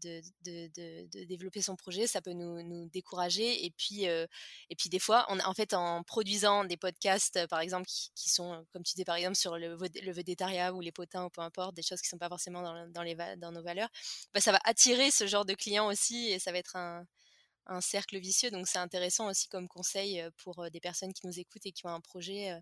de, 0.02 1.26
développer 1.26 1.62
son 1.62 1.76
projet. 1.76 2.08
Ça 2.08 2.22
peut 2.22 2.34
nous, 2.34 2.89
décourager 2.89 3.65
et 3.65 3.72
puis 3.72 4.04
et 4.06 4.76
puis 4.78 4.89
des 4.89 5.00
fois 5.00 5.26
en 5.30 5.54
fait 5.54 5.74
en 5.74 6.04
produisant 6.04 6.65
des 6.65 6.78
podcasts 6.78 7.46
par 7.48 7.60
exemple 7.60 7.88
qui, 7.88 8.30
sont 8.30 8.65
comme 8.72 8.84
tu 8.84 8.96
dis 8.96 9.06
par 9.06 9.15
exemple 9.15 9.36
sur 9.36 9.58
le, 9.58 9.76
le 9.78 10.72
ou 10.74 10.82
les 10.82 10.92
potins 10.92 11.26
ou 11.26 11.30
peu 11.30 11.42
importe 11.42 11.76
des 11.76 11.82
choses 11.82 12.02
qui 12.02 12.08
sont 12.08 12.18
pas 12.18 12.30
forcément 12.30 12.62
dans, 12.62 13.52
nos 13.52 13.63
valeurs 13.63 13.89
bah, 14.34 14.42
ça 14.42 14.52
va 14.52 14.60
attirer 14.63 15.12
ce 15.12 15.28
genre 15.28 15.46
de 15.46 15.54
clients 15.54 15.88
aussi 15.88 16.30
et 16.30 16.39
ça 16.39 16.52
va 16.52 16.58
être 16.58 16.76
un 16.76 17.82
cercle 17.82 18.18
vicieux. 18.18 18.52
Donc 18.52 18.68
c'est 18.68 18.80
intéressant 18.80 19.30
aussi 19.30 19.48
comme 19.48 19.68
conseil 19.68 20.24
pour 20.38 20.70
des 20.72 20.80
personnes 20.80 21.13
qui 21.13 21.26
nous 21.28 21.39
écoutent 21.39 21.65
et 21.65 21.72
qui 21.72 21.86
ont 21.86 21.89
un 21.89 22.02
projet 22.02 22.60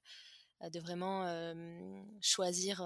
de 0.62 0.80
vraiment 0.80 1.26
choisir 2.22 2.84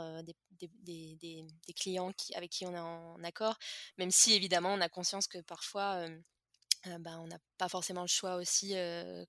des, 0.54 1.46
clients 1.76 2.12
avec 2.36 2.52
qui 2.52 2.66
on 2.66 2.74
est 2.74 2.80
en 2.80 3.24
accord, 3.24 3.58
même 3.98 4.12
si 4.12 4.34
évidemment 4.34 4.74
on 4.74 4.82
a 4.82 4.90
conscience 4.90 5.28
que 5.28 5.40
parfois 5.40 6.06
bah, 7.00 7.20
on 7.20 7.28
n'a 7.28 7.38
pas 7.58 7.70
forcément 7.70 8.02
le 8.02 8.08
choix 8.08 8.36
aussi 8.36 8.74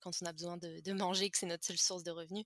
quand 0.00 0.10
on 0.22 0.26
a 0.26 0.32
besoin 0.32 0.56
de, 0.56 0.92
manger, 0.92 1.30
que 1.30 1.38
c'est 1.38 1.46
notre 1.46 1.64
seule 1.64 1.78
source 1.78 2.02
de 2.02 2.10
revenus. 2.10 2.44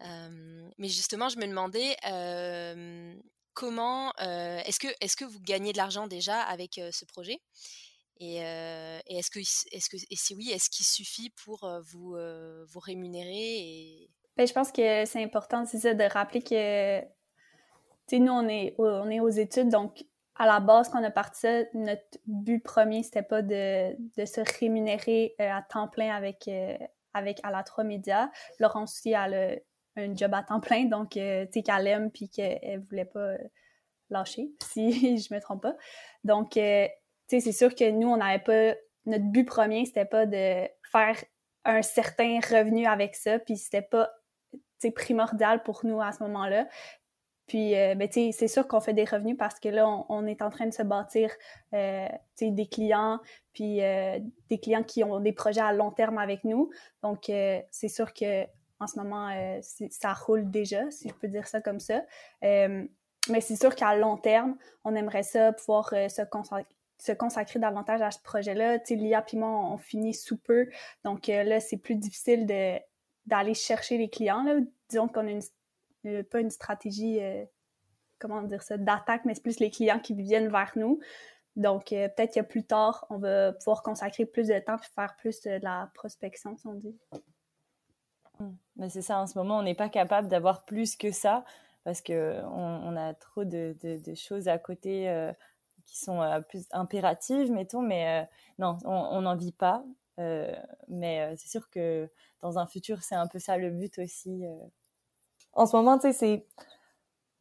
mais 0.00 0.88
justement, 0.88 1.28
je 1.28 1.38
me 1.38 1.46
demandais 1.46 1.96
comment 3.54 4.12
est-ce 4.18 4.78
que 4.78 4.88
est-ce 5.00 5.16
que 5.16 5.24
vous 5.24 5.40
gagnez 5.40 5.72
de 5.72 5.78
l'argent 5.78 6.06
déjà 6.06 6.42
avec 6.42 6.80
ce 6.92 7.04
projet? 7.04 7.40
Et, 8.20 8.40
que 8.40 9.40
que 9.40 9.96
et 10.10 10.16
si 10.16 10.34
oui, 10.34 10.50
est-ce 10.50 10.70
qu'il 10.70 10.86
suffit 10.86 11.30
pour 11.30 11.68
vous 11.82 12.16
vous 12.66 12.80
rémunérer 12.80 13.58
et 13.58 14.10
ben, 14.38 14.46
je 14.46 14.52
pense 14.52 14.70
que 14.70 15.04
c'est 15.04 15.22
important, 15.22 15.64
de 15.64 16.12
rappeler 16.12 16.42
que, 16.42 17.00
nous, 18.16 18.32
on 18.32 18.48
est, 18.48 18.74
on 18.78 19.10
est 19.10 19.18
aux 19.18 19.28
études, 19.28 19.68
donc 19.68 20.04
à 20.36 20.46
la 20.46 20.60
base, 20.60 20.88
quand 20.88 21.00
on 21.00 21.04
a 21.04 21.10
parti 21.10 21.40
ça, 21.40 21.62
notre 21.74 22.18
but 22.26 22.62
premier, 22.62 23.02
c'était 23.02 23.22
pas 23.22 23.42
de, 23.42 23.96
de, 24.16 24.24
se 24.24 24.40
rémunérer 24.60 25.34
euh, 25.40 25.50
à 25.50 25.62
temps 25.62 25.88
plein 25.88 26.14
avec, 26.14 26.46
euh, 26.46 26.78
avec 27.12 27.40
à 27.42 27.50
la 27.50 27.64
3 27.64 27.82
Médias. 27.82 28.30
Laurence 28.60 28.94
aussi, 28.94 29.12
a 29.12 29.24
un 29.96 30.14
job 30.14 30.32
à 30.32 30.44
temps 30.44 30.60
plein, 30.60 30.84
donc, 30.84 31.16
euh, 31.16 31.44
tu 31.46 31.54
sais, 31.54 31.62
qu'elle 31.64 31.88
aime 31.88 32.12
puis 32.12 32.28
qu'elle 32.28 32.80
voulait 32.88 33.04
pas 33.06 33.32
lâcher, 34.08 34.52
si 34.62 35.18
je 35.18 35.34
me 35.34 35.40
trompe 35.40 35.62
pas. 35.62 35.76
Donc, 36.22 36.50
tu 36.52 36.60
sais, 36.60 36.92
c'est 37.26 37.50
sûr 37.50 37.74
que 37.74 37.90
nous, 37.90 38.08
on 38.08 38.18
n'avait 38.18 38.38
pas... 38.38 38.78
Notre 39.06 39.24
but 39.24 39.44
premier, 39.44 39.84
c'était 39.84 40.04
pas 40.04 40.26
de 40.26 40.68
faire 40.92 41.16
un 41.64 41.82
certain 41.82 42.38
revenu 42.38 42.86
avec 42.86 43.16
ça, 43.16 43.40
puis 43.40 43.56
c'était 43.56 43.82
pas 43.82 44.10
primordial 44.94 45.62
pour 45.62 45.84
nous 45.84 46.00
à 46.00 46.12
ce 46.12 46.22
moment-là. 46.24 46.66
Puis, 47.48 47.74
euh, 47.74 47.94
ben, 47.94 48.08
c'est 48.12 48.46
sûr 48.46 48.68
qu'on 48.68 48.80
fait 48.80 48.92
des 48.92 49.04
revenus 49.04 49.36
parce 49.36 49.58
que 49.58 49.70
là, 49.70 49.88
on, 50.10 50.26
est 50.26 50.42
en 50.42 50.50
train 50.50 50.66
de 50.66 50.72
se 50.72 50.82
bâtir 50.82 51.32
euh, 51.72 52.06
des 52.40 52.66
clients, 52.66 53.20
puis 53.54 53.82
euh, 53.82 54.18
des 54.50 54.58
clients 54.58 54.82
qui 54.82 55.02
ont 55.02 55.18
des 55.18 55.32
projets 55.32 55.62
à 55.62 55.72
long 55.72 55.90
terme 55.90 56.18
avec 56.18 56.44
nous. 56.44 56.70
Donc, 57.02 57.24
c'est 57.24 57.88
sûr 57.88 58.12
que 58.12 58.44
en 58.80 58.86
ce 58.86 59.00
moment, 59.00 59.28
ça 59.90 60.12
roule 60.12 60.48
déjà, 60.48 60.88
si 60.90 61.08
je 61.08 61.14
peux 61.14 61.26
dire 61.26 61.48
ça 61.48 61.60
comme 61.60 61.80
ça. 61.80 62.02
mais 62.42 63.40
c'est 63.40 63.56
sûr 63.56 63.74
qu'à 63.74 63.96
long 63.96 64.16
terme, 64.16 64.56
on 64.84 64.94
aimerait 64.94 65.24
ça 65.24 65.52
pouvoir 65.52 65.92
se 66.08 67.12
consacrer 67.12 67.58
davantage 67.58 68.02
à 68.02 68.12
ce 68.12 68.20
projet-là. 68.20 68.78
Tu 68.78 68.88
sais, 68.88 68.94
Lia 68.94 69.24
et 69.32 69.36
moi, 69.36 69.48
on, 69.72 69.78
finit 69.78 70.14
sous 70.14 70.36
peu. 70.36 70.68
Donc 71.02 71.26
là, 71.26 71.58
c'est 71.58 71.78
plus 71.78 71.96
difficile 71.96 72.46
de, 72.46 72.78
d'aller 73.28 73.54
chercher 73.54 73.98
les 73.98 74.08
clients. 74.08 74.42
Là. 74.42 74.56
Disons 74.88 75.06
qu'on 75.06 75.28
a 75.28 75.40
euh, 76.06 76.22
pas 76.22 76.40
une 76.40 76.50
stratégie, 76.50 77.22
euh, 77.22 77.44
comment 78.18 78.42
dire 78.42 78.62
ça, 78.62 78.78
d'attaque, 78.78 79.24
mais 79.24 79.34
c'est 79.34 79.42
plus 79.42 79.60
les 79.60 79.70
clients 79.70 80.00
qui 80.00 80.14
viennent 80.14 80.48
vers 80.48 80.72
nous. 80.76 80.98
Donc, 81.56 81.92
euh, 81.92 82.08
peut-être 82.08 82.34
que 82.34 82.40
plus 82.40 82.64
tard, 82.64 83.06
on 83.10 83.18
va 83.18 83.52
pouvoir 83.52 83.82
consacrer 83.82 84.24
plus 84.24 84.48
de 84.48 84.58
temps 84.60 84.76
et 84.76 84.94
faire 84.94 85.14
plus 85.16 85.40
de 85.42 85.58
la 85.62 85.90
prospection, 85.94 86.56
si 86.56 86.66
on 86.66 86.74
dit. 86.74 86.96
Mmh. 88.38 88.48
Mais 88.76 88.88
c'est 88.88 89.02
ça, 89.02 89.18
en 89.18 89.26
ce 89.26 89.36
moment, 89.36 89.58
on 89.58 89.62
n'est 89.62 89.74
pas 89.74 89.88
capable 89.88 90.28
d'avoir 90.28 90.64
plus 90.64 90.96
que 90.96 91.10
ça 91.10 91.44
parce 91.84 92.00
qu'on 92.02 92.14
on 92.14 92.96
a 92.96 93.14
trop 93.14 93.44
de, 93.44 93.74
de, 93.82 94.14
choses 94.14 94.46
à 94.46 94.58
côté 94.58 95.32
qui 95.86 95.96
sont 95.96 96.20
plus 96.50 96.66
impératives, 96.70 97.50
mettons, 97.50 97.80
mais 97.80 98.28
non, 98.58 98.76
on 98.84 99.22
n'en 99.22 99.36
vit 99.36 99.52
pas. 99.52 99.82
Euh, 100.18 100.52
mais 100.88 101.20
euh, 101.20 101.34
c'est 101.36 101.48
sûr 101.48 101.68
que 101.70 102.08
dans 102.40 102.58
un 102.58 102.66
futur, 102.66 103.02
c'est 103.02 103.14
un 103.14 103.26
peu 103.26 103.38
ça 103.38 103.56
le 103.56 103.70
but 103.70 103.98
aussi. 103.98 104.44
Euh. 104.44 104.66
En 105.52 105.66
ce 105.66 105.76
moment, 105.76 105.98
tu 105.98 106.08
sais, 106.08 106.12
c'est 106.12 106.46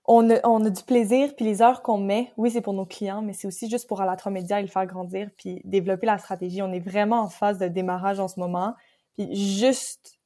on 0.05 0.29
a, 0.29 0.39
on 0.47 0.63
a, 0.65 0.69
du 0.69 0.83
plaisir, 0.83 1.35
puis 1.35 1.43
les 1.43 1.61
heures 1.61 1.81
qu'on 1.81 1.97
met, 1.97 2.31
oui, 2.37 2.49
c'est 2.49 2.61
pour 2.61 2.73
nos 2.73 2.85
clients, 2.85 3.21
mais 3.21 3.33
c'est 3.33 3.47
aussi 3.47 3.69
juste 3.69 3.87
pour 3.87 4.01
Alatra 4.01 4.29
Média 4.29 4.59
et 4.59 4.61
le 4.61 4.69
faire 4.69 4.85
grandir, 4.85 5.29
puis 5.37 5.61
développer 5.65 6.05
la 6.05 6.17
stratégie. 6.17 6.61
On 6.61 6.71
est 6.71 6.79
vraiment 6.79 7.19
en 7.21 7.29
phase 7.29 7.57
de 7.57 7.67
démarrage 7.67 8.19
en 8.19 8.29
ce 8.29 8.39
moment, 8.39 8.73
puis 9.17 9.35
juste 9.35 10.16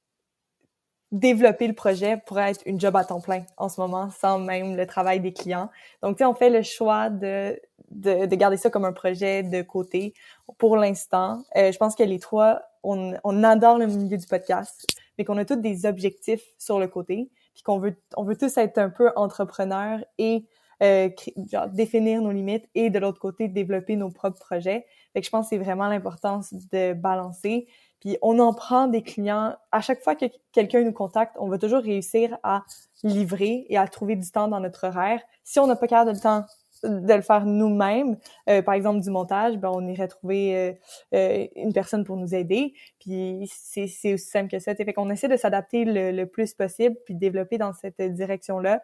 développer 1.12 1.67
le 1.67 1.74
projet 1.74 2.17
pourrait 2.26 2.52
être 2.52 2.62
une 2.65 2.80
job 2.80 2.95
à 2.95 3.04
temps 3.04 3.19
plein 3.19 3.43
en 3.58 3.69
ce 3.69 3.82
moment, 3.82 4.10
sans 4.10 4.39
même 4.39 4.78
le 4.78 4.88
travail 4.88 5.19
des 5.19 5.34
clients. 5.34 5.69
Donc, 6.02 6.17
tu 6.17 6.19
sais, 6.19 6.26
on 6.26 6.34
fait 6.34 6.50
le 6.50 6.62
choix 6.63 7.10
de, 7.10 7.60
de, 7.89 8.26
de, 8.26 8.36
garder 8.36 8.58
ça 8.58 8.69
comme 8.69 8.86
un 8.86 8.93
projet 8.93 9.43
de 9.43 9.62
côté 9.62 10.13
pour 10.58 10.78
l'instant. 10.78 11.43
Euh, 11.58 11.71
je 11.71 11.78
pense 11.78 11.95
que 11.95 12.04
les 12.04 12.19
trois, 12.19 12.62
on, 12.84 13.13
on 13.24 13.43
adore 13.43 13.78
le 13.78 13.88
milieu 13.88 14.17
du 14.17 14.26
podcast, 14.26 14.86
mais 15.17 15.26
qu'on 15.26 15.38
a 15.38 15.45
tous 15.45 15.58
des 15.58 15.86
objectifs 15.86 16.43
sur 16.58 16.80
le 16.80 16.88
côté, 16.88 17.30
puis 17.54 17.63
qu'on 17.63 17.80
veut, 17.80 17.95
on 18.15 18.24
veut 18.24 18.38
tous 18.38 18.58
être 18.58 18.78
un 18.78 18.89
peu 18.89 19.12
entrepreneurs 19.15 20.00
et 20.17 20.45
euh, 20.82 21.10
genre, 21.52 21.67
définir 21.67 22.21
nos 22.21 22.32
limites 22.32 22.67
et 22.74 22.89
de 22.89 22.97
l'autre 22.97 23.19
côté, 23.19 23.47
développer 23.47 23.95
nos 23.95 24.10
propres 24.10 24.39
projets. 24.39 24.86
Fait 25.13 25.19
que 25.19 25.26
je 25.26 25.30
pense 25.30 25.45
que 25.45 25.50
c'est 25.56 25.63
vraiment 25.63 25.88
l'importance 25.88 26.54
de 26.54 26.93
balancer. 26.93 27.67
Puis 28.02 28.18
on 28.22 28.40
en 28.40 28.54
prend 28.54 28.88
des 28.88 29.04
clients. 29.04 29.56
À 29.72 29.80
chaque 29.80 30.02
fois 30.04 30.16
que 30.16 30.26
quelqu'un 30.52 30.82
nous 30.82 30.92
contacte, 30.92 31.36
on 31.40 31.48
va 31.48 31.58
toujours 31.58 31.82
réussir 31.82 32.38
à 32.44 32.64
livrer 33.04 33.66
et 33.70 33.78
à 33.78 33.88
trouver 33.88 34.16
du 34.16 34.30
temps 34.30 34.48
dans 34.48 34.60
notre 34.60 34.88
horaire. 34.88 35.22
Si 35.44 35.60
on 35.60 35.68
n'a 35.68 35.76
pas 35.76 35.88
capable 35.88 36.10
de 36.10 36.16
le 36.16 36.22
temps 36.22 36.46
de 36.84 37.14
le 37.14 37.22
faire 37.22 37.46
nous-mêmes, 37.46 38.18
euh, 38.50 38.64
par 38.64 38.74
exemple 38.74 39.02
du 39.02 39.12
montage, 39.12 39.58
ben 39.58 39.70
on 39.72 39.88
irait 39.88 40.08
trouver 40.08 40.56
euh, 40.56 40.74
euh, 41.14 41.48
une 41.56 41.74
personne 41.74 42.04
pour 42.04 42.18
nous 42.18 42.34
aider. 42.34 42.74
Puis 43.00 43.48
c'est 43.54 43.84
aussi 43.84 44.18
simple 44.18 44.50
que 44.50 44.58
ça. 44.58 44.74
Fait 44.74 44.94
qu'on 44.94 45.10
essaie 45.10 45.28
de 45.28 45.38
s'adapter 45.38 45.86
le, 45.86 46.12
le, 46.12 46.26
plus 46.26 46.54
possible 46.54 46.96
puis 47.06 47.14
de 47.14 47.20
développer 47.20 47.58
dans 47.60 47.74
cette 47.74 48.02
direction-là. 48.02 48.82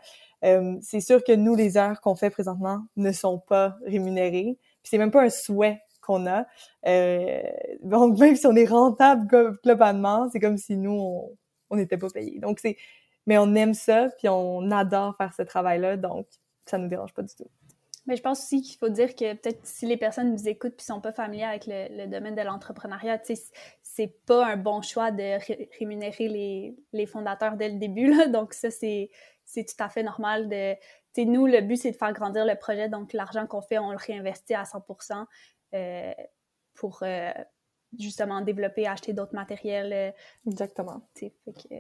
c'est 0.82 1.00
sûr 1.00 1.24
que 1.24 1.34
nous, 1.34 1.56
les 1.56 1.78
heures 1.78 2.00
qu'on 2.02 2.16
fait 2.16 2.30
présentement 2.30 2.84
ne 2.98 3.12
sont 3.12 3.40
pas 3.40 3.78
rémunérées. 3.86 4.58
Puis 4.84 4.92
c'est 4.92 4.98
même 5.00 5.12
pas 5.12 5.24
un 5.24 5.30
souhait 5.30 5.82
qu'on 6.08 6.26
a. 6.26 6.48
Euh, 6.88 7.44
donc, 7.84 8.18
même 8.18 8.36
si 8.36 8.48
on 8.48 8.56
est 8.56 8.66
rentable 8.66 9.28
globalement, 9.64 10.28
c'est 10.32 10.40
comme 10.40 10.58
si 10.58 10.76
nous, 10.76 11.38
on 11.70 11.76
n'était 11.76 11.98
pas 11.98 12.10
payés. 12.10 12.40
Donc, 12.40 12.60
c'est... 12.60 12.78
Mais 13.28 13.38
on 13.38 13.54
aime 13.56 13.74
ça, 13.74 14.08
puis 14.18 14.30
on 14.30 14.72
adore 14.72 15.16
faire 15.18 15.34
ce 15.34 15.42
travail-là, 15.42 15.98
donc 15.98 16.28
ça 16.66 16.78
nous 16.78 16.88
dérange 16.88 17.14
pas 17.14 17.24
du 17.24 17.36
tout. 17.36 17.50
Mais 18.08 18.16
je 18.16 18.22
pense 18.22 18.40
aussi 18.40 18.62
qu'il 18.62 18.78
faut 18.78 18.88
dire 18.88 19.16
que 19.16 19.34
peut-être 19.34 19.60
si 19.64 19.86
les 19.86 19.98
personnes 19.98 20.32
nous 20.32 20.48
écoutent 20.48 20.78
puis 20.78 20.86
sont 20.86 21.02
pas 21.02 21.12
familières 21.12 21.50
avec 21.50 21.66
le, 21.68 22.08
domaine 22.08 22.36
de 22.36 22.42
l'entrepreneuriat, 22.42 23.22
c'est 23.84 24.26
pas 24.26 24.46
un 24.46 24.56
bon 24.56 24.82
choix 24.82 25.12
de 25.12 25.38
rémunérer 25.78 26.30
les, 26.30 26.76
les, 26.94 27.06
fondateurs 27.06 27.58
dès 27.58 27.68
le 27.68 27.78
début. 27.78 28.08
Là. 28.16 28.28
Donc, 28.28 28.54
ça, 28.54 28.72
c'est 28.72 29.10
tout 29.56 29.84
à 29.84 29.90
fait 29.90 30.04
normal 30.04 30.48
de. 30.48 30.76
nous, 31.26 31.48
le 31.48 31.60
but, 31.60 31.76
c'est 31.76 31.92
de 31.92 31.98
faire 31.98 32.14
grandir 32.14 32.46
le 32.46 32.56
projet. 32.56 32.88
Donc, 32.88 33.12
l'argent 33.12 33.46
qu'on 33.46 33.62
fait, 33.62 33.78
on 33.78 33.92
le 33.92 33.98
réinvestit 33.98 34.54
à 34.54 34.64
100 34.64 34.86
euh, 35.74 36.14
pour 36.76 37.00
euh, 37.04 37.32
justement 37.98 38.42
développer, 38.42 38.88
acheter 38.88 39.14
d'autres 39.14 39.36
matériels. 39.36 39.94
Euh, 39.94 40.12
Exactement. 40.50 41.10
Fait 41.16 41.34
que, 41.46 41.76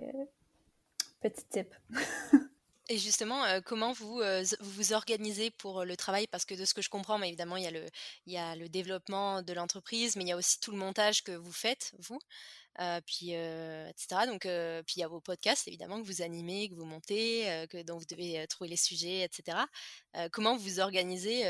petit 1.21 1.45
tip. 1.49 1.73
Et 2.89 2.97
justement, 2.97 3.43
comment 3.65 3.91
vous, 3.91 4.21
vous 4.61 4.93
organisez 4.93 5.51
pour 5.51 5.83
le 5.83 5.97
travail? 5.97 6.25
Parce 6.27 6.45
que 6.45 6.55
de 6.55 6.63
ce 6.63 6.73
que 6.73 6.81
je 6.81 6.89
comprends, 6.89 7.17
mais 7.17 7.27
évidemment, 7.27 7.57
il 7.57 7.65
y 7.65 7.67
a 7.67 7.71
le, 7.71 7.85
il 8.25 8.31
y 8.31 8.37
a 8.37 8.55
le 8.55 8.69
développement 8.69 9.41
de 9.41 9.51
l'entreprise, 9.51 10.15
mais 10.15 10.23
il 10.23 10.29
y 10.29 10.31
a 10.31 10.37
aussi 10.37 10.57
tout 10.61 10.71
le 10.71 10.77
montage 10.77 11.21
que 11.21 11.33
vous 11.33 11.51
faites, 11.51 11.93
vous, 11.99 12.17
puis, 13.05 13.33
etc. 13.33 14.21
Donc, 14.25 14.43
puis 14.43 14.95
il 14.95 14.99
y 15.01 15.03
a 15.03 15.09
vos 15.09 15.19
podcasts, 15.19 15.67
évidemment, 15.67 16.01
que 16.01 16.07
vous 16.07 16.21
animez, 16.21 16.69
que 16.69 16.75
vous 16.75 16.85
montez, 16.85 17.65
que, 17.69 17.83
dont 17.83 17.97
vous 17.97 18.05
devez 18.05 18.47
trouver 18.47 18.69
les 18.69 18.77
sujets, 18.77 19.19
etc. 19.19 19.57
comment 20.31 20.55
vous 20.55 20.79
organisez 20.79 21.43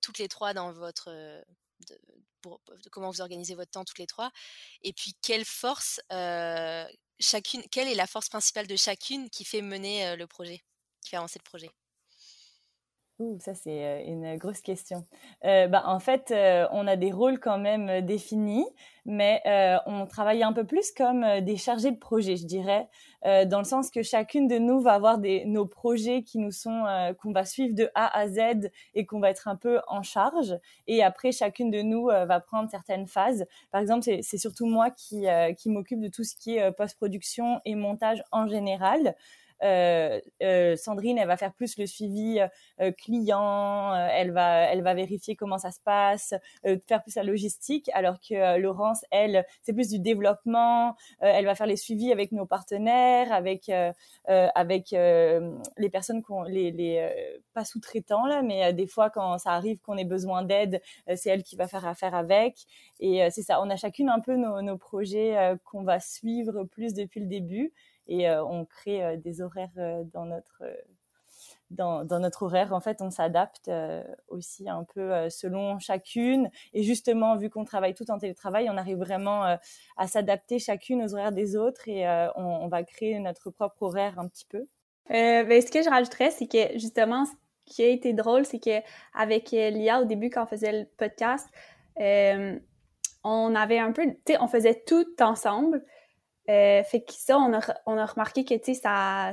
toutes 0.00 0.18
les 0.18 0.28
trois 0.28 0.54
dans 0.54 0.72
votre... 0.72 1.44
pour, 2.40 2.60
comment 2.90 3.10
vous 3.10 3.20
organisez 3.20 3.54
votre 3.54 3.70
temps 3.70 3.84
toutes 3.84 3.98
les 3.98 4.06
trois 4.06 4.30
Et 4.82 4.92
puis, 4.92 5.14
quelle 5.22 5.44
force 5.44 6.00
chacune, 7.18 7.62
quelle 7.70 7.88
est 7.88 7.94
la 7.94 8.06
force 8.06 8.28
principale 8.28 8.66
de 8.66 8.76
chacune 8.76 9.30
qui 9.30 9.44
fait 9.44 9.62
mener 9.62 10.16
le 10.16 10.26
projet, 10.26 10.62
qui 11.02 11.10
fait 11.10 11.16
avancer 11.16 11.38
le 11.38 11.48
projet? 11.48 11.70
Ouh, 13.20 13.38
ça 13.38 13.52
c'est 13.54 14.06
une 14.06 14.38
grosse 14.38 14.62
question. 14.62 15.04
Euh, 15.44 15.66
bah, 15.66 15.82
en 15.84 16.00
fait, 16.00 16.32
on 16.72 16.86
a 16.86 16.96
des 16.96 17.12
rôles 17.12 17.38
quand 17.38 17.58
même 17.58 18.00
définis, 18.00 18.64
mais 19.04 19.42
on 19.84 20.06
travaille 20.06 20.42
un 20.42 20.54
peu 20.54 20.64
plus 20.64 20.90
comme 20.90 21.40
des 21.42 21.58
chargés 21.58 21.90
de 21.90 21.98
projet, 21.98 22.36
je 22.36 22.46
dirais, 22.46 22.88
dans 23.22 23.58
le 23.58 23.64
sens 23.64 23.90
que 23.90 24.02
chacune 24.02 24.48
de 24.48 24.56
nous 24.56 24.80
va 24.80 24.94
avoir 24.94 25.18
nos 25.18 25.66
projets 25.66 26.22
qui 26.22 26.38
nous 26.38 26.50
sont 26.50 26.84
qu'on 27.20 27.32
va 27.32 27.44
suivre 27.44 27.74
de 27.74 27.90
A 27.94 28.18
à 28.18 28.26
Z 28.26 28.70
et 28.94 29.04
qu'on 29.04 29.20
va 29.20 29.28
être 29.28 29.48
un 29.48 29.56
peu 29.56 29.80
en 29.86 30.02
charge. 30.02 30.56
Et 30.86 31.02
après, 31.02 31.30
chacune 31.30 31.70
de 31.70 31.82
nous 31.82 32.06
va 32.06 32.40
prendre 32.40 32.70
certaines 32.70 33.06
phases. 33.06 33.44
Par 33.70 33.82
exemple, 33.82 34.04
c'est 34.22 34.38
surtout 34.38 34.64
moi 34.64 34.90
qui 34.90 35.26
m'occupe 35.66 36.00
de 36.00 36.08
tout 36.08 36.24
ce 36.24 36.34
qui 36.34 36.56
est 36.56 36.72
post-production 36.72 37.60
et 37.66 37.74
montage 37.74 38.24
en 38.32 38.46
général. 38.46 39.14
Euh, 39.62 40.20
euh, 40.42 40.76
Sandrine, 40.76 41.18
elle 41.18 41.28
va 41.28 41.36
faire 41.36 41.52
plus 41.52 41.76
le 41.76 41.86
suivi 41.86 42.40
euh, 42.80 42.92
client, 42.92 43.94
elle 43.94 44.32
va, 44.32 44.62
elle 44.64 44.82
va 44.82 44.94
vérifier 44.94 45.36
comment 45.36 45.58
ça 45.58 45.70
se 45.70 45.80
passe, 45.80 46.34
faire 46.86 47.02
plus 47.02 47.14
la 47.16 47.22
logistique, 47.22 47.90
alors 47.92 48.18
que 48.20 48.58
Laurence, 48.58 49.04
elle, 49.10 49.44
c'est 49.62 49.72
plus 49.72 49.88
du 49.88 49.98
développement. 49.98 50.96
elle 51.20 51.44
va 51.44 51.54
faire 51.54 51.66
les 51.66 51.76
suivis 51.76 52.12
avec 52.12 52.32
nos 52.32 52.46
partenaires, 52.46 53.32
avec 53.32 53.70
avec 54.26 54.90
les 54.90 55.90
personnes 55.90 56.22
qu'on 56.22 56.42
les, 56.42 56.70
les 56.70 57.10
pas 57.54 57.64
sous-traitants 57.64 58.26
là, 58.26 58.42
mais 58.42 58.72
des 58.72 58.86
fois 58.86 59.10
quand 59.10 59.38
ça 59.38 59.50
arrive 59.50 59.78
qu'on 59.80 59.96
ait 59.96 60.04
besoin 60.04 60.42
d'aide, 60.42 60.80
c'est 61.16 61.30
elle 61.30 61.42
qui 61.42 61.56
va 61.56 61.66
faire 61.66 61.86
affaire 61.86 62.14
avec. 62.14 62.66
Et 63.00 63.28
c'est 63.30 63.42
ça, 63.42 63.60
on 63.62 63.70
a 63.70 63.76
chacune 63.76 64.08
un 64.08 64.20
peu 64.20 64.36
nos, 64.36 64.62
nos 64.62 64.78
projets 64.78 65.36
qu'on 65.64 65.82
va 65.82 66.00
suivre 66.00 66.64
plus 66.64 66.94
depuis 66.94 67.20
le 67.20 67.26
début 67.26 67.72
et 68.10 68.28
euh, 68.28 68.44
on 68.44 68.66
crée 68.66 69.02
euh, 69.02 69.16
des 69.16 69.40
horaires 69.40 69.70
euh, 69.78 70.02
dans 70.12 70.26
notre 70.26 70.62
dans, 71.70 72.04
notre 72.04 72.42
horaire, 72.42 72.72
en 72.72 72.80
fait, 72.80 73.00
on 73.00 73.10
s'adapte 73.10 73.70
aussi 74.26 74.68
un 74.68 74.82
peu 74.82 75.30
selon 75.30 75.78
chacune. 75.78 76.50
Et 76.74 76.82
justement, 76.82 77.36
vu 77.36 77.48
qu'on 77.48 77.64
travaille 77.64 77.94
tout 77.94 78.10
en 78.10 78.18
télétravail, 78.18 78.68
on 78.68 78.76
arrive 78.76 78.98
vraiment 78.98 79.56
à 79.96 80.06
s'adapter 80.08 80.58
chacune 80.58 81.00
aux 81.04 81.14
horaires 81.14 81.30
des 81.30 81.54
autres 81.54 81.88
et 81.88 82.08
on, 82.34 82.66
va 82.66 82.82
créer 82.82 83.16
notre 83.20 83.50
propre 83.50 83.82
horaire 83.82 84.18
un 84.18 84.26
petit 84.26 84.46
peu. 84.46 84.66
Ben, 85.08 85.62
ce 85.62 85.70
que 85.70 85.80
je 85.82 85.88
rajouterais, 85.88 86.32
c'est 86.32 86.48
que 86.48 86.76
justement, 86.76 87.24
ce 87.24 87.32
qui 87.66 87.84
a 87.84 87.86
été 87.86 88.14
drôle, 88.14 88.44
c'est 88.44 88.58
qu'avec 88.58 89.52
Lia, 89.52 90.02
au 90.02 90.06
début, 90.06 90.28
quand 90.28 90.42
on 90.42 90.48
faisait 90.48 90.72
le 90.72 90.86
podcast, 90.98 91.48
on 93.22 93.54
avait 93.54 93.78
un 93.78 93.92
peu, 93.92 94.06
tu 94.06 94.16
sais, 94.26 94.38
on 94.40 94.48
faisait 94.48 94.82
tout 94.86 95.06
ensemble. 95.20 95.84
Euh, 96.48 96.82
fait 96.82 97.02
que 97.02 97.12
ça, 97.12 97.38
on 97.38 97.52
a, 97.52 97.60
on 97.86 97.96
a 97.96 98.06
remarqué 98.06 98.44
que 98.44 98.54
ça, 98.74 99.32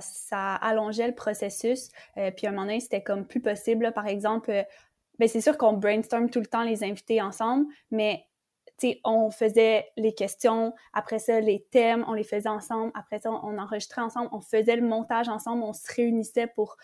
allongeait 0.55 1.08
le 1.08 1.16
processus. 1.16 1.89
Euh, 2.18 2.32
puis 2.32 2.47
à 2.47 2.49
un 2.49 2.53
moment 2.53 2.66
donné, 2.66 2.80
c'était 2.80 3.01
comme 3.01 3.26
plus 3.26 3.41
possible. 3.41 3.91
Par 3.93 4.08
exemple, 4.08 4.51
euh, 4.51 4.64
ben, 5.20 5.28
c'est 5.28 5.41
sûr 5.41 5.58
qu'on 5.58 5.74
brainstorm 5.74 6.30
tout 6.30 6.39
le 6.39 6.45
temps 6.45 6.64
les 6.64 6.84
invités 6.84 7.22
ensemble, 7.22 7.66
mais 7.91 8.26
on 9.03 9.32
faisait 9.32 9.88
les 9.97 10.14
questions, 10.14 10.76
après 10.93 11.18
ça, 11.18 11.39
les 11.39 11.66
thèmes, 11.72 12.05
on 12.08 12.14
les 12.14 12.24
faisait 12.24 12.47
ensemble, 12.47 12.91
après 12.93 13.18
ça, 13.18 13.32
on 13.32 13.58
enregistrait 13.58 14.03
ensemble, 14.03 14.30
on 14.32 14.39
faisait 14.39 14.76
le 14.76 14.88
montage 14.88 15.30
ensemble, 15.30 15.64
on 15.64 15.74
se 15.74 15.91
réunissait 15.95 16.45
pour 16.45 16.78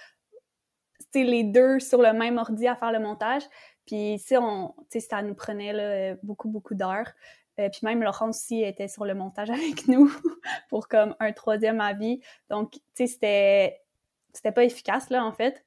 les 1.13 1.43
deux 1.43 1.79
sur 1.79 2.01
le 2.01 2.11
même 2.11 2.39
ordi 2.39 2.67
à 2.67 2.75
faire 2.75 2.91
le 2.91 2.99
montage. 2.99 3.43
Puis, 3.85 4.19
on, 4.31 4.73
ça 4.97 5.21
nous 5.21 5.35
prenait 5.35 6.17
beaucoup, 6.23 6.49
beaucoup 6.49 6.73
d'heures. 6.73 7.11
Euh, 7.59 7.69
puis 7.69 7.81
même 7.83 8.01
Laurence 8.01 8.37
aussi 8.37 8.63
était 8.63 8.87
sur 8.87 9.05
le 9.05 9.13
montage 9.13 9.49
avec 9.51 9.87
nous 9.87 10.11
pour 10.69 10.87
comme 10.87 11.15
un 11.19 11.31
troisième 11.31 11.81
avis. 11.81 12.19
Donc, 12.49 12.71
tu 12.71 12.79
sais, 12.95 13.07
c'était, 13.07 13.81
c'était 14.33 14.51
pas 14.51 14.63
efficace, 14.63 15.09
là, 15.09 15.23
en 15.25 15.31
fait. 15.31 15.63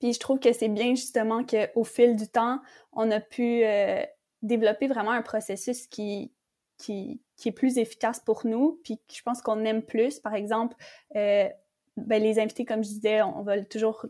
Puis 0.00 0.12
je 0.12 0.20
trouve 0.20 0.38
que 0.38 0.52
c'est 0.52 0.68
bien 0.68 0.94
justement 0.94 1.44
qu'au 1.44 1.84
fil 1.84 2.16
du 2.16 2.28
temps, 2.28 2.60
on 2.92 3.10
a 3.10 3.20
pu 3.20 3.64
euh, 3.64 4.02
développer 4.42 4.88
vraiment 4.88 5.10
un 5.10 5.22
processus 5.22 5.86
qui, 5.86 6.32
qui, 6.78 7.20
qui, 7.36 7.48
est 7.50 7.52
plus 7.52 7.78
efficace 7.78 8.20
pour 8.20 8.46
nous, 8.46 8.80
puis 8.82 8.98
je 9.12 9.22
pense 9.22 9.42
qu'on 9.42 9.64
aime 9.64 9.82
plus. 9.82 10.20
Par 10.20 10.34
exemple, 10.34 10.76
euh, 11.16 11.48
ben, 11.96 12.22
les 12.22 12.38
invités, 12.38 12.64
comme 12.64 12.82
je 12.82 12.88
disais, 12.88 13.22
on, 13.22 13.40
on 13.40 13.42
va 13.42 13.62
toujours 13.62 14.06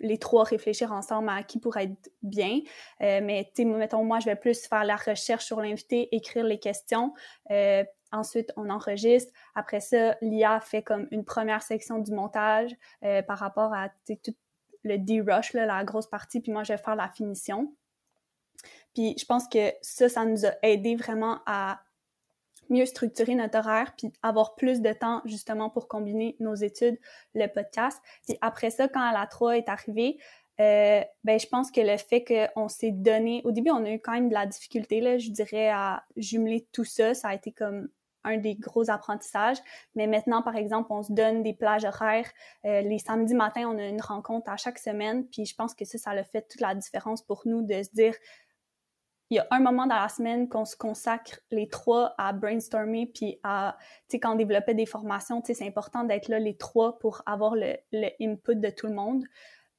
les 0.00 0.18
trois 0.18 0.44
réfléchir 0.44 0.92
ensemble 0.92 1.28
à 1.28 1.42
qui 1.42 1.58
pourrait 1.58 1.84
être 1.84 2.10
bien. 2.22 2.60
Euh, 3.00 3.20
mais, 3.22 3.50
tu 3.54 3.64
mettons, 3.64 4.04
moi, 4.04 4.20
je 4.20 4.26
vais 4.26 4.36
plus 4.36 4.66
faire 4.66 4.84
la 4.84 4.96
recherche 4.96 5.44
sur 5.44 5.60
l'invité, 5.60 6.14
écrire 6.14 6.44
les 6.44 6.58
questions. 6.58 7.14
Euh, 7.50 7.84
ensuite, 8.12 8.52
on 8.56 8.70
enregistre. 8.70 9.32
Après 9.54 9.80
ça, 9.80 10.16
l'IA 10.20 10.60
fait 10.60 10.82
comme 10.82 11.08
une 11.10 11.24
première 11.24 11.62
section 11.62 11.98
du 11.98 12.12
montage 12.12 12.74
euh, 13.04 13.22
par 13.22 13.38
rapport 13.38 13.72
à 13.74 13.88
tout 14.06 14.34
le 14.82 14.98
D-rush, 14.98 15.52
la 15.54 15.84
grosse 15.84 16.06
partie. 16.06 16.40
Puis 16.40 16.52
moi, 16.52 16.62
je 16.62 16.72
vais 16.72 16.78
faire 16.78 16.96
la 16.96 17.08
finition. 17.08 17.74
Puis 18.94 19.14
je 19.18 19.24
pense 19.24 19.48
que 19.48 19.72
ça, 19.82 20.08
ça 20.08 20.24
nous 20.24 20.46
a 20.46 20.52
aidé 20.62 20.96
vraiment 20.96 21.40
à 21.46 21.80
mieux 22.70 22.86
structurer 22.86 23.34
notre 23.34 23.58
horaire, 23.58 23.94
puis 23.96 24.12
avoir 24.22 24.54
plus 24.54 24.80
de 24.80 24.92
temps 24.92 25.22
justement 25.24 25.70
pour 25.70 25.88
combiner 25.88 26.36
nos 26.40 26.54
études, 26.54 26.98
le 27.34 27.46
podcast. 27.46 28.00
Puis 28.26 28.36
après 28.40 28.70
ça, 28.70 28.88
quand 28.88 29.10
la 29.10 29.26
3 29.26 29.58
est 29.58 29.68
arrivée, 29.68 30.18
euh, 30.60 31.02
ben, 31.24 31.38
je 31.38 31.46
pense 31.46 31.70
que 31.70 31.80
le 31.80 31.96
fait 31.98 32.24
qu'on 32.24 32.68
s'est 32.68 32.92
donné, 32.92 33.42
au 33.44 33.52
début, 33.52 33.70
on 33.70 33.84
a 33.84 33.90
eu 33.90 34.00
quand 34.00 34.12
même 34.12 34.28
de 34.28 34.34
la 34.34 34.46
difficulté, 34.46 35.00
là, 35.00 35.18
je 35.18 35.30
dirais, 35.30 35.68
à 35.68 36.04
jumeler 36.16 36.66
tout 36.72 36.84
ça. 36.84 37.14
Ça 37.14 37.28
a 37.28 37.34
été 37.34 37.52
comme 37.52 37.88
un 38.26 38.38
des 38.38 38.56
gros 38.56 38.90
apprentissages. 38.90 39.58
Mais 39.94 40.06
maintenant, 40.06 40.42
par 40.42 40.56
exemple, 40.56 40.92
on 40.92 41.02
se 41.02 41.12
donne 41.12 41.42
des 41.42 41.54
plages 41.54 41.84
horaires. 41.84 42.28
Euh, 42.64 42.82
les 42.82 42.98
samedis 42.98 43.34
matins, 43.34 43.68
on 43.68 43.78
a 43.78 43.86
une 43.86 44.00
rencontre 44.00 44.50
à 44.50 44.56
chaque 44.56 44.78
semaine. 44.78 45.26
Puis 45.26 45.46
je 45.46 45.54
pense 45.54 45.74
que 45.74 45.84
ça, 45.84 45.98
ça 45.98 46.10
a 46.10 46.24
fait 46.24 46.42
toute 46.48 46.60
la 46.60 46.74
différence 46.74 47.22
pour 47.22 47.42
nous 47.44 47.62
de 47.62 47.82
se 47.82 47.90
dire, 47.94 48.14
il 49.30 49.36
y 49.36 49.38
a 49.40 49.46
un 49.50 49.60
moment 49.60 49.86
dans 49.86 49.96
la 49.96 50.08
semaine 50.08 50.48
qu'on 50.48 50.64
se 50.64 50.76
consacre 50.76 51.40
les 51.50 51.68
trois 51.68 52.14
à 52.16 52.32
brainstormer, 52.32 53.06
puis 53.06 53.40
à, 53.42 53.76
tu 54.08 54.12
sais, 54.12 54.20
quand 54.20 54.32
on 54.32 54.36
développait 54.36 54.74
des 54.74 54.86
formations, 54.86 55.40
tu 55.40 55.48
sais, 55.48 55.54
c'est 55.54 55.66
important 55.66 56.04
d'être 56.04 56.28
là 56.28 56.38
les 56.38 56.56
trois 56.56 56.98
pour 56.98 57.22
avoir 57.26 57.56
le, 57.56 57.76
le 57.92 58.08
input 58.20 58.56
de 58.56 58.70
tout 58.70 58.86
le 58.86 58.94
monde. 58.94 59.24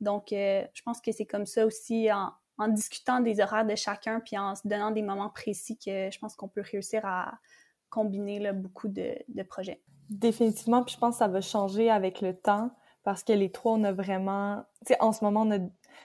Donc, 0.01 0.33
euh, 0.33 0.65
je 0.73 0.81
pense 0.83 0.99
que 0.99 1.11
c'est 1.11 1.25
comme 1.25 1.45
ça 1.45 1.65
aussi, 1.65 2.11
en, 2.11 2.31
en, 2.57 2.67
discutant 2.67 3.21
des 3.21 3.39
horaires 3.39 3.65
de 3.65 3.75
chacun, 3.75 4.19
puis 4.19 4.37
en 4.37 4.53
se 4.55 4.67
donnant 4.67 4.91
des 4.91 5.01
moments 5.01 5.29
précis, 5.29 5.77
que 5.77 6.11
je 6.11 6.19
pense 6.19 6.35
qu'on 6.35 6.49
peut 6.49 6.63
réussir 6.69 7.05
à 7.05 7.31
combiner 7.89 8.39
là, 8.39 8.51
beaucoup 8.51 8.89
de, 8.89 9.15
de 9.29 9.43
projets. 9.43 9.81
Définitivement, 10.09 10.83
puis 10.83 10.95
je 10.95 10.99
pense 10.99 11.15
que 11.15 11.19
ça 11.19 11.27
va 11.27 11.41
changer 11.41 11.89
avec 11.89 12.21
le 12.21 12.35
temps 12.35 12.71
parce 13.03 13.23
que 13.23 13.31
les 13.31 13.49
trois, 13.49 13.73
on 13.73 13.83
a 13.85 13.93
vraiment... 13.93 14.65
Tu 14.85 14.93
sais, 14.93 14.97
en 15.01 15.13
ce 15.13 15.23
moment, 15.23 15.43
on 15.43 15.51
a 15.51 15.59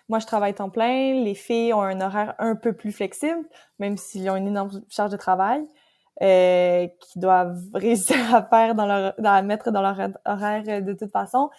moi, 0.09 0.19
je 0.19 0.27
travaille 0.27 0.55
temps 0.55 0.71
plein. 0.71 1.23
Les 1.23 1.35
filles 1.35 1.73
ont 1.73 1.83
un 1.83 2.01
horaire 2.01 2.35
un 2.39 2.55
peu 2.57 2.73
plus 2.73 2.93
flexible, 2.93 3.45
même 3.79 3.97
s'ils 3.97 4.29
ont 4.31 4.37
une 4.37 4.49
énorme 4.49 4.83
charge 4.89 5.11
de 5.11 5.17
travail, 5.17 5.67
euh, 6.23 6.87
qu'ils 7.01 7.23
doivent 7.23 7.61
réussir 7.75 8.35
à 8.35 8.43
faire 8.43 8.75
dans 8.75 8.87
leur, 8.87 9.15
à 9.25 9.43
mettre 9.43 9.71
dans 9.71 9.83
leur 9.83 10.11
horaire 10.25 10.83
de 10.83 10.93
toute 10.93 11.11
façon. 11.11 11.51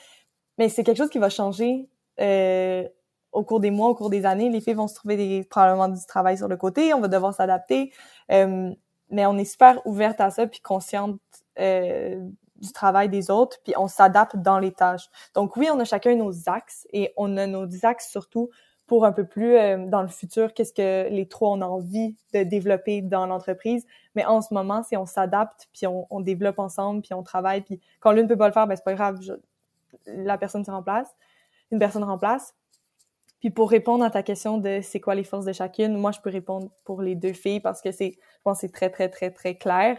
Mais 0.58 0.70
c'est 0.70 0.84
quelque 0.84 0.98
chose 0.98 1.10
qui 1.10 1.20
va 1.20 1.30
changer 1.30 1.90
euh, 2.20 2.88
au 3.32 3.44
cours 3.44 3.60
des 3.60 3.72
mois, 3.72 3.90
au 3.90 3.96
cours 3.96 4.10
des 4.10 4.26
années. 4.26 4.50
Les 4.50 4.62
filles 4.62 4.76
vont 4.76 4.88
se 4.88 4.96
trouver 4.96 5.18
des, 5.18 5.44
probablement 5.44 5.88
du 5.90 6.06
travail 6.06 6.38
sur 6.38 6.48
le 6.48 6.58
côté. 6.58 6.94
On 6.94 7.00
va 7.00 7.08
devoir 7.08 7.34
s'adapter. 7.34 7.92
Euh, 8.32 8.72
mais 9.10 9.26
on 9.26 9.38
est 9.38 9.46
super 9.46 9.86
ouverte 9.86 10.22
à 10.22 10.30
ça 10.32 10.48
puis 10.48 10.60
consciente 10.60 11.20
euh, 11.60 12.20
du 12.64 12.72
travail 12.72 13.10
des 13.10 13.30
autres, 13.30 13.60
puis 13.64 13.74
on 13.78 13.88
s'adapte 13.88 14.38
dans 14.38 14.58
les 14.58 14.72
tâches. 14.72 15.10
Donc 15.36 15.58
oui, 15.58 15.68
on 15.72 15.80
a 15.80 15.86
chacun 15.86 16.16
nos 16.16 16.50
axes 16.50 16.88
et 16.94 17.14
on 17.18 17.38
a 17.38 17.46
nos 17.46 17.68
axes 17.84 18.10
surtout 18.10 18.50
pour 18.88 19.06
un 19.06 19.12
peu 19.12 19.26
plus 19.26 19.56
euh, 19.56 19.86
dans 19.88 20.02
le 20.02 20.08
futur, 20.08 20.54
qu'est-ce 20.54 20.74
que 20.74 21.10
les 21.10 21.28
trois 21.28 21.52
ont 21.52 21.62
envie 21.62 22.16
de 22.34 22.44
développer 22.44 23.02
dans 23.02 23.26
l'entreprise. 23.26 23.86
Mais 24.16 24.26
en 24.26 24.42
ce 24.42 24.54
moment, 24.54 24.84
c'est 24.84 24.98
on 24.98 25.06
s'adapte, 25.06 25.70
puis 25.74 25.88
on, 25.88 26.06
on, 26.10 26.20
développe 26.20 26.60
ensemble, 26.60 27.02
puis 27.02 27.14
on 27.14 27.24
travaille, 27.24 27.62
puis 27.62 27.80
quand 28.02 28.12
l'une 28.12 28.28
peut 28.28 28.38
pas 28.38 28.48
le 28.48 28.54
faire, 28.54 28.68
ben 28.68 28.76
c'est 28.76 28.84
pas 28.84 28.94
grave, 28.94 29.20
la 30.06 30.38
personne 30.38 30.66
se 30.66 30.72
remplace, 30.72 31.08
une 31.72 31.80
personne 31.80 32.04
remplace. 32.04 32.56
Puis 33.40 33.50
pour 33.50 33.70
répondre 33.70 34.06
à 34.06 34.10
ta 34.10 34.24
question 34.24 34.58
de 34.58 34.80
c'est 34.82 35.02
quoi 35.02 35.16
les 35.16 35.24
forces 35.24 35.46
de 35.46 35.54
chacune, 35.54 35.98
moi 35.98 36.12
je 36.12 36.22
peux 36.22 36.30
répondre 36.30 36.70
pour 36.86 37.02
les 37.02 37.16
deux 37.16 37.34
filles 37.34 37.60
parce 37.60 37.82
que 37.82 37.92
c'est, 37.92 38.12
je 38.12 38.42
pense, 38.44 38.60
c'est 38.60 38.72
très 38.72 38.90
très 38.90 39.10
très 39.10 39.32
très 39.32 39.56
clair. 39.56 39.98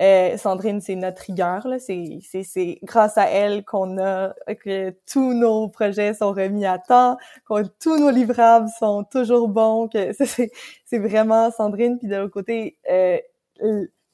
Euh, 0.00 0.36
Sandrine, 0.38 0.80
c'est 0.80 0.96
notre 0.96 1.22
rigueur. 1.22 1.66
C'est, 1.78 2.78
grâce 2.82 3.18
à 3.18 3.28
elle 3.28 3.64
qu'on 3.64 3.98
a 3.98 4.34
que 4.64 4.90
tous 5.10 5.34
nos 5.34 5.68
projets 5.68 6.14
sont 6.14 6.32
remis 6.32 6.64
à 6.66 6.78
temps, 6.78 7.16
que 7.48 7.66
tous 7.80 7.98
nos 7.98 8.10
livrables 8.10 8.68
sont 8.78 9.04
toujours 9.04 9.48
bons. 9.48 9.88
Que 9.88 10.12
c'est, 10.12 10.98
vraiment 10.98 11.50
Sandrine. 11.50 11.98
Puis 11.98 12.08
de 12.08 12.16
l'autre 12.16 12.32
côté, 12.32 12.78
euh, 12.90 13.18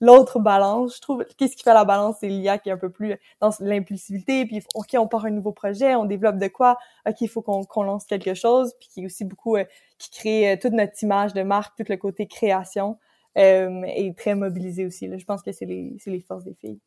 l'autre 0.01 0.39
balance, 0.41 0.97
je 0.97 1.01
trouve, 1.01 1.25
qu'est-ce 1.37 1.57
qui 1.57 1.63
fait 1.63 1.75
la 1.75 1.85
balance, 1.85 2.17
c'est 2.21 2.29
l'IA 2.29 2.59
qui 2.59 2.69
est 2.69 2.73
un 2.73 2.79
peu 2.79 2.91
plus 2.91 3.17
dans 3.41 3.51
l'impulsivité. 3.61 4.47
Puis 4.47 4.63
ok, 4.75 4.97
on 4.99 5.07
part 5.07 5.27
un 5.27 5.31
nouveau 5.31 5.53
projet, 5.53 5.95
on 5.95 6.05
développe 6.05 6.39
de 6.39 6.49
quoi? 6.49 6.79
Ok, 7.07 7.21
il 7.21 7.29
faut 7.29 7.43
qu'on, 7.43 7.65
qu'on 7.65 7.83
lance 7.83 8.05
quelque 8.05 8.35
chose. 8.35 8.75
Puis 8.81 8.89
qui 8.89 9.03
est 9.03 9.07
aussi 9.07 9.25
beaucoup 9.25 9.57
euh, 9.57 9.65
qui 9.99 10.11
crée 10.11 10.53
euh, 10.53 10.57
toute 10.61 10.73
notre 10.73 11.01
image 11.03 11.35
de 11.35 11.43
marque, 11.43 11.77
tout 11.77 11.85
le 11.89 11.97
côté 11.97 12.27
création 12.27 12.99
et 13.39 14.15
très 14.17 14.35
mobilisée 14.35 14.87
aussi. 14.87 15.07
Là. 15.09 15.19
Je 15.19 15.25
pense 15.25 15.43
que 15.43 15.53
c'est 15.53 15.67
les, 15.67 15.97
les 16.07 16.21
forces 16.21 16.45
des 16.45 16.55
filles. 16.55 16.81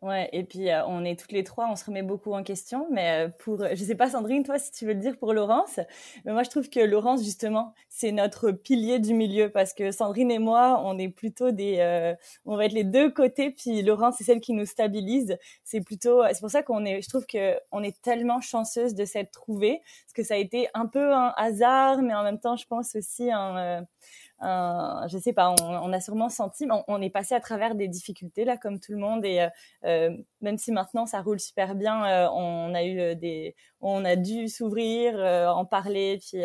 Ouais, 0.00 0.28
et 0.32 0.44
puis 0.44 0.70
euh, 0.70 0.86
on 0.86 1.04
est 1.04 1.18
toutes 1.18 1.32
les 1.32 1.42
trois, 1.42 1.68
on 1.68 1.74
se 1.74 1.84
remet 1.84 2.04
beaucoup 2.04 2.32
en 2.32 2.44
question, 2.44 2.86
mais 2.92 3.26
euh, 3.26 3.28
pour, 3.40 3.66
je 3.68 3.82
sais 3.82 3.96
pas 3.96 4.08
Sandrine, 4.08 4.44
toi 4.44 4.56
si 4.56 4.70
tu 4.70 4.86
veux 4.86 4.92
le 4.92 5.00
dire 5.00 5.18
pour 5.18 5.32
Laurence, 5.32 5.80
mais 6.24 6.32
moi 6.32 6.44
je 6.44 6.50
trouve 6.50 6.70
que 6.70 6.78
Laurence 6.78 7.24
justement 7.24 7.74
c'est 7.88 8.12
notre 8.12 8.52
pilier 8.52 9.00
du 9.00 9.12
milieu 9.12 9.50
parce 9.50 9.74
que 9.74 9.90
Sandrine 9.90 10.30
et 10.30 10.38
moi 10.38 10.80
on 10.84 10.96
est 10.98 11.08
plutôt 11.08 11.50
des, 11.50 11.78
euh, 11.80 12.14
on 12.44 12.56
va 12.56 12.66
être 12.66 12.74
les 12.74 12.84
deux 12.84 13.10
côtés, 13.10 13.50
puis 13.50 13.82
Laurence 13.82 14.14
c'est 14.18 14.24
celle 14.24 14.40
qui 14.40 14.52
nous 14.52 14.66
stabilise. 14.66 15.36
C'est 15.64 15.80
plutôt, 15.80 16.22
c'est 16.28 16.40
pour 16.40 16.50
ça 16.50 16.62
qu'on 16.62 16.84
est, 16.84 17.02
je 17.02 17.08
trouve 17.08 17.26
que 17.26 17.58
on 17.72 17.82
est 17.82 18.00
tellement 18.00 18.40
chanceuse 18.40 18.94
de 18.94 19.04
s'être 19.04 19.32
trouvée 19.32 19.80
parce 20.04 20.12
que 20.14 20.22
ça 20.22 20.34
a 20.34 20.36
été 20.36 20.68
un 20.74 20.86
peu 20.86 21.12
un 21.12 21.34
hasard, 21.36 22.02
mais 22.02 22.14
en 22.14 22.22
même 22.22 22.38
temps 22.38 22.54
je 22.54 22.66
pense 22.66 22.94
aussi 22.94 23.32
un 23.32 23.84
euh, 24.42 25.08
je 25.08 25.18
sais 25.18 25.32
pas, 25.32 25.50
on, 25.50 25.64
on, 25.64 25.92
a 25.92 26.00
sûrement 26.00 26.28
senti, 26.28 26.66
on, 26.70 26.84
on, 26.88 27.02
est 27.02 27.10
passé 27.10 27.34
à 27.34 27.40
travers 27.40 27.74
des 27.74 27.88
difficultés 27.88 28.44
là, 28.44 28.56
comme 28.56 28.78
tout 28.78 28.92
le 28.92 28.98
monde, 28.98 29.24
et 29.24 29.40
euh, 29.40 29.48
euh 29.84 30.16
même 30.40 30.58
si 30.58 30.70
maintenant 30.70 31.06
ça 31.06 31.20
roule 31.20 31.40
super 31.40 31.74
bien, 31.74 32.04
euh, 32.06 32.28
on 32.32 32.74
a 32.74 32.84
eu 32.84 33.16
des, 33.16 33.56
on 33.80 34.04
a 34.04 34.14
dû 34.16 34.48
s'ouvrir, 34.48 35.16
en 35.18 35.64
parler, 35.64 36.18
puis 36.20 36.42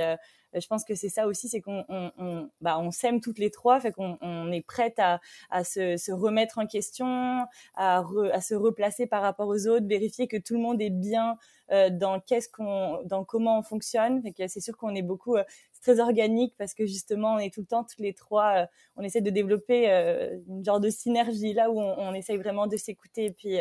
je 0.59 0.67
pense 0.67 0.83
que 0.83 0.95
c'est 0.95 1.09
ça 1.09 1.27
aussi, 1.27 1.49
c'est 1.49 1.61
qu'on 1.61 1.83
on, 1.89 2.11
on, 2.17 2.49
bah, 2.61 2.79
on 2.79 2.91
s'aime 2.91 3.21
toutes 3.21 3.39
les 3.39 3.51
trois, 3.51 3.79
fait 3.79 3.91
qu'on 3.91 4.17
on 4.21 4.51
est 4.51 4.65
prête 4.65 4.99
à, 4.99 5.19
à 5.49 5.63
se, 5.63 5.97
se, 5.97 6.11
remettre 6.11 6.59
en 6.59 6.67
question, 6.67 7.45
à, 7.75 8.03
à, 8.33 8.41
se 8.41 8.55
replacer 8.55 9.07
par 9.07 9.21
rapport 9.21 9.47
aux 9.47 9.67
autres, 9.67 9.87
vérifier 9.87 10.27
que 10.27 10.37
tout 10.37 10.55
le 10.55 10.61
monde 10.61 10.81
est 10.81 10.89
bien 10.89 11.37
euh, 11.71 11.89
dans 11.89 12.19
qu'est-ce 12.19 12.49
qu'on, 12.49 13.01
dans 13.05 13.23
comment 13.23 13.59
on 13.59 13.63
fonctionne. 13.63 14.21
Fait 14.21 14.31
que 14.31 14.47
c'est 14.47 14.59
sûr 14.59 14.77
qu'on 14.77 14.93
est 14.95 15.01
beaucoup, 15.01 15.37
euh, 15.37 15.43
très 15.83 15.99
organique 15.99 16.55
parce 16.57 16.73
que 16.73 16.85
justement 16.85 17.35
on 17.35 17.37
est 17.37 17.53
tout 17.53 17.61
le 17.61 17.67
temps 17.67 17.83
toutes 17.83 17.99
les 17.99 18.13
trois, 18.13 18.63
euh, 18.63 18.65
on 18.95 19.03
essaie 19.03 19.21
de 19.21 19.29
développer 19.29 19.91
euh, 19.91 20.39
une 20.47 20.65
genre 20.65 20.79
de 20.79 20.89
synergie 20.89 21.53
là 21.53 21.69
où 21.69 21.79
on, 21.79 21.95
on 21.99 22.13
essaye 22.13 22.37
vraiment 22.37 22.65
de 22.65 22.77
s'écouter 22.77 23.25
et 23.25 23.31
puis 23.31 23.57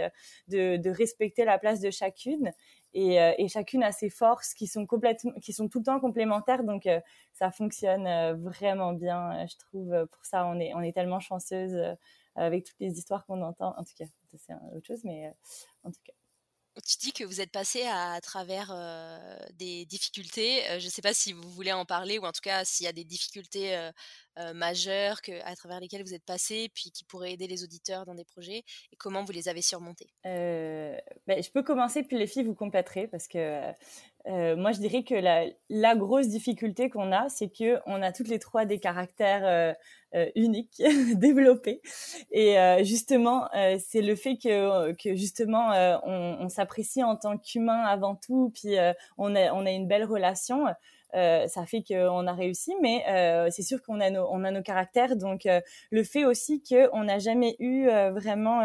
de, 0.48 0.76
de 0.76 0.90
respecter 0.90 1.44
la 1.44 1.58
place 1.58 1.80
de 1.80 1.90
chacune 1.90 2.52
et, 2.94 3.20
euh, 3.20 3.48
chacune 3.48 3.82
a 3.82 3.92
ses 3.92 4.10
forces 4.10 4.54
qui 4.54 4.66
sont 4.66 4.86
complètement, 4.86 5.32
qui 5.40 5.52
sont 5.52 5.68
tout 5.68 5.78
le 5.78 5.84
temps 5.84 6.00
complémentaires. 6.00 6.64
Donc 6.64 6.86
euh, 6.86 7.00
ça 7.32 7.50
fonctionne 7.50 8.06
euh, 8.06 8.34
vraiment 8.34 8.92
bien, 8.92 9.46
je 9.46 9.56
trouve. 9.58 10.06
Pour 10.12 10.24
ça, 10.24 10.46
on 10.46 10.58
est, 10.60 10.74
on 10.74 10.80
est 10.80 10.92
tellement 10.92 11.20
chanceuse 11.20 11.76
avec 12.34 12.64
toutes 12.64 12.80
les 12.80 12.98
histoires 12.98 13.24
qu'on 13.26 13.42
entend. 13.42 13.74
En 13.78 13.84
tout 13.84 13.94
cas, 13.98 14.04
c'est 14.36 14.54
autre 14.74 14.86
chose, 14.86 15.04
mais 15.04 15.32
en 15.84 15.90
tout 15.90 16.00
cas. 16.04 16.12
Tu 16.80 16.96
dis 16.98 17.12
que 17.12 17.24
vous 17.24 17.40
êtes 17.40 17.50
passé 17.52 17.82
à, 17.86 18.18
travers 18.22 18.74
des 19.54 19.84
difficultés. 19.84 20.62
Je 20.80 20.84
ne 20.86 20.90
sais 20.90 21.02
pas 21.02 21.12
si 21.12 21.32
vous 21.32 21.50
voulez 21.50 21.72
en 21.72 21.84
parler 21.84 22.18
ou 22.18 22.24
en 22.24 22.32
tout 22.32 22.40
cas 22.42 22.64
s'il 22.64 22.84
y 22.84 22.88
a 22.88 22.92
des 22.92 23.04
difficultés 23.04 23.90
euh, 24.38 24.54
majeures 24.54 25.22
que, 25.22 25.32
à 25.44 25.54
travers 25.56 25.80
lesquelles 25.80 26.02
vous 26.02 26.14
êtes 26.14 26.24
passé, 26.24 26.70
puis 26.74 26.90
qui 26.90 27.04
pourraient 27.04 27.32
aider 27.32 27.46
les 27.46 27.64
auditeurs 27.64 28.04
dans 28.06 28.14
des 28.14 28.24
projets 28.24 28.64
et 28.92 28.96
comment 28.96 29.24
vous 29.24 29.32
les 29.32 29.48
avez 29.48 29.62
surmontées. 29.62 30.08
Ben, 30.24 31.42
je 31.42 31.50
peux 31.50 31.62
commencer 31.62 32.02
puis 32.02 32.18
les 32.18 32.26
filles 32.26 32.44
vous 32.44 32.54
compléterez 32.54 33.06
parce 33.08 33.28
que 33.28 33.72
moi 34.26 34.72
je 34.72 34.78
dirais 34.78 35.02
que 35.04 35.14
la, 35.14 35.94
grosse 35.96 36.28
difficulté 36.28 36.90
qu'on 36.90 37.12
a, 37.12 37.28
c'est 37.28 37.48
que 37.48 37.78
on 37.86 38.02
a 38.02 38.12
toutes 38.12 38.28
les 38.28 38.38
trois 38.38 38.64
des 38.64 38.78
caractères 38.78 39.76
euh, 40.14 40.26
unique, 40.34 40.74
développé. 41.16 41.80
Et 42.32 42.58
euh, 42.58 42.84
justement, 42.84 43.48
euh, 43.56 43.78
c'est 43.78 44.02
le 44.02 44.14
fait 44.14 44.36
que, 44.36 44.92
que 44.92 45.14
justement, 45.14 45.70
on, 46.04 46.36
on 46.40 46.48
s'apprécie 46.50 47.02
en 47.02 47.16
tant 47.16 47.38
qu'humain 47.38 47.82
avant 47.84 48.14
tout, 48.16 48.52
puis 48.54 48.76
on, 49.16 49.34
a, 49.34 49.52
on 49.52 49.64
a 49.64 49.70
une 49.70 49.88
belle 49.88 50.04
relation. 50.04 50.66
Euh, 51.14 51.46
ça 51.46 51.66
fait 51.66 51.82
qu'on 51.82 52.26
a 52.26 52.32
réussi, 52.32 52.74
mais 52.80 53.04
euh, 53.08 53.48
c'est 53.50 53.62
sûr 53.62 53.82
qu'on 53.82 54.00
a 54.00 54.10
nos, 54.10 54.26
on 54.30 54.44
a 54.44 54.50
nos 54.50 54.62
caractères. 54.62 55.16
Donc, 55.16 55.46
euh, 55.46 55.60
le 55.90 56.04
fait 56.04 56.24
aussi 56.24 56.62
qu'on 56.62 57.04
n'a 57.04 57.18
jamais 57.18 57.56
eu 57.58 57.86
vraiment, 58.12 58.62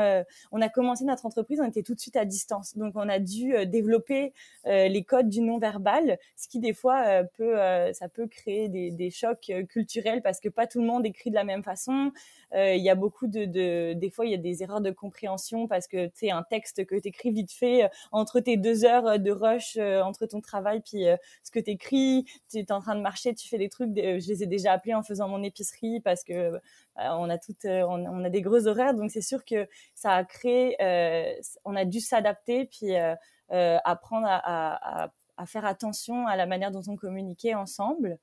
on 0.51 0.61
a 0.61 0.69
commencé 0.69 1.03
notre 1.05 1.25
entreprise, 1.25 1.59
on 1.61 1.67
était 1.67 1.83
tout 1.83 1.93
de 1.93 1.99
suite 1.99 2.15
à 2.15 2.25
distance, 2.25 2.77
donc 2.77 2.93
on 2.95 3.09
a 3.09 3.19
dû 3.19 3.53
développer 3.65 4.33
les 4.65 5.03
codes 5.03 5.29
du 5.29 5.41
non 5.41 5.57
verbal, 5.57 6.17
ce 6.35 6.47
qui 6.47 6.59
des 6.59 6.73
fois 6.73 7.23
peut, 7.37 7.55
ça 7.93 8.07
peut 8.09 8.27
créer 8.27 8.69
des, 8.69 8.91
des 8.91 9.09
chocs 9.09 9.51
culturels 9.69 10.21
parce 10.21 10.39
que 10.39 10.49
pas 10.49 10.67
tout 10.67 10.79
le 10.79 10.87
monde 10.87 11.05
écrit 11.05 11.29
de 11.29 11.35
la 11.35 11.43
même 11.43 11.63
façon. 11.63 12.11
Il 12.53 12.81
y 12.81 12.89
a 12.89 12.95
beaucoup 12.95 13.27
de, 13.27 13.45
de, 13.45 13.93
des 13.93 14.09
fois 14.09 14.25
il 14.25 14.31
y 14.31 14.35
a 14.35 14.37
des 14.37 14.63
erreurs 14.63 14.81
de 14.81 14.91
compréhension 14.91 15.67
parce 15.67 15.87
que 15.87 16.07
tu 16.07 16.29
un 16.29 16.43
texte 16.43 16.85
que 16.85 16.95
tu 16.95 17.07
écris 17.09 17.31
vite 17.31 17.51
fait 17.51 17.89
entre 18.11 18.39
tes 18.39 18.57
deux 18.57 18.85
heures 18.85 19.19
de 19.19 19.31
rush 19.31 19.77
entre 19.77 20.25
ton 20.25 20.41
travail 20.41 20.81
puis 20.81 21.05
ce 21.43 21.51
que 21.51 21.59
tu 21.59 21.71
écris 21.71 22.25
tu 22.49 22.59
es 22.59 22.71
en 22.71 22.79
train 22.81 22.95
de 22.95 23.01
marcher, 23.01 23.33
tu 23.33 23.47
fais 23.47 23.57
des 23.57 23.69
trucs. 23.69 23.95
Je 23.95 24.27
les 24.27 24.43
ai 24.43 24.47
déjà 24.47 24.73
appelés 24.73 24.93
en 24.93 25.03
faisant 25.03 25.27
mon 25.27 25.43
épicerie 25.43 25.99
parce 26.01 26.23
que 26.23 26.51
bah, 26.95 27.17
on 27.17 27.29
a 27.29 27.37
toutes, 27.37 27.65
euh, 27.65 27.83
on, 27.87 28.23
a 28.23 28.29
des 28.29 28.41
gros 28.41 28.67
horaires, 28.67 28.93
donc 28.93 29.11
c'est 29.11 29.21
sûr 29.21 29.45
que 29.45 29.67
ça 29.95 30.13
a 30.13 30.23
créé. 30.23 30.75
Euh, 30.81 31.33
on 31.65 31.75
a 31.75 31.85
dû 31.85 31.99
s'adapter 31.99 32.65
puis 32.65 32.95
euh, 32.95 33.77
apprendre 33.83 34.27
à, 34.29 35.09
à, 35.37 35.45
faire 35.45 35.65
attention 35.65 36.27
à 36.27 36.35
la 36.35 36.45
manière 36.45 36.71
dont 36.71 36.83
on 36.87 36.95
communiquait 36.95 37.53
ensemble. 37.53 38.17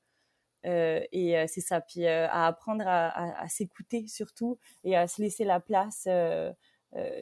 et 0.63 1.45
c'est 1.47 1.61
ça, 1.61 1.81
puis 1.81 2.07
à 2.07 2.47
apprendre 2.47 2.85
à, 2.87 3.39
à 3.39 3.47
s'écouter 3.47 4.07
surtout 4.07 4.57
et 4.83 4.97
à 4.97 5.07
se 5.07 5.21
laisser 5.21 5.45
la 5.45 5.59
place 5.59 6.05
euh, 6.07 6.51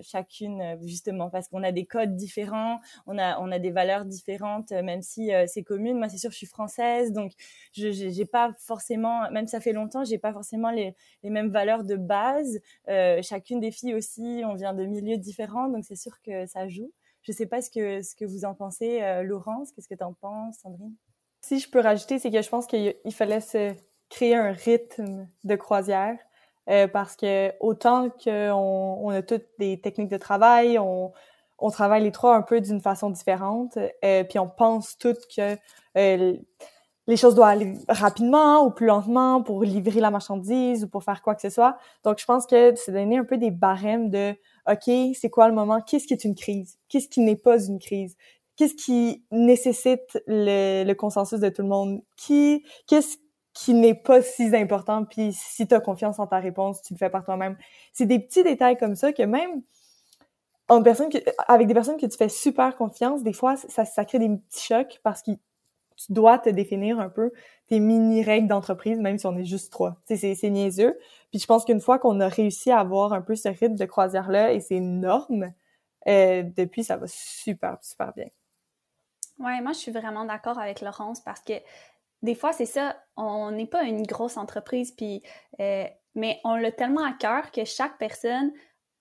chacune 0.01 0.61
euh, 0.61 0.75
justement 0.83 1.29
parce 1.29 1.47
qu'on 1.47 1.63
a 1.63 1.71
des 1.71 1.85
codes 1.85 2.15
différents, 2.15 2.79
on 3.07 3.17
a 3.17 3.39
on 3.39 3.51
a 3.51 3.59
des 3.59 3.71
valeurs 3.71 4.05
différentes, 4.05 4.71
euh, 4.71 4.83
même 4.83 5.01
si 5.01 5.31
c'est 5.47 5.63
commune. 5.63 5.97
Moi, 5.97 6.09
c'est 6.09 6.17
sûr, 6.17 6.31
je 6.31 6.37
suis 6.37 6.47
française, 6.47 7.11
donc 7.11 7.31
je 7.73 7.91
j'ai 7.91 8.25
pas 8.25 8.53
forcément, 8.59 9.29
même 9.31 9.47
ça 9.47 9.59
fait 9.59 9.73
longtemps, 9.73 10.03
j'ai 10.03 10.17
pas 10.17 10.33
forcément 10.33 10.71
les, 10.71 10.95
les 11.23 11.29
mêmes 11.29 11.49
valeurs 11.49 11.83
de 11.83 11.95
base. 11.95 12.59
chacune 13.21 13.59
des 13.59 13.71
filles 13.71 13.95
aussi, 13.95 14.43
on 14.45 14.55
vient 14.55 14.73
de 14.73 14.85
milieux 14.85 15.17
différents, 15.17 15.69
donc 15.69 15.85
c'est 15.85 15.95
sûr 15.95 16.21
que 16.21 16.45
ça 16.45 16.67
joue. 16.67 16.91
Je 17.21 17.31
sais 17.31 17.45
pas 17.45 17.61
ce 17.61 17.69
que 17.69 18.01
ce 18.01 18.15
que 18.15 18.25
vous 18.25 18.45
en 18.45 18.53
pensez, 18.53 18.99
Laurence. 19.23 19.71
Qu'est-ce 19.71 19.87
que 19.87 19.95
tu 19.95 20.03
en 20.03 20.13
penses, 20.13 20.57
Sandrine? 20.57 20.95
Si 21.41 21.59
je 21.59 21.69
peux 21.69 21.79
rajouter, 21.79 22.19
c'est 22.19 22.31
que 22.31 22.41
je 22.41 22.49
pense 22.49 22.67
qu'il 22.67 22.95
fallait 23.11 23.41
se 23.41 23.73
créer 24.09 24.35
un 24.35 24.51
rythme 24.51 25.27
de 25.43 25.55
croisière 25.55 26.17
euh, 26.69 26.87
parce 26.87 27.15
que 27.15 27.51
autant 27.59 28.09
qu'on 28.09 28.99
on 29.01 29.09
a 29.09 29.21
toutes 29.21 29.45
des 29.59 29.79
techniques 29.81 30.11
de 30.11 30.17
travail, 30.17 30.79
on, 30.79 31.11
on 31.59 31.69
travaille 31.69 32.03
les 32.03 32.11
trois 32.11 32.35
un 32.35 32.41
peu 32.41 32.61
d'une 32.61 32.81
façon 32.81 33.09
différente, 33.09 33.77
euh, 34.03 34.23
puis 34.23 34.39
on 34.39 34.49
pense 34.49 34.97
toutes 34.97 35.25
que 35.33 35.57
euh, 35.97 36.37
les 37.07 37.17
choses 37.17 37.35
doivent 37.35 37.49
aller 37.49 37.73
rapidement 37.89 38.65
ou 38.65 38.71
plus 38.71 38.87
lentement 38.87 39.41
pour 39.41 39.63
livrer 39.63 39.99
la 39.99 40.11
marchandise 40.11 40.85
ou 40.85 40.87
pour 40.87 41.03
faire 41.03 41.21
quoi 41.21 41.35
que 41.35 41.41
ce 41.41 41.49
soit. 41.49 41.77
Donc, 42.03 42.19
je 42.19 42.25
pense 42.25 42.45
que 42.45 42.73
c'est 42.75 42.91
donner 42.91 43.17
un 43.17 43.25
peu 43.25 43.37
des 43.37 43.51
barèmes 43.51 44.09
de 44.09 44.35
OK, 44.69 45.15
c'est 45.19 45.29
quoi 45.29 45.49
le 45.49 45.53
moment? 45.53 45.81
Qu'est-ce 45.81 46.07
qui 46.07 46.13
est 46.13 46.23
une 46.23 46.35
crise? 46.35 46.79
Qu'est-ce 46.87 47.09
qui 47.09 47.19
n'est 47.19 47.35
pas 47.35 47.61
une 47.65 47.79
crise? 47.79 48.15
Qu'est-ce 48.55 48.75
qui 48.75 49.25
nécessite 49.31 50.21
le, 50.27 50.83
le, 50.85 50.93
consensus 50.93 51.39
de 51.39 51.49
tout 51.49 51.63
le 51.63 51.67
monde? 51.67 52.01
Qui, 52.15 52.63
qu'est-ce 52.87 53.17
qui 53.53 53.73
n'est 53.73 53.95
pas 53.95 54.21
si 54.21 54.55
important. 54.55 55.05
Puis 55.05 55.33
si 55.33 55.67
tu 55.67 55.75
as 55.75 55.79
confiance 55.79 56.19
en 56.19 56.27
ta 56.27 56.39
réponse, 56.39 56.81
tu 56.81 56.93
le 56.93 56.97
fais 56.97 57.09
par 57.09 57.23
toi-même. 57.23 57.57
C'est 57.93 58.05
des 58.05 58.19
petits 58.19 58.43
détails 58.43 58.77
comme 58.77 58.95
ça 58.95 59.13
que 59.13 59.23
même 59.23 59.61
en 60.69 60.81
personne 60.81 61.09
avec 61.47 61.67
des 61.67 61.73
personnes 61.73 61.97
que 61.97 62.05
tu 62.05 62.17
fais 62.17 62.29
super 62.29 62.75
confiance, 62.75 63.23
des 63.23 63.33
fois, 63.33 63.55
ça, 63.57 63.85
ça 63.85 64.05
crée 64.05 64.19
des 64.19 64.29
petits 64.29 64.65
chocs 64.65 64.99
parce 65.03 65.21
que 65.21 65.31
tu 65.95 66.11
dois 66.11 66.39
te 66.39 66.49
définir 66.49 66.99
un 66.99 67.09
peu 67.09 67.31
tes 67.67 67.79
mini-règles 67.79 68.47
d'entreprise, 68.47 68.99
même 68.99 69.17
si 69.17 69.27
on 69.27 69.37
est 69.37 69.45
juste 69.45 69.71
trois. 69.71 69.97
C'est, 70.05 70.35
c'est 70.35 70.49
niaiseux. 70.49 70.97
Puis 71.29 71.39
je 71.39 71.45
pense 71.45 71.65
qu'une 71.65 71.81
fois 71.81 71.99
qu'on 71.99 72.19
a 72.19 72.27
réussi 72.27 72.71
à 72.71 72.79
avoir 72.79 73.13
un 73.13 73.21
peu 73.21 73.35
ce 73.35 73.49
rythme 73.49 73.75
de 73.75 73.85
croisière-là 73.85 74.53
et 74.53 74.59
ces 74.59 74.79
normes, 74.79 75.53
euh, 76.07 76.43
depuis, 76.43 76.83
ça 76.83 76.97
va 76.97 77.05
super, 77.07 77.77
super 77.81 78.13
bien. 78.13 78.27
Ouais, 79.39 79.61
moi, 79.61 79.73
je 79.73 79.79
suis 79.79 79.91
vraiment 79.91 80.25
d'accord 80.25 80.59
avec 80.59 80.81
Laurence 80.81 81.21
parce 81.21 81.41
que 81.41 81.53
des 82.23 82.35
fois, 82.35 82.53
c'est 82.53 82.65
ça, 82.65 82.97
on 83.17 83.51
n'est 83.51 83.67
pas 83.67 83.83
une 83.83 84.03
grosse 84.03 84.37
entreprise, 84.37 84.91
puis, 84.91 85.21
euh, 85.59 85.85
mais 86.15 86.39
on 86.43 86.55
l'a 86.55 86.71
tellement 86.71 87.03
à 87.03 87.11
cœur 87.13 87.51
que 87.51 87.65
chaque 87.65 87.97
personne 87.97 88.51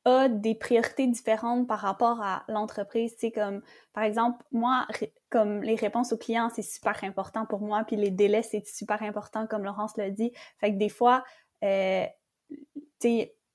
a 0.04 0.28
des 0.28 0.56
priorités 0.56 1.06
différentes 1.06 1.68
par 1.68 1.78
rapport 1.78 2.20
à 2.20 2.42
l'entreprise. 2.48 3.14
C'est 3.18 3.30
comme, 3.30 3.62
par 3.92 4.02
exemple, 4.02 4.44
moi, 4.50 4.88
comme 5.30 5.62
les 5.62 5.76
réponses 5.76 6.12
aux 6.12 6.18
clients, 6.18 6.50
c'est 6.52 6.62
super 6.62 6.98
important 7.04 7.46
pour 7.46 7.60
moi, 7.60 7.84
puis 7.84 7.94
les 7.94 8.10
délais, 8.10 8.42
c'est 8.42 8.66
super 8.66 9.00
important, 9.02 9.46
comme 9.46 9.64
Laurence 9.64 9.96
l'a 9.96 10.10
dit. 10.10 10.32
Fait 10.58 10.72
que 10.72 10.78
des 10.78 10.88
fois, 10.88 11.22
euh, 11.62 12.04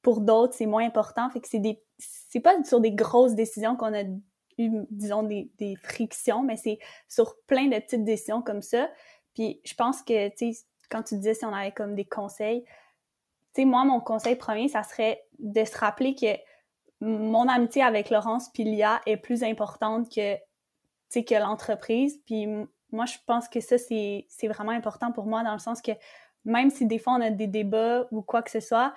pour 0.01 0.21
d'autres, 0.21 0.53
c'est 0.53 0.65
moins 0.65 0.85
important. 0.85 1.29
Fait 1.29 1.41
que 1.41 1.49
c'est 1.49 1.59
des, 1.59 1.83
c'est 1.97 2.39
pas 2.39 2.63
sur 2.63 2.79
des 2.79 2.91
grosses 2.91 3.35
décisions 3.35 3.75
qu'on 3.75 3.93
a 3.93 4.03
eu, 4.57 4.71
disons, 4.89 5.23
des, 5.23 5.51
des 5.57 5.75
frictions, 5.75 6.43
mais 6.43 6.55
c'est 6.55 6.79
sur 7.09 7.35
plein 7.47 7.67
de 7.67 7.77
petites 7.77 8.05
décisions 8.05 8.41
comme 8.41 8.61
ça. 8.61 8.89
Puis 9.37 9.61
je 9.63 9.75
pense 9.75 10.01
que, 10.01 10.29
tu 10.29 10.51
sais, 10.51 10.65
quand 10.89 11.03
tu 11.03 11.15
disais 11.15 11.35
si 11.35 11.45
on 11.45 11.53
avait 11.53 11.71
comme 11.71 11.93
des 11.93 12.05
conseils, 12.05 12.63
tu 13.53 13.61
sais, 13.61 13.65
moi, 13.65 13.85
mon 13.85 13.99
conseil 13.99 14.35
premier, 14.35 14.67
ça 14.67 14.81
serait 14.81 15.23
de 15.37 15.63
se 15.63 15.77
rappeler 15.77 16.15
que 16.15 16.25
mon 17.01 17.47
amitié 17.47 17.83
avec 17.83 18.09
Laurence 18.09 18.49
puis 18.51 18.81
est 19.05 19.17
plus 19.17 19.43
importante 19.43 20.09
que, 20.09 20.33
tu 20.37 20.41
sais, 21.09 21.23
que 21.23 21.35
l'entreprise. 21.35 22.19
Puis 22.25 22.47
moi, 22.91 23.05
je 23.05 23.17
pense 23.27 23.47
que 23.47 23.59
ça, 23.59 23.77
c'est 23.77 24.25
vraiment 24.47 24.71
important 24.71 25.11
pour 25.11 25.27
moi 25.27 25.43
dans 25.43 25.53
le 25.53 25.59
sens 25.59 25.83
que 25.83 25.91
même 26.43 26.71
si 26.71 26.87
des 26.87 26.97
fois 26.97 27.13
on 27.13 27.21
a 27.21 27.29
des 27.29 27.45
débats 27.45 28.07
ou 28.09 28.23
quoi 28.23 28.41
que 28.41 28.49
ce 28.49 28.59
soit, 28.59 28.91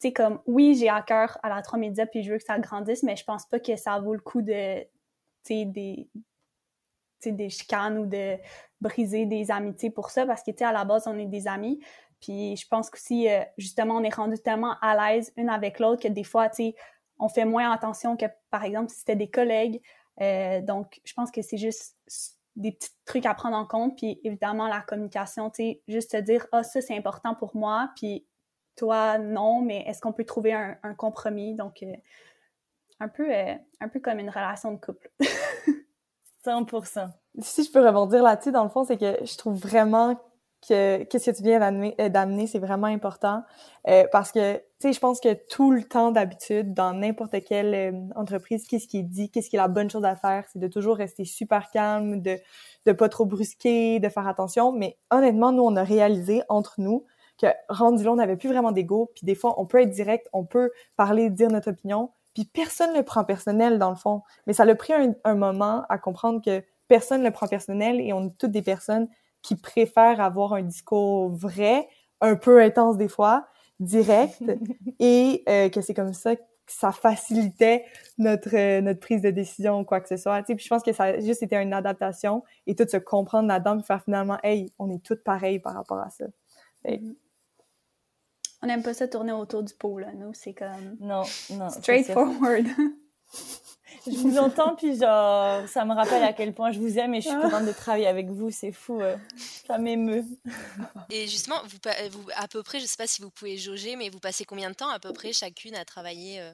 tu 0.00 0.08
sais, 0.08 0.12
comme, 0.14 0.40
oui, 0.46 0.74
j'ai 0.74 0.88
à 0.88 1.02
cœur 1.02 1.36
à 1.42 1.50
la 1.50 1.60
3 1.60 1.78
médias 1.78 2.06
puis 2.06 2.22
je 2.22 2.32
veux 2.32 2.38
que 2.38 2.44
ça 2.44 2.58
grandisse, 2.58 3.02
mais 3.02 3.16
je 3.16 3.24
pense 3.24 3.44
pas 3.44 3.60
que 3.60 3.76
ça 3.76 3.98
vaut 3.98 4.14
le 4.14 4.20
coup 4.20 4.40
de, 4.40 4.80
tu 4.80 4.88
sais, 5.42 5.64
des, 5.66 6.08
des 7.30 7.48
chicanes 7.48 7.98
ou 7.98 8.06
de 8.06 8.36
briser 8.80 9.26
des 9.26 9.50
amitiés 9.52 9.90
pour 9.90 10.10
ça 10.10 10.26
parce 10.26 10.42
que, 10.42 10.50
à 10.64 10.72
la 10.72 10.84
base, 10.84 11.06
on 11.06 11.16
est 11.18 11.26
des 11.26 11.46
amis. 11.46 11.80
Puis 12.20 12.56
je 12.56 12.66
pense 12.68 12.88
qu'aussi, 12.88 13.28
euh, 13.28 13.42
justement, 13.58 13.96
on 13.96 14.02
est 14.02 14.14
rendu 14.14 14.38
tellement 14.38 14.76
à 14.80 14.96
l'aise 14.96 15.32
une 15.36 15.48
avec 15.48 15.78
l'autre 15.78 16.02
que 16.02 16.08
des 16.08 16.24
fois, 16.24 16.48
tu 16.48 16.72
on 17.18 17.28
fait 17.28 17.44
moins 17.44 17.70
attention 17.70 18.16
que, 18.16 18.26
par 18.50 18.64
exemple, 18.64 18.90
si 18.90 18.98
c'était 18.98 19.16
des 19.16 19.30
collègues. 19.30 19.80
Euh, 20.20 20.60
donc, 20.60 21.00
je 21.04 21.12
pense 21.14 21.30
que 21.30 21.40
c'est 21.42 21.56
juste 21.56 21.96
des 22.56 22.72
petits 22.72 22.90
trucs 23.04 23.26
à 23.26 23.34
prendre 23.34 23.56
en 23.56 23.66
compte. 23.66 23.96
Puis 23.96 24.20
évidemment, 24.24 24.66
la 24.66 24.80
communication, 24.80 25.50
tu 25.50 25.62
sais, 25.62 25.82
juste 25.86 26.12
se 26.12 26.16
dire, 26.18 26.46
ah, 26.52 26.62
ça, 26.62 26.80
c'est 26.80 26.96
important 26.96 27.34
pour 27.34 27.54
moi. 27.56 27.90
Puis 27.96 28.26
toi, 28.76 29.18
non, 29.18 29.62
mais 29.62 29.84
est-ce 29.86 30.00
qu'on 30.00 30.12
peut 30.12 30.24
trouver 30.24 30.52
un, 30.52 30.94
compromis? 30.96 31.54
Donc, 31.54 31.82
euh, 31.82 31.94
un, 32.98 33.08
peu, 33.08 33.30
un 33.32 33.88
peu 33.88 34.00
comme 34.00 34.18
une 34.18 34.30
relation 34.30 34.72
de 34.72 34.78
couple. 34.78 35.10
100%. 36.44 37.08
Si 37.40 37.64
je 37.64 37.72
peux 37.72 37.84
rebondir 37.84 38.22
là-dessus, 38.22 38.52
dans 38.52 38.64
le 38.64 38.70
fond, 38.70 38.84
c'est 38.84 38.98
que 38.98 39.24
je 39.24 39.36
trouve 39.36 39.56
vraiment 39.56 40.16
que 40.66 41.02
qu'est-ce 41.04 41.30
que 41.30 41.36
tu 41.36 41.42
viens 41.42 41.60
euh, 41.60 42.08
d'amener, 42.08 42.46
c'est 42.46 42.58
vraiment 42.58 42.86
important 42.86 43.42
euh, 43.88 44.04
parce 44.12 44.30
que 44.30 44.56
tu 44.56 44.62
sais, 44.78 44.92
je 44.92 45.00
pense 45.00 45.20
que 45.20 45.34
tout 45.48 45.72
le 45.72 45.82
temps 45.82 46.12
d'habitude 46.12 46.72
dans 46.72 46.94
n'importe 46.94 47.42
quelle 47.44 47.74
euh, 47.74 47.92
entreprise, 48.14 48.66
qu'est-ce 48.66 48.86
qui 48.86 48.98
est 48.98 49.02
dit, 49.02 49.30
qu'est-ce 49.30 49.50
qui 49.50 49.56
est 49.56 49.58
la 49.58 49.68
bonne 49.68 49.90
chose 49.90 50.04
à 50.04 50.14
faire, 50.14 50.44
c'est 50.52 50.60
de 50.60 50.68
toujours 50.68 50.96
rester 50.96 51.24
super 51.24 51.70
calme, 51.70 52.22
de 52.22 52.38
de 52.86 52.92
pas 52.92 53.08
trop 53.08 53.26
brusquer, 53.26 54.00
de 54.00 54.08
faire 54.08 54.26
attention. 54.26 54.72
Mais 54.72 54.98
honnêtement, 55.10 55.52
nous 55.52 55.62
on 55.62 55.76
a 55.76 55.84
réalisé 55.84 56.42
entre 56.48 56.74
nous 56.78 57.06
que 57.40 57.46
rendu 57.68 58.04
là, 58.04 58.12
on 58.12 58.16
n'avait 58.16 58.36
plus 58.36 58.48
vraiment 58.48 58.72
d'ego. 58.72 59.10
Puis 59.14 59.24
des 59.24 59.34
fois, 59.34 59.60
on 59.60 59.66
peut 59.66 59.80
être 59.80 59.90
direct, 59.90 60.28
on 60.32 60.44
peut 60.44 60.70
parler, 60.96 61.30
dire 61.30 61.50
notre 61.50 61.70
opinion, 61.70 62.10
puis 62.34 62.44
personne 62.44 62.92
ne 62.92 62.98
le 62.98 63.04
prend 63.04 63.24
personnel 63.24 63.78
dans 63.78 63.90
le 63.90 63.96
fond. 63.96 64.22
Mais 64.46 64.52
ça 64.52 64.64
l'a 64.64 64.74
pris 64.74 64.92
un, 64.92 65.34
moment 65.34 65.84
à 65.88 65.98
comprendre 65.98 66.42
que 66.44 66.62
personne 66.88 67.20
ne 67.20 67.26
le 67.26 67.32
prend 67.32 67.46
personnel 67.46 68.00
et 68.00 68.12
on 68.12 68.26
est 68.26 68.38
toutes 68.38 68.52
des 68.52 68.62
personnes 68.62 69.08
qui 69.42 69.56
préfèrent 69.56 70.20
avoir 70.20 70.54
un 70.54 70.62
discours 70.62 71.30
vrai, 71.30 71.88
un 72.20 72.36
peu 72.36 72.62
intense 72.62 72.96
des 72.96 73.08
fois, 73.08 73.46
direct, 73.80 74.42
et 75.00 75.42
euh, 75.48 75.68
que 75.68 75.80
c'est 75.80 75.94
comme 75.94 76.14
ça 76.14 76.36
que 76.36 76.42
ça 76.66 76.92
facilitait 76.92 77.84
notre 78.18 78.56
euh, 78.56 78.80
notre 78.80 79.00
prise 79.00 79.20
de 79.20 79.30
décision 79.30 79.80
ou 79.80 79.84
quoi 79.84 80.00
que 80.00 80.08
ce 80.08 80.16
soit. 80.16 80.42
Puis 80.42 80.58
je 80.58 80.68
pense 80.68 80.82
que 80.82 80.92
ça 80.92 81.04
a 81.04 81.20
juste 81.20 81.42
été 81.42 81.56
une 81.56 81.72
adaptation 81.72 82.44
et 82.66 82.74
tout 82.74 82.86
se 82.88 82.96
comprendre 82.96 83.48
là-dedans, 83.48 83.76
puis 83.76 83.86
faire 83.86 84.02
finalement, 84.02 84.38
hey, 84.42 84.72
on 84.78 84.90
est 84.90 85.02
toutes 85.02 85.24
pareilles 85.24 85.58
par 85.58 85.74
rapport 85.74 85.98
à 85.98 86.10
ça. 86.10 86.26
On 88.62 88.66
n'aime 88.66 88.82
pas 88.82 88.94
ça 88.94 89.08
tourner 89.08 89.32
autour 89.32 89.62
du 89.62 89.74
pot, 89.74 89.98
là. 89.98 90.08
Nous, 90.14 90.32
c'est 90.34 90.54
comme. 90.54 90.96
Non, 91.00 91.22
non. 91.50 91.68
Straightforward. 91.70 92.66
je 94.06 94.16
vous 94.16 94.38
entends, 94.38 94.74
puis 94.74 94.96
genre, 94.96 95.68
ça 95.68 95.84
me 95.84 95.94
rappelle 95.94 96.22
à 96.22 96.32
quel 96.32 96.52
point 96.52 96.72
je 96.72 96.78
vous 96.78 96.98
aime 96.98 97.14
et 97.14 97.20
je 97.20 97.28
suis 97.28 97.38
contente 97.38 97.66
de 97.66 97.72
travailler 97.72 98.06
avec 98.06 98.28
vous. 98.28 98.50
C'est 98.50 98.72
fou. 98.72 99.00
Euh, 99.00 99.16
ça 99.66 99.78
m'émeut. 99.78 100.24
Et 101.10 101.26
justement, 101.26 101.56
vous, 101.64 101.78
vous, 102.10 102.28
à 102.36 102.48
peu 102.48 102.62
près, 102.62 102.80
je 102.80 102.86
sais 102.86 102.96
pas 102.96 103.06
si 103.06 103.22
vous 103.22 103.30
pouvez 103.30 103.56
jauger, 103.58 103.96
mais 103.96 104.10
vous 104.10 104.20
passez 104.20 104.44
combien 104.44 104.70
de 104.70 104.74
temps 104.74 104.90
à 104.90 104.98
peu 104.98 105.12
près 105.12 105.32
chacune 105.32 105.74
à 105.74 105.84
travailler 105.84 106.40
euh, 106.40 106.52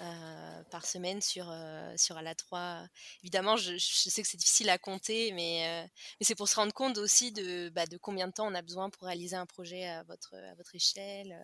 euh, 0.00 0.62
par 0.70 0.86
semaine 0.86 1.20
sur, 1.20 1.48
euh, 1.50 1.92
sur 1.96 2.20
la 2.22 2.36
3 2.36 2.86
Évidemment, 3.24 3.56
je, 3.56 3.76
sais 3.78 4.22
que 4.22 4.28
c'est 4.28 4.36
difficile 4.36 4.70
à 4.70 4.78
compter, 4.78 5.32
mais, 5.32 5.66
euh, 5.66 5.88
mais 6.20 6.24
c'est 6.24 6.36
pour 6.36 6.48
se 6.48 6.54
rendre 6.54 6.72
compte 6.72 6.98
aussi 6.98 7.32
de, 7.32 7.68
bah, 7.70 7.84
de 7.86 7.96
combien 7.96 8.28
de 8.28 8.32
temps 8.32 8.46
on 8.46 8.54
a 8.54 8.62
besoin 8.62 8.90
pour 8.90 9.08
réaliser 9.08 9.34
un 9.34 9.46
projet 9.46 9.88
à 9.88 10.04
votre, 10.04 10.36
à 10.36 10.54
votre 10.54 10.74
échelle. 10.76 11.36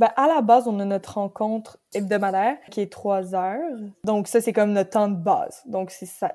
Ben, 0.00 0.08
à 0.16 0.26
la 0.28 0.40
base, 0.40 0.66
on 0.66 0.80
a 0.80 0.84
notre 0.86 1.18
rencontre 1.18 1.78
hebdomadaire 1.92 2.56
qui 2.70 2.80
est 2.80 2.90
trois 2.90 3.34
heures. 3.34 3.78
Donc, 4.02 4.28
ça, 4.28 4.40
c'est 4.40 4.54
comme 4.54 4.72
notre 4.72 4.88
temps 4.88 5.08
de 5.08 5.16
base. 5.16 5.62
Donc, 5.66 5.90
c'est 5.90 6.06
ça. 6.06 6.34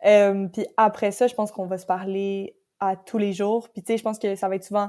puis 0.00 0.66
après 0.78 1.10
ça, 1.10 1.26
je 1.26 1.34
pense 1.34 1.52
qu'on 1.52 1.66
va 1.66 1.76
se 1.76 1.84
parler 1.84 2.56
à 2.80 2.96
tous 2.96 3.18
les 3.18 3.34
jours. 3.34 3.68
Puis, 3.68 3.82
tu 3.82 3.92
sais, 3.92 3.98
je 3.98 4.02
pense 4.02 4.18
que 4.18 4.34
ça 4.36 4.48
va 4.48 4.56
être 4.56 4.64
souvent 4.64 4.88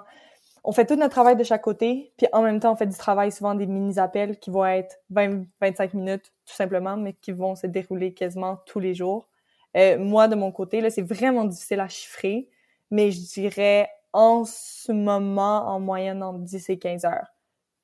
on 0.67 0.71
fait 0.71 0.85
tout 0.85 0.95
notre 0.95 1.11
travail 1.11 1.35
de 1.35 1.43
chaque 1.43 1.61
côté, 1.61 2.11
puis 2.17 2.27
en 2.33 2.41
même 2.41 2.59
temps, 2.59 2.71
on 2.71 2.75
fait 2.75 2.87
du 2.87 2.97
travail, 2.97 3.31
souvent 3.31 3.53
des 3.53 3.67
mini-appels 3.67 4.39
qui 4.39 4.49
vont 4.49 4.65
être 4.65 4.97
20-25 5.13 5.95
minutes, 5.95 6.33
tout 6.45 6.55
simplement, 6.55 6.97
mais 6.97 7.13
qui 7.13 7.31
vont 7.31 7.55
se 7.55 7.67
dérouler 7.67 8.13
quasiment 8.13 8.57
tous 8.65 8.79
les 8.79 8.95
jours. 8.95 9.29
Euh, 9.77 9.99
moi, 9.99 10.27
de 10.27 10.35
mon 10.35 10.51
côté, 10.51 10.81
là, 10.81 10.89
c'est 10.89 11.03
vraiment 11.03 11.45
difficile 11.45 11.81
à 11.81 11.87
chiffrer, 11.87 12.49
mais 12.89 13.11
je 13.11 13.21
dirais 13.21 13.89
en 14.11 14.43
ce 14.45 14.91
moment, 14.91 15.67
en 15.67 15.79
moyenne, 15.79 16.23
entre 16.23 16.39
10 16.39 16.69
et 16.69 16.79
15 16.79 17.05
heures. 17.05 17.34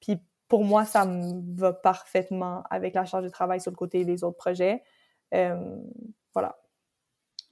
Puis 0.01 0.19
pour 0.47 0.65
moi, 0.65 0.83
ça 0.83 1.05
me 1.05 1.57
va 1.57 1.71
parfaitement 1.71 2.63
avec 2.69 2.93
la 2.93 3.05
charge 3.05 3.23
de 3.23 3.29
travail 3.29 3.61
sur 3.61 3.71
le 3.71 3.77
côté 3.77 4.03
des 4.03 4.23
autres 4.23 4.37
projets. 4.37 4.83
Euh, 5.33 5.77
voilà. 6.33 6.57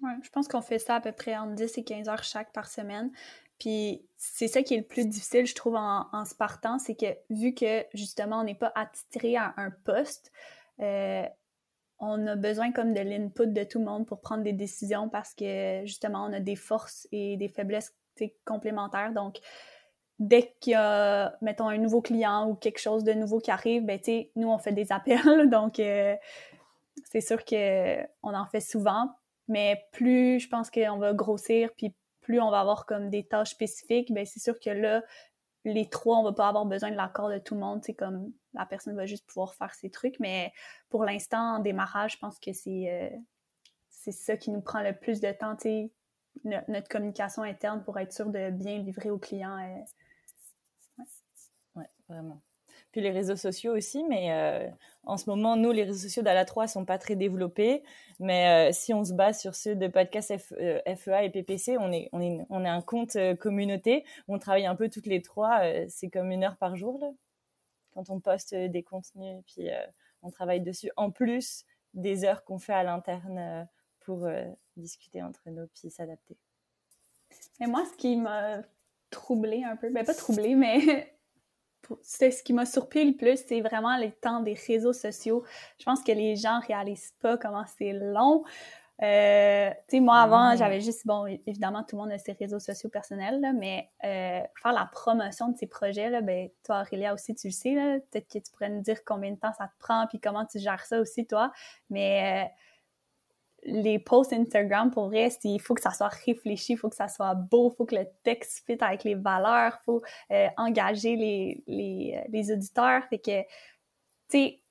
Ouais, 0.01 0.11
je 0.21 0.29
pense 0.29 0.47
qu'on 0.47 0.61
fait 0.61 0.79
ça 0.79 0.95
à 0.95 1.01
peu 1.01 1.11
près 1.11 1.37
entre 1.37 1.55
10 1.55 1.77
et 1.77 1.83
15 1.83 2.09
heures 2.09 2.23
chaque 2.23 2.51
par 2.51 2.67
semaine. 2.67 3.11
Puis 3.59 4.05
c'est 4.17 4.47
ça 4.47 4.63
qui 4.63 4.73
est 4.73 4.77
le 4.77 4.83
plus 4.83 5.05
difficile, 5.05 5.45
je 5.45 5.55
trouve, 5.55 5.75
en, 5.75 6.25
se 6.25 6.33
partant, 6.33 6.79
c'est 6.79 6.95
que 6.95 7.07
vu 7.29 7.53
que 7.53 7.85
justement 7.93 8.39
on 8.39 8.43
n'est 8.43 8.55
pas 8.55 8.71
attiré 8.75 9.35
à 9.35 9.53
un 9.57 9.69
poste, 9.69 10.31
euh, 10.79 11.25
on 11.99 12.25
a 12.27 12.35
besoin 12.37 12.71
comme 12.71 12.93
de 12.93 13.01
l'input 13.01 13.47
de 13.47 13.63
tout 13.65 13.79
le 13.79 13.85
monde 13.85 14.07
pour 14.07 14.21
prendre 14.21 14.43
des 14.43 14.53
décisions 14.53 15.09
parce 15.09 15.33
que 15.33 15.81
justement 15.85 16.25
on 16.25 16.31
a 16.31 16.39
des 16.39 16.55
forces 16.55 17.07
et 17.11 17.35
des 17.35 17.49
faiblesses 17.49 17.93
complémentaires. 18.45 19.11
Donc 19.13 19.39
dès 20.19 20.53
qu'il 20.59 20.73
y 20.73 20.75
a, 20.75 21.37
mettons, 21.41 21.69
un 21.69 21.77
nouveau 21.77 22.01
client 22.01 22.47
ou 22.49 22.55
quelque 22.55 22.79
chose 22.79 23.03
de 23.03 23.13
nouveau 23.13 23.39
qui 23.39 23.51
arrive, 23.51 23.85
ben 23.85 23.99
tu 23.99 24.27
nous 24.35 24.49
on 24.49 24.57
fait 24.57 24.73
des 24.73 24.91
appels, 24.91 25.49
donc 25.49 25.79
euh, 25.79 26.15
c'est 27.05 27.21
sûr 27.21 27.43
que 27.45 28.01
on 28.21 28.33
en 28.33 28.45
fait 28.45 28.61
souvent. 28.61 29.11
Mais 29.47 29.87
plus 29.91 30.39
je 30.39 30.49
pense 30.49 30.69
qu'on 30.69 30.97
va 30.97 31.13
grossir, 31.13 31.69
puis 31.75 31.93
plus 32.21 32.39
on 32.39 32.51
va 32.51 32.59
avoir 32.59 32.85
comme 32.85 33.09
des 33.09 33.23
tâches 33.23 33.51
spécifiques, 33.51 34.13
ben 34.13 34.25
c'est 34.25 34.39
sûr 34.39 34.59
que 34.59 34.69
là, 34.69 35.01
les 35.65 35.89
trois, 35.89 36.17
on 36.17 36.23
va 36.23 36.33
pas 36.33 36.47
avoir 36.47 36.65
besoin 36.65 36.91
de 36.91 36.95
l'accord 36.95 37.29
de 37.29 37.37
tout 37.37 37.55
le 37.55 37.61
monde. 37.61 37.81
C'est 37.83 37.93
comme 37.93 38.31
la 38.53 38.65
personne 38.65 38.95
va 38.95 39.05
juste 39.05 39.25
pouvoir 39.27 39.53
faire 39.55 39.73
ses 39.73 39.89
trucs. 39.89 40.19
Mais 40.19 40.53
pour 40.89 41.03
l'instant, 41.03 41.55
en 41.55 41.59
démarrage, 41.59 42.13
je 42.13 42.17
pense 42.17 42.39
que 42.39 42.53
c'est 42.53 42.91
euh, 42.91 43.17
c'est 43.89 44.11
ça 44.11 44.37
qui 44.37 44.51
nous 44.51 44.61
prend 44.61 44.81
le 44.81 44.93
plus 44.93 45.19
de 45.19 45.31
temps, 45.31 45.57
notre 46.43 46.87
communication 46.87 47.43
interne 47.43 47.83
pour 47.83 47.99
être 47.99 48.13
sûr 48.13 48.29
de 48.29 48.49
bien 48.49 48.77
livrer 48.77 49.09
aux 49.09 49.17
clients. 49.17 49.57
Euh. 49.57 49.81
Puis 52.91 53.01
les 53.01 53.11
réseaux 53.11 53.35
sociaux 53.35 53.75
aussi, 53.75 54.03
mais 54.03 54.31
euh, 54.31 54.67
en 55.03 55.17
ce 55.17 55.29
moment, 55.29 55.55
nous, 55.55 55.71
les 55.71 55.83
réseaux 55.83 56.07
sociaux 56.07 56.23
d'Ala 56.23 56.45
3 56.45 56.67
sont 56.67 56.85
pas 56.85 56.97
très 56.97 57.15
développés. 57.15 57.83
Mais 58.19 58.69
euh, 58.69 58.73
si 58.73 58.93
on 58.93 59.03
se 59.03 59.13
base 59.13 59.39
sur 59.39 59.53
ceux 59.53 59.75
de 59.75 59.87
podcast 59.87 60.35
FEA 60.37 60.81
e 60.87 61.23
et 61.23 61.29
PPC, 61.29 61.77
on 61.77 61.91
est, 61.91 62.09
on 62.13 62.21
est, 62.21 62.45
on 62.49 62.65
est 62.65 62.69
un 62.69 62.81
compte 62.81 63.15
euh, 63.15 63.35
communauté. 63.35 64.05
On 64.27 64.39
travaille 64.39 64.65
un 64.65 64.75
peu 64.75 64.89
toutes 64.89 65.05
les 65.05 65.21
trois. 65.21 65.61
c'est 65.87 66.09
comme 66.09 66.31
une 66.31 66.43
heure 66.43 66.57
par 66.57 66.75
jour, 66.75 66.99
là, 66.99 67.11
quand 67.91 68.09
on 68.09 68.19
poste 68.19 68.55
des 68.55 68.83
contenus. 68.83 69.43
Puis 69.45 69.69
on 70.23 70.31
travaille 70.31 70.61
dessus. 70.61 70.89
En 70.97 71.11
plus 71.11 71.65
des 71.93 72.23
heures 72.25 72.43
qu'on 72.43 72.59
fait 72.59 72.73
à 72.73 72.83
l'interne 72.83 73.67
pour 73.99 74.27
discuter 74.77 75.21
entre 75.21 75.41
nous 75.49 75.67
puis 75.67 75.91
s'adapter. 75.91 76.37
Et 77.61 77.67
moi, 77.67 77.83
ce 77.91 77.95
qui 77.97 78.15
m'a 78.15 78.63
troublé 79.11 79.63
un 79.63 79.75
peu, 79.75 79.89
ben 79.89 80.05
pas 80.05 80.13
troublé, 80.13 80.55
mais 80.55 81.13
ce 82.01 82.43
qui 82.43 82.53
m'a 82.53 82.65
surpris 82.65 83.05
le 83.05 83.15
plus, 83.15 83.39
c'est 83.47 83.61
vraiment 83.61 83.97
les 83.97 84.11
temps 84.11 84.41
des 84.41 84.53
réseaux 84.67 84.93
sociaux. 84.93 85.43
Je 85.79 85.85
pense 85.85 86.03
que 86.03 86.11
les 86.11 86.35
gens 86.35 86.59
réalisent 86.67 87.13
pas 87.21 87.37
comment 87.37 87.65
c'est 87.77 87.93
long. 87.93 88.43
Euh, 89.01 89.69
tu 89.87 89.97
sais, 89.97 89.99
moi, 90.01 90.17
avant, 90.17 90.57
j'avais 90.57 90.81
juste, 90.81 91.07
bon, 91.07 91.25
évidemment, 91.47 91.83
tout 91.83 91.95
le 91.95 92.01
monde 92.01 92.11
a 92.11 92.17
ses 92.17 92.33
réseaux 92.33 92.59
sociaux 92.59 92.89
personnels, 92.89 93.39
là, 93.39 93.53
mais 93.53 93.89
euh, 94.03 94.41
faire 94.61 94.73
la 94.73 94.89
promotion 94.91 95.49
de 95.49 95.57
ces 95.57 95.67
projets, 95.67 96.09
là, 96.09 96.19
ben, 96.19 96.49
toi, 96.65 96.81
Aurélia, 96.81 97.13
aussi, 97.13 97.33
tu 97.33 97.47
le 97.47 97.53
sais, 97.53 97.73
peut-être 98.11 98.27
que 98.27 98.39
tu 98.39 98.51
pourrais 98.51 98.69
nous 98.69 98.81
dire 98.81 99.05
combien 99.05 99.31
de 99.31 99.37
temps 99.37 99.53
ça 99.57 99.67
te 99.67 99.79
prend, 99.79 100.05
puis 100.07 100.19
comment 100.19 100.45
tu 100.45 100.59
gères 100.59 100.85
ça 100.85 100.99
aussi, 100.99 101.25
toi, 101.25 101.53
mais 101.89 102.45
euh, 102.45 102.49
les 103.69 103.99
posts 103.99 104.33
Instagram, 104.33 104.91
pour 104.91 105.07
vrai, 105.07 105.29
il 105.43 105.59
faut 105.59 105.73
que 105.73 105.81
ça 105.81 105.91
soit 105.91 106.09
réfléchi, 106.09 106.73
il 106.73 106.77
faut 106.77 106.89
que 106.89 106.95
ça 106.95 107.07
soit 107.07 107.35
beau, 107.35 107.71
il 107.71 107.75
faut 107.75 107.85
que 107.85 107.95
le 107.95 108.07
texte 108.23 108.63
fit 108.65 108.77
avec 108.81 109.03
les 109.03 109.15
valeurs, 109.15 109.79
il 109.81 109.83
faut 109.85 110.01
engager 110.57 111.15
les, 111.15 111.63
les, 111.67 112.23
les 112.29 112.51
auditeurs, 112.51 113.03
fait 113.09 113.19
que, 113.19 113.41
tu 113.41 113.47
sais, 114.29 114.61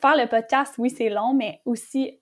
faire 0.00 0.16
le 0.16 0.28
podcast, 0.28 0.74
oui, 0.78 0.90
c'est 0.90 1.08
long, 1.08 1.34
mais 1.34 1.60
aussi 1.64 2.20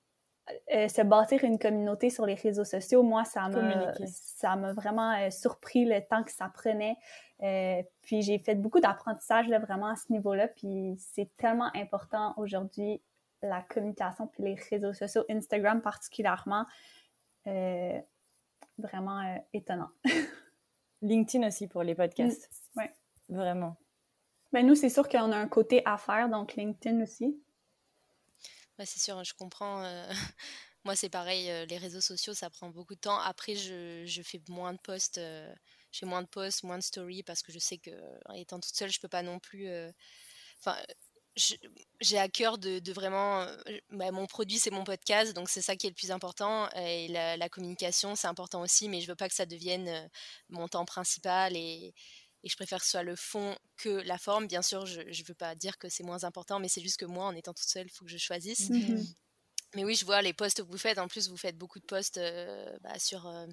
euh, 0.74 0.88
se 0.88 1.02
bâtir 1.02 1.44
une 1.44 1.58
communauté 1.58 2.10
sur 2.10 2.24
les 2.26 2.34
réseaux 2.34 2.64
sociaux, 2.64 3.02
moi, 3.02 3.24
ça 3.24 3.48
m'a, 3.48 3.92
ça 4.06 4.56
m'a 4.56 4.72
vraiment 4.72 5.12
euh, 5.12 5.30
surpris 5.30 5.84
le 5.84 6.00
temps 6.00 6.22
que 6.22 6.32
ça 6.32 6.50
prenait. 6.52 6.96
Euh, 7.42 7.82
puis 8.02 8.22
j'ai 8.22 8.38
fait 8.38 8.54
beaucoup 8.54 8.80
d'apprentissage 8.80 9.48
vraiment 9.48 9.88
à 9.88 9.96
ce 9.96 10.10
niveau-là. 10.12 10.48
Puis 10.48 10.96
c'est 10.98 11.30
tellement 11.36 11.70
important 11.74 12.34
aujourd'hui, 12.36 13.02
la 13.42 13.62
communication, 13.62 14.26
puis 14.26 14.42
les 14.42 14.54
réseaux 14.54 14.92
sociaux, 14.92 15.24
Instagram 15.30 15.80
particulièrement, 15.80 16.66
vraiment 18.78 19.44
étonnant. 19.52 19.90
LinkedIn 21.02 21.46
aussi 21.46 21.68
pour 21.68 21.82
les 21.82 21.94
podcasts. 21.94 22.50
Mm, 22.74 22.80
oui. 22.80 22.84
Vraiment. 23.28 23.76
Ben 24.52 24.66
nous, 24.66 24.74
c'est 24.74 24.88
sûr 24.88 25.08
qu'on 25.08 25.30
a 25.32 25.36
un 25.36 25.48
côté 25.48 25.82
à 25.84 25.98
faire, 25.98 26.28
donc 26.28 26.54
LinkedIn 26.54 27.02
aussi. 27.02 27.40
Ouais, 28.78 28.86
c'est 28.86 28.98
sûr, 28.98 29.22
je 29.22 29.34
comprends. 29.34 29.82
moi, 30.84 30.96
c'est 30.96 31.10
pareil, 31.10 31.66
les 31.66 31.76
réseaux 31.76 32.00
sociaux, 32.00 32.34
ça 32.34 32.48
prend 32.48 32.70
beaucoup 32.70 32.94
de 32.94 33.00
temps. 33.00 33.18
Après, 33.20 33.54
je, 33.54 34.04
je 34.06 34.22
fais 34.22 34.40
moins 34.48 34.72
de 34.72 34.78
posts, 34.78 35.20
j'ai 35.92 36.06
moins 36.06 36.22
de 36.22 36.28
posts, 36.28 36.64
moins 36.64 36.78
de 36.78 36.82
stories 36.82 37.22
parce 37.22 37.42
que 37.42 37.52
je 37.52 37.58
sais 37.58 37.78
que, 37.78 37.90
étant 38.34 38.58
toute 38.58 38.74
seule, 38.74 38.90
je 38.90 39.00
peux 39.00 39.08
pas 39.08 39.22
non 39.22 39.38
plus. 39.38 39.68
Enfin, 40.60 40.76
j'ai 41.36 42.18
à 42.18 42.28
cœur 42.28 42.58
de, 42.58 42.78
de 42.78 42.92
vraiment. 42.92 43.46
Bah, 43.90 44.10
mon 44.10 44.26
produit, 44.26 44.58
c'est 44.58 44.70
mon 44.70 44.84
podcast, 44.84 45.34
donc 45.34 45.48
c'est 45.48 45.62
ça 45.62 45.76
qui 45.76 45.86
est 45.86 45.90
le 45.90 45.94
plus 45.94 46.10
important. 46.10 46.68
Et 46.70 47.08
la, 47.08 47.36
la 47.36 47.48
communication, 47.48 48.16
c'est 48.16 48.26
important 48.26 48.60
aussi, 48.60 48.88
mais 48.88 49.00
je 49.00 49.06
veux 49.06 49.16
pas 49.16 49.28
que 49.28 49.34
ça 49.34 49.46
devienne 49.46 50.10
mon 50.48 50.68
temps 50.68 50.84
principal 50.84 51.56
et 51.56 51.94
et 52.44 52.48
je 52.48 52.56
préfère 52.56 52.78
que 52.78 52.84
ce 52.84 52.92
soit 52.92 53.02
le 53.02 53.16
fond 53.16 53.56
que 53.76 53.88
la 53.88 54.18
forme. 54.18 54.46
Bien 54.46 54.62
sûr, 54.62 54.86
je 54.86 55.00
ne 55.00 55.26
veux 55.26 55.34
pas 55.34 55.54
dire 55.54 55.78
que 55.78 55.88
c'est 55.88 56.04
moins 56.04 56.24
important, 56.24 56.60
mais 56.60 56.68
c'est 56.68 56.80
juste 56.80 56.98
que 56.98 57.04
moi, 57.04 57.26
en 57.26 57.34
étant 57.34 57.52
toute 57.52 57.68
seule, 57.68 57.86
il 57.86 57.92
faut 57.92 58.04
que 58.04 58.10
je 58.10 58.18
choisisse. 58.18 58.70
Mmh 58.70 59.02
mais 59.74 59.84
oui, 59.84 59.94
je 59.94 60.06
vois 60.06 60.22
les 60.22 60.32
posts 60.32 60.62
que 60.62 60.70
vous 60.70 60.78
faites. 60.78 60.98
En 60.98 61.08
plus, 61.08 61.28
vous 61.28 61.36
faites 61.36 61.58
beaucoup 61.58 61.78
de 61.78 61.84
posts 61.84 62.16
euh, 62.16 62.74
bah, 62.80 62.98
sur, 62.98 63.26
euh, 63.26 63.46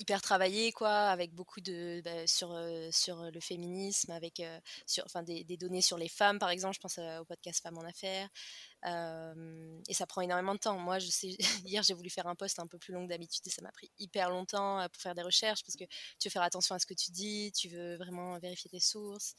hyper 0.00 0.22
travaillés, 0.22 0.72
quoi, 0.72 1.08
avec 1.10 1.34
beaucoup 1.34 1.60
de 1.60 2.00
bah, 2.04 2.26
sur 2.26 2.52
euh, 2.52 2.88
sur 2.90 3.30
le 3.30 3.40
féminisme, 3.40 4.10
avec 4.10 4.42
sur, 4.86 5.04
enfin, 5.04 5.22
des, 5.22 5.44
des, 5.44 5.56
données 5.56 5.82
sur 5.82 5.98
les 5.98 6.08
femmes, 6.08 6.38
par 6.38 6.50
exemple. 6.50 6.74
Je 6.74 6.80
pense 6.80 6.98
au 6.98 7.24
podcast 7.24 7.62
Femmes 7.62 7.78
en 7.78 7.84
Affaires 7.84 8.28
et 9.88 9.94
ça 9.94 10.06
prend 10.06 10.22
énormément 10.22 10.54
de 10.54 10.58
temps. 10.58 10.78
Moi, 10.78 10.98
je 10.98 11.08
sais, 11.08 11.36
hier, 11.66 11.82
j'ai 11.82 11.94
voulu 11.94 12.10
faire 12.10 12.26
un 12.26 12.34
post 12.34 12.58
un 12.58 12.66
peu 12.66 12.78
plus 12.78 12.94
long 12.94 13.04
que 13.04 13.10
d'habitude 13.10 13.46
et 13.46 13.50
ça 13.50 13.62
m'a 13.62 13.72
pris 13.72 13.90
hyper 13.98 14.30
longtemps 14.30 14.86
pour 14.92 15.02
faire 15.02 15.14
des 15.14 15.22
recherches 15.22 15.62
parce 15.62 15.76
que 15.76 15.84
tu 16.18 16.28
veux 16.28 16.30
faire 16.30 16.42
attention 16.42 16.74
à 16.74 16.78
ce 16.78 16.86
que 16.86 16.94
tu 16.94 17.10
dis, 17.10 17.52
tu 17.52 17.68
veux 17.68 17.96
vraiment 17.96 18.38
vérifier 18.38 18.70
tes 18.70 18.80
sources. 18.80 19.34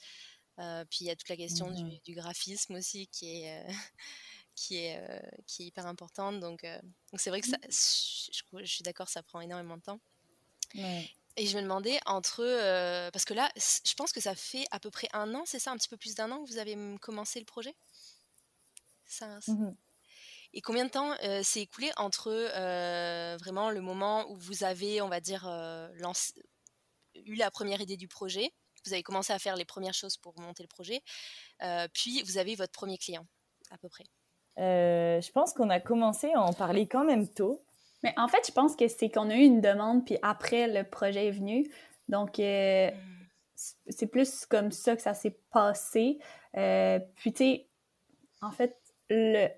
puis 0.57 0.99
il 1.01 1.07
y 1.07 1.09
a 1.09 1.16
toute 1.16 1.30
la 1.30 1.38
question 1.38 1.72
du, 1.72 1.84
mmh 1.84 1.99
graphisme 2.09 2.76
aussi 2.76 3.07
qui 3.07 3.43
est, 3.43 3.66
qui, 4.55 4.78
est, 4.78 5.01
qui 5.47 5.64
est 5.64 5.66
hyper 5.68 5.88
importante. 5.88 6.39
Donc, 6.39 6.62
donc 6.64 7.20
c'est 7.20 7.32
vrai 7.32 7.41
que 7.41 7.47
ça, 7.47 7.57
mmh. 7.57 8.59
je, 8.59 8.66
suis 8.66 8.84
d'accord, 8.84 9.09
ça 9.09 9.24
prend 9.24 9.41
énormément 9.41 9.78
de 9.78 9.82
temps. 9.82 9.99
Et 11.38 11.45
je 11.47 11.55
me 11.57 11.61
demandais 11.61 11.99
entre. 12.05 12.43
parce 13.11 13.26
que 13.26 13.34
là, 13.34 13.49
je 13.55 13.93
pense 13.95 14.11
que 14.11 14.19
ça 14.19 14.36
fait 14.36 14.65
à 14.72 14.80
peu 14.80 14.91
près 14.91 15.07
un 15.13 15.34
an, 15.34 15.43
c'est 15.45 15.59
ça, 15.59 15.72
un 15.72 15.78
petit 15.78 15.89
peu 15.89 15.97
plus 15.97 16.15
d'un 16.15 16.32
an 16.32 16.43
que 16.43 16.49
vous 16.49 16.57
avez 16.57 16.78
commencé 16.99 17.39
le 17.39 17.45
projet? 17.45 17.76
Mmh 19.47 19.72
et 20.53 20.59
combien 20.59 20.84
de 20.84 20.89
temps 20.89 21.15
s'est 21.43 21.61
écoulé 21.61 21.91
entre 21.95 22.30
vraiment 23.39 23.69
le 23.69 23.80
moment 23.80 24.30
où 24.30 24.36
vous 24.36 24.65
avez, 24.65 25.01
on 25.01 25.07
va 25.07 25.22
dire, 25.22 25.47
eu 27.15 27.36
la 27.36 27.49
première 27.51 27.80
idée 27.80 27.95
du 27.95 28.09
projet, 28.09 28.51
vous 28.86 28.91
avez 28.91 29.01
commencé 29.01 29.32
à 29.32 29.39
faire 29.39 29.55
les 29.55 29.63
premières 29.63 29.93
choses 29.93 30.17
pour 30.17 30.38
monter 30.41 30.63
le 30.63 30.67
projet, 30.67 31.01
puis 31.93 32.22
vous 32.24 32.38
avez 32.38 32.55
votre 32.55 32.74
premier 32.74 32.97
client, 32.97 33.26
à 33.69 33.78
peu 33.78 33.88
près? 33.88 34.03
Je 34.57 35.32
pense 35.32 35.53
qu'on 35.53 35.69
a 35.69 35.80
commencé 35.80 36.34
à 36.34 36.41
en 36.41 36.51
parler 36.51 36.86
quand 36.86 37.05
même 37.05 37.30
tôt. 37.30 37.63
Mais 38.04 38.14
en 38.18 38.28
fait, 38.28 38.45
je 38.47 38.52
pense 38.52 38.76
que 38.76 38.88
c'est 38.88 39.10
qu'on 39.10 39.30
a 39.30 39.36
eu 39.36 39.43
une 39.43 39.62
demande, 39.62 40.06
puis 40.06 40.18
après, 40.22 40.68
le 40.68 40.84
projet 40.84 41.28
est 41.28 41.32
venu. 41.32 41.72
Donc, 42.10 42.39
mmh. 42.39 42.91
c'est 43.89 44.08
plus 44.08 44.45
comme 44.45 44.72
ça 44.72 44.95
que 44.95 45.02
ça 45.02 45.14
s'est 45.14 45.38
passé. 45.52 46.20
puis, 46.54 47.34
tu 47.34 47.38
sais, 47.38 47.68
en 48.41 48.52
fait, 48.52 48.76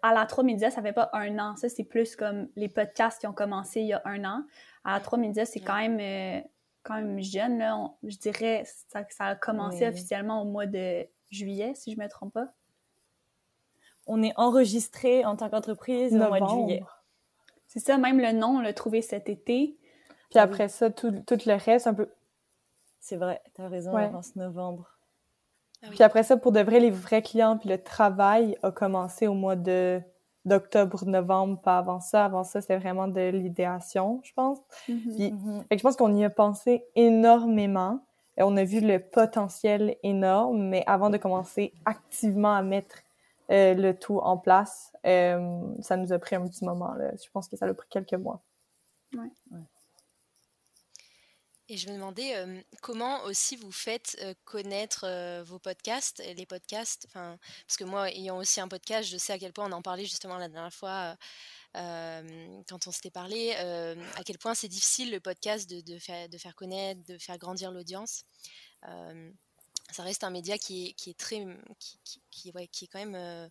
à 0.02 0.14
la 0.14 0.26
3 0.26 0.44
médias, 0.44 0.72
ça 0.72 0.82
fait 0.82 0.94
pas 0.94 1.10
un 1.14 1.38
an. 1.40 1.56
Ça, 1.56 1.70
c'est 1.70 1.84
plus 1.84 2.16
comme 2.16 2.48
les 2.56 2.70
podcasts 2.70 3.20
qui 3.20 3.28
ont 3.28 3.34
commencé 3.34 3.82
il 3.82 3.88
y 3.88 3.94
a 3.94 4.02
un 4.06 4.24
an. 4.26 4.44
À 4.84 4.94
la 4.94 5.00
3 5.00 5.20
médias, 5.20 5.46
c'est 5.46 5.60
quand 5.60 5.78
même, 5.78 6.00
euh, 6.00 6.42
quand 6.84 6.96
même 6.96 7.22
jeune. 7.22 7.60
Là. 7.60 7.78
je 8.04 8.18
dirais 8.18 8.64
ça, 8.66 9.06
ça 9.10 9.26
a 9.26 9.36
commencé 9.36 9.88
officiellement 9.88 10.42
au 10.42 10.46
mois 10.46 10.66
de 10.66 11.08
juillet, 11.30 11.74
si 11.76 11.94
je 11.94 12.00
me 12.00 12.08
trompe 12.08 12.34
pas. 12.34 12.48
On 14.06 14.22
est 14.22 14.34
enregistré 14.36 15.24
en 15.24 15.36
tant 15.36 15.50
qu'entreprise 15.50 16.14
au 16.14 16.18
mois 16.18 16.42
de 16.42 16.48
juillet. 16.48 16.84
C'est 17.74 17.80
ça, 17.80 17.98
même 17.98 18.20
le 18.20 18.34
nom, 18.34 18.58
on 18.58 18.62
l'a 18.62 18.72
trouvé 18.72 19.02
cet 19.02 19.30
été. 19.30 19.76
Puis 20.30 20.38
après 20.38 20.70
ça, 20.70 20.92
tout, 20.92 21.12
tout 21.26 21.40
le 21.48 21.56
reste, 21.56 21.88
un 21.88 21.96
peu. 21.96 22.08
C'est 23.00 23.18
vrai, 23.18 23.42
tu 23.56 23.62
as 23.64 23.68
raison, 23.68 23.94
ouais. 23.94 24.04
avance 24.04 24.36
novembre. 24.36 24.92
Ah 25.82 25.88
puis 25.90 26.04
après 26.04 26.22
ça, 26.22 26.38
pour 26.38 26.52
de 26.52 26.60
vrai, 26.60 26.80
les 26.80 26.92
vrais 26.92 27.24
clients, 27.24 27.58
puis 27.58 27.70
le 27.70 27.82
travail 27.82 28.56
a 28.62 28.72
commencé 28.72 29.26
au 29.26 29.34
mois 29.34 29.56
de 29.56 30.00
d'octobre, 30.46 31.06
novembre, 31.06 31.60
pas 31.62 31.80
avant 31.80 32.00
ça. 32.00 32.26
Avant 32.26 32.44
ça, 32.44 32.62
c'était 32.62 32.78
vraiment 32.78 33.08
de 33.08 33.30
l'idéation, 33.30 34.20
je 34.24 34.34
pense. 34.34 34.60
Mm-hmm. 34.88 35.16
Puis, 35.16 35.32
mm-hmm. 35.32 35.64
je 35.72 35.82
pense 35.82 35.96
qu'on 35.96 36.16
y 36.16 36.24
a 36.24 36.30
pensé 36.30 36.86
énormément. 36.96 38.02
Et 38.38 38.44
on 38.44 38.56
a 38.58 38.64
vu 38.64 38.82
le 38.82 39.00
potentiel 39.00 39.96
énorme, 40.04 40.62
mais 40.68 40.84
avant 40.86 41.10
de 41.10 41.18
commencer 41.18 41.74
activement 41.86 42.54
à 42.54 42.62
mettre 42.62 42.98
euh, 43.52 43.74
le 43.74 43.98
tout 43.98 44.20
en 44.20 44.38
place, 44.38 44.94
euh, 45.06 45.62
ça 45.82 45.98
nous 45.98 46.14
a 46.14 46.20
pris 46.20 46.36
un 46.36 46.48
petit 46.48 46.64
moment. 46.64 46.94
Là. 46.94 47.12
Je 47.16 47.30
pense 47.32 47.48
que 47.48 47.58
ça 47.58 47.66
a 47.66 47.74
pris 47.74 47.88
quelques 47.90 48.14
mois. 48.14 48.44
Ouais. 49.14 49.30
ouais. 49.52 49.60
Et 51.70 51.78
je 51.78 51.90
me 51.90 51.96
demandais 51.96 52.36
comment 52.82 53.24
aussi 53.24 53.56
vous 53.56 53.72
faites 53.72 54.22
connaître 54.44 55.42
vos 55.44 55.60
podcasts, 55.60 56.22
les 56.36 56.46
podcasts, 56.46 57.08
parce 57.14 57.78
que 57.78 57.86
moi, 57.86 58.10
ayant 58.10 58.38
aussi 58.38 58.60
un 58.60 58.68
podcast, 58.68 59.10
je 59.10 59.18
sais 59.18 59.32
à 59.32 59.40
quel 59.40 59.54
point 59.54 59.70
on 59.70 59.72
en 59.72 59.82
parlait 59.82 60.04
justement 60.04 60.38
la 60.38 60.50
dernière 60.50 60.74
fois 60.74 61.16
quand 61.74 62.86
on 62.86 62.92
s'était 62.92 63.12
parlé, 63.12 63.54
à 63.54 64.24
quel 64.26 64.38
point 64.38 64.54
c'est 64.56 64.68
difficile 64.68 65.10
le 65.10 65.22
podcast 65.22 65.68
de, 65.70 65.80
de, 65.80 65.98
faire, 66.00 66.28
de 66.28 66.38
faire 66.38 66.54
connaître, 66.54 67.02
de 67.06 67.18
faire 67.18 67.38
grandir 67.38 67.72
l'audience. 67.72 68.26
Ça 69.92 70.04
reste 70.04 70.24
un 70.24 70.30
média 70.30 70.58
qui 70.58 70.88
est, 70.88 70.94
qui 70.94 71.10
est 71.10 71.18
très, 71.18 71.46
qui, 71.80 72.00
qui, 72.04 72.22
qui, 72.32 72.52
ouais, 72.52 72.68
qui 72.68 72.86
est 72.86 72.88
quand 72.88 73.06
même 73.06 73.50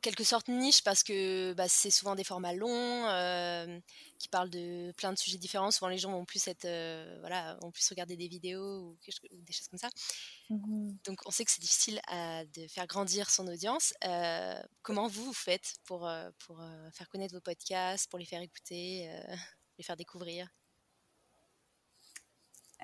quelque 0.00 0.24
sorte 0.24 0.48
niche 0.48 0.82
parce 0.82 1.02
que 1.02 1.52
bah, 1.54 1.68
c'est 1.68 1.90
souvent 1.90 2.14
des 2.14 2.24
formats 2.24 2.52
longs 2.52 3.06
euh, 3.06 3.80
qui 4.18 4.28
parlent 4.28 4.50
de 4.50 4.92
plein 4.92 5.12
de 5.12 5.18
sujets 5.18 5.38
différents. 5.38 5.70
Souvent, 5.70 5.88
les 5.88 5.98
gens 5.98 6.10
vont 6.10 6.24
plus 6.24 6.46
être, 6.48 6.64
euh, 6.64 7.16
voilà, 7.20 7.56
vont 7.60 7.70
plus 7.70 7.88
regarder 7.90 8.16
des 8.16 8.28
vidéos 8.28 8.80
ou, 8.80 8.98
des 9.04 9.52
choses 9.52 9.68
comme 9.68 9.78
ça. 9.78 9.90
Mmh 10.50 10.90
Donc, 11.04 11.20
on 11.26 11.30
sait 11.30 11.44
que 11.44 11.50
c'est 11.50 11.60
difficile 11.60 12.00
de 12.10 12.66
faire 12.68 12.86
grandir 12.86 13.30
son 13.30 13.46
audience. 13.46 13.94
Euh, 14.04 14.60
comment 14.82 15.08
vous, 15.08 15.26
vous 15.26 15.32
faites 15.32 15.74
pour, 15.84 16.10
pour 16.38 16.62
faire 16.92 17.08
connaître 17.08 17.34
vos 17.34 17.40
podcasts, 17.40 18.08
pour 18.10 18.18
les 18.18 18.26
faire 18.26 18.42
écouter, 18.42 19.10
les 19.78 19.84
faire 19.84 19.96
découvrir? 19.96 20.48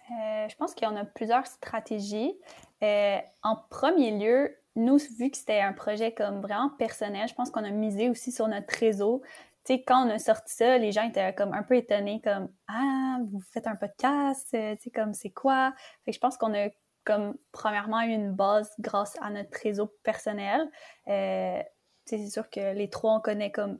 Je 0.08 0.54
pense 0.56 0.74
qu'il 0.74 0.86
y 0.86 0.90
en 0.90 0.96
a 0.96 1.04
plusieurs 1.04 1.46
stratégies. 1.46 2.38
en 2.82 3.56
premier 3.70 4.12
lieu, 4.12 4.56
nous, 4.76 4.98
vu 5.18 5.30
que 5.30 5.36
c'était 5.36 5.60
un 5.60 5.72
projet 5.72 6.12
comme 6.12 6.40
vraiment 6.40 6.68
personnel, 6.70 7.28
je 7.28 7.34
pense 7.34 7.50
qu'on 7.50 7.64
a 7.64 7.70
misé 7.70 8.10
aussi 8.10 8.30
sur 8.30 8.46
notre 8.46 8.72
réseau. 8.78 9.22
Tu 9.64 9.74
sais, 9.74 9.82
quand 9.82 10.06
on 10.06 10.10
a 10.10 10.18
sorti 10.18 10.54
ça, 10.54 10.78
les 10.78 10.92
gens 10.92 11.02
étaient 11.08 11.34
comme 11.34 11.52
un 11.54 11.62
peu 11.62 11.76
étonnés, 11.76 12.20
comme 12.22 12.48
Ah, 12.68 13.18
vous 13.32 13.40
faites 13.40 13.66
un 13.66 13.74
podcast, 13.74 14.48
euh, 14.54 14.76
tu 14.76 14.84
sais, 14.84 14.90
comme 14.90 15.14
c'est 15.14 15.30
quoi? 15.30 15.74
Fait 16.04 16.12
que 16.12 16.14
je 16.14 16.20
pense 16.20 16.36
qu'on 16.36 16.54
a 16.54 16.68
comme 17.04 17.36
premièrement 17.52 18.02
eu 18.02 18.10
une 18.10 18.32
base 18.32 18.70
grâce 18.78 19.16
à 19.22 19.30
notre 19.30 19.58
réseau 19.60 19.86
personnel. 20.02 20.70
Euh, 21.08 21.62
c'est 22.04 22.28
sûr 22.28 22.48
que 22.50 22.74
les 22.74 22.90
trois, 22.90 23.14
on 23.14 23.20
connaît 23.20 23.50
comme 23.50 23.78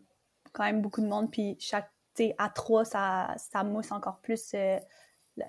quand 0.53 0.65
même 0.65 0.81
beaucoup 0.81 1.03
de 1.03 1.07
monde, 1.07 1.31
puis 1.31 1.57
chaque, 1.61 1.91
tu 2.15 2.25
sais, 2.25 2.35
à 2.39 2.49
trois, 2.49 2.85
ça, 2.85 3.35
ça 3.37 3.63
mousse 3.65 3.93
encore 3.93 4.21
plus 4.21 4.55
euh, 4.55 4.79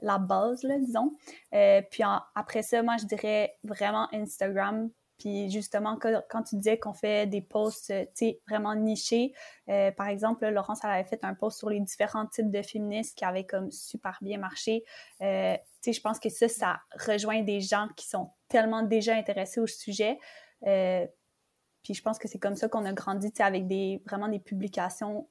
la 0.01 0.17
base, 0.17 0.65
disons. 0.65 1.15
puis 1.51 2.03
après 2.35 2.61
ça, 2.61 2.83
moi, 2.83 2.97
je 2.97 3.05
dirais 3.05 3.57
vraiment 3.63 4.07
Instagram 4.13 4.89
puis 5.17 5.49
justement, 5.49 5.97
quand, 5.97 6.43
tu 6.43 6.57
disais 6.57 6.77
qu'on 6.77 6.93
fait 6.93 7.25
des 7.27 7.41
posts, 7.41 7.88
tu 7.88 8.07
sais, 8.13 8.41
vraiment 8.47 8.75
nichés, 8.75 9.33
par 9.65 10.07
exemple, 10.07 10.47
Laurence, 10.47 10.83
avait 10.85 11.03
fait 11.03 11.23
un 11.23 11.33
post 11.33 11.57
sur 11.57 11.69
les 11.69 11.79
différents 11.79 12.27
types 12.27 12.51
de 12.51 12.61
féministes 12.61 13.17
qui 13.17 13.25
avaient 13.25 13.45
comme 13.45 13.71
super 13.71 14.17
bien 14.21 14.38
marché. 14.38 14.83
tu 15.19 15.25
sais, 15.25 15.93
je 15.93 16.01
pense 16.01 16.19
que 16.19 16.29
ça, 16.29 16.47
ça 16.47 16.79
rejoint 17.07 17.41
des 17.41 17.61
gens 17.61 17.88
qui 17.95 18.07
sont 18.07 18.31
tellement 18.47 18.83
déjà 18.83 19.15
intéressés 19.15 19.59
au 19.59 19.67
sujet. 19.67 20.19
puis 20.61 21.93
je 21.93 22.01
pense 22.01 22.19
que 22.19 22.27
c'est 22.27 22.39
comme 22.39 22.55
ça 22.55 22.69
qu'on 22.69 22.85
a 22.85 22.93
grandi, 22.93 23.31
avec 23.39 23.65
des, 23.65 24.03
vraiment 24.05 24.27
des 24.27 24.39
publications 24.39 25.27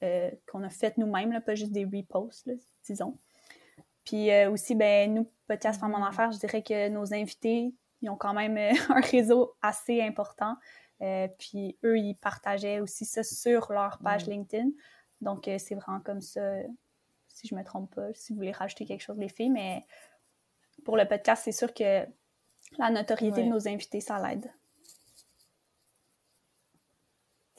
qu'on 0.00 0.62
a 0.62 0.70
faites 0.70 0.96
nous-mêmes, 0.96 1.38
pas 1.42 1.54
juste 1.54 1.72
des 1.72 1.84
reposts, 1.84 2.50
disons. 2.86 3.18
Puis 4.06 4.30
aussi, 4.46 4.74
ben 4.74 5.12
nous, 5.12 5.30
Podcast 5.46 5.80
Femmes 5.80 5.94
en 5.94 6.04
Affaires, 6.04 6.32
je 6.32 6.38
dirais 6.38 6.62
que 6.62 6.88
nos 6.88 7.12
invités, 7.12 7.74
ils 8.02 8.10
ont 8.10 8.16
quand 8.16 8.34
même 8.34 8.56
euh, 8.56 8.72
un 8.88 9.00
réseau 9.00 9.54
assez 9.62 10.02
important. 10.02 10.56
Euh, 11.02 11.28
puis 11.38 11.78
eux, 11.84 11.98
ils 11.98 12.14
partageaient 12.14 12.80
aussi 12.80 13.04
ça 13.04 13.22
sur 13.22 13.72
leur 13.72 13.98
page 13.98 14.26
LinkedIn. 14.26 14.70
Donc, 15.20 15.48
euh, 15.48 15.58
c'est 15.58 15.74
vraiment 15.74 16.00
comme 16.00 16.20
ça, 16.20 16.40
si 17.28 17.46
je 17.48 17.54
me 17.54 17.62
trompe 17.62 17.94
pas, 17.94 18.12
si 18.14 18.32
vous 18.32 18.38
voulez 18.38 18.52
rajouter 18.52 18.86
quelque 18.86 19.02
chose, 19.02 19.18
les 19.18 19.28
filles. 19.28 19.50
Mais 19.50 19.84
pour 20.84 20.96
le 20.96 21.06
podcast, 21.06 21.42
c'est 21.44 21.52
sûr 21.52 21.72
que 21.74 22.06
la 22.78 22.90
notoriété 22.90 23.42
de 23.42 23.48
nos 23.48 23.68
invités, 23.68 24.00
ça 24.00 24.18
l'aide. 24.26 24.50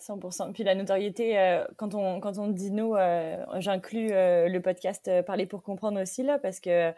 100%. 0.07 0.53
Puis 0.53 0.63
la 0.63 0.75
notoriété, 0.75 1.37
euh, 1.37 1.65
quand, 1.75 1.95
on, 1.95 2.19
quand 2.19 2.37
on 2.37 2.47
dit 2.47 2.71
nous, 2.71 2.95
euh, 2.95 3.43
j'inclus 3.59 4.11
euh, 4.11 4.47
le 4.47 4.61
podcast 4.61 5.09
Parler 5.25 5.45
pour 5.45 5.63
comprendre 5.63 6.01
aussi, 6.01 6.23
là, 6.23 6.39
parce 6.39 6.59
que 6.59 6.93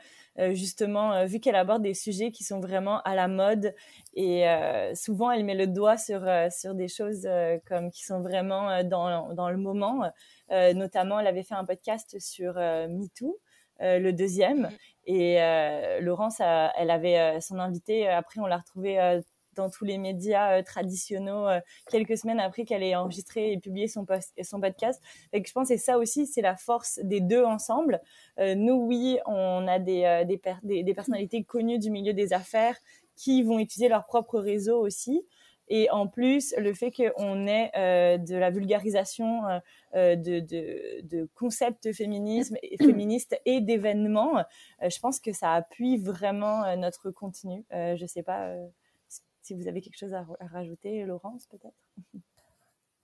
justement, 0.51 1.25
vu 1.25 1.39
qu'elle 1.41 1.55
aborde 1.55 1.81
des 1.81 1.93
sujets 1.93 2.31
qui 2.31 2.45
sont 2.45 2.61
vraiment 2.61 3.01
à 3.01 3.13
la 3.13 3.27
mode, 3.27 3.75
et 4.13 4.45
souvent 4.93 5.31
elle 5.31 5.43
met 5.43 5.55
le 5.55 5.67
doigt 5.67 5.97
sur, 5.97 6.21
sur 6.49 6.75
des 6.75 6.87
choses 6.87 7.27
comme 7.65 7.91
qui 7.91 8.05
sont 8.05 8.21
vraiment 8.21 8.81
dans, 8.83 9.33
dans 9.33 9.49
le 9.49 9.57
moment. 9.57 10.09
notamment, 10.49 11.19
elle 11.19 11.27
avait 11.27 11.43
fait 11.43 11.55
un 11.55 11.65
podcast 11.65 12.17
sur 12.19 12.53
MeToo. 12.55 13.37
le 13.81 14.11
deuxième. 14.11 14.69
Mm-hmm. 15.07 15.97
Et 15.97 16.01
Laurence, 16.01 16.39
elle 16.39 16.89
avait 16.89 17.41
son 17.41 17.59
invité. 17.59 18.07
Après, 18.07 18.39
on 18.39 18.45
l'a 18.45 18.59
retrouvé 18.59 19.21
dans 19.59 19.69
tous 19.69 19.85
les 19.85 19.97
médias 19.97 20.57
euh, 20.57 20.63
traditionnels 20.63 21.19
euh, 21.29 21.59
quelques 21.91 22.17
semaines 22.17 22.39
après 22.39 22.63
qu'elle 22.63 22.81
ait 22.81 22.95
enregistré 22.95 23.51
et 23.51 23.59
publié 23.59 23.87
son, 23.87 24.05
post, 24.05 24.33
son 24.41 24.59
podcast. 24.59 25.01
Et 25.33 25.43
je 25.45 25.51
pense 25.51 25.69
que 25.69 25.77
ça 25.77 25.97
aussi, 25.97 26.25
c'est 26.25 26.41
la 26.41 26.55
force 26.55 26.99
des 27.03 27.19
deux 27.19 27.43
ensemble. 27.43 28.01
Euh, 28.39 28.55
nous, 28.55 28.75
oui, 28.75 29.19
on 29.25 29.67
a 29.67 29.77
des, 29.79 30.23
des, 30.25 30.83
des, 30.83 30.93
personnalités 30.93 31.43
connues 31.43 31.77
du 31.77 31.91
milieu 31.91 32.13
des 32.13 32.33
affaires 32.33 32.77
qui 33.15 33.43
vont 33.43 33.59
utiliser 33.59 33.89
leur 33.89 34.05
propre 34.05 34.39
réseau 34.39 34.79
aussi. 34.79 35.21
Et 35.71 35.89
en 35.91 36.07
plus, 36.07 36.55
le 36.57 36.73
fait 36.73 36.91
qu'on 36.91 37.45
ait 37.45 37.69
de 38.17 38.35
la 38.35 38.49
vulgarisation 38.49 39.43
de, 39.93 40.15
de, 40.15 41.01
de, 41.03 41.29
concepts 41.35 41.91
féminisme, 41.93 42.55
féministes 42.79 43.39
et 43.45 43.61
d'événements, 43.61 44.43
je 44.81 44.99
pense 44.99 45.19
que 45.19 45.31
ça 45.31 45.53
appuie 45.53 45.97
vraiment 45.97 46.75
notre 46.75 47.11
contenu. 47.11 47.65
je 47.71 48.05
sais 48.07 48.23
pas 48.23 48.55
si 49.49 49.55
vous 49.55 49.67
avez 49.67 49.81
quelque 49.81 49.97
chose 49.97 50.13
à, 50.13 50.25
rajouter, 50.53 51.03
Laurence, 51.05 51.47
peut-être? 51.47 52.21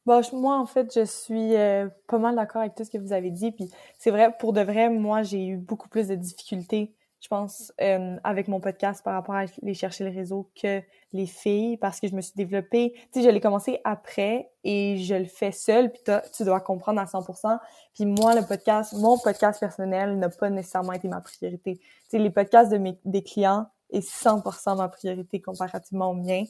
Bon, 0.05 0.21
moi, 0.33 0.59
en 0.59 0.67
fait, 0.67 0.93
je 0.93 1.03
suis 1.03 1.55
euh, 1.55 1.89
pas 2.07 2.19
mal 2.19 2.35
d'accord 2.35 2.61
avec 2.61 2.75
tout 2.75 2.83
ce 2.83 2.91
que 2.91 2.99
vous 2.99 3.13
avez 3.13 3.31
dit. 3.31 3.51
Puis 3.51 3.71
c'est 3.97 4.11
vrai, 4.11 4.31
pour 4.37 4.53
de 4.53 4.61
vrai, 4.61 4.89
moi, 4.89 5.23
j'ai 5.23 5.47
eu 5.47 5.57
beaucoup 5.57 5.89
plus 5.89 6.07
de 6.07 6.13
difficultés, 6.13 6.93
je 7.19 7.27
pense, 7.27 7.73
euh, 7.81 8.15
avec 8.23 8.47
mon 8.47 8.59
podcast 8.59 9.03
par 9.03 9.15
rapport 9.15 9.33
à 9.33 9.45
aller 9.63 9.73
chercher 9.73 10.03
le 10.03 10.11
réseau 10.11 10.51
que 10.61 10.83
les 11.13 11.25
filles, 11.25 11.77
parce 11.77 11.99
que 11.99 12.07
je 12.07 12.13
me 12.13 12.21
suis 12.21 12.35
développée. 12.35 12.93
Tu 13.11 13.21
sais, 13.21 13.25
je 13.25 13.29
l'ai 13.31 13.41
commencé 13.41 13.79
après 13.83 14.51
et 14.63 14.97
je 14.97 15.15
le 15.15 15.25
fais 15.25 15.51
seule. 15.51 15.91
Puis 15.91 16.03
tu 16.31 16.43
dois 16.43 16.59
comprendre 16.59 17.01
à 17.01 17.05
100%. 17.05 17.57
Puis 17.95 18.05
moi, 18.05 18.35
le 18.35 18.45
podcast, 18.45 18.93
mon 18.93 19.17
podcast 19.17 19.59
personnel 19.59 20.19
n'a 20.19 20.29
pas 20.29 20.51
nécessairement 20.51 20.93
été 20.93 21.07
ma 21.07 21.21
priorité. 21.21 21.77
Tu 21.77 21.83
sais, 22.09 22.19
les 22.19 22.29
podcasts 22.29 22.71
de 22.71 22.77
mes 22.77 22.99
des 23.03 23.23
clients, 23.23 23.65
est 23.89 24.07
100% 24.07 24.77
ma 24.77 24.89
priorité 24.89 25.41
comparativement 25.41 26.11
au 26.11 26.13
mien. 26.15 26.43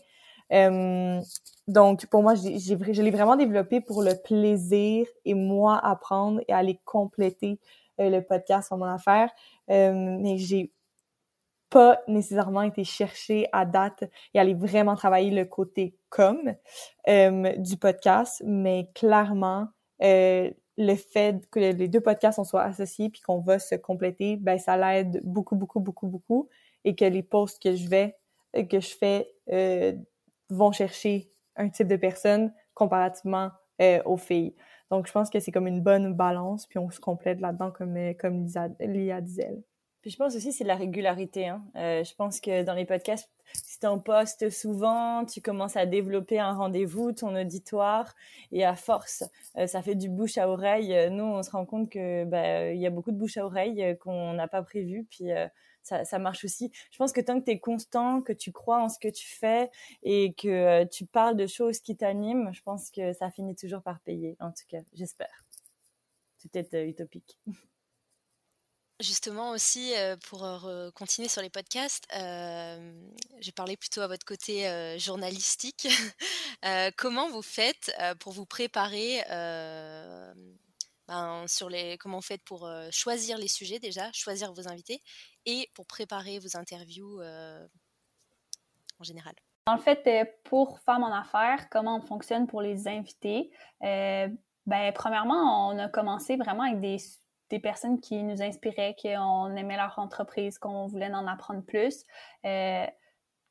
Euh, 0.52 1.20
donc, 1.68 2.06
pour 2.08 2.22
moi, 2.22 2.36
j'ai, 2.36 2.60
je 2.60 3.02
l'ai 3.02 3.12
vraiment 3.12 3.36
développé 3.36 3.82
pour 3.82 4.04
le 4.04 4.14
plaisir 4.24 5.08
et 5.26 5.34
moi 5.34 5.80
apprendre 5.84 6.42
et 6.48 6.54
aller 6.54 6.80
compléter 6.86 7.60
euh, 8.00 8.10
le 8.10 8.22
podcast 8.22 8.68
sur 8.68 8.78
mon 8.78 8.86
affaire. 8.86 9.30
Euh, 9.70 10.18
mais 10.20 10.38
j'ai 10.38 10.72
pas 11.70 12.00
nécessairement 12.08 12.62
été 12.62 12.84
chercher 12.84 13.48
à 13.52 13.66
date 13.66 14.04
et 14.34 14.40
aller 14.40 14.54
vraiment 14.54 14.96
travailler 14.96 15.32
le 15.32 15.46
côté 15.46 15.98
com 16.10 16.54
euh, 17.08 17.54
du 17.58 17.78
podcast, 17.78 18.44
mais 18.46 18.90
clairement, 18.94 19.68
le 20.00 20.96
fait 20.96 21.50
que 21.50 21.60
les 21.60 21.88
deux 21.88 22.02
podcasts 22.02 22.44
soient 22.44 22.64
associés 22.64 23.10
puis 23.10 23.22
qu'on 23.22 23.40
va 23.40 23.60
se 23.60 23.76
compléter, 23.76 24.36
ben 24.36 24.60
ça 24.60 24.78
l'aide 24.78 25.22
beaucoup, 25.24 25.56
beaucoup, 25.56 25.80
beaucoup, 25.80 26.08
beaucoup 26.08 26.50
et 26.86 26.96
que 26.96 27.04
les 27.04 27.24
posts 27.24 27.62
que 27.62 27.76
je 27.76 27.90
vais, 27.90 28.16
euh, 28.56 28.64
que 28.64 28.80
je 28.80 28.96
fais 28.96 29.30
euh, 29.52 29.94
vont 30.50 30.72
chercher 30.72 31.30
un 31.58 31.68
type 31.68 31.88
de 31.88 31.98
personne 31.98 32.54
comparativement 32.74 33.52
euh, 33.82 34.02
aux 34.06 34.18
filles. 34.18 34.56
Donc, 34.92 35.08
je 35.08 35.12
pense 35.12 35.30
que 35.30 35.40
c'est 35.40 35.52
comme 35.52 35.68
une 35.68 35.82
bonne 35.82 36.14
balance, 36.14 36.68
puis 36.68 36.78
on 36.78 36.90
se 36.92 37.00
complète 37.00 37.42
là-dedans, 37.42 37.72
comme, 37.72 37.98
comme 38.20 38.44
Lisa, 38.44 38.70
Lia 38.80 39.20
disait. 39.20 39.52
Puis 40.02 40.12
je 40.12 40.18
pense 40.18 40.36
aussi 40.36 40.54
c'est 40.54 40.64
la 40.64 40.76
régularité. 40.76 41.48
Hein. 41.48 41.64
je 41.74 42.14
pense 42.14 42.40
que 42.40 42.62
dans 42.62 42.76
les 42.76 42.86
podcasts, 42.86 43.28
si 43.54 43.80
tu 43.80 43.88
en 43.88 43.98
postes 43.98 44.52
souvent, 44.52 45.26
tu 45.26 45.42
commences 45.42 45.76
à 45.76 45.88
développer 45.88 46.38
un 46.38 46.54
rendez-vous, 46.54 47.12
ton 47.12 47.36
auditoire, 47.36 48.14
et 48.52 48.64
à 48.64 48.76
force, 48.76 49.24
ça 49.66 49.82
fait 49.82 49.96
du 49.96 50.08
bouche 50.08 50.38
à 50.38 50.48
oreille. 50.48 51.10
Nous, 51.10 51.24
on 51.24 51.42
se 51.42 51.50
rend 51.50 51.66
compte 51.66 51.90
que 51.90 52.24
bah, 52.26 52.72
il 52.72 52.80
y 52.80 52.86
a 52.86 52.92
beaucoup 52.92 53.12
de 53.12 53.18
bouche 53.18 53.38
à 53.38 53.48
oreille 53.48 53.98
qu'on 54.00 54.34
n'a 54.34 54.48
pas 54.48 54.62
prévu, 54.62 55.08
puis 55.10 55.32
ça, 55.86 56.20
marche 56.20 56.44
aussi. 56.44 56.72
Je 56.92 56.98
pense 56.98 57.12
que 57.12 57.22
tant 57.22 57.40
que 57.40 57.46
tu 57.46 57.52
es 57.52 57.60
constant, 57.60 58.22
que 58.22 58.34
tu 58.34 58.52
crois 58.52 58.82
en 58.82 58.90
ce 58.90 58.98
que 59.00 59.08
tu 59.08 59.28
fais 59.28 59.70
et 60.04 60.34
que 60.34 60.48
euh, 60.48 60.86
tu 60.86 61.06
parles 61.06 61.38
de 61.38 61.48
choses 61.48 61.80
qui 61.80 61.96
t'animent, 61.96 62.52
je 62.54 62.62
pense 62.64 62.90
que 62.90 63.14
ça 63.14 63.30
finit 63.30 63.56
toujours 63.56 63.82
par 63.82 64.00
payer, 64.02 64.36
en 64.40 64.52
tout 64.52 64.66
cas, 64.68 64.82
j'espère. 64.94 65.46
C'est 66.38 66.74
euh, 66.74 66.86
utopique. 66.86 67.38
Justement 69.02 69.52
aussi, 69.52 69.94
euh, 69.96 70.16
pour 70.30 70.48
continuer 70.94 71.28
sur 71.28 71.42
les 71.42 71.50
podcasts, 71.50 72.06
j'ai 72.12 73.52
parlé 73.52 73.76
plutôt 73.76 74.02
à 74.02 74.08
votre 74.08 74.26
côté 74.26 74.98
journalistique. 74.98 75.88
comment 76.98 77.30
vous 77.30 77.42
faites 77.42 77.92
pour 78.20 78.32
vous 78.32 78.46
préparer 78.46 79.22
ben, 81.08 81.46
sur 81.48 81.70
les 81.70 81.98
comment 81.98 82.20
vous 82.20 82.26
faites 82.26 82.44
pour 82.44 82.72
choisir 82.90 83.38
les 83.38 83.50
sujets 83.50 83.80
déjà, 83.80 84.10
choisir 84.14 84.54
vos 84.54 84.70
invités 84.70 85.02
et 85.46 85.70
pour 85.74 85.86
préparer 85.86 86.40
vos 86.40 86.58
interviews 86.58 87.22
en 87.22 89.04
général? 89.04 89.34
En 89.68 89.78
fait, 89.78 90.08
pour 90.44 90.80
Femmes 90.80 91.04
en 91.04 91.14
affaires, 91.14 91.70
comment 91.70 91.98
on 91.98 92.02
fonctionne 92.02 92.48
pour 92.48 92.62
les 92.62 92.88
invités? 92.88 93.52
ben, 93.82 94.92
premièrement, 94.94 95.70
on 95.70 95.78
a 95.78 95.88
commencé 95.88 96.38
vraiment 96.38 96.64
avec 96.64 96.80
des, 96.80 97.60
personnes 97.60 98.02
qui 98.02 98.22
nous 98.24 98.42
inspiraient, 98.42 98.96
qu'on 99.02 99.56
aimait 99.56 99.78
leur 99.78 99.98
entreprise, 99.98 100.58
qu'on 100.60 100.88
voulait 100.88 101.14
en 101.14 101.26
apprendre 101.26 101.64
plus. 101.64 102.04
Euh, 102.46 102.86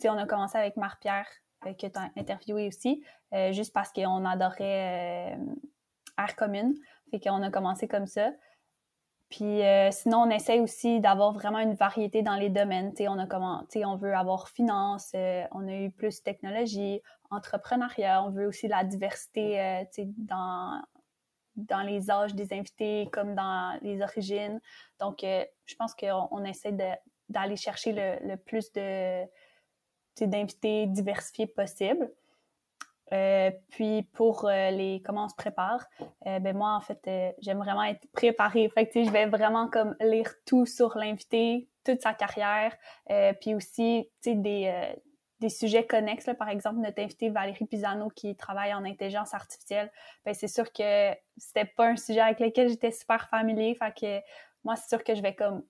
on 0.04 0.18
a 0.18 0.26
commencé 0.26 0.58
avec 0.58 0.76
Marie-Pierre, 0.76 1.28
que 1.62 1.86
tu 1.86 1.98
as 1.98 2.10
interviewé 2.16 2.68
aussi, 2.68 3.02
juste 3.50 3.72
parce 3.72 3.90
qu'on 3.92 4.24
adorait 4.24 5.38
Air 6.18 6.36
Commune. 6.36 6.74
Fait 7.10 7.20
qu'on 7.20 7.42
a 7.42 7.50
commencé 7.50 7.88
comme 7.88 8.06
ça. 8.06 8.32
Puis 9.34 9.62
euh, 9.64 9.90
sinon, 9.90 10.18
on 10.18 10.30
essaie 10.30 10.60
aussi 10.60 11.00
d'avoir 11.00 11.32
vraiment 11.32 11.58
une 11.58 11.74
variété 11.74 12.22
dans 12.22 12.36
les 12.36 12.50
domaines. 12.50 12.92
on 13.00 13.18
a 13.18 13.26
comment, 13.26 13.66
on 13.74 13.96
veut 13.96 14.14
avoir 14.14 14.48
finance, 14.48 15.10
euh, 15.16 15.42
on 15.50 15.66
a 15.66 15.74
eu 15.74 15.90
plus 15.90 16.22
technologie, 16.22 17.00
entrepreneuriat, 17.30 18.22
on 18.22 18.30
veut 18.30 18.46
aussi 18.46 18.68
la 18.68 18.84
diversité 18.84 19.60
euh, 19.60 19.82
dans, 20.18 20.80
dans 21.56 21.80
les 21.80 22.12
âges 22.12 22.36
des 22.36 22.52
invités 22.52 23.08
comme 23.12 23.34
dans 23.34 23.76
les 23.82 24.02
origines. 24.02 24.60
Donc, 25.00 25.22
je 25.22 25.74
pense 25.76 25.96
qu'on 25.96 26.28
on 26.30 26.44
essaie 26.44 26.76
d'aller 27.28 27.56
chercher 27.56 27.92
le, 27.92 28.28
le 28.28 28.36
plus 28.36 28.70
d'invités 30.20 30.86
diversifiés 30.86 31.48
possible. 31.48 32.08
Euh, 33.12 33.50
puis 33.70 34.02
pour 34.14 34.46
euh, 34.46 34.70
les 34.70 35.02
comment 35.04 35.26
on 35.26 35.28
se 35.28 35.34
prépare, 35.34 35.84
euh, 36.26 36.38
ben 36.38 36.56
moi 36.56 36.74
en 36.74 36.80
fait 36.80 37.34
j'aime 37.38 37.58
vraiment 37.58 37.84
être 37.84 38.06
préparée. 38.12 38.68
Fait 38.70 38.90
je 38.94 39.10
vais 39.10 39.26
vraiment 39.26 39.68
comme 39.68 39.94
lire 40.00 40.32
tout 40.46 40.66
sur 40.66 40.96
l'invité, 40.96 41.68
toute 41.84 42.00
sa 42.00 42.14
carrière, 42.14 42.74
puis 43.40 43.54
aussi 43.54 44.10
des 44.24 44.94
des 45.40 45.48
sujets 45.50 45.84
connexes. 45.84 46.30
Par 46.38 46.48
exemple, 46.48 46.80
notre 46.80 47.02
invité 47.02 47.28
Valérie 47.28 47.66
Pisano 47.66 48.08
qui 48.08 48.34
travaille 48.36 48.72
en 48.72 48.84
intelligence 48.84 49.34
artificielle, 49.34 49.92
ben 50.24 50.32
c'est 50.32 50.48
sûr 50.48 50.72
que 50.72 51.12
c'était 51.36 51.66
pas 51.66 51.88
un 51.88 51.96
sujet 51.96 52.20
avec 52.20 52.40
lequel 52.40 52.68
j'étais 52.68 52.92
super 52.92 53.28
familier. 53.28 53.74
Fait 53.74 54.24
moi 54.64 54.76
c'est 54.76 54.88
sûr 54.88 55.04
que 55.04 55.14
je 55.14 55.20
vais 55.20 55.34
comme 55.34 55.62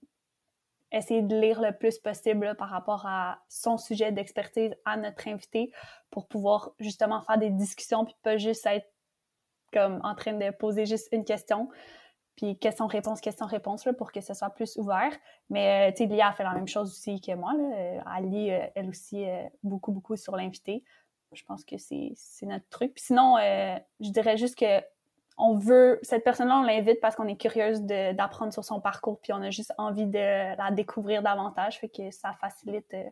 essayer 0.97 1.23
de 1.23 1.39
lire 1.39 1.61
le 1.61 1.73
plus 1.77 1.99
possible 1.99 2.55
par 2.57 2.69
rapport 2.69 3.07
à 3.07 3.39
son 3.49 3.77
sujet 3.79 4.13
d'expertise 4.13 4.75
à 4.85 4.97
notre 4.97 5.29
invité 5.29 5.73
pour 6.11 6.29
pouvoir 6.29 6.71
justement 6.79 7.21
faire 7.23 7.39
des 7.39 7.51
discussions 7.51 8.05
puis 8.05 8.15
pas 8.23 8.37
juste 8.37 8.67
être 8.67 8.91
comme 9.73 10.01
en 10.05 10.15
train 10.15 10.35
de 10.35 10.51
poser 10.51 10.87
juste 10.87 11.09
une 11.13 11.25
question 11.25 11.69
puis 12.37 12.59
question-réponse, 12.59 13.21
question-réponse 13.21 13.89
pour 13.97 14.11
que 14.11 14.21
ce 14.21 14.35
soit 14.35 14.51
plus 14.51 14.77
ouvert. 14.77 15.13
Mais 15.51 15.93
tu 15.93 16.03
sais, 16.03 16.07
Lia 16.07 16.29
a 16.29 16.33
fait 16.33 16.43
la 16.43 16.53
même 16.53 16.67
chose 16.67 16.91
aussi 16.91 17.21
que 17.21 17.33
moi. 17.33 17.53
Là. 17.55 18.03
Elle 18.19 18.29
lit, 18.29 18.49
elle 18.49 18.89
aussi, 18.89 19.25
beaucoup, 19.63 19.93
beaucoup 19.93 20.17
sur 20.17 20.35
l'invité. 20.35 20.83
Je 21.33 21.45
pense 21.45 21.65
que 21.65 21.77
c'est 21.79 22.17
notre 22.43 22.69
truc. 22.71 22.93
Sinon, 22.97 23.37
je 23.39 24.11
dirais 24.11 24.37
juste 24.37 24.59
que 24.59 24.81
on 25.37 25.55
veut, 25.55 25.99
cette 26.03 26.23
personne-là, 26.23 26.59
on 26.59 26.63
l'invite 26.63 27.01
parce 27.01 27.17
qu'on 27.17 27.27
est 27.27 27.37
curieuse 27.37 27.83
d'apprendre 27.83 28.53
sur 28.53 28.65
son 28.65 28.81
parcours, 28.81 29.19
puis 29.21 29.33
on 29.33 29.43
a 29.43 29.51
juste 29.51 29.73
envie 29.79 30.07
de 30.07 30.57
la 30.57 30.71
découvrir 30.71 31.23
davantage, 31.23 31.81
fait 31.81 31.89
que 31.89 32.11
ça 32.11 32.33
facilite, 32.41 32.93
euh, 32.95 33.05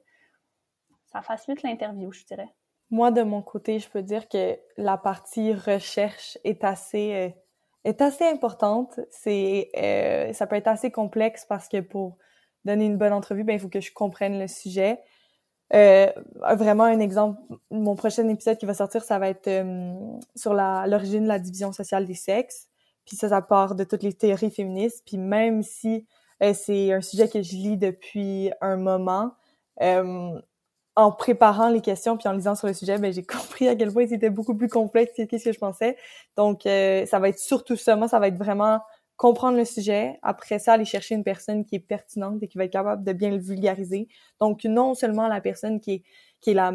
ça 1.06 1.22
facilite 1.22 1.62
l'interview, 1.62 2.12
je 2.12 2.24
dirais. 2.24 2.48
Moi, 2.90 3.10
de 3.10 3.22
mon 3.22 3.42
côté, 3.42 3.78
je 3.78 3.88
peux 3.88 4.02
dire 4.02 4.28
que 4.28 4.58
la 4.76 4.98
partie 4.98 5.54
recherche 5.54 6.38
est 6.44 6.62
assez, 6.62 7.34
euh, 7.86 8.24
importante. 8.32 9.00
C'est, 9.10 9.70
euh, 9.76 10.32
ça 10.32 10.46
peut 10.46 10.56
être 10.56 10.68
assez 10.68 10.90
complexe 10.90 11.44
parce 11.46 11.68
que 11.68 11.80
pour 11.80 12.18
donner 12.64 12.84
une 12.84 12.98
bonne 12.98 13.12
entrevue, 13.12 13.44
ben, 13.44 13.54
il 13.54 13.58
faut 13.58 13.68
que 13.68 13.80
je 13.80 13.92
comprenne 13.92 14.38
le 14.38 14.46
sujet. 14.46 15.00
Euh, 15.74 16.06
vraiment 16.56 16.84
un 16.84 17.00
exemple, 17.00 17.40
mon 17.70 17.96
prochain 17.96 18.28
épisode 18.28 18.58
qui 18.58 18.66
va 18.66 18.74
sortir, 18.74 19.02
ça 19.02 19.18
va 19.18 19.28
être 19.28 19.48
euh, 19.48 19.94
sur 20.36 20.52
l'origine 20.52 21.22
de 21.22 21.28
la 21.28 21.38
division 21.38 21.72
sociale 21.72 22.06
des 22.06 22.14
sexes. 22.14 22.68
Puis 23.06 23.16
ça, 23.16 23.30
ça 23.30 23.40
part 23.40 23.74
de 23.74 23.84
toutes 23.84 24.02
les 24.02 24.12
théories 24.12 24.50
féministes. 24.50 25.02
Puis 25.06 25.16
même 25.16 25.62
si 25.62 26.06
euh, 26.42 26.52
c'est 26.54 26.92
un 26.92 27.00
sujet 27.00 27.28
que 27.28 27.42
je 27.42 27.52
lis 27.52 27.76
depuis 27.78 28.50
un 28.60 28.76
moment, 28.76 29.34
en 30.94 31.10
préparant 31.10 31.70
les 31.70 31.80
questions 31.80 32.18
puis 32.18 32.28
en 32.28 32.32
lisant 32.32 32.54
sur 32.54 32.68
le 32.68 32.74
sujet, 32.74 32.98
ben 32.98 33.12
j'ai 33.12 33.22
compris 33.24 33.66
à 33.66 33.74
quel 33.74 33.90
point 33.90 34.06
c'était 34.06 34.30
beaucoup 34.30 34.54
plus 34.54 34.68
complexe 34.68 35.12
que 35.16 35.38
ce 35.38 35.44
que 35.44 35.52
je 35.52 35.58
pensais. 35.58 35.96
Donc 36.36 36.62
ça 36.64 37.18
va 37.18 37.28
être 37.30 37.38
surtout 37.38 37.76
ça. 37.76 37.96
Moi, 37.96 38.08
ça 38.08 38.18
va 38.18 38.28
être 38.28 38.36
vraiment 38.36 38.80
comprendre 39.16 39.56
le 39.56 39.64
sujet, 39.64 40.18
après 40.22 40.58
ça, 40.58 40.74
aller 40.74 40.84
chercher 40.84 41.14
une 41.14 41.24
personne 41.24 41.64
qui 41.64 41.76
est 41.76 41.80
pertinente 41.80 42.42
et 42.42 42.48
qui 42.48 42.58
va 42.58 42.64
être 42.64 42.72
capable 42.72 43.04
de 43.04 43.12
bien 43.12 43.30
le 43.30 43.38
vulgariser. 43.38 44.08
Donc, 44.40 44.64
non 44.64 44.94
seulement 44.94 45.28
la 45.28 45.40
personne 45.40 45.80
qui 45.80 45.92
est, 45.92 46.02
qui 46.40 46.50
est 46.50 46.54
la 46.54 46.72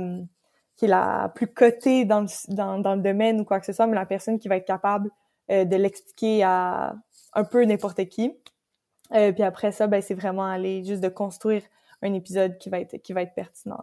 qui 0.77 0.85
est 0.85 0.89
la 0.89 1.31
plus 1.35 1.47
cotée 1.47 2.05
dans 2.05 2.21
le, 2.21 2.27
dans, 2.49 2.79
dans 2.79 2.95
le 2.95 3.01
domaine 3.01 3.41
ou 3.41 3.45
quoi 3.45 3.59
que 3.59 3.65
ce 3.65 3.73
soit, 3.73 3.88
mais 3.88 3.95
la 3.95 4.05
personne 4.05 4.39
qui 4.39 4.47
va 4.47 4.57
être 4.57 4.67
capable 4.67 5.09
euh, 5.49 5.65
de 5.65 5.75
l'expliquer 5.75 6.43
à 6.43 6.95
un 7.33 7.43
peu 7.43 7.63
n'importe 7.65 8.05
qui. 8.09 8.31
Euh, 9.13 9.31
puis 9.31 9.43
après 9.43 9.71
ça, 9.71 9.88
ben, 9.88 10.01
c'est 10.01 10.13
vraiment 10.13 10.45
aller 10.45 10.83
juste 10.83 11.01
de 11.01 11.09
construire 11.09 11.63
un 12.01 12.13
épisode 12.13 12.57
qui 12.59 12.69
va 12.69 12.79
être, 12.79 12.97
qui 12.97 13.13
va 13.13 13.23
être 13.23 13.33
pertinent. 13.33 13.79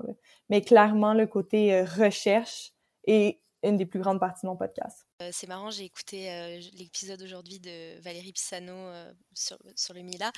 Mais 0.50 0.60
clairement, 0.60 1.14
le 1.14 1.26
côté 1.26 1.74
euh, 1.74 1.84
recherche 1.84 2.72
est 3.06 3.40
une 3.64 3.76
des 3.76 3.86
plus 3.86 4.00
grandes 4.00 4.20
parties 4.20 4.42
de 4.42 4.48
mon 4.48 4.56
podcast. 4.56 5.06
Euh, 5.22 5.30
c'est 5.32 5.46
marrant, 5.46 5.70
j'ai 5.70 5.84
écouté 5.84 6.30
euh, 6.30 6.60
l'épisode 6.74 7.20
aujourd'hui 7.22 7.58
de 7.60 7.98
Valérie 8.00 8.32
Pisano 8.32 8.72
euh, 8.72 9.12
sur, 9.32 9.58
sur, 9.74 9.94
le 9.94 10.02
Mila 10.02 10.30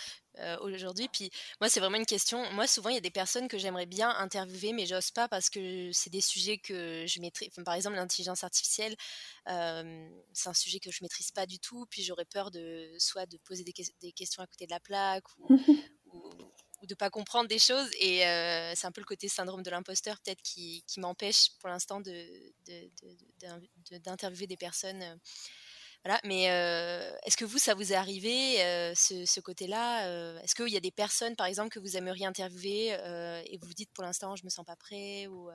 aujourd'hui. 0.61 1.09
Puis 1.09 1.31
moi, 1.63 1.71
c'est 1.71 1.81
vraiment 1.81 1.97
une 1.97 2.05
question. 2.05 2.53
Moi, 2.53 2.67
souvent, 2.67 2.91
il 2.91 2.95
y 2.95 2.99
a 2.99 3.01
des 3.01 3.11
personnes 3.11 3.49
que 3.49 3.57
j'aimerais 3.57 3.87
bien 3.87 4.11
interviewer, 4.11 4.75
mais 4.75 4.85
j'ose 4.85 5.11
pas 5.11 5.29
parce 5.29 5.49
que 5.49 5.91
c'est 5.93 6.11
des 6.11 6.21
sujets 6.21 6.59
que 6.59 7.07
je 7.07 7.21
maîtrise. 7.23 7.49
par 7.65 7.73
exemple, 7.73 7.97
l'intelligence 7.97 8.45
artificielle, 8.45 8.95
c'est 9.47 10.49
un 10.51 10.53
sujet 10.53 10.79
que 10.79 10.91
je 10.91 10.99
maîtrise 11.01 11.31
pas 11.31 11.47
du 11.47 11.59
tout. 11.59 11.87
Puis 11.89 12.03
j'aurais 12.03 12.27
peur 12.27 12.51
de 12.51 12.87
soit 12.99 13.25
de 13.25 13.39
poser 13.39 13.65
des, 13.65 13.73
des, 14.03 14.13
questions 14.13 14.43
à 14.43 14.47
côté 14.47 14.67
de 14.67 14.73
la 14.73 14.81
plaque 14.81 15.25
ou, 15.39 15.49
ou 16.87 16.89
de 16.89 16.95
pas 16.95 17.11
comprendre 17.11 17.49
des 17.49 17.59
choses. 17.59 17.91
Et 18.01 18.21
c'est 18.75 18.87
un 18.87 18.93
peu 18.93 19.01
le 19.01 19.07
côté 19.07 19.29
syndrome 19.29 19.63
de 19.63 19.71
l'imposteur 19.71 20.21
peut-être 20.21 20.43
qui, 20.43 20.85
qui 20.87 21.01
m'empêche 21.01 21.51
pour 21.59 21.69
l'instant 21.69 22.01
d'interviewer 24.01 24.47
de, 24.47 24.51
des 24.51 24.57
personnes. 24.57 25.19
voilà. 26.05 26.21
Mais 26.25 26.45
est-ce 27.25 27.37
que 27.37 27.45
vous, 27.45 27.59
ça 27.59 27.75
vous 27.75 27.93
est 27.93 27.97
arrivé, 27.97 28.57
ce, 28.95 29.41
côté-là 29.41 30.39
Est-ce 30.43 30.55
qu'il 30.55 30.69
y 30.69 30.77
a 30.77 30.81
des 30.81 30.93
personnes, 30.93 31.37
par 31.37 31.47
exemple, 31.47 31.71
que 31.71 31.81
vous 31.81 31.97
aimeriez 31.97 32.27
interviewer 32.27 32.97
et 33.47 33.59
vous 33.59 33.67
vous 33.67 33.75
dites 33.75 33.93
pour 33.93 34.05
l'instant, 34.05 34.37
je 34.37 34.45
me 34.45 34.51
sens 34.51 34.65
pas 34.65 34.77
prêt 34.77 35.27
ou, 35.27 35.51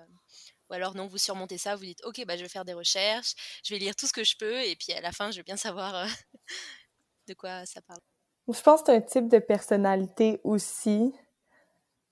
ou 0.69 0.73
alors 0.73 0.95
non, 0.95 1.07
vous 1.07 1.17
surmontez 1.17 1.57
ça, 1.57 1.75
vous 1.75 1.85
dites, 1.85 2.03
ok, 2.05 2.25
bah, 2.25 2.37
je 2.37 2.43
vais 2.43 2.49
faire 2.49 2.65
des 2.65 2.73
recherches, 2.73 3.33
je 3.63 3.73
vais 3.73 3.79
lire 3.79 3.95
tout 3.95 4.07
ce 4.07 4.13
que 4.13 4.23
je 4.23 4.35
peux 4.37 4.63
et 4.63 4.75
puis 4.75 4.93
à 4.93 5.01
la 5.01 5.11
fin, 5.11 5.31
je 5.31 5.37
vais 5.37 5.43
bien 5.43 5.57
savoir 5.57 6.05
de 7.27 7.33
quoi 7.33 7.65
ça 7.65 7.81
parle? 7.81 8.10
Je 8.53 8.61
pense 8.61 8.81
que 8.81 8.87
c'est 8.87 8.95
un 8.95 9.01
type 9.01 9.27
de 9.27 9.39
personnalité 9.39 10.41
aussi. 10.43 11.13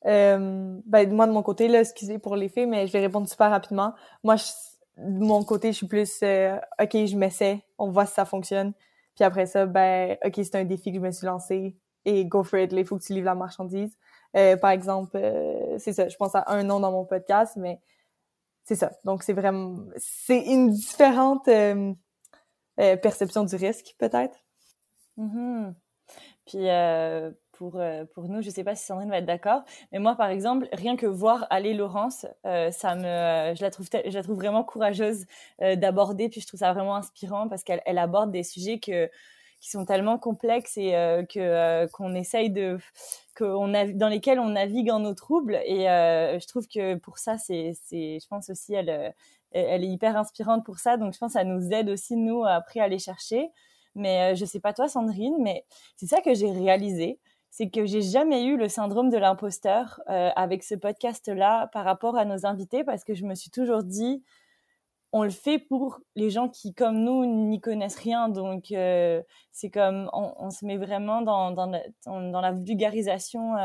Euh, 0.05 0.79
ben, 0.85 1.13
moi, 1.13 1.27
de 1.27 1.31
mon 1.31 1.43
côté, 1.43 1.67
là, 1.67 1.81
excusez 1.81 2.19
pour 2.19 2.35
les 2.35 2.49
filles, 2.49 2.65
mais 2.65 2.87
je 2.87 2.93
vais 2.93 3.01
répondre 3.01 3.27
super 3.27 3.49
rapidement. 3.49 3.93
Moi, 4.23 4.35
de 4.97 5.19
mon 5.19 5.43
côté, 5.43 5.71
je 5.71 5.77
suis 5.77 5.87
plus 5.87 6.19
euh, 6.23 6.57
OK, 6.81 6.91
je 6.93 7.15
m'essaie, 7.15 7.63
on 7.77 7.89
voit 7.89 8.05
si 8.05 8.13
ça 8.13 8.25
fonctionne. 8.25 8.73
Puis 9.15 9.23
après 9.23 9.45
ça, 9.45 9.65
ben 9.65 10.17
OK, 10.23 10.35
c'est 10.35 10.55
un 10.55 10.63
défi 10.63 10.91
que 10.91 10.97
je 10.97 11.01
me 11.01 11.11
suis 11.11 11.25
lancé 11.25 11.77
et 12.05 12.25
go 12.25 12.43
for 12.43 12.59
it, 12.59 12.71
il 12.71 12.85
faut 12.85 12.97
que 12.97 13.03
tu 13.03 13.13
livres 13.13 13.25
la 13.25 13.35
marchandise. 13.35 13.97
Euh, 14.37 14.55
par 14.55 14.71
exemple, 14.71 15.19
c'est 15.77 15.93
ça, 15.93 16.07
je 16.07 16.15
pense 16.15 16.35
à 16.35 16.45
un 16.47 16.63
nom 16.63 16.79
dans 16.79 16.91
mon 16.91 17.05
podcast, 17.05 17.57
mais 17.57 17.81
c'est 18.63 18.75
ça. 18.75 18.91
Donc, 19.03 19.23
c'est 19.23 19.33
vraiment... 19.33 19.79
C'est 19.97 20.45
une 20.45 20.69
différente 20.69 21.49
perception 22.75 23.43
du 23.43 23.55
risque, 23.55 23.95
peut-être. 23.97 24.37
Mm-hmm. 25.17 25.73
Puis 26.49 26.67
euh, 26.67 27.29
pour, 27.51 27.75
euh, 27.75 28.05
pour 28.15 28.27
nous, 28.27 28.41
je 28.41 28.49
sais 28.49 28.63
pas 28.63 28.73
si 28.73 28.83
Sandrine 28.83 29.09
va 29.11 29.19
être 29.19 29.25
d'accord, 29.25 29.61
mais 29.91 29.99
moi, 29.99 30.15
par 30.15 30.29
exemple, 30.29 30.67
rien 30.73 30.95
que 30.95 31.05
voir 31.05 31.45
aller 31.51 31.75
Laurence, 31.75 32.25
euh, 32.47 32.71
ça 32.71 32.95
me, 32.95 33.53
je 33.55 33.61
la 33.61 33.69
trouve, 33.69 33.87
je 33.93 34.11
la 34.11 34.23
trouve 34.23 34.37
vraiment 34.37 34.63
courageuse 34.63 35.25
d'aborder, 35.59 36.27
puis 36.27 36.41
je 36.41 36.47
trouve 36.47 36.59
ça 36.59 36.73
vraiment 36.73 36.95
inspirant 36.95 37.47
parce 37.47 37.63
qu'elle 37.63 37.81
elle 37.85 37.99
aborde 37.99 38.31
des 38.31 38.43
sujets 38.43 38.79
que 38.79 39.09
qui 39.61 39.69
sont 39.69 39.85
tellement 39.85 40.17
complexes 40.17 40.77
et 40.77 40.91
que 41.29 41.85
qu'on 41.91 42.15
essaye 42.15 42.49
de 42.49 42.77
dans 43.39 44.07
lesquels 44.09 44.39
on 44.39 44.49
navigue 44.49 44.89
en 44.89 45.03
eau 45.03 45.13
trouble 45.13 45.55
et 45.65 45.83
je 45.83 46.47
trouve 46.47 46.65
que 46.67 46.95
pour 46.95 47.17
ça 47.17 47.37
c'est 47.37 47.73
je 47.91 48.27
pense 48.27 48.49
aussi 48.49 48.73
elle 48.73 49.13
elle 49.51 49.83
est 49.83 49.87
hyper 49.87 50.15
inspirante 50.15 50.65
pour 50.65 50.79
ça. 50.79 50.95
Donc 50.95 51.13
je 51.13 51.19
pense 51.19 51.33
que 51.33 51.39
ça 51.39 51.43
nous 51.43 51.71
aide 51.71 51.89
aussi 51.89 52.15
nous 52.15 52.45
après 52.45 52.79
à 52.79 52.85
aller 52.85 52.99
chercher 52.99 53.51
mais 53.99 54.31
euh, 54.33 54.35
je 54.35 54.45
sais 54.45 54.59
pas 54.59 54.73
toi, 54.73 54.87
Sandrine, 54.87 55.35
mais 55.39 55.65
c'est 55.95 56.07
ça 56.07 56.21
que 56.21 56.33
j'ai 56.33 56.51
réalisé, 56.51 57.19
c'est 57.51 57.69
que 57.69 57.85
j'ai 57.85 58.01
jamais 58.01 58.45
eu 58.45 58.57
le 58.57 58.67
syndrome 58.67 59.09
de 59.09 59.17
l'imposteur 59.17 60.01
euh, 60.09 60.29
avec 60.35 60.63
ce 60.63 60.75
podcast-là 60.75 61.67
par 61.67 61.85
rapport 61.85 62.17
à 62.17 62.25
nos 62.25 62.45
invités, 62.45 62.83
parce 62.83 63.03
que 63.03 63.13
je 63.13 63.25
me 63.25 63.35
suis 63.35 63.51
toujours 63.51 63.83
dit, 63.83 64.23
on 65.11 65.23
le 65.23 65.31
fait 65.31 65.59
pour 65.59 65.99
les 66.15 66.29
gens 66.29 66.49
qui, 66.49 66.73
comme 66.73 66.99
nous, 66.99 67.25
n'y 67.25 67.59
connaissent 67.59 67.97
rien. 67.97 68.29
Donc, 68.29 68.71
euh, 68.71 69.21
c'est 69.51 69.71
comme, 69.71 70.09
on, 70.13 70.49
se 70.51 70.65
met 70.65 70.77
vraiment 70.77 71.21
dans, 71.21 71.51
dans, 71.51 71.65
la, 71.65 71.81
dans 72.05 72.41
la 72.41 72.51
vulgarisation 72.51 73.55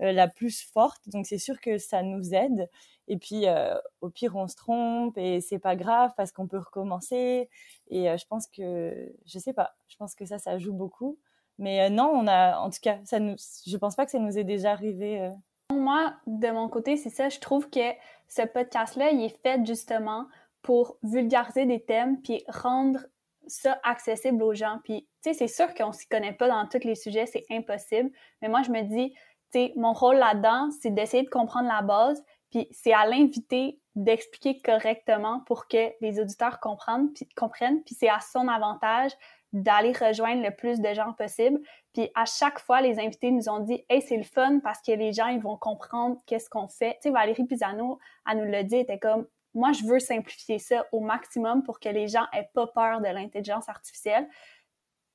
la 0.00 0.28
plus 0.28 0.62
forte. 0.62 1.08
Donc, 1.08 1.26
c'est 1.26 1.38
sûr 1.38 1.60
que 1.60 1.78
ça 1.78 2.02
nous 2.02 2.34
aide. 2.34 2.68
Et 3.10 3.16
puis, 3.16 3.48
euh, 3.48 3.74
au 4.00 4.08
pire, 4.08 4.36
on 4.36 4.46
se 4.46 4.54
trompe 4.54 5.18
et 5.18 5.40
c'est 5.40 5.58
pas 5.58 5.74
grave 5.74 6.12
parce 6.16 6.30
qu'on 6.30 6.46
peut 6.46 6.58
recommencer. 6.58 7.50
Et 7.88 8.08
euh, 8.08 8.16
je 8.16 8.24
pense 8.24 8.46
que, 8.46 9.12
je 9.26 9.38
sais 9.40 9.52
pas, 9.52 9.74
je 9.88 9.96
pense 9.96 10.14
que 10.14 10.24
ça, 10.24 10.38
ça 10.38 10.60
joue 10.60 10.72
beaucoup. 10.72 11.18
Mais 11.58 11.82
euh, 11.82 11.88
non, 11.90 12.08
on 12.14 12.28
a, 12.28 12.56
en 12.58 12.70
tout 12.70 12.78
cas, 12.80 12.98
ça 13.04 13.18
nous, 13.18 13.34
je 13.66 13.76
pense 13.76 13.96
pas 13.96 14.04
que 14.04 14.12
ça 14.12 14.20
nous 14.20 14.38
est 14.38 14.44
déjà 14.44 14.70
arrivé. 14.70 15.28
Moi, 15.72 16.14
de 16.28 16.52
mon 16.52 16.68
côté, 16.68 16.96
c'est 16.96 17.10
ça. 17.10 17.28
Je 17.28 17.40
trouve 17.40 17.68
que 17.68 17.80
ce 18.28 18.42
podcast-là, 18.42 19.10
il 19.10 19.24
est 19.24 19.42
fait 19.42 19.66
justement 19.66 20.26
pour 20.62 20.96
vulgariser 21.02 21.66
des 21.66 21.82
thèmes 21.82 22.22
puis 22.22 22.44
rendre 22.46 23.00
ça 23.48 23.80
accessible 23.82 24.40
aux 24.44 24.54
gens. 24.54 24.78
Puis, 24.84 25.08
tu 25.22 25.32
sais, 25.32 25.34
c'est 25.34 25.52
sûr 25.52 25.74
qu'on 25.74 25.90
s'y 25.90 26.06
connaît 26.06 26.32
pas 26.32 26.46
dans 26.46 26.66
tous 26.68 26.84
les 26.84 26.94
sujets, 26.94 27.26
c'est 27.26 27.44
impossible. 27.50 28.10
Mais 28.40 28.48
moi, 28.48 28.62
je 28.62 28.70
me 28.70 28.82
dis, 28.82 29.14
sais, 29.52 29.72
mon 29.76 29.92
rôle 29.92 30.16
là-dedans, 30.16 30.70
c'est 30.80 30.90
d'essayer 30.90 31.22
de 31.22 31.28
comprendre 31.28 31.68
la 31.68 31.82
base, 31.82 32.22
puis 32.50 32.68
c'est 32.72 32.92
à 32.92 33.06
l'invité 33.06 33.80
d'expliquer 33.94 34.60
correctement 34.60 35.40
pour 35.46 35.68
que 35.68 35.92
les 36.00 36.20
auditeurs 36.20 36.60
comprennent, 36.60 37.12
puis, 37.12 37.28
comprennent, 37.36 37.82
puis 37.82 37.94
c'est 37.94 38.08
à 38.08 38.20
son 38.20 38.48
avantage 38.48 39.12
d'aller 39.52 39.92
rejoindre 39.92 40.42
le 40.42 40.54
plus 40.54 40.80
de 40.80 40.94
gens 40.94 41.12
possible. 41.12 41.60
Puis 41.92 42.08
à 42.14 42.24
chaque 42.24 42.60
fois, 42.60 42.80
les 42.80 43.00
invités 43.00 43.30
nous 43.30 43.48
ont 43.48 43.60
dit 43.60 43.84
Hey, 43.88 44.00
c'est 44.00 44.16
le 44.16 44.22
fun 44.22 44.60
parce 44.60 44.80
que 44.80 44.92
les 44.92 45.12
gens, 45.12 45.26
ils 45.26 45.40
vont 45.40 45.56
comprendre 45.56 46.16
qu'est-ce 46.26 46.48
qu'on 46.48 46.68
fait. 46.68 46.94
Tu 46.94 47.08
sais, 47.08 47.10
Valérie 47.10 47.44
Pisano, 47.44 47.98
elle 48.30 48.38
nous 48.38 48.50
l'a 48.50 48.62
dit, 48.62 48.76
était 48.76 48.98
comme 48.98 49.26
Moi, 49.54 49.72
je 49.72 49.84
veux 49.84 49.98
simplifier 49.98 50.58
ça 50.58 50.86
au 50.92 51.00
maximum 51.00 51.64
pour 51.64 51.80
que 51.80 51.88
les 51.88 52.06
gens 52.06 52.26
aient 52.32 52.48
pas 52.54 52.68
peur 52.68 53.00
de 53.00 53.08
l'intelligence 53.08 53.68
artificielle. 53.68 54.28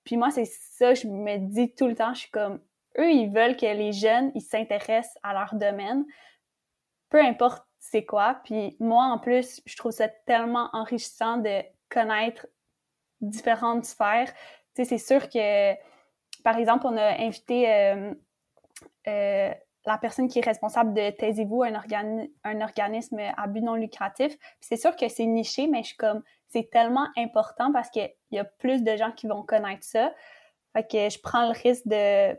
Puis 0.04 0.18
moi, 0.18 0.30
c'est 0.32 0.46
ça, 0.46 0.94
je 0.94 1.08
me 1.08 1.38
dis 1.38 1.74
tout 1.74 1.88
le 1.88 1.96
temps, 1.96 2.14
je 2.14 2.22
suis 2.22 2.32
comme 2.32 2.60
Eux, 2.98 3.12
ils 3.12 3.30
veulent 3.30 3.58
que 3.58 3.66
les 3.66 3.92
jeunes, 3.92 4.32
ils 4.36 4.42
s'intéressent 4.42 5.18
à 5.24 5.34
leur 5.34 5.56
domaine 5.56 6.06
peu 7.16 7.22
importe 7.22 7.66
c'est 7.80 8.04
quoi. 8.04 8.42
Puis 8.44 8.76
moi, 8.80 9.06
en 9.06 9.20
plus, 9.20 9.62
je 9.66 9.78
trouve 9.78 9.92
ça 9.92 10.10
tellement 10.10 10.70
enrichissant 10.74 11.38
de 11.38 11.62
connaître 11.90 12.48
différentes 13.22 13.86
sphères. 13.86 14.34
Tu 14.76 14.84
sais, 14.84 14.86
c'est 14.86 14.98
sûr 14.98 15.30
que, 15.30 15.74
par 16.44 16.58
exemple, 16.58 16.88
on 16.88 16.98
a 16.98 17.22
invité 17.22 17.72
euh, 17.72 18.14
euh, 19.08 19.54
la 19.86 19.98
personne 20.00 20.28
qui 20.28 20.40
est 20.40 20.46
responsable 20.46 20.94
de 20.94 21.12
Taisez-vous, 21.12 21.64
un, 21.64 21.74
un 22.44 22.62
organisme 22.62 23.20
à 23.38 23.48
but 23.48 23.62
non 23.62 23.76
lucratif. 23.76 24.36
C'est 24.60 24.78
sûr 24.78 24.96
que 24.96 25.08
c'est 25.08 25.26
niché, 25.26 25.68
mais 25.68 25.84
je 25.84 25.90
suis 25.90 25.98
comme, 25.98 26.24
c'est 26.48 26.70
tellement 26.72 27.08
important 27.18 27.72
parce 27.72 27.90
qu'il 27.92 28.12
y 28.32 28.40
a 28.40 28.46
plus 28.46 28.84
de 28.84 28.96
gens 28.98 29.12
qui 29.12 29.28
vont 29.28 29.44
connaître 29.44 29.84
ça. 29.84 30.14
Fait 30.74 30.84
que 30.84 31.10
je 31.10 31.20
prends 31.22 31.46
le 31.46 31.58
risque 31.58 31.88
de. 31.88 32.38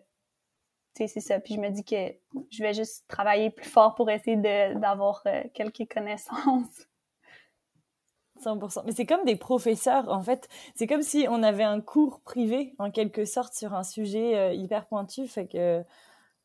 C'est 0.97 1.21
ça. 1.21 1.39
Puis 1.41 1.55
je 1.55 1.61
me 1.61 1.69
dis 1.69 1.85
que 1.85 2.15
je 2.51 2.63
vais 2.63 2.73
juste 2.73 3.05
travailler 3.09 3.51
plus 3.51 3.69
fort 3.69 3.95
pour 3.95 4.09
essayer 4.11 4.37
d'avoir 4.37 5.23
euh, 5.27 5.43
quelques 5.53 5.87
connaissances. 5.93 6.87
100%. 8.43 8.83
Mais 8.85 8.93
c'est 8.93 9.07
comme 9.07 9.25
des 9.25 9.37
professeurs, 9.37 10.11
en 10.11 10.21
fait. 10.21 10.49
C'est 10.75 10.87
comme 10.87 11.03
si 11.03 11.27
on 11.29 11.43
avait 11.43 11.65
un 11.65 11.81
cours 11.81 12.21
privé, 12.21 12.75
en 12.79 12.91
quelque 12.91 13.25
sorte, 13.25 13.55
sur 13.55 13.75
un 13.75 13.83
sujet 13.83 14.37
euh, 14.37 14.53
hyper 14.53 14.87
pointu. 14.87 15.27
Fait 15.27 15.47
que, 15.47 15.83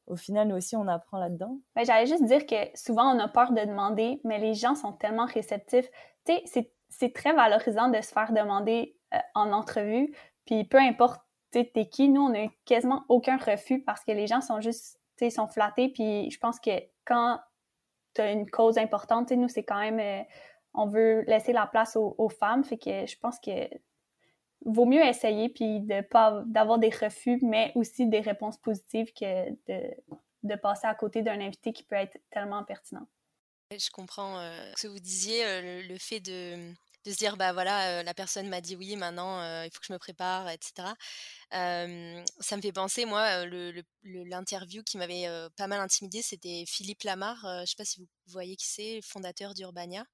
au 0.08 0.16
final, 0.16 0.50
nous 0.50 0.56
aussi, 0.56 0.76
on 0.76 0.88
apprend 0.88 1.18
là-dedans. 1.18 1.58
Ben, 1.76 1.86
J'allais 1.86 2.06
juste 2.06 2.26
dire 2.26 2.46
que 2.46 2.56
souvent, 2.76 3.16
on 3.16 3.20
a 3.20 3.28
peur 3.28 3.52
de 3.52 3.62
demander, 3.62 4.20
mais 4.24 4.40
les 4.40 4.54
gens 4.54 4.76
sont 4.76 4.94
tellement 4.94 5.26
réceptifs. 5.26 5.90
Tu 6.26 6.34
sais, 6.46 6.72
c'est 6.90 7.14
très 7.14 7.34
valorisant 7.34 7.90
de 7.90 8.02
se 8.02 8.12
faire 8.12 8.32
demander 8.34 8.96
euh, 9.14 9.18
en 9.36 9.52
entrevue. 9.52 10.14
Puis 10.46 10.66
peu 10.66 10.78
importe 10.78 11.22
t'es 11.52 11.86
qui, 11.90 12.10
nous, 12.10 12.22
on 12.22 12.30
n'a 12.30 12.48
quasiment 12.66 13.04
aucun 13.10 13.38
refus 13.38 13.82
parce 13.82 14.04
que 14.04 14.12
les 14.12 14.28
gens 14.28 14.42
sont 14.42 14.62
juste, 14.62 15.00
sont 15.30 15.48
flattés. 15.48 15.90
Puis 15.90 16.32
je 16.32 16.40
pense 16.40 16.60
que 16.60 16.72
quand 17.06 17.40
tu 18.14 18.22
as 18.22 18.32
une 18.32 18.50
cause 18.50 18.78
importante, 18.78 19.32
nous, 19.32 19.48
c'est 19.48 19.64
quand 19.64 19.80
même 19.80 20.00
euh, 20.00 20.24
on 20.74 20.88
veut 20.88 21.24
laisser 21.28 21.54
la 21.54 21.68
place 21.68 21.96
aux, 21.96 22.30
femmes. 22.30 22.64
Fait 22.64 22.78
que 22.78 23.06
je 23.06 23.18
pense 23.18 23.40
que 23.40 23.70
vaut 24.66 24.86
mieux 24.86 25.06
essayer 25.06 25.50
puis 25.50 25.82
de 25.82 26.02
pas 26.02 26.44
d'avoir 26.46 26.80
des 26.80 26.90
refus, 26.90 27.40
mais 27.42 27.72
aussi 27.76 28.08
des 28.08 28.22
réponses 28.22 28.58
positives 28.58 29.12
que 29.14 29.50
de, 30.44 30.56
passer 30.56 30.88
à 30.88 30.96
côté 30.96 31.22
d'un 31.22 31.40
invité 31.40 31.74
qui 31.74 31.84
peut 31.84 31.96
être 31.96 32.18
tellement 32.32 32.64
pertinent. 32.64 33.08
Je 33.72 33.90
comprends 33.90 34.38
euh, 34.40 34.72
ce 34.76 34.84
que 34.84 34.88
vous 34.92 35.00
disiez, 35.00 35.46
euh, 35.46 35.82
le, 35.88 35.98
fait 35.98 36.20
de, 36.20 36.74
se 37.06 37.18
dire 37.18 37.38
bah 37.38 37.54
voilà 37.54 38.04
la 38.04 38.14
personne 38.14 38.48
m'a 38.48 38.62
dit 38.62 38.76
oui 38.76 38.96
maintenant 38.96 39.42
il 39.64 39.72
faut 39.72 39.80
que 39.80 39.88
je 39.88 39.94
me 39.94 39.98
prépare 39.98 40.50
etc 40.50 40.90
ça 41.52 41.88
me 41.88 42.62
fait 42.62 42.72
penser 42.72 43.06
moi 43.06 43.46
l'interview 44.04 44.84
qui 44.84 44.98
m'avait 44.98 45.28
pas 45.58 45.68
mal 45.68 45.80
intimidée 45.80 46.22
c'était 46.22 46.64
Philippe 46.68 47.04
Lamar 47.04 47.38
je 47.62 47.66
sais 47.66 47.76
pas 47.78 47.86
si 47.86 48.00
vous 48.00 48.08
voyez 48.28 48.56
qui 48.56 48.68
c'est 48.68 49.02
fondateur 49.02 49.54
d'Urbania 49.54 50.06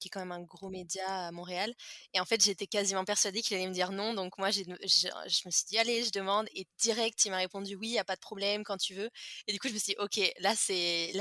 qui 0.00 0.08
est 0.08 0.10
quand 0.10 0.20
même 0.20 0.32
un 0.32 0.42
gros 0.42 0.70
média 0.70 1.26
à 1.26 1.32
Montréal. 1.32 1.72
Et 2.12 2.20
en 2.20 2.24
fait, 2.24 2.42
j'étais 2.42 2.66
quasiment 2.66 3.04
persuadée 3.04 3.42
qu'il 3.42 3.56
allait 3.56 3.68
me 3.68 3.72
dire 3.72 3.92
non. 3.92 4.14
Donc 4.14 4.38
moi, 4.38 4.50
je, 4.50 4.62
me 4.68 5.50
suis 5.50 5.64
dit, 5.66 5.78
allez, 5.78 6.04
je 6.04 6.10
demande. 6.10 6.48
Et 6.54 6.66
direct, 6.78 7.24
il 7.24 7.30
m'a 7.30 7.38
répondu, 7.38 7.74
oui, 7.76 7.88
il 7.88 7.92
n'y 7.92 7.98
a 7.98 8.04
pas 8.04 8.16
de 8.16 8.20
problème 8.20 8.64
quand 8.64 8.76
tu 8.76 8.94
veux. 8.94 9.10
Et 9.46 9.52
du 9.52 9.58
coup, 9.58 9.68
je 9.68 9.74
me 9.74 9.78
suis 9.78 9.94
dit, 9.94 10.00
ok. 10.00 10.32
Là, 10.40 10.54
c'est, 10.56 11.12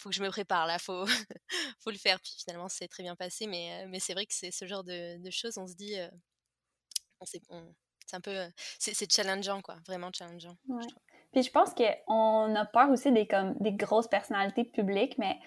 faut 0.00 0.08
que 0.08 0.14
je 0.14 0.22
me 0.22 0.30
prépare 0.30 0.66
là, 0.66 0.78
faut, 0.78 1.04
faut 1.80 1.90
le 1.90 1.98
faire. 1.98 2.18
Puis 2.20 2.34
finalement, 2.38 2.68
c'est 2.68 2.88
très 2.88 3.02
bien 3.02 3.16
passé, 3.16 3.46
mais, 3.46 3.86
mais 3.88 4.00
c'est 4.00 4.14
vrai 4.14 4.26
que 4.26 4.34
c'est 4.34 4.50
ce 4.50 4.66
genre 4.66 4.84
de, 4.84 5.18
choses, 5.30 5.58
on 5.58 5.66
se 5.66 5.74
dit, 5.74 5.94
c'est 7.26 7.40
un 8.16 8.20
peu, 8.20 8.36
c'est 8.78 9.12
challengeant 9.12 9.62
quoi, 9.62 9.76
vraiment 9.86 10.10
challengeant. 10.12 10.56
Puis 11.32 11.42
je 11.44 11.50
pense 11.50 11.74
qu'on 11.74 12.54
a 12.54 12.64
peur 12.66 12.90
aussi 12.90 13.12
des, 13.12 13.26
comme, 13.26 13.54
des 13.60 13.72
grosses 13.72 14.08
personnalités 14.08 14.64
publiques, 14.64 15.16
mais 15.18 15.38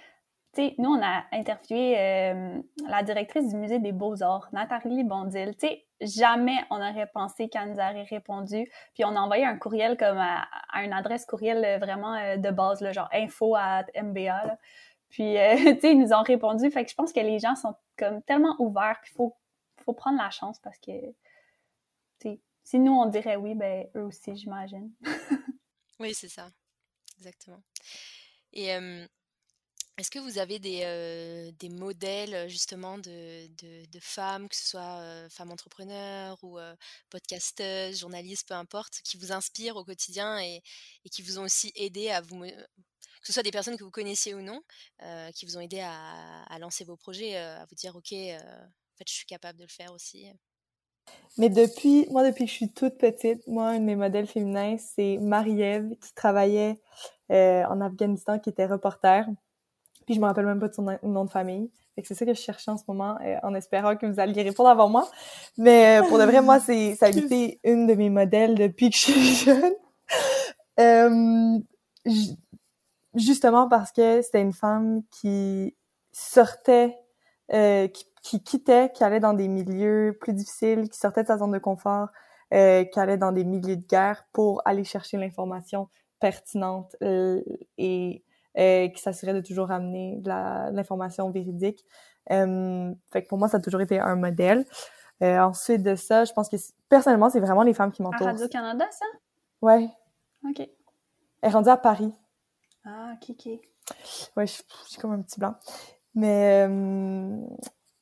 tu 0.54 0.62
sais, 0.62 0.76
nous, 0.78 0.92
on 0.92 1.02
a 1.02 1.26
interviewé 1.32 1.98
euh, 1.98 2.62
la 2.88 3.02
directrice 3.02 3.48
du 3.50 3.56
Musée 3.56 3.80
des 3.80 3.92
Beaux-Arts, 3.92 4.50
Nathalie 4.54 5.04
Bondil. 5.04 5.56
Tu 5.58 5.68
sais, 5.68 5.88
jamais 6.06 6.58
on 6.70 6.78
aurait 6.78 7.08
pensé 7.08 7.50
qu'elle 7.50 7.70
nous 7.70 7.76
aurait 7.76 8.04
répondu. 8.04 8.70
Puis 8.94 9.06
on 9.06 9.16
a 9.16 9.20
envoyé 9.20 9.46
un 9.46 9.58
courriel 9.58 9.98
comme 9.98 10.18
à, 10.18 10.48
une 10.84 10.94
adresse 10.94 11.26
courriel 11.26 11.64
euh, 11.64 11.78
vraiment 11.78 12.16
euh, 12.16 12.38
de 12.38 12.50
base, 12.50 12.82
là, 12.82 12.92
genre 12.92 13.10
info 13.14 13.56
à 13.56 13.84
MBA. 13.96 14.58
Puis, 15.10 15.36
tu 15.76 15.80
sais, 15.80 15.92
ils 15.92 16.00
nous 16.00 16.14
ont 16.14 16.24
répondu. 16.24 16.70
Fait 16.72 16.84
que 16.84 16.92
je 16.92 16.96
pense 16.96 17.14
que 17.14 17.20
les 17.20 17.40
gens 17.40 17.56
sont 17.56 17.76
comme 17.98 18.22
tellement 18.24 18.56
ouverts. 18.60 19.00
Puis 19.02 19.12
il 19.14 19.16
faut, 19.16 19.36
faut 19.84 19.94
prendre 19.94 20.18
la 20.18 20.30
chance 20.30 20.60
parce 20.60 20.78
que, 20.78 20.92
tu 22.20 22.30
sais, 22.30 22.40
si 22.64 22.80
nous, 22.80 22.94
on 22.94 23.06
dirait 23.08 23.36
oui, 23.36 23.56
ben 23.56 23.88
eux 23.96 24.04
aussi, 24.04 24.36
j'imagine. 24.36 24.92
Oui, 26.00 26.14
c'est 26.14 26.28
ça, 26.28 26.50
exactement. 27.18 27.62
Et 28.52 28.76
est-ce 29.98 30.10
que 30.10 30.20
vous 30.20 30.40
avez 30.40 30.60
des, 30.60 31.52
des 31.60 31.70
modèles 31.70 32.50
justement 32.50 32.98
de, 32.98 34.00
femmes, 34.00 34.50
que 34.50 34.56
ce 34.56 34.68
soit 34.68 35.30
femmes 35.30 35.52
entrepreneurs 35.52 36.38
ou 36.44 36.58
podcasteuses, 37.10 38.00
journalistes, 38.00 38.48
peu 38.48 38.56
importe, 38.56 39.02
qui 39.04 39.18
vous 39.18 39.32
inspirent 39.32 39.78
au 39.78 39.84
quotidien 39.84 40.40
et, 40.40 40.62
qui 41.12 41.22
vous 41.22 41.40
ont 41.40 41.44
aussi 41.44 41.72
aidé 41.76 42.10
à 42.10 42.22
vous, 42.22 42.40
que 42.40 43.28
ce 43.28 43.34
soit 43.34 43.44
des 43.44 43.52
personnes 43.52 43.78
que 43.78 43.84
vous 43.84 43.92
connaissiez 43.92 44.34
ou 44.34 44.42
non, 44.42 44.62
qui 45.36 45.46
vous 45.46 45.58
ont 45.58 45.62
aidé 45.62 45.82
à, 45.82 46.58
lancer 46.60 46.84
vos 46.86 46.98
projets, 46.98 47.38
à 47.38 47.66
vous 47.66 47.76
dire, 47.76 47.96
OK, 47.96 48.14
en 48.14 48.98
fait, 48.98 49.08
je 49.08 49.14
suis 49.14 49.26
capable 49.26 49.60
de 49.60 49.64
le 49.64 49.70
faire 49.70 49.94
aussi? 49.94 50.28
Mais 51.38 51.50
depuis, 51.50 52.08
moi, 52.12 52.24
depuis 52.24 52.46
que 52.46 52.52
je 52.52 52.56
suis 52.56 52.74
toute 52.74 52.98
petite, 52.98 53.46
moi, 53.48 53.70
un 53.70 53.80
de 53.80 53.86
mes 53.86 53.96
modèles 53.96 54.28
féminins, 54.28 54.78
c'est 54.78 55.18
Marie-Ève, 55.18 55.90
qui 56.00 56.14
travaillait 56.14 56.80
euh, 57.32 57.64
en 57.66 57.82
Afghanistan, 57.82 58.40
qui 58.40 58.50
était 58.50 58.68
reporter. 58.68 59.26
Puis 60.06 60.16
je 60.16 60.20
me 60.20 60.26
rappelle 60.26 60.46
même 60.46 60.60
pas 60.60 60.68
de 60.68 60.74
son 60.74 60.86
nom 61.04 61.26
de 61.26 61.30
famille. 61.30 61.70
c'est 62.04 62.14
ça 62.14 62.26
que 62.26 62.34
je 62.34 62.40
cherchais 62.40 62.72
en 62.72 62.78
ce 62.78 62.84
moment, 62.88 63.18
euh, 63.24 63.36
en 63.44 63.54
espérant 63.54 63.96
que 63.96 64.06
vous 64.06 64.20
alliez 64.20 64.44
répondre 64.44 64.70
avant 64.70 64.90
moi. 64.90 65.08
Mais 65.58 66.02
euh, 66.02 66.08
pour 66.08 66.18
de 66.18 66.24
vrai, 66.24 66.42
moi, 66.42 66.60
c'est, 66.60 66.96
ça 66.96 67.08
a 67.08 67.10
été 67.10 67.60
une 67.64 67.88
de 67.88 67.94
mes 67.94 68.10
modèles 68.10 68.56
depuis 68.56 68.90
que 68.90 68.96
je 68.96 69.02
suis 69.02 69.36
jeune. 70.78 71.64
justement 73.16 73.68
parce 73.70 73.92
que 73.92 74.22
c'était 74.22 74.42
une 74.42 74.54
femme 74.54 75.04
qui 75.12 75.76
sortait, 76.12 76.98
qui 77.50 78.06
qui 78.24 78.42
quittait, 78.42 78.92
qui 78.92 79.04
allait 79.04 79.20
dans 79.20 79.34
des 79.34 79.48
milieux 79.48 80.18
plus 80.20 80.34
difficiles, 80.34 80.90
qui 80.90 80.98
sortait 80.98 81.24
de 81.24 81.28
sa 81.28 81.38
zone 81.38 81.52
de 81.52 81.60
confort, 81.60 82.08
euh, 82.54 82.86
qui 82.86 83.00
allait 83.00 83.18
dans 83.18 83.34
des 83.34 83.44
milieux 83.44 83.76
de 83.76 83.86
guerre 83.86 84.26
pour 84.32 84.62
aller 84.66 84.86
chercher 84.86 85.18
l'information 85.18 85.90
pertinente 86.20 86.96
euh, 87.04 87.44
et 87.78 88.24
euh, 88.58 88.88
qui 88.90 89.02
s'assurait 89.02 89.34
de 89.34 89.42
toujours 89.42 89.72
amener 89.72 90.18
de 90.22 90.30
l'information 90.76 91.30
véridique. 91.30 91.84
Euh, 92.32 92.94
fait 93.12 93.24
que 93.24 93.28
pour 93.28 93.38
moi, 93.38 93.48
ça 93.48 93.58
a 93.58 93.60
toujours 93.60 93.82
été 93.82 94.00
un 94.00 94.16
modèle. 94.16 94.66
Euh, 95.22 95.40
ensuite 95.40 95.84
de 95.84 95.96
ça, 95.96 96.26
je 96.26 96.34
pense 96.34 96.50
que 96.50 96.58
personnellement, 96.90 97.30
c'est 97.30 97.40
vraiment 97.40 97.64
les 97.64 97.74
femmes 97.74 97.92
qui 97.92 98.02
m'entourent. 98.02 98.28
À 98.28 98.32
Radio-Canada, 98.32 98.86
ça? 98.92 99.06
Ouais. 99.62 99.88
OK. 100.50 100.60
Elle 100.60 100.70
est 101.42 101.54
rendue 101.54 101.70
à 101.70 101.78
Paris. 101.78 102.14
Ah, 102.86 103.14
Kiki. 103.22 103.62
Ouais, 104.36 104.48
je, 104.48 104.62
suis 104.88 105.00
comme 105.00 105.12
un 105.12 105.22
petit 105.22 105.40
blanc. 105.40 105.56
Mais 106.16 106.68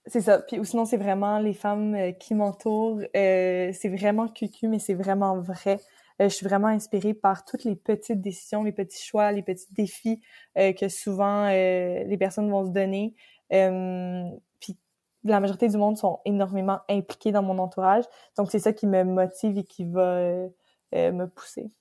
c'est 0.05 0.21
ça. 0.21 0.39
Puis 0.39 0.59
sinon, 0.65 0.85
c'est 0.85 0.97
vraiment 0.97 1.39
les 1.39 1.53
femmes 1.53 1.95
euh, 1.95 2.11
qui 2.11 2.33
m'entourent. 2.33 3.01
Euh, 3.15 3.71
c'est 3.73 3.89
vraiment 3.89 4.27
cucu, 4.27 4.67
mais 4.67 4.79
c'est 4.79 4.93
vraiment 4.93 5.39
vrai. 5.39 5.79
Euh, 6.19 6.29
je 6.29 6.35
suis 6.35 6.45
vraiment 6.45 6.67
inspirée 6.67 7.13
par 7.13 7.45
toutes 7.45 7.63
les 7.63 7.75
petites 7.75 8.21
décisions, 8.21 8.63
les 8.63 8.71
petits 8.71 9.01
choix, 9.01 9.31
les 9.31 9.43
petits 9.43 9.71
défis 9.71 10.21
que 10.55 10.89
souvent 10.89 11.47
les 11.47 12.17
personnes 12.19 12.49
vont 12.49 12.65
se 12.65 12.71
donner. 12.71 13.15
puis 13.49 14.77
la 15.23 15.39
majorité 15.39 15.67
du 15.67 15.77
monde 15.77 15.97
sont 15.97 16.19
énormément 16.25 16.79
impliqués 16.89 17.31
dans 17.31 17.43
mon 17.43 17.57
entourage. 17.59 18.03
Donc 18.37 18.51
c'est 18.51 18.59
ça 18.59 18.73
qui 18.73 18.87
me 18.87 19.03
motive 19.03 19.57
et 19.57 19.63
qui 19.63 19.85
va 19.85 20.47
me 20.93 21.25
pousser. 21.25 21.71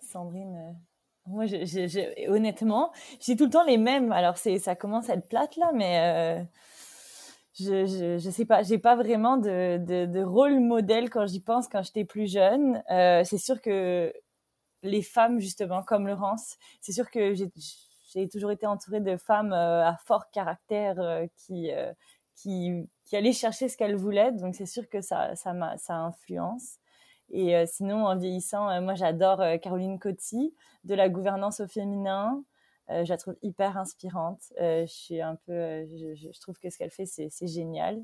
Sandrine, 0.00 0.76
moi, 1.26 1.46
je, 1.46 2.28
honnêtement, 2.28 2.92
j'ai 3.20 3.36
tout 3.36 3.44
le 3.44 3.50
temps 3.50 3.64
les 3.64 3.78
mêmes. 3.78 4.10
Alors, 4.10 4.36
c'est, 4.36 4.58
ça 4.58 4.74
commence 4.74 5.10
à 5.10 5.14
être 5.14 5.28
plate 5.28 5.56
là, 5.56 5.70
mais 5.74 6.44
je, 7.58 7.84
je, 7.86 8.18
je, 8.18 8.30
sais 8.30 8.44
pas, 8.44 8.62
j'ai 8.62 8.78
pas 8.78 8.96
vraiment 8.96 9.36
de, 9.36 9.78
de, 9.78 10.06
de, 10.06 10.22
rôle 10.22 10.60
modèle 10.60 11.10
quand 11.10 11.26
j'y 11.26 11.40
pense 11.40 11.68
quand 11.68 11.82
j'étais 11.82 12.04
plus 12.04 12.30
jeune. 12.30 12.82
Euh, 12.90 13.22
c'est 13.24 13.38
sûr 13.38 13.60
que 13.60 14.12
les 14.82 15.02
femmes, 15.02 15.40
justement, 15.40 15.82
comme 15.82 16.06
Laurence, 16.06 16.56
c'est 16.80 16.92
sûr 16.92 17.10
que 17.10 17.34
j'ai 17.34 18.28
toujours 18.28 18.50
été 18.50 18.66
entourée 18.66 19.00
de 19.00 19.16
femmes 19.16 19.52
euh, 19.52 19.86
à 19.86 19.96
fort 20.04 20.30
caractère 20.30 20.98
euh, 21.00 21.26
qui, 21.36 21.70
euh, 21.72 21.92
qui, 22.34 22.88
qui 23.04 23.16
allaient 23.16 23.32
chercher 23.32 23.68
ce 23.68 23.76
qu'elles 23.76 23.96
voulaient. 23.96 24.32
Donc, 24.32 24.54
c'est 24.54 24.66
sûr 24.66 24.88
que 24.88 25.00
ça, 25.00 25.34
ça, 25.36 25.54
ça 25.76 25.94
influence. 25.94 26.76
Et 27.32 27.64
sinon, 27.64 28.06
en 28.06 28.16
vieillissant, 28.16 28.80
moi, 28.82 28.94
j'adore 28.94 29.40
Caroline 29.62 30.00
Coty, 30.00 30.52
de 30.82 30.96
la 30.96 31.08
gouvernance 31.08 31.60
au 31.60 31.68
féminin. 31.68 32.42
Euh, 32.90 33.04
je 33.04 33.10
la 33.10 33.16
trouve 33.16 33.36
hyper 33.42 33.76
inspirante. 33.76 34.40
Euh, 34.60 34.86
je 34.86 34.92
suis 34.92 35.20
un 35.20 35.36
peu, 35.36 35.52
euh, 35.52 35.86
je, 35.86 36.40
trouve 36.40 36.58
que 36.58 36.70
ce 36.70 36.78
qu'elle 36.78 36.90
fait, 36.90 37.06
c'est 37.06 37.46
génial. 37.46 38.02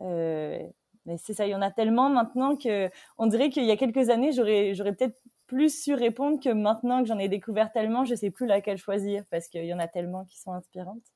mais 0.00 1.18
c'est 1.18 1.34
ça, 1.34 1.46
il 1.46 1.50
y 1.50 1.54
en 1.54 1.62
a 1.62 1.70
tellement 1.70 2.08
maintenant 2.10 2.56
que 2.56 2.90
on 3.18 3.26
dirait 3.26 3.50
qu'il 3.50 3.64
y 3.64 3.70
a 3.70 3.76
quelques 3.76 4.08
années, 4.10 4.32
j'aurais, 4.32 4.72
peut-être 4.74 5.20
plus 5.46 5.82
su 5.82 5.94
répondre 5.94 6.40
que 6.42 6.48
maintenant 6.48 7.02
que 7.02 7.08
j'en 7.08 7.18
ai 7.18 7.28
découvert 7.28 7.70
tellement, 7.72 8.04
je 8.04 8.14
sais 8.14 8.30
plus 8.30 8.46
laquelle 8.46 8.78
choisir 8.78 9.24
parce 9.30 9.48
qu'il 9.48 9.64
y 9.66 9.74
en 9.74 9.78
a 9.78 9.88
tellement 9.88 10.24
qui 10.24 10.38
sont 10.40 10.52
inspirantes. 10.52 11.13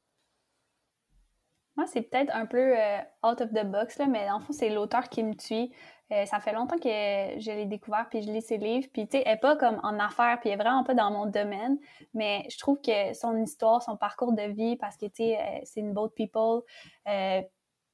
Moi, 1.78 1.86
c'est 1.86 2.02
peut-être 2.02 2.34
un 2.34 2.44
peu 2.44 2.74
out 3.22 3.40
of 3.40 3.52
the 3.52 3.64
box, 3.64 3.98
là, 3.98 4.06
mais 4.08 4.28
en 4.32 4.40
fond, 4.40 4.52
c'est 4.52 4.68
l'auteur 4.68 5.08
qui 5.08 5.22
me 5.22 5.34
tue. 5.34 5.72
Euh, 6.10 6.26
ça 6.26 6.40
fait 6.40 6.52
longtemps 6.52 6.78
que 6.78 6.88
je 6.88 7.52
l'ai 7.52 7.66
découvert, 7.66 8.08
puis 8.10 8.20
je 8.20 8.32
lis 8.32 8.42
ses 8.42 8.56
livres. 8.56 8.88
Puis, 8.92 9.06
tu 9.06 9.16
sais, 9.16 9.22
elle 9.24 9.34
n'est 9.34 9.38
pas 9.38 9.54
comme 9.54 9.78
en 9.84 9.96
affaires, 10.00 10.38
puis 10.40 10.50
elle 10.50 10.58
est 10.58 10.62
vraiment 10.64 10.82
pas 10.82 10.94
dans 10.94 11.12
mon 11.12 11.26
domaine. 11.26 11.78
Mais 12.14 12.44
je 12.50 12.58
trouve 12.58 12.80
que 12.80 13.14
son 13.14 13.40
histoire, 13.40 13.80
son 13.80 13.96
parcours 13.96 14.32
de 14.32 14.42
vie, 14.42 14.74
parce 14.74 14.96
que, 14.96 15.06
tu 15.06 15.22
sais, 15.22 15.38
euh, 15.38 15.60
c'est 15.62 15.78
une 15.78 15.92
boat 15.92 16.08
people, 16.16 16.62
euh, 17.06 17.42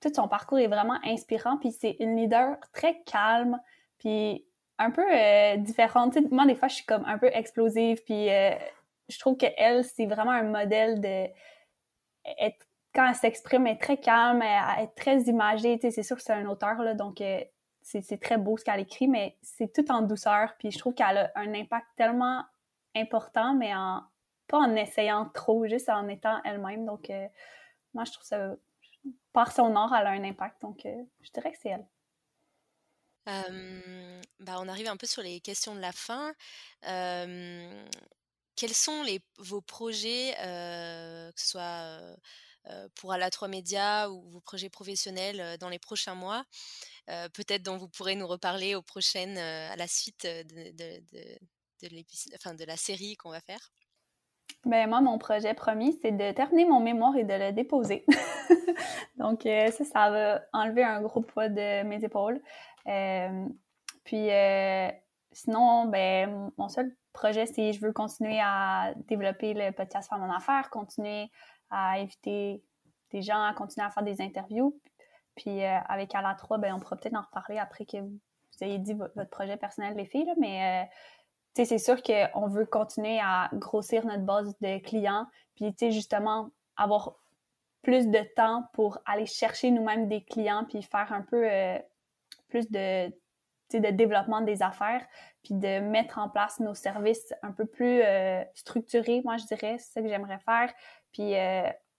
tout 0.00 0.10
son 0.16 0.28
parcours 0.28 0.60
est 0.60 0.66
vraiment 0.66 0.98
inspirant. 1.04 1.58
Puis 1.58 1.72
c'est 1.72 1.96
une 2.00 2.16
leader 2.16 2.56
très 2.72 3.02
calme, 3.02 3.60
puis 3.98 4.46
un 4.78 4.92
peu 4.92 5.04
différente. 5.58 6.16
Moi, 6.30 6.46
des 6.46 6.54
fois, 6.54 6.68
je 6.68 6.76
suis 6.76 6.86
comme 6.86 7.04
un 7.04 7.18
peu 7.18 7.28
explosive, 7.34 8.02
puis 8.06 8.28
je 8.28 9.18
trouve 9.18 9.36
qu'elle, 9.36 9.84
c'est 9.84 10.06
vraiment 10.06 10.30
un 10.30 10.44
modèle 10.44 11.02
de... 11.02 11.26
Être, 12.40 12.66
quand 12.94 13.08
elle 13.08 13.14
s'exprime, 13.14 13.66
elle 13.66 13.74
est 13.74 13.80
très 13.80 13.98
calme, 13.98 14.42
elle, 14.42 14.84
est 14.84 14.94
très 14.94 15.22
imagée. 15.22 15.78
C'est 15.80 16.02
sûr 16.02 16.16
que 16.16 16.22
c'est 16.22 16.32
un 16.32 16.46
auteur, 16.46 16.82
là, 16.82 16.94
donc 16.94 17.22
c'est 17.82 18.20
très 18.20 18.38
beau 18.38 18.56
ce 18.56 18.64
qu'elle 18.64 18.80
écrit, 18.80 19.08
mais 19.08 19.36
c'est 19.42 19.72
tout 19.72 19.90
en 19.90 20.02
douceur. 20.02 20.54
Puis 20.58 20.70
je 20.70 20.78
trouve 20.78 20.94
qu'elle 20.94 21.18
a 21.18 21.32
un 21.34 21.54
impact 21.54 21.86
tellement 21.96 22.44
important, 22.94 23.54
mais 23.54 23.74
en 23.74 24.02
pas 24.46 24.58
en 24.58 24.76
essayant 24.76 25.28
trop, 25.30 25.66
juste 25.66 25.88
en 25.88 26.08
étant 26.08 26.40
elle-même. 26.44 26.84
Donc, 26.84 27.10
euh, 27.10 27.26
moi, 27.94 28.04
je 28.04 28.12
trouve 28.12 28.26
ça, 28.26 28.54
par 29.32 29.52
son 29.52 29.74
art, 29.76 29.94
elle 29.94 30.06
a 30.06 30.10
un 30.10 30.24
impact. 30.24 30.60
Donc, 30.62 30.84
euh, 30.86 31.02
je 31.22 31.30
dirais 31.30 31.52
que 31.52 31.58
c'est 31.60 31.70
elle. 31.70 31.86
bah, 34.40 34.58
on 34.60 34.68
arrive 34.68 34.88
un 34.88 34.96
peu 34.96 35.06
sur 35.06 35.22
les 35.22 35.40
questions 35.40 35.74
de 35.74 35.80
la 35.80 35.92
fin. 35.92 36.34
quels 36.82 38.74
sont 38.74 39.02
les, 39.02 39.20
vos 39.38 39.60
projets, 39.60 40.34
euh, 40.40 41.32
que 41.32 41.40
ce 41.40 41.48
soit 41.48 41.98
pour 42.96 43.12
à 43.12 43.18
la 43.18 43.30
3 43.30 43.48
Médias 43.48 44.08
ou 44.08 44.22
vos 44.30 44.40
projets 44.40 44.70
professionnels 44.70 45.58
dans 45.58 45.68
les 45.68 45.78
prochains 45.78 46.14
mois 46.14 46.44
peut-être 47.06 47.62
dont 47.62 47.76
vous 47.76 47.88
pourrez 47.88 48.16
nous 48.16 48.26
reparler 48.26 48.74
aux 48.74 48.82
prochaines, 48.82 49.36
à 49.38 49.76
la 49.76 49.86
suite 49.86 50.26
de, 50.26 50.70
de, 50.72 51.00
de, 51.12 52.04
enfin, 52.34 52.54
de 52.54 52.64
la 52.64 52.76
série 52.76 53.16
qu'on 53.16 53.30
va 53.30 53.40
faire. 53.40 53.70
Ben, 54.64 54.88
moi, 54.88 55.00
mon 55.00 55.18
projet 55.18 55.52
promis, 55.52 55.98
c'est 56.00 56.12
de 56.12 56.32
terminer 56.32 56.64
mon 56.64 56.80
mémoire 56.80 57.16
et 57.16 57.24
de 57.24 57.34
le 57.34 57.52
déposer. 57.52 58.06
Donc, 59.16 59.42
ça, 59.44 59.84
ça 59.84 60.10
va 60.10 60.42
enlever 60.52 60.82
un 60.82 61.02
gros 61.02 61.20
poids 61.20 61.48
de 61.48 61.82
mes 61.82 62.02
épaules. 62.02 62.40
puis, 64.04 64.28
sinon, 65.32 65.86
ben, 65.86 66.50
mon 66.56 66.68
seul 66.68 66.96
projet, 67.12 67.46
c'est 67.46 67.72
je 67.72 67.80
veux 67.80 67.92
continuer 67.92 68.40
à 68.40 68.94
développer 69.08 69.52
le 69.52 69.70
podcast 69.72 70.08
Faire 70.08 70.18
mon 70.18 70.32
affaire, 70.32 70.70
continuer 70.70 71.30
à 71.70 71.92
inviter 71.92 72.62
des 73.10 73.22
gens 73.22 73.42
à 73.42 73.54
continuer 73.54 73.86
à 73.86 73.90
faire 73.90 74.02
des 74.02 74.20
interviews. 74.20 74.78
Puis 75.36 75.64
euh, 75.64 75.78
avec 75.88 76.14
Ala 76.14 76.34
3, 76.34 76.58
ben, 76.58 76.74
on 76.74 76.80
pourra 76.80 76.96
peut-être 76.96 77.16
en 77.16 77.22
reparler 77.22 77.58
après 77.58 77.84
que 77.84 77.98
vous 77.98 78.18
ayez 78.60 78.78
dit 78.78 78.94
votre, 78.94 79.30
projet 79.30 79.56
personnel, 79.56 79.96
les 79.96 80.06
filles. 80.06 80.32
mais 80.38 80.84
euh, 80.84 81.64
c'est 81.64 81.78
sûr 81.78 82.02
qu'on 82.02 82.48
veut 82.48 82.66
continuer 82.66 83.20
à 83.20 83.48
grossir 83.52 84.04
notre 84.06 84.24
base 84.24 84.56
de 84.60 84.78
clients. 84.78 85.26
Puis 85.54 85.74
justement, 85.92 86.50
avoir 86.76 87.14
plus 87.82 88.08
de 88.08 88.20
temps 88.34 88.64
pour 88.72 88.98
aller 89.06 89.26
chercher 89.26 89.70
nous-mêmes 89.70 90.08
des 90.08 90.24
clients, 90.24 90.64
puis 90.68 90.82
faire 90.82 91.12
un 91.12 91.22
peu 91.22 91.48
euh, 91.48 91.78
plus 92.48 92.68
de, 92.70 93.08
de 93.08 93.90
développement 93.90 94.40
des 94.40 94.62
affaires, 94.62 95.06
puis 95.44 95.54
de 95.54 95.78
mettre 95.80 96.18
en 96.18 96.28
place 96.28 96.58
nos 96.58 96.74
services 96.74 97.32
un 97.42 97.52
peu 97.52 97.66
plus 97.66 98.02
structurés, 98.54 99.20
moi 99.24 99.36
je 99.36 99.44
dirais, 99.44 99.76
c'est 99.78 99.92
ça 99.92 100.02
que 100.02 100.08
j'aimerais 100.08 100.38
faire. 100.40 100.72
Puis 101.14 101.34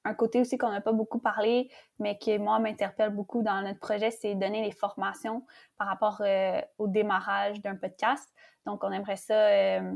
un 0.06 0.14
côté 0.14 0.40
aussi 0.40 0.58
qu'on 0.58 0.70
n'a 0.70 0.82
pas 0.82 0.94
beaucoup 0.94 1.20
parlé, 1.20 1.70
mais 2.00 2.18
qui, 2.18 2.38
moi, 2.38 2.60
m'interpelle 2.60 3.10
beaucoup 3.10 3.42
dans 3.42 3.62
notre 3.62 3.80
projet, 3.80 4.12
c'est 4.12 4.36
donner 4.36 4.64
les 4.64 4.72
formations 4.72 5.44
par 5.78 5.88
rapport 5.88 6.22
euh, 6.22 6.62
au 6.78 6.88
démarrage 6.88 7.60
d'un 7.62 7.76
podcast. 7.76 8.32
Donc, 8.66 8.84
on 8.84 8.92
aimerait 8.92 9.18
ça. 9.18 9.34
Euh, 9.34 9.94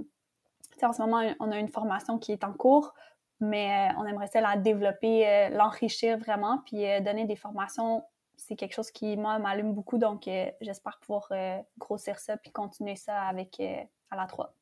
en 0.81 0.93
ce 0.93 1.01
moment, 1.01 1.21
on 1.39 1.51
a 1.51 1.59
une 1.59 1.67
formation 1.67 2.17
qui 2.17 2.31
est 2.31 2.43
en 2.43 2.53
cours, 2.53 2.93
mais 3.39 3.91
euh, 3.91 3.99
on 3.99 4.05
aimerait 4.05 4.27
ça 4.27 4.41
la 4.41 4.57
développer, 4.57 5.49
l'enrichir 5.51 6.17
vraiment, 6.17 6.59
puis 6.65 6.83
donner 7.01 7.25
des 7.25 7.35
formations. 7.35 8.03
C'est 8.35 8.55
quelque 8.55 8.73
chose 8.73 8.89
qui, 8.89 9.15
moi, 9.15 9.37
m'allume 9.37 9.73
beaucoup. 9.73 9.97
Donc, 9.97 10.23
j'espère 10.61 10.97
pouvoir 10.99 11.29
grossir 11.77 12.17
ça 12.19 12.37
puis 12.37 12.51
continuer 12.51 12.95
ça 12.95 13.21
avec 13.23 13.61
à 14.09 14.15
la 14.15 14.25
3. 14.25 14.58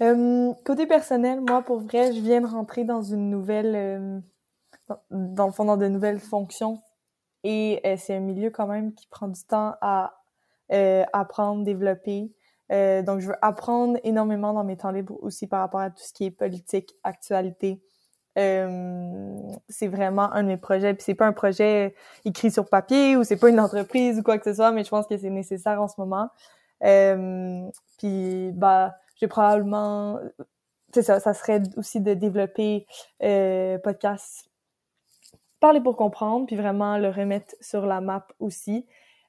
Euh, 0.00 0.52
côté 0.64 0.86
personnel, 0.86 1.40
moi, 1.40 1.62
pour 1.62 1.80
vrai, 1.80 2.12
je 2.12 2.20
viens 2.20 2.40
de 2.40 2.46
rentrer 2.46 2.84
dans 2.84 3.02
une 3.02 3.30
nouvelle, 3.30 3.74
euh, 3.76 4.20
dans, 5.10 5.46
le 5.46 5.52
fond, 5.52 5.64
dans 5.64 5.76
de 5.76 5.88
nouvelles 5.88 6.20
fonctions. 6.20 6.82
Et 7.44 7.80
euh, 7.86 7.96
c'est 7.98 8.16
un 8.16 8.20
milieu 8.20 8.50
quand 8.50 8.66
même 8.66 8.94
qui 8.94 9.06
prend 9.08 9.28
du 9.28 9.42
temps 9.44 9.74
à 9.80 10.14
apprendre, 11.12 11.64
développer. 11.64 12.32
donc, 12.70 13.18
je 13.18 13.26
veux 13.26 13.36
apprendre 13.42 13.98
énormément 14.04 14.52
dans 14.52 14.62
mes 14.62 14.76
temps 14.76 14.92
libres 14.92 15.18
aussi 15.20 15.48
par 15.48 15.60
rapport 15.60 15.80
à 15.80 15.90
tout 15.90 16.02
ce 16.04 16.12
qui 16.12 16.26
est 16.26 16.30
politique, 16.30 16.94
actualité. 17.02 17.82
c'est 18.36 19.88
vraiment 19.88 20.32
un 20.32 20.44
de 20.44 20.48
mes 20.48 20.56
projets. 20.56 20.94
Puis 20.94 21.02
c'est 21.02 21.16
pas 21.16 21.26
un 21.26 21.32
projet 21.32 21.96
écrit 22.24 22.52
sur 22.52 22.68
papier 22.68 23.16
ou 23.16 23.24
c'est 23.24 23.36
pas 23.36 23.48
une 23.48 23.58
entreprise 23.58 24.20
ou 24.20 24.22
quoi 24.22 24.38
que 24.38 24.44
ce 24.44 24.54
soit, 24.54 24.70
mais 24.70 24.84
je 24.84 24.90
pense 24.90 25.08
que 25.08 25.16
c'est 25.18 25.30
nécessaire 25.30 25.82
en 25.82 25.88
ce 25.88 25.94
moment. 25.98 26.28
puis 27.98 28.52
bah 28.52 28.94
j'ai 29.20 29.28
probablement 29.28 30.18
c'est 30.92 31.02
ça, 31.02 31.20
ça 31.20 31.34
serait 31.34 31.62
aussi 31.76 32.00
de 32.00 32.14
développer 32.14 32.86
euh, 33.22 33.78
podcast 33.78 34.50
parler 35.60 35.80
pour 35.80 35.96
comprendre, 35.96 36.46
puis 36.46 36.56
vraiment 36.56 36.96
le 36.96 37.10
remettre 37.10 37.54
sur 37.60 37.86
la 37.86 38.00
map 38.00 38.26
aussi. 38.38 38.86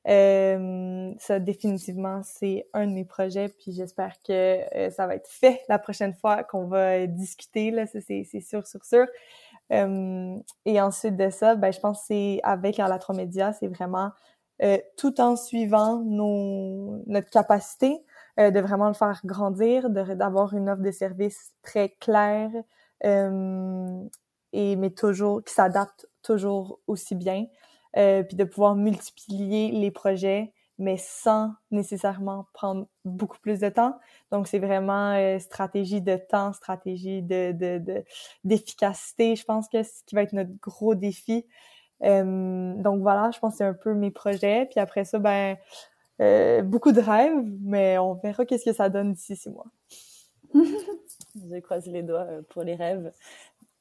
Euh, 0.07 1.13
ça 1.19 1.39
définitivement 1.39 2.21
c'est 2.23 2.67
un 2.73 2.87
de 2.87 2.93
mes 2.93 3.05
projets, 3.05 3.49
puis 3.49 3.71
j'espère 3.71 4.15
que 4.25 4.63
euh, 4.75 4.89
ça 4.89 5.05
va 5.05 5.15
être 5.15 5.29
fait 5.29 5.61
la 5.69 5.77
prochaine 5.77 6.15
fois 6.15 6.43
qu'on 6.43 6.65
va 6.65 7.05
discuter 7.05 7.69
là, 7.69 7.85
c'est 7.85 8.23
sûr, 8.41 8.65
sûr, 8.65 8.83
sûr. 8.83 9.05
Euh, 9.71 10.37
et 10.65 10.81
ensuite 10.81 11.17
de 11.17 11.29
ça, 11.29 11.55
ben 11.55 11.71
je 11.71 11.79
pense 11.79 11.99
que 11.99 12.05
c'est 12.07 12.39
avec 12.43 12.81
Média, 13.13 13.53
c'est 13.53 13.67
vraiment 13.67 14.09
euh, 14.63 14.79
tout 14.97 15.21
en 15.21 15.35
suivant 15.35 15.99
nos, 15.99 17.03
notre 17.05 17.29
capacité 17.29 17.93
euh, 17.93 17.97
de 18.37 18.59
vraiment 18.59 18.87
le 18.87 18.93
faire 18.93 19.21
grandir, 19.25 19.89
d'avoir 19.89 20.53
une 20.53 20.69
offre 20.69 20.81
de 20.81 20.91
service 20.91 21.53
très 21.63 21.89
claire, 21.99 22.51
euh, 23.05 24.03
et 24.53 24.75
mais 24.75 24.91
toujours 24.91 25.43
qui 25.43 25.53
s'adapte 25.53 26.07
toujours 26.23 26.79
aussi 26.87 27.15
bien, 27.15 27.45
euh, 27.97 28.23
puis 28.23 28.35
de 28.35 28.43
pouvoir 28.43 28.75
multiplier 28.75 29.71
les 29.71 29.91
projets, 29.91 30.53
mais 30.77 30.97
sans 30.97 31.53
nécessairement 31.71 32.47
prendre 32.53 32.87
beaucoup 33.05 33.37
plus 33.39 33.59
de 33.59 33.69
temps. 33.69 33.97
Donc 34.31 34.47
c'est 34.47 34.59
vraiment 34.59 35.13
euh, 35.13 35.39
stratégie 35.39 36.01
de 36.01 36.17
temps, 36.17 36.53
stratégie 36.53 37.21
de 37.21 37.53
d'efficacité. 38.43 39.35
je 39.35 39.45
pense 39.45 39.67
que 39.69 39.83
ce 39.83 40.03
qui 40.05 40.15
va 40.15 40.23
être 40.23 40.33
notre 40.33 40.51
gros 40.61 40.95
défi. 40.95 41.45
donc 42.01 43.01
voilà, 43.01 43.31
je 43.31 43.39
pense 43.39 43.53
que 43.53 43.57
c'est 43.59 43.63
un 43.65 43.73
peu 43.73 43.93
mes 43.93 44.11
projets. 44.11 44.67
Puis 44.69 44.79
après 44.79 45.05
ça, 45.05 45.19
ben 45.19 45.57
euh, 46.21 46.61
beaucoup 46.61 46.91
de 46.91 47.01
rêves, 47.01 47.43
mais 47.61 47.97
on 47.97 48.13
verra 48.13 48.45
qu'est-ce 48.45 48.65
que 48.65 48.73
ça 48.73 48.89
donne 48.89 49.13
d'ici 49.13 49.35
six 49.35 49.49
mois. 49.49 49.65
Je 50.53 51.59
croise 51.61 51.87
les 51.87 52.03
doigts 52.03 52.27
euh, 52.29 52.41
pour 52.49 52.63
les 52.63 52.75
rêves. 52.75 53.11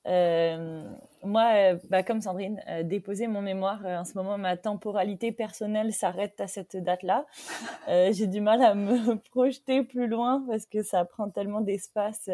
Euh, 0.07 0.83
moi, 1.23 1.75
bah, 1.91 2.03
comme 2.03 2.23
Sandrine, 2.23 2.63
déposer 2.85 3.27
mon 3.27 3.43
mémoire, 3.43 3.85
en 3.85 4.07
ce 4.07 4.15
moment, 4.15 4.39
ma 4.39 4.57
temporalité 4.57 5.31
personnelle 5.31 5.93
s'arrête 5.93 6.41
à 6.41 6.47
cette 6.47 6.77
date-là. 6.77 7.27
J'ai 8.13 8.27
du 8.27 8.41
mal 8.41 8.63
à 8.63 8.75
me 8.75 9.17
projeter 9.31 9.83
plus 9.83 10.07
loin 10.07 10.43
parce 10.49 10.65
que 10.65 10.83
ça 10.83 11.05
prend 11.05 11.29
tellement 11.29 11.61
d'espace 11.61 12.31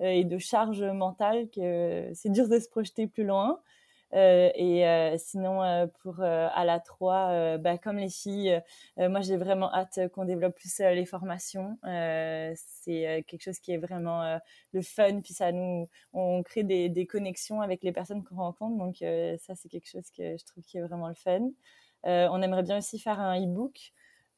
et 0.00 0.24
de 0.24 0.38
charge 0.38 0.82
mentale 0.82 1.50
que 1.50 2.10
c'est 2.14 2.30
dur 2.30 2.48
de 2.48 2.58
se 2.58 2.68
projeter 2.68 3.06
plus 3.06 3.24
loin. 3.24 3.60
Euh, 4.14 4.50
et 4.54 4.86
euh, 4.86 5.16
sinon, 5.18 5.62
euh, 5.62 5.86
pour 6.02 6.20
à 6.20 6.64
la 6.64 6.80
3, 6.80 7.58
bah, 7.58 7.78
comme 7.78 7.98
les 7.98 8.08
filles, 8.08 8.60
moi 8.96 9.20
j'ai 9.20 9.36
vraiment 9.36 9.72
hâte 9.74 10.00
qu'on 10.12 10.24
développe 10.24 10.54
plus 10.54 10.78
les 10.78 11.04
formations. 11.04 11.78
c'est 11.82 13.24
quelque 13.26 13.42
chose 13.42 13.58
qui 13.58 13.72
est 13.72 13.78
vraiment 13.78 14.38
le 14.72 14.82
fun, 14.82 15.20
puis 15.20 15.34
ça 15.34 15.52
nous, 15.52 15.88
on 16.12 16.42
crée 16.42 16.62
des, 16.64 16.88
des 16.88 17.06
connexions 17.06 17.60
avec 17.60 17.82
les 17.82 17.92
personnes 17.92 18.22
qu'on 18.24 18.36
rencontre. 18.36 18.76
Donc 18.78 18.96
ça, 19.40 19.54
c'est 19.54 19.68
quelque 19.68 19.88
chose 19.88 20.10
que 20.16 20.36
je 20.36 20.44
trouve 20.44 20.64
qui 20.64 20.78
est 20.78 20.82
vraiment 20.82 21.08
le 21.08 21.14
fun. 21.14 21.50
on 22.04 22.42
aimerait 22.42 22.62
bien 22.62 22.78
aussi 22.78 22.98
faire 22.98 23.20
un 23.20 23.40
e-book. 23.40 23.92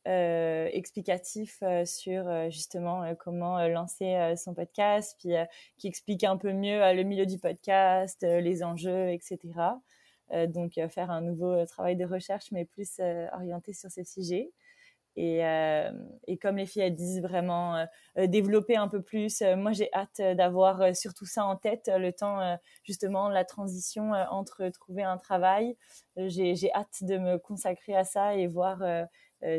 Euh, 0.06 0.68
explicatif 0.72 1.58
euh, 1.64 1.84
sur 1.84 2.28
euh, 2.28 2.48
justement 2.48 3.12
comment 3.18 3.66
lancer 3.66 4.34
son 4.36 4.54
podcast, 4.54 5.16
puis 5.18 5.34
qui 5.78 5.88
explique 5.88 6.22
un 6.22 6.36
peu 6.36 6.52
mieux 6.52 6.78
le 6.92 7.02
milieu 7.02 7.26
du 7.26 7.38
podcast, 7.38 8.22
les 8.22 8.62
enjeux, 8.62 9.10
etc. 9.10 9.38
donc 10.48 10.78
faire 10.90 11.10
un 11.10 11.22
nouveau 11.22 11.64
travail 11.66 11.96
de 11.96 12.04
recherche, 12.04 12.52
mais 12.52 12.64
plus 12.64 13.00
orienté 13.32 13.72
sur 13.72 13.90
ce 13.90 14.04
sujet. 14.04 14.52
Et, 15.16 15.40
comme 16.40 16.56
les 16.56 16.66
filles 16.66 16.92
disent 16.92 17.22
vraiment 17.22 17.84
développer 18.16 18.76
un 18.76 18.88
peu 18.88 19.02
plus. 19.02 19.42
moi 19.56 19.72
j'ai 19.72 19.88
hâte 19.94 20.20
d'avoir 20.36 20.94
surtout 20.94 21.26
ça 21.26 21.44
en 21.44 21.56
tête, 21.56 21.90
le 21.92 22.12
temps 22.12 22.58
justement 22.84 23.28
la 23.28 23.44
transition 23.44 24.12
entre 24.30 24.68
trouver 24.68 25.02
un 25.02 25.16
travail. 25.16 25.76
j'ai 26.16 26.72
hâte 26.74 27.02
de 27.02 27.18
me 27.18 27.38
consacrer 27.38 27.96
à 27.96 28.04
ça 28.04 28.34
et 28.34 28.46
voir 28.46 28.82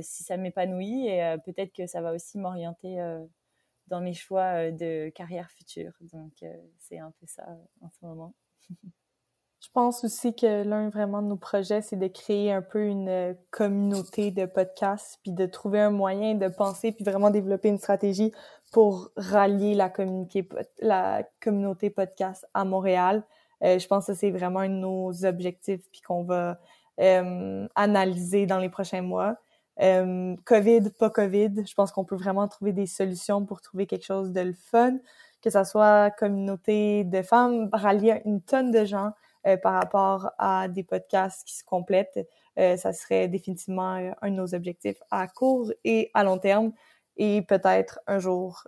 si 0.01 0.23
ça 0.23 0.37
m'épanouit 0.37 1.07
et 1.07 1.35
peut-être 1.45 1.73
que 1.73 1.87
ça 1.87 2.01
va 2.01 2.13
aussi 2.13 2.37
m'orienter 2.37 2.97
dans 3.87 4.01
mes 4.01 4.13
choix 4.13 4.71
de 4.71 5.09
carrière 5.09 5.49
future. 5.51 5.93
Donc, 6.13 6.33
c'est 6.79 6.99
un 6.99 7.11
peu 7.19 7.25
ça 7.25 7.47
en 7.81 7.89
ce 7.89 8.05
moment. 8.05 8.33
Je 9.59 9.69
pense 9.73 10.03
aussi 10.03 10.35
que 10.35 10.63
l'un 10.63 10.89
vraiment 10.89 11.21
de 11.21 11.27
nos 11.27 11.35
projets, 11.35 11.81
c'est 11.81 11.95
de 11.95 12.07
créer 12.07 12.51
un 12.51 12.61
peu 12.61 12.85
une 12.85 13.35
communauté 13.49 14.31
de 14.31 14.45
podcasts, 14.45 15.19
puis 15.23 15.31
de 15.31 15.45
trouver 15.45 15.81
un 15.81 15.89
moyen 15.89 16.35
de 16.35 16.47
penser, 16.47 16.91
puis 16.91 17.03
vraiment 17.03 17.31
développer 17.31 17.69
une 17.69 17.79
stratégie 17.79 18.31
pour 18.71 19.11
rallier 19.17 19.73
la, 19.73 19.89
communauté 21.39 21.89
podcast 21.89 22.47
à 22.53 22.65
Montréal. 22.65 23.23
Euh, 23.63 23.79
je 23.79 23.87
pense 23.87 24.05
que 24.05 24.13
c'est 24.13 24.31
vraiment 24.31 24.59
un 24.59 24.69
de 24.69 24.75
nos 24.75 25.25
objectifs, 25.25 25.89
puis 25.91 26.01
qu'on 26.01 26.23
va 26.23 26.59
euh, 26.99 27.67
analyser 27.75 28.45
dans 28.45 28.59
les 28.59 28.69
prochains 28.69 29.01
mois. 29.01 29.37
Euh, 29.81 30.35
COVID, 30.45 30.89
pas 30.97 31.09
COVID, 31.09 31.65
je 31.65 31.73
pense 31.73 31.91
qu'on 31.91 32.05
peut 32.05 32.15
vraiment 32.15 32.47
trouver 32.47 32.73
des 32.73 32.87
solutions 32.87 33.45
pour 33.45 33.61
trouver 33.61 33.85
quelque 33.85 34.05
chose 34.05 34.31
de 34.31 34.41
le 34.41 34.53
fun, 34.53 34.97
que 35.41 35.49
ça 35.49 35.65
soit 35.65 36.11
communauté 36.11 37.03
de 37.03 37.21
femmes, 37.21 37.69
rallier 37.71 38.21
une 38.25 38.41
tonne 38.41 38.71
de 38.71 38.85
gens 38.85 39.11
par 39.63 39.75
rapport 39.75 40.31
à 40.37 40.67
des 40.67 40.83
podcasts 40.83 41.47
qui 41.47 41.55
se 41.55 41.63
complètent. 41.63 42.19
ça 42.57 42.91
serait 42.91 43.29
définitivement 43.29 44.13
un 44.21 44.29
de 44.29 44.35
nos 44.35 44.53
objectifs 44.53 45.01
à 45.09 45.25
court 45.27 45.71
et 45.85 46.11
à 46.13 46.25
long 46.25 46.37
terme 46.37 46.73
et 47.15 47.43
peut-être 47.43 48.01
un 48.07 48.19
jour 48.19 48.67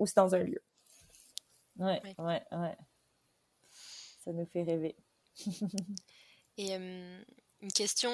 aussi 0.00 0.14
dans 0.16 0.34
un 0.34 0.40
lieu. 0.40 0.60
Ouais, 1.78 2.02
ouais, 2.18 2.42
ouais 2.50 2.76
ça 4.26 4.32
nous 4.32 4.46
fait 4.46 4.64
rêver. 4.64 4.96
Et 6.58 6.74
une 6.74 7.72
question 7.74 8.10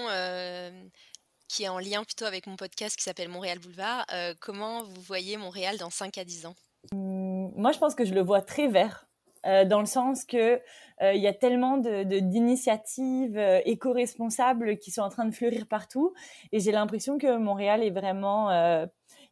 qui 1.52 1.64
est 1.64 1.68
en 1.68 1.78
lien 1.78 2.02
plutôt 2.02 2.24
avec 2.24 2.46
mon 2.46 2.56
podcast 2.56 2.96
qui 2.96 3.02
s'appelle 3.02 3.28
Montréal 3.28 3.58
Boulevard. 3.58 4.06
comment 4.40 4.82
vous 4.84 5.02
voyez 5.02 5.36
Montréal 5.36 5.76
dans 5.76 5.90
5 5.90 6.16
à 6.16 6.24
10 6.24 6.46
ans? 6.46 6.54
Mmh, 6.92 7.50
Moi, 7.56 7.72
je 7.72 7.78
pense 7.78 7.94
que 7.94 8.06
je 8.06 8.14
le 8.14 8.22
vois 8.22 8.40
très 8.40 8.68
vert. 8.68 9.06
dans 9.44 9.80
le 9.80 9.86
sens 9.86 10.24
que 10.24 10.60
il 11.02 11.20
y 11.20 11.26
a 11.26 11.34
tellement 11.34 11.76
de, 11.76 12.04
d'initiatives 12.20 13.36
éco-responsables 13.64 14.78
qui 14.78 14.90
sont 14.90 15.02
en 15.02 15.08
train 15.10 15.24
de 15.26 15.34
fleurir 15.34 15.66
partout 15.66 16.14
et 16.52 16.60
j'ai 16.60 16.72
l'impression 16.72 17.18
que 17.18 17.36
Montréal 17.36 17.82
est 17.82 17.90
vraiment 17.90 18.48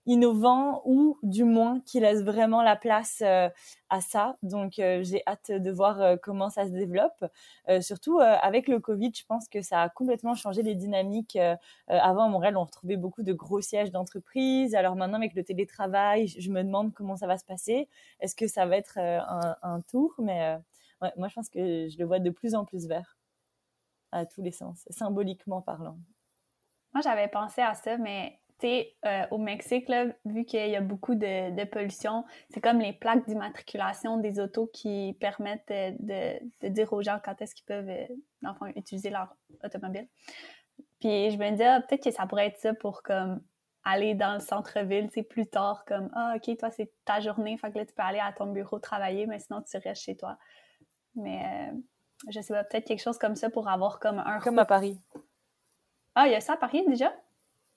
innovant 0.06 0.82
ou 0.84 1.18
du 1.22 1.44
moins 1.44 1.80
qui 1.80 2.00
laisse 2.00 2.22
vraiment 2.22 2.62
la 2.62 2.76
place 2.76 3.22
euh, 3.22 3.48
à 3.90 4.00
ça. 4.00 4.36
Donc 4.42 4.78
euh, 4.78 5.02
j'ai 5.02 5.22
hâte 5.26 5.50
de 5.50 5.70
voir 5.70 6.00
euh, 6.00 6.16
comment 6.20 6.50
ça 6.50 6.64
se 6.66 6.70
développe. 6.70 7.24
surtout 7.80 8.20
avec 8.20 8.68
le 8.68 8.80
Covid, 8.80 9.12
je 9.14 9.24
pense 9.24 9.48
que 9.48 9.62
ça 9.62 9.82
a 9.82 9.88
complètement 9.88 10.34
changé 10.34 10.62
les 10.62 10.74
dynamiques. 10.74 11.38
avant 11.88 12.24
à 12.24 12.28
Montréal, 12.28 12.56
on 12.56 12.64
retrouvait 12.64 12.96
beaucoup 12.96 13.22
de 13.22 13.32
gros 13.32 13.60
sièges 13.60 13.90
d'entreprise. 13.90 14.74
Alors 14.74 14.96
maintenant 14.96 15.18
avec 15.18 15.34
le 15.34 15.44
télétravail, 15.44 16.28
je 16.28 16.50
me 16.50 16.62
demande 16.62 16.92
comment 16.92 17.16
ça 17.16 17.26
va 17.26 17.38
se 17.38 17.44
passer. 17.44 17.88
Est-ce 18.20 18.34
que 18.34 18.48
ça 18.48 18.66
va 18.66 18.76
être 18.76 18.98
un, 18.98 19.80
tour? 19.82 20.14
Mais 20.18 20.58
moi 21.16 21.28
je 21.28 21.34
pense 21.34 21.48
que 21.48 21.88
je 21.88 21.98
le 21.98 22.04
vois 22.04 22.18
de 22.18 22.30
plus 22.30 22.54
en 22.54 22.64
plus 22.64 22.86
vert 22.86 23.16
à 24.12 24.26
tous 24.26 24.42
les 24.42 24.52
sens, 24.52 24.84
symboliquement 24.90 25.62
parlant. 25.62 25.98
Moi, 26.92 27.02
j'avais 27.02 27.28
pensé 27.28 27.60
à 27.60 27.74
ça, 27.74 27.96
mais 27.98 28.40
euh, 28.64 29.26
au 29.30 29.38
Mexique, 29.38 29.88
là, 29.88 30.06
vu 30.24 30.44
qu'il 30.44 30.68
y 30.68 30.76
a 30.76 30.80
beaucoup 30.80 31.14
de, 31.14 31.64
pollution, 31.64 32.24
c'est 32.50 32.60
comme 32.60 32.80
les 32.80 32.92
plaques 32.92 33.26
d'immatriculation 33.26 34.18
des 34.18 34.40
autos 34.40 34.66
qui 34.72 35.16
permettent 35.20 35.68
de, 35.68 36.68
dire 36.68 36.92
aux 36.92 37.02
gens 37.02 37.18
quand 37.24 37.40
est-ce 37.40 37.54
qu'ils 37.54 37.66
peuvent 37.66 37.88
euh, 37.88 38.72
utiliser 38.76 39.10
leur 39.10 39.36
automobile. 39.64 40.08
Puis 41.00 41.30
je 41.30 41.38
me 41.38 41.50
disais, 41.50 41.66
ah, 41.66 41.80
peut-être 41.80 42.04
que 42.04 42.10
ça 42.10 42.26
pourrait 42.26 42.46
être 42.46 42.58
ça 42.58 42.74
pour 42.74 43.02
comme 43.02 43.40
aller 43.84 44.14
dans 44.14 44.34
le 44.34 44.40
centre-ville, 44.40 45.08
c'est 45.12 45.22
plus 45.22 45.46
tard, 45.46 45.84
comme 45.86 46.10
Ah, 46.14 46.34
ok, 46.36 46.56
toi, 46.58 46.70
c'est 46.70 46.92
ta 47.04 47.20
journée, 47.20 47.56
fait 47.56 47.72
que 47.72 47.78
là, 47.78 47.86
tu 47.86 47.94
peux 47.94 48.02
aller 48.02 48.20
à 48.20 48.32
ton 48.32 48.46
bureau 48.46 48.78
travailler, 48.78 49.26
mais 49.26 49.38
sinon, 49.38 49.62
tu 49.62 49.76
restes 49.78 50.02
chez 50.02 50.16
toi. 50.16 50.36
Mais 51.14 51.42
euh, 51.44 51.76
je 52.28 52.40
sais 52.40 52.52
pas, 52.52 52.64
peut-être 52.64 52.86
quelque 52.86 53.02
chose 53.02 53.18
comme 53.18 53.36
ça 53.36 53.50
pour 53.50 53.68
avoir 53.68 53.98
comme 53.98 54.18
un. 54.18 54.38
Comme 54.40 54.58
à 54.58 54.64
Paris. 54.64 55.00
Ah, 56.14 56.26
il 56.26 56.32
y 56.32 56.34
a 56.34 56.40
ça 56.40 56.54
à 56.54 56.56
Paris 56.56 56.84
déjà? 56.86 57.12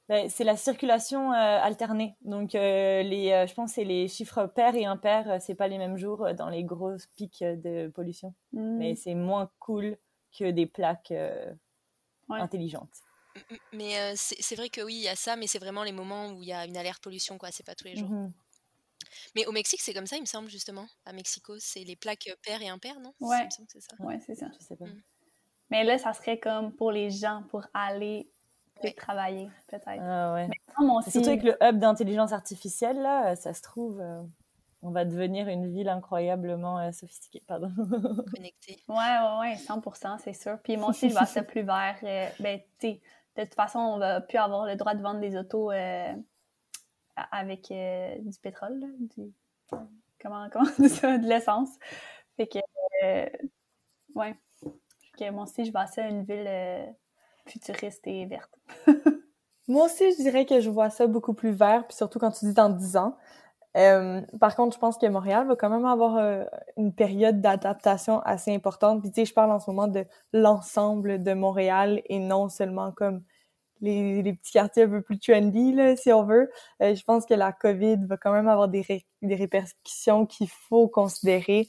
Ben, 0.09 0.29
c'est 0.29 0.43
la 0.43 0.57
circulation 0.57 1.31
euh, 1.31 1.35
alternée. 1.35 2.15
Donc, 2.21 2.55
euh, 2.55 3.03
les, 3.03 3.31
euh, 3.31 3.47
je 3.47 3.53
pense 3.53 3.71
que 3.71 3.75
c'est 3.75 3.83
les 3.85 4.09
chiffres 4.09 4.47
pairs 4.47 4.75
et 4.75 4.85
impairs, 4.85 5.41
c'est 5.41 5.55
pas 5.55 5.69
les 5.69 5.77
mêmes 5.77 5.97
jours 5.97 6.33
dans 6.33 6.49
les 6.49 6.63
gros 6.63 6.95
pics 7.15 7.43
de 7.43 7.87
pollution. 7.87 8.33
Hmm. 8.51 8.77
Mais 8.77 8.95
c'est 8.95 9.15
moins 9.15 9.49
cool 9.59 9.97
que 10.37 10.51
des 10.51 10.65
plaques 10.65 11.13
intelligentes. 12.29 12.97
Mais 13.71 14.13
c'est 14.15 14.55
vrai 14.55 14.69
que 14.69 14.81
oui, 14.81 14.95
il 14.95 15.03
y 15.03 15.07
a 15.07 15.15
ça, 15.15 15.35
mais 15.35 15.47
c'est 15.47 15.59
vraiment 15.59 15.83
les 15.83 15.91
moments 15.91 16.29
où 16.31 16.41
il 16.41 16.49
y 16.49 16.53
a 16.53 16.65
une 16.65 16.77
alerte 16.77 17.01
pollution, 17.01 17.37
quoi. 17.37 17.49
C'est 17.51 17.65
pas 17.65 17.75
tous 17.75 17.85
les 17.85 17.95
jours. 17.95 18.09
Mhm. 18.09 18.31
Mais 19.35 19.45
au 19.45 19.51
Mexique, 19.51 19.81
c'est 19.81 19.93
comme 19.93 20.07
ça, 20.07 20.17
il 20.17 20.21
me 20.21 20.25
semble, 20.25 20.49
justement. 20.49 20.87
À 21.05 21.13
Mexico, 21.13 21.55
c'est 21.59 21.83
les 21.83 21.95
plaques 21.95 22.29
paires 22.43 22.61
et 22.61 22.69
impairs, 22.69 22.99
non? 22.99 23.13
Ouais. 23.19 23.47
c'est 23.49 23.81
ça. 23.81 23.95
Ouais, 23.99 24.19
c'est 24.25 24.35
ça. 24.35 24.47
Je 24.59 24.65
sais 24.65 24.75
pas. 24.75 24.85
Hmm. 24.85 25.01
Mais 25.69 25.83
là, 25.83 25.97
ça 25.97 26.13
serait 26.13 26.39
comme 26.39 26.73
pour 26.73 26.91
les 26.91 27.09
gens, 27.09 27.43
pour 27.49 27.65
aller 27.73 28.29
travailler, 28.91 29.49
peut-être. 29.67 29.87
Ah 29.87 30.33
ouais. 30.33 30.49
Surtout 31.07 31.29
avec 31.29 31.43
le 31.43 31.57
hub 31.61 31.77
d'intelligence 31.77 32.31
artificielle, 32.33 33.01
là, 33.01 33.31
euh, 33.31 33.35
ça 33.35 33.53
se 33.53 33.61
trouve, 33.61 33.99
euh, 34.01 34.21
on 34.81 34.91
va 34.91 35.05
devenir 35.05 35.47
une 35.47 35.71
ville 35.71 35.89
incroyablement 35.89 36.79
euh, 36.79 36.91
sophistiquée. 36.91 37.43
Pardon. 37.47 37.71
Connectée. 38.35 38.83
Ouais, 38.87 38.95
ouais, 38.95 39.39
ouais, 39.39 39.55
100%, 39.55 40.19
c'est 40.19 40.33
sûr. 40.33 40.57
Puis 40.63 40.77
moi 40.77 40.89
aussi, 40.89 41.09
je 41.09 41.13
vois 41.13 41.25
ça 41.25 41.43
plus 41.43 41.63
vert. 41.63 41.97
ben, 42.39 42.59
tu 42.79 42.99
de 43.35 43.43
toute 43.45 43.55
façon, 43.55 43.79
on 43.79 43.97
va 43.97 44.21
plus 44.21 44.37
avoir 44.37 44.67
le 44.67 44.75
droit 44.75 44.93
de 44.93 45.01
vendre 45.01 45.19
des 45.19 45.35
autos 45.35 45.71
avec 47.15 47.69
du 47.71 48.39
pétrole, 48.41 48.85
du... 49.15 49.33
Comment, 50.21 50.47
comment 50.51 50.65
ça, 50.87 51.17
de 51.17 51.27
l'essence. 51.27 51.69
Fait 52.37 52.45
que, 52.45 52.59
ouais. 54.13 54.35
que 55.17 55.31
moi 55.31 55.43
aussi, 55.43 55.65
je 55.65 55.71
vois 55.71 55.87
ça 55.87 56.07
une 56.07 56.23
ville 56.25 56.95
futuriste 57.45 58.05
et 58.05 58.25
verte. 58.25 58.51
Moi 59.67 59.85
aussi, 59.85 60.11
je 60.11 60.21
dirais 60.21 60.45
que 60.45 60.59
je 60.59 60.69
vois 60.69 60.89
ça 60.89 61.07
beaucoup 61.07 61.33
plus 61.33 61.51
vert, 61.51 61.85
puis 61.87 61.95
surtout 61.95 62.19
quand 62.19 62.31
tu 62.31 62.45
dis 62.45 62.53
dans 62.53 62.69
10 62.69 62.97
ans. 62.97 63.15
Euh, 63.75 64.21
par 64.39 64.55
contre, 64.55 64.75
je 64.75 64.79
pense 64.79 64.97
que 64.97 65.05
Montréal 65.07 65.47
va 65.47 65.55
quand 65.55 65.69
même 65.69 65.85
avoir 65.85 66.17
euh, 66.17 66.43
une 66.77 66.93
période 66.93 67.41
d'adaptation 67.41 68.19
assez 68.21 68.53
importante. 68.53 69.01
Puis 69.01 69.11
tu 69.11 69.21
sais, 69.21 69.25
je 69.25 69.33
parle 69.33 69.51
en 69.51 69.59
ce 69.59 69.69
moment 69.69 69.87
de 69.87 70.05
l'ensemble 70.31 71.23
de 71.23 71.33
Montréal 71.33 72.01
et 72.05 72.19
non 72.19 72.49
seulement 72.49 72.91
comme 72.91 73.23
les, 73.81 74.33
petits 74.33 74.53
quartiers 74.53 74.83
un 74.83 74.89
peu 74.89 75.01
plus 75.01 75.19
trendy, 75.19 75.73
là, 75.73 75.95
si 75.95 76.13
on 76.13 76.23
veut. 76.23 76.51
Euh, 76.81 76.95
je 76.95 77.03
pense 77.03 77.25
que 77.25 77.33
la 77.33 77.51
COVID 77.51 77.97
va 78.05 78.17
quand 78.17 78.31
même 78.31 78.47
avoir 78.47 78.67
des, 78.67 78.85
des 79.21 79.35
répercussions 79.35 80.25
qu'il 80.25 80.49
faut 80.49 80.87
considérer 80.87 81.67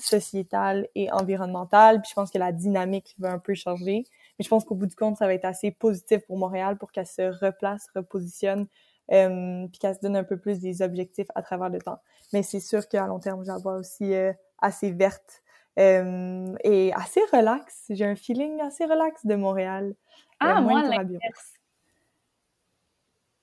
sociétales 0.00 0.88
et 0.94 1.12
environnementales. 1.12 2.00
Puis 2.00 2.10
je 2.10 2.14
pense 2.14 2.30
que 2.30 2.38
la 2.38 2.52
dynamique 2.52 3.14
va 3.18 3.32
un 3.32 3.38
peu 3.38 3.54
changer. 3.54 4.04
Mais 4.38 4.44
je 4.44 4.48
pense 4.48 4.64
qu'au 4.64 4.74
bout 4.74 4.86
du 4.86 4.96
compte, 4.96 5.16
ça 5.16 5.26
va 5.26 5.34
être 5.34 5.44
assez 5.44 5.70
positif 5.70 6.26
pour 6.26 6.36
Montréal 6.36 6.76
pour 6.76 6.92
qu'elle 6.92 7.06
se 7.06 7.22
replace, 7.44 7.86
repositionne, 7.94 8.66
euh, 9.12 9.66
puis 9.68 9.78
qu'elle 9.78 9.94
se 9.94 10.00
donne 10.00 10.16
un 10.16 10.24
peu 10.24 10.38
plus 10.38 10.60
des 10.60 10.82
objectifs 10.82 11.28
à 11.34 11.42
travers 11.42 11.68
le 11.68 11.80
temps. 11.80 12.00
Mais 12.32 12.42
c'est 12.42 12.60
sûr 12.60 12.88
qu'à 12.88 13.06
long 13.06 13.20
terme, 13.20 13.44
je 13.44 13.50
la 13.50 13.58
vois 13.58 13.76
aussi 13.76 14.14
euh, 14.14 14.32
assez 14.60 14.90
verte 14.90 15.42
euh, 15.78 16.54
et 16.64 16.92
assez 16.94 17.20
relax. 17.32 17.84
J'ai 17.90 18.06
un 18.06 18.16
feeling 18.16 18.60
assez 18.60 18.84
relax 18.84 19.24
de 19.26 19.34
Montréal. 19.34 19.94
Ah, 20.40 20.60
moi, 20.60 20.82
l'inverse. 20.82 21.52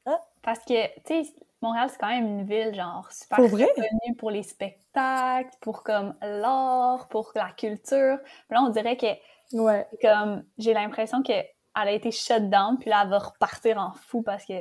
Ah. 0.05 0.19
Parce 0.41 0.59
que, 0.65 0.87
tu 1.05 1.23
sais, 1.23 1.33
Montréal, 1.61 1.89
c'est 1.91 1.99
quand 1.99 2.07
même 2.07 2.25
une 2.25 2.43
ville, 2.43 2.73
genre, 2.73 3.11
super 3.11 3.37
connue 3.37 4.15
pour 4.17 4.31
les 4.31 4.43
spectacles, 4.43 5.55
pour, 5.61 5.83
comme, 5.83 6.15
l'art, 6.21 7.07
pour 7.09 7.31
la 7.35 7.51
culture. 7.51 8.17
là, 8.49 8.61
on 8.63 8.69
dirait 8.69 8.97
que 8.97 9.05
Ouais. 9.53 9.87
Comme, 10.01 10.43
j'ai 10.57 10.73
l'impression 10.73 11.21
qu'elle 11.21 11.47
a 11.73 11.91
été 11.91 12.11
shut 12.11 12.49
down, 12.49 12.77
puis 12.79 12.89
là, 12.89 13.01
elle 13.03 13.09
va 13.09 13.19
repartir 13.19 13.77
en 13.77 13.93
fou 13.93 14.21
parce 14.21 14.45
que 14.45 14.53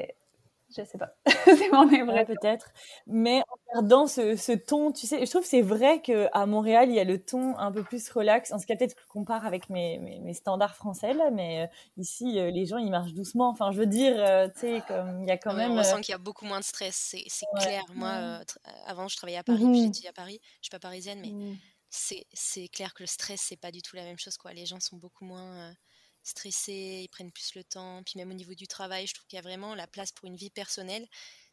je 0.76 0.84
sais 0.84 0.98
pas. 0.98 1.14
c'est 1.44 1.70
mon 1.72 1.82
impression. 1.82 2.24
peut-être. 2.26 2.70
Mais 3.06 3.42
en 3.48 3.74
gardant 3.74 4.06
ce, 4.06 4.36
ce, 4.36 4.52
ton, 4.52 4.92
tu 4.92 5.06
sais, 5.06 5.24
je 5.24 5.30
trouve 5.30 5.42
que 5.42 5.48
c'est 5.48 5.62
vrai 5.62 6.00
qu'à 6.00 6.46
Montréal, 6.46 6.88
il 6.88 6.94
y 6.94 7.00
a 7.00 7.04
le 7.04 7.20
ton 7.22 7.58
un 7.58 7.72
peu 7.72 7.82
plus 7.82 8.08
relax. 8.10 8.52
En 8.52 8.58
ce 8.58 8.66
cas, 8.66 8.76
peut-être 8.76 8.94
que 8.94 9.00
je 9.02 9.08
compare 9.08 9.44
avec 9.46 9.68
mes, 9.68 9.98
mes, 9.98 10.34
standards 10.34 10.76
français, 10.76 11.12
là, 11.12 11.30
mais 11.30 11.64
euh, 11.64 11.66
ici, 11.96 12.38
euh, 12.38 12.50
les 12.50 12.66
gens, 12.66 12.78
ils 12.78 12.90
marchent 12.90 13.14
doucement. 13.14 13.48
Enfin, 13.48 13.72
je 13.72 13.78
veux 13.78 13.86
dire, 13.86 14.14
euh, 14.16 14.48
tu 14.48 14.60
sais, 14.60 14.82
comme 14.86 15.22
il 15.22 15.28
y 15.28 15.32
a 15.32 15.38
quand 15.38 15.54
même. 15.54 15.72
On 15.72 15.82
sent 15.82 16.00
qu'il 16.02 16.12
y 16.12 16.14
a 16.14 16.18
beaucoup 16.18 16.44
moins 16.44 16.60
de 16.60 16.64
stress, 16.64 17.16
c'est 17.26 17.46
clair. 17.60 17.82
Moi, 17.94 18.40
avant, 18.86 19.08
je 19.08 19.16
travaillais 19.16 19.38
à 19.38 19.44
Paris, 19.44 19.64
mmh. 19.64 19.92
j'étais 19.94 20.08
à 20.08 20.12
Paris. 20.12 20.40
Je 20.60 20.66
suis 20.66 20.70
pas 20.70 20.78
parisienne, 20.78 21.20
mais. 21.20 21.32
Mmh 21.32 21.56
c'est 21.90 22.68
clair 22.68 22.94
que 22.94 23.02
le 23.02 23.06
stress, 23.06 23.40
c'est 23.40 23.56
pas 23.56 23.72
du 23.72 23.82
tout 23.82 23.96
la 23.96 24.04
même 24.04 24.18
chose. 24.18 24.36
Quoi. 24.36 24.52
Les 24.52 24.64
gens 24.64 24.80
sont 24.80 24.96
beaucoup 24.96 25.24
moins 25.24 25.74
stressés, 26.22 27.00
ils 27.02 27.08
prennent 27.08 27.32
plus 27.32 27.54
le 27.54 27.64
temps. 27.64 28.02
Puis 28.04 28.14
même 28.16 28.30
au 28.30 28.34
niveau 28.34 28.54
du 28.54 28.68
travail, 28.68 29.06
je 29.06 29.14
trouve 29.14 29.26
qu'il 29.26 29.36
y 29.36 29.40
a 29.40 29.42
vraiment 29.42 29.74
la 29.74 29.86
place 29.86 30.12
pour 30.12 30.26
une 30.26 30.36
vie 30.36 30.50
personnelle. 30.50 31.06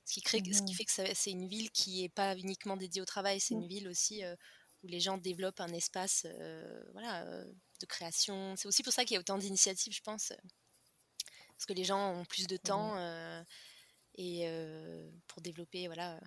Ce 0.06 0.14
qui, 0.14 0.22
crée, 0.22 0.38
ce 0.38 0.62
qui 0.62 0.72
mmh 0.72 0.76
fait 0.76 0.86
que 0.86 0.92
c'est 1.16 1.32
une 1.32 1.48
ville 1.50 1.70
qui 1.72 2.02
n'est 2.02 2.10
pas 2.10 2.38
uniquement 2.38 2.78
dédiée 2.78 3.02
au 3.02 3.06
travail, 3.06 3.42
c'est 3.42 3.56
mmh. 3.56 3.62
une 3.62 3.68
ville 3.68 3.88
aussi 3.90 4.24
où 4.84 4.88
les 4.88 5.00
gens 5.00 5.18
développent 5.18 5.60
un 5.60 5.74
espace 5.74 6.26
voilà, 6.94 7.26
de 7.26 7.86
création. 7.88 8.56
C'est 8.56 8.68
aussi 8.68 8.84
pour 8.84 8.94
ça 8.94 9.04
qu'il 9.04 9.16
y 9.16 9.18
a 9.18 9.20
autant 9.20 9.38
d'initiatives, 9.38 9.94
je 9.94 10.02
pense, 10.02 10.32
parce 11.50 11.66
que 11.68 11.74
les 11.74 11.84
gens 11.84 12.14
ont 12.14 12.26
plus 12.26 12.48
de 12.48 12.58
temps 12.58 12.96
et 14.16 14.48
pour 15.28 15.42
développer, 15.42 15.88
voilà, 15.88 16.22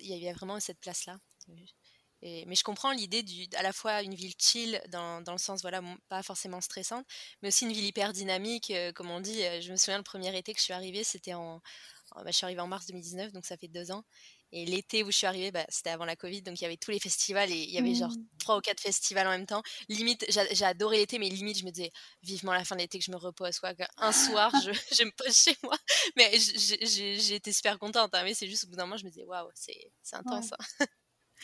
il 0.00 0.06
y 0.06 0.28
a 0.28 0.32
vraiment 0.32 0.58
cette 0.58 0.80
place-là. 0.80 1.18
Mais 2.22 2.54
je 2.54 2.64
comprends 2.64 2.92
l'idée 2.92 3.24
à 3.56 3.62
la 3.62 3.72
fois 3.72 4.02
une 4.02 4.14
ville 4.14 4.34
chill 4.38 4.80
dans, 4.88 5.22
dans, 5.22 5.32
le 5.32 5.38
sens 5.38 5.62
voilà 5.62 5.80
pas 6.08 6.22
forcément 6.22 6.60
stressante, 6.60 7.06
mais 7.42 7.48
aussi 7.48 7.64
une 7.64 7.72
ville 7.72 7.86
hyper 7.86 8.12
dynamique, 8.12 8.72
comme 8.94 9.10
on 9.10 9.20
dit. 9.20 9.40
Je 9.60 9.70
me 9.70 9.76
souviens 9.76 9.98
le 9.98 10.04
premier 10.04 10.36
été 10.36 10.52
que 10.52 10.58
je 10.58 10.64
suis 10.64 10.74
arrivée, 10.74 11.04
c'était 11.04 11.34
en, 11.34 11.60
bah, 12.16 12.24
je 12.26 12.32
suis 12.32 12.44
arrivée 12.44 12.60
en 12.60 12.66
mars 12.66 12.86
2019, 12.86 13.32
donc 13.32 13.44
ça 13.46 13.56
fait 13.56 13.68
deux 13.68 13.90
ans. 13.90 14.04
Et 14.52 14.66
l'été 14.66 15.04
où 15.04 15.12
je 15.12 15.16
suis 15.16 15.28
arrivée, 15.28 15.52
bah, 15.52 15.64
c'était 15.68 15.90
avant 15.90 16.04
la 16.04 16.16
Covid, 16.16 16.42
donc 16.42 16.60
il 16.60 16.64
y 16.64 16.66
avait 16.66 16.76
tous 16.76 16.90
les 16.90 16.98
festivals 16.98 17.52
et 17.52 17.56
il 17.56 17.70
y 17.70 17.78
avait 17.78 17.94
genre 17.94 18.10
mmh. 18.10 18.26
trois 18.40 18.56
ou 18.56 18.60
quatre 18.60 18.80
festivals 18.80 19.26
en 19.28 19.30
même 19.30 19.46
temps. 19.46 19.62
Limite, 19.88 20.26
j'ai 20.28 20.64
adoré 20.64 20.96
l'été, 20.98 21.20
mais 21.20 21.28
limite, 21.28 21.58
je 21.58 21.64
me 21.64 21.70
disais 21.70 21.92
vivement 22.24 22.52
la 22.52 22.64
fin 22.64 22.74
de 22.74 22.80
l'été 22.80 22.98
que 22.98 23.04
je 23.04 23.12
me 23.12 23.16
repose. 23.16 23.60
Quoi. 23.60 23.74
Un 23.98 24.12
soir, 24.12 24.52
je, 24.64 24.72
je, 24.96 25.04
me 25.04 25.12
pose 25.12 25.36
chez 25.36 25.56
moi. 25.62 25.76
Mais 26.16 26.32
j'ai 26.36 27.34
été 27.36 27.52
super 27.52 27.78
contente, 27.78 28.12
hein, 28.14 28.22
mais 28.24 28.34
c'est 28.34 28.48
juste 28.48 28.64
au 28.64 28.68
bout 28.68 28.76
d'un 28.76 28.86
moment, 28.86 28.96
je 28.96 29.04
me 29.04 29.10
disais 29.10 29.24
waouh, 29.24 29.48
c'est 29.54 29.92
intense. 30.12 30.52
Hein. 30.80 30.86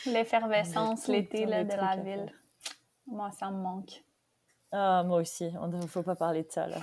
L'effervescence 0.05 1.07
l'été 1.07 1.45
de 1.45 1.75
la 1.75 1.95
ville. 1.97 2.31
Moi, 3.07 3.31
ça 3.31 3.49
me 3.49 3.57
manque. 3.57 4.03
Ah, 4.71 5.03
moi 5.05 5.21
aussi, 5.21 5.45
il 5.45 5.79
ne 5.79 5.87
faut 5.87 6.03
pas 6.03 6.15
parler 6.15 6.43
de 6.43 6.51
ça 6.51 6.67
là. 6.67 6.77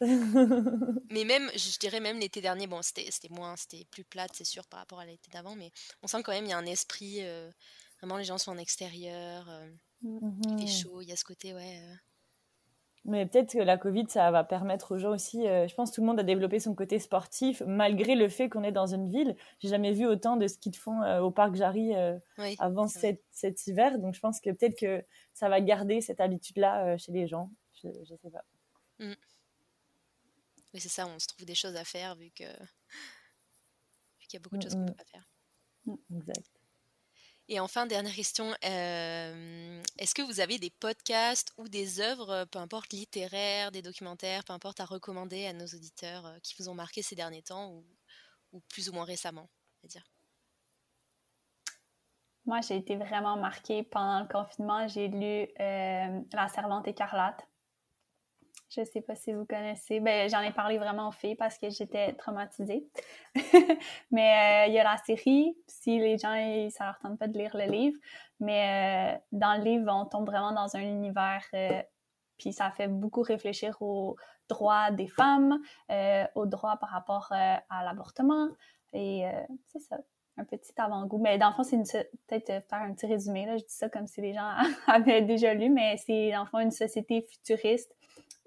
mais 1.10 1.24
même, 1.24 1.50
je 1.54 1.78
dirais 1.78 2.00
même 2.00 2.18
l'été 2.18 2.42
dernier, 2.42 2.66
bon, 2.66 2.82
c'était 2.82 3.08
moins, 3.30 3.56
c'était 3.56 3.86
plus 3.90 4.04
plate, 4.04 4.32
c'est 4.34 4.44
sûr, 4.44 4.66
par 4.66 4.80
rapport 4.80 5.00
à 5.00 5.06
l'été 5.06 5.30
d'avant, 5.30 5.56
mais 5.56 5.70
on 6.02 6.06
sent 6.06 6.22
quand 6.22 6.32
même 6.32 6.44
il 6.44 6.50
y 6.50 6.52
a 6.52 6.58
un 6.58 6.66
esprit, 6.66 7.20
euh, 7.20 7.50
vraiment 8.00 8.18
les 8.18 8.24
gens 8.24 8.36
sont 8.36 8.52
en 8.52 8.58
extérieur, 8.58 9.48
euh, 9.48 9.70
il 10.02 10.58
fait 10.58 10.64
mmh 10.64 10.68
chaud, 10.68 11.00
il 11.00 11.08
y 11.08 11.12
a 11.12 11.16
ce 11.16 11.24
côté, 11.24 11.54
ouais. 11.54 11.80
Euh, 11.82 11.94
mais 13.04 13.26
peut-être 13.26 13.52
que 13.52 13.58
la 13.58 13.78
Covid, 13.78 14.04
ça 14.08 14.30
va 14.30 14.44
permettre 14.44 14.94
aux 14.94 14.98
gens 14.98 15.10
aussi, 15.10 15.46
euh, 15.46 15.66
je 15.66 15.74
pense 15.74 15.90
que 15.90 15.94
tout 15.94 16.00
le 16.02 16.06
monde 16.06 16.20
a 16.20 16.22
développé 16.22 16.60
son 16.60 16.74
côté 16.74 16.98
sportif, 16.98 17.62
malgré 17.66 18.14
le 18.14 18.28
fait 18.28 18.50
qu'on 18.50 18.62
est 18.62 18.72
dans 18.72 18.94
une 18.94 19.10
ville. 19.10 19.36
J'ai 19.58 19.68
jamais 19.68 19.92
vu 19.92 20.06
autant 20.06 20.36
de 20.36 20.46
ski 20.46 20.70
de 20.70 20.76
fond 20.76 21.02
euh, 21.02 21.20
au 21.20 21.30
parc 21.30 21.54
Jarry 21.54 21.94
euh, 21.96 22.18
avant 22.58 22.88
cet, 22.88 23.22
cet, 23.30 23.66
hiver. 23.66 23.98
Donc 23.98 24.14
je 24.14 24.20
pense 24.20 24.40
que 24.40 24.50
peut-être 24.50 24.78
que 24.78 25.02
ça 25.32 25.48
va 25.48 25.60
garder 25.62 26.02
cette 26.02 26.20
habitude-là 26.20 26.98
chez 26.98 27.12
les 27.12 27.26
gens. 27.26 27.50
Je 27.82 27.88
ne 27.88 28.04
sais 28.04 28.30
pas. 28.30 28.44
Mm. 28.98 29.14
Oui, 30.74 30.80
c'est 30.80 30.88
ça, 30.88 31.06
on 31.06 31.18
se 31.18 31.26
trouve 31.26 31.46
des 31.46 31.54
choses 31.54 31.76
à 31.76 31.84
faire 31.84 32.14
vu 32.16 32.30
qu'il 32.30 32.46
y 34.32 34.36
a 34.36 34.40
beaucoup 34.40 34.58
de 34.58 34.62
choses 34.62 34.74
qu'on 34.74 34.82
ne 34.82 34.88
peut 34.88 34.94
pas 34.94 35.04
faire. 35.04 35.28
Exact. 36.14 36.59
Et 37.52 37.58
enfin, 37.58 37.84
dernière 37.84 38.14
question, 38.14 38.54
euh, 38.64 39.82
est-ce 39.98 40.14
que 40.14 40.22
vous 40.22 40.38
avez 40.38 40.60
des 40.60 40.70
podcasts 40.70 41.52
ou 41.58 41.68
des 41.68 42.00
œuvres, 42.00 42.44
peu 42.44 42.60
importe 42.60 42.92
littéraires, 42.92 43.72
des 43.72 43.82
documentaires, 43.82 44.44
peu 44.44 44.52
importe, 44.52 44.78
à 44.78 44.84
recommander 44.84 45.46
à 45.46 45.52
nos 45.52 45.66
auditeurs 45.66 46.26
euh, 46.26 46.38
qui 46.44 46.54
vous 46.60 46.68
ont 46.68 46.74
marqué 46.74 47.02
ces 47.02 47.16
derniers 47.16 47.42
temps 47.42 47.72
ou, 48.52 48.60
plus 48.68 48.88
ou 48.88 48.92
moins 48.92 49.04
récemment, 49.04 49.48
Moi, 52.46 52.60
j'ai 52.60 52.76
été 52.76 52.94
vraiment 52.94 53.36
marquée 53.36 53.82
pendant 53.82 54.20
le 54.20 54.28
confinement. 54.28 54.86
J'ai 54.86 55.08
lu 55.08 55.48
euh, 55.58 56.20
La 56.32 56.46
Servante 56.46 56.86
écarlate 56.86 57.49
je 58.70 58.84
sais 58.84 59.00
pas 59.00 59.16
si 59.16 59.32
vous 59.32 59.44
connaissez. 59.44 60.00
Ben, 60.00 60.28
j'en 60.30 60.40
ai 60.40 60.52
parlé 60.52 60.78
vraiment 60.78 61.08
aux 61.08 61.12
filles 61.12 61.34
parce 61.34 61.58
que 61.58 61.70
j'étais 61.70 62.12
traumatisée. 62.14 62.88
Mais 64.10 64.64
euh, 64.64 64.68
il 64.68 64.74
y 64.74 64.78
a 64.78 64.84
la 64.84 64.96
série, 64.98 65.56
si 65.66 65.98
les 65.98 66.18
gens, 66.18 66.34
ça 66.70 66.84
leur 66.84 66.98
tente 67.00 67.18
pas 67.18 67.26
de 67.26 67.36
lire 67.36 67.56
le 67.56 67.64
livre. 67.64 67.98
Mais 68.38 69.16
euh, 69.16 69.18
dans 69.32 69.58
le 69.58 69.64
livre, 69.64 69.92
on 69.92 70.06
tombe 70.06 70.26
vraiment 70.26 70.52
dans 70.52 70.76
un 70.76 70.80
univers, 70.80 71.44
euh, 71.54 71.82
puis 72.38 72.52
ça 72.52 72.70
fait 72.70 72.88
beaucoup 72.88 73.22
réfléchir 73.22 73.76
aux 73.82 74.16
droits 74.48 74.90
des 74.90 75.08
femmes, 75.08 75.60
aux 76.34 76.46
droits 76.46 76.76
par 76.78 76.88
rapport 76.88 77.28
à 77.30 77.84
l'avortement. 77.84 78.48
Et 78.92 79.24
c'est 79.66 79.78
ça 79.78 79.98
un 80.38 80.44
petit 80.44 80.72
avant-goût. 80.76 81.18
Mais 81.18 81.38
dans 81.38 81.48
le 81.48 81.54
fond, 81.54 81.62
c'est 81.62 82.10
peut-être 82.26 82.66
faire 82.68 82.80
un 82.80 82.94
petit 82.94 83.06
résumé. 83.06 83.46
Là. 83.46 83.58
Je 83.58 83.64
dis 83.64 83.74
ça 83.74 83.88
comme 83.88 84.06
si 84.06 84.20
les 84.22 84.32
gens 84.32 84.50
avaient 84.86 85.22
déjà 85.22 85.54
lu, 85.54 85.68
mais 85.68 85.96
c'est 85.98 86.32
dans 86.32 86.40
le 86.40 86.46
fond 86.46 86.58
une 86.58 86.70
société 86.70 87.26
futuriste 87.30 87.94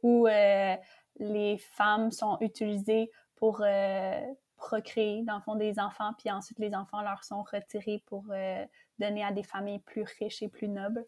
où 0.03 0.27
euh, 0.27 0.75
les 1.17 1.57
femmes 1.57 2.11
sont 2.11 2.38
utilisées 2.41 3.09
pour 3.35 3.61
euh, 3.61 4.21
procréer, 4.57 5.23
dans 5.23 5.38
le 5.38 5.41
fond, 5.41 5.55
des 5.55 5.80
enfants, 5.80 6.11
puis 6.17 6.30
ensuite 6.30 6.59
les 6.59 6.75
enfants 6.75 7.01
leur 7.01 7.23
sont 7.23 7.43
retirés 7.43 8.03
pour 8.05 8.25
euh, 8.30 8.63
donner 8.99 9.23
à 9.23 9.31
des 9.31 9.43
familles 9.43 9.80
plus 9.80 10.03
riches 10.19 10.43
et 10.43 10.49
plus 10.49 10.67
nobles. 10.67 11.05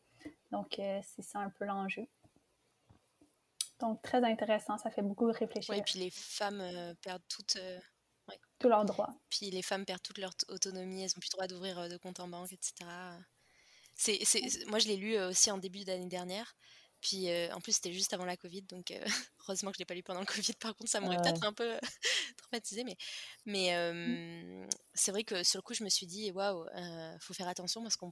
Donc, 0.52 0.76
c'est 0.78 1.22
ça 1.22 1.40
un 1.40 1.50
peu 1.50 1.66
l'enjeu. 1.66 2.08
Donc, 3.80 4.02
très 4.02 4.24
intéressant, 4.24 4.78
ça 4.78 4.90
fait 4.90 5.02
beaucoup 5.02 5.30
réfléchir. 5.30 5.76
Oui, 5.76 5.82
puis 5.86 6.00
les 6.00 6.10
femmes 6.10 6.64
perdent 7.04 7.28
toutes... 7.28 7.58
Tous 8.58 8.70
leurs 8.70 8.86
droits. 8.86 9.14
Puis 9.30 9.52
les 9.52 9.62
femmes 9.62 9.84
perdent 9.84 10.02
toute 10.02 10.18
leur 10.18 10.32
autonomie, 10.48 11.04
elles 11.04 11.10
n'ont 11.10 11.20
plus 11.20 11.30
le 11.34 11.38
droit 11.38 11.48
d'ouvrir 11.48 11.90
de 11.90 11.98
compte 11.98 12.22
en 12.22 12.30
banque, 12.30 12.54
etc. 12.54 12.74
C'est, 13.96 14.22
moi, 14.68 14.80
je 14.80 14.88
l'ai 14.88 14.96
lu 14.96 15.20
aussi 15.20 15.52
en 15.52 15.58
début 15.58 15.84
d'année 15.84 16.08
dernière. 16.08 16.56
Puis 17.06 17.28
en 17.54 17.62
plus, 17.62 17.74
c'était 17.74 17.94
juste 17.94 18.14
avant 18.14 18.26
la 18.26 18.36
Covid, 18.36 18.64
donc 18.64 18.92
heureusement 19.42 19.70
que 19.70 19.78
je 19.78 19.80
ne 19.80 19.82
l'ai 19.82 19.86
pas 19.86 19.94
lu 19.94 20.02
pendant 20.02 20.22
le 20.22 20.26
Covid. 20.26 20.54
Par 20.60 20.76
contre, 20.76 20.90
ça 20.90 21.00
m'aurait 21.00 21.18
peut-être 21.18 21.46
un 21.46 21.54
peu 21.54 21.78
traumatisé. 22.38 22.84
Mais, 22.84 22.98
mais 23.46 23.94
mmh. 23.94 24.68
c'est 24.96 25.12
vrai 25.12 25.24
que 25.24 25.44
sur 25.44 25.60
le 25.60 25.62
coup, 25.62 25.76
je 25.76 25.84
me 25.84 25.90
suis 25.90 26.08
dit, 26.08 26.32
waouh, 26.32 26.66
il 26.76 27.18
faut 27.20 27.36
faire 27.36 27.48
attention 27.48 27.84
parce 27.84 27.96
qu'on 27.96 28.12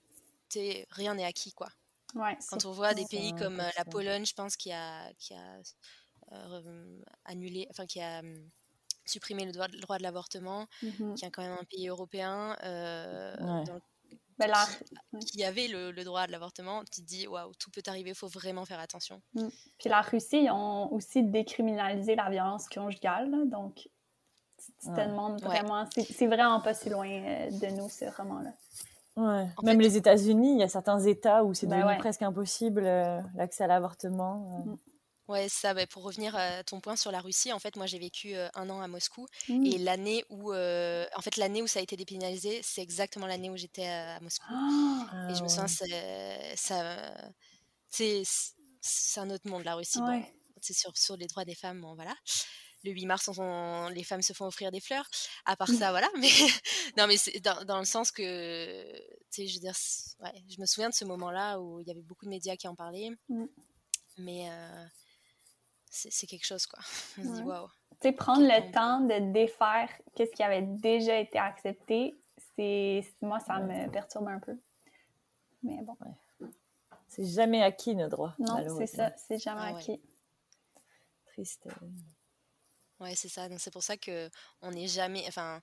rien 0.92 1.16
n'est 1.16 1.26
acquis. 1.26 1.54
quoi. 1.54 1.70
Quand 2.14 2.66
on 2.66 2.72
voit 2.72 2.94
des 2.94 3.06
pays 3.06 3.34
comme 3.34 3.58
la 3.58 3.86
Pologne, 3.86 4.28
je 4.28 4.36
pense, 4.36 4.56
qui 4.56 4.72
a, 4.72 5.12
qui 5.18 5.34
a 5.34 5.60
annulé, 7.26 7.66
enfin, 7.72 7.88
qui 7.88 8.00
a 8.00 8.22
supprimé 9.06 9.46
le 9.46 9.52
droit, 9.52 9.68
le 9.70 9.80
droit 9.80 9.98
de 9.98 10.04
l'avortement, 10.04 10.68
mmh 10.84 11.16
qui 11.16 11.26
est 11.26 11.32
quand 11.32 11.42
même 11.42 11.58
un 11.60 11.66
pays 11.66 11.88
européen 11.88 12.56
dans 13.40 13.82
ben 14.40 14.52
qui, 15.28 15.44
avait 15.44 15.68
le, 15.68 15.92
droit 16.04 16.28
de 16.28 16.32
l'avortement, 16.32 16.84
tu 16.92 17.02
te 17.02 17.06
dis 17.06 17.28
waouh, 17.28 17.52
tout 17.60 17.70
peut 17.72 17.84
arriver, 17.88 18.10
il 18.10 18.16
faut 18.16 18.28
vraiment 18.28 18.66
faire 18.66 18.80
attention. 18.80 19.22
Mm. 19.34 19.48
Puis 19.80 19.90
la 19.90 20.02
Russie, 20.02 20.44
ils 20.44 20.52
ont 20.52 20.92
aussi 20.92 21.24
décriminalisé 21.24 22.16
la 22.16 22.30
violence 22.30 22.68
conjugale, 22.68 23.50
donc 23.50 23.90
tu 24.82 24.90
te 24.90 25.08
demandes 25.08 25.42
vraiment, 25.42 25.86
c'est 25.92 26.28
vraiment 26.28 26.62
pas 26.62 26.74
si 26.74 26.90
loin 26.90 27.08
euh, 27.08 27.50
de 27.50 27.68
nous 27.76 27.90
ce 27.90 28.06
roman-là. 28.06 28.54
Ouais. 29.16 29.48
Même 29.62 29.80
les 29.80 29.96
États-Unis, 29.98 30.54
il 30.54 30.60
y 30.60 30.64
a 30.64 30.68
certains 30.68 31.00
États 31.00 31.44
où 31.44 31.54
c'est 31.54 31.68
ben 31.68 31.82
devenu 31.82 31.98
presque 32.00 32.24
impossible 32.24 32.84
euh, 32.86 33.22
l'accès 33.36 33.64
à 33.64 33.68
l'avortement. 33.68 34.64
Euh. 34.66 34.72
Mm. 34.72 34.78
Ouais, 35.30 35.48
ça, 35.48 35.74
bah, 35.74 35.88
pour 35.88 36.04
revenir 36.04 36.36
à 36.36 36.64
ton 36.64 36.82
point 36.82 36.96
sur 36.96 37.12
la 37.12 37.22
Russie, 37.22 37.54
en 37.54 37.60
fait, 37.60 37.78
moi 37.78 37.86
j'ai 37.86 38.00
vécu 38.00 38.36
un 38.36 38.70
an 38.70 38.82
à 38.82 38.88
Moscou 38.88 39.26
mmh. 39.48 39.66
et 39.66 39.78
l'année 39.78 40.26
où, 40.30 40.54
en 40.54 41.22
fait, 41.22 41.38
l'année 41.38 41.62
où 41.62 41.68
ça 41.68 41.80
a 41.80 41.82
été 41.82 41.96
dépénalisé, 41.96 42.62
c'est 42.62 42.82
exactement 42.82 43.26
l'année 43.26 43.50
où 43.50 43.56
j'étais 43.56 43.88
à 43.88 44.20
Moscou. 44.20 44.46
Ah! 44.50 45.28
et 45.30 45.36
je 45.36 45.44
me 45.44 45.48
souviens, 45.48 45.68
ça, 45.68 45.86
c'est, 47.90 48.24
c'est 48.82 49.20
un 49.20 49.30
autre 49.30 49.48
monde 49.50 49.64
la 49.64 49.76
Russie. 49.76 50.00
c'est 50.62 50.74
sur, 50.74 50.96
sur 50.98 51.16
les 51.16 51.28
droits 51.28 51.46
des 51.46 51.56
femmes, 51.56 51.82
bon, 51.82 51.96
voilà. 51.96 52.16
Le 52.84 52.92
8 52.92 53.06
mars, 53.06 53.30
les 53.92 54.04
femmes 54.04 54.22
se 54.22 54.34
font 54.34 54.46
offrir 54.46 54.70
des 54.72 54.82
fleurs. 54.82 55.08
À 55.46 55.56
part 55.56 55.70
mmh. 55.70 55.78
ça, 55.78 55.92
voilà. 55.92 56.10
Mais 56.20 56.28
non, 56.98 57.08
mais 57.08 57.16
c'est 57.16 57.40
dans, 57.40 57.64
dans, 57.64 57.80
le 57.80 57.86
sens 57.86 58.12
que, 58.12 58.94
tu 59.32 59.44
sais, 59.44 59.48
je 59.48 59.54
veux 59.54 59.62
dire, 59.62 59.76
ouais, 60.20 60.44
je 60.50 60.60
me 60.60 60.66
souviens 60.66 60.90
de 60.90 60.94
ce 60.94 61.06
moment-là 61.06 61.62
où 61.62 61.80
il 61.80 61.88
y 61.88 61.92
avait 61.92 62.02
beaucoup 62.02 62.26
de 62.26 62.30
médias 62.30 62.58
qui 62.58 62.68
en 62.68 62.76
parlaient. 62.76 63.12
Mmh. 63.30 63.46
Mais 64.18 64.50
c'est 65.94 66.28
quelque 66.28 66.46
chose, 66.46 66.66
quoi. 66.66 66.80
On 67.20 67.24
se 67.24 67.42
dit, 67.42 67.44
waouh. 67.44 67.68
Tu 68.02 68.10
sais, 68.10 68.12
prendre 68.12 68.42
le 68.42 68.72
temps 68.72 69.02
de 69.02 69.32
défaire 69.32 69.90
qu'est-ce 70.16 70.32
qui 70.32 70.44
avait 70.44 70.64
déjà 70.64 71.18
été 71.20 71.38
accepté, 71.38 72.16
c'est 72.56 73.04
moi, 73.22 73.40
ça 73.40 73.60
me 73.60 73.90
perturbe 73.90 74.28
un 74.28 74.40
peu. 74.40 74.58
Mais 75.62 75.82
bon. 75.84 75.96
C'est 77.08 77.26
jamais 77.26 77.62
acquis, 77.62 77.96
nos 77.96 78.10
droits. 78.10 78.36
Non, 78.40 78.58
c'est 78.78 78.88
ça, 78.88 79.14
c'est 79.16 79.38
jamais 79.38 79.62
ah 79.64 79.78
acquis. 79.78 80.02
Triste. 81.28 81.68
Ouais, 83.00 83.16
c'est 83.16 83.30
ça. 83.30 83.48
Donc, 83.48 83.60
c'est 83.60 83.72
pour 83.72 83.84
ça 83.84 83.98
que 83.98 84.30
on 84.62 84.72
n'est 84.72 84.88
jamais. 84.88 85.24
Enfin, 85.28 85.62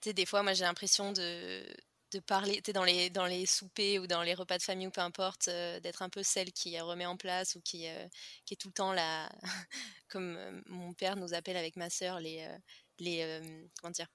tu 0.00 0.10
sais, 0.10 0.14
des 0.14 0.26
fois, 0.26 0.42
moi, 0.42 0.52
j'ai 0.52 0.64
l'impression 0.64 1.12
de 1.12 1.66
de 2.12 2.20
parler, 2.20 2.60
tu 2.62 2.72
dans 2.72 2.84
les, 2.84 3.10
dans 3.10 3.26
les 3.26 3.46
soupers 3.46 3.98
ou 3.98 4.06
dans 4.06 4.22
les 4.22 4.34
repas 4.34 4.58
de 4.58 4.62
famille 4.62 4.86
ou 4.86 4.90
peu 4.90 5.00
importe, 5.00 5.48
euh, 5.48 5.80
d'être 5.80 6.02
un 6.02 6.08
peu 6.08 6.22
celle 6.22 6.52
qui 6.52 6.78
remet 6.80 7.06
en 7.06 7.16
place 7.16 7.56
ou 7.56 7.60
qui, 7.60 7.88
euh, 7.88 8.06
qui 8.44 8.54
est 8.54 8.56
tout 8.56 8.68
le 8.68 8.74
temps 8.74 8.92
là, 8.92 9.28
comme 10.08 10.36
euh, 10.36 10.60
mon 10.66 10.94
père 10.94 11.16
nous 11.16 11.34
appelle 11.34 11.56
avec 11.56 11.76
ma 11.76 11.90
sœur, 11.90 12.20
les, 12.20 12.46
les, 12.98 13.40
comment 13.80 13.90
dire, 13.90 14.08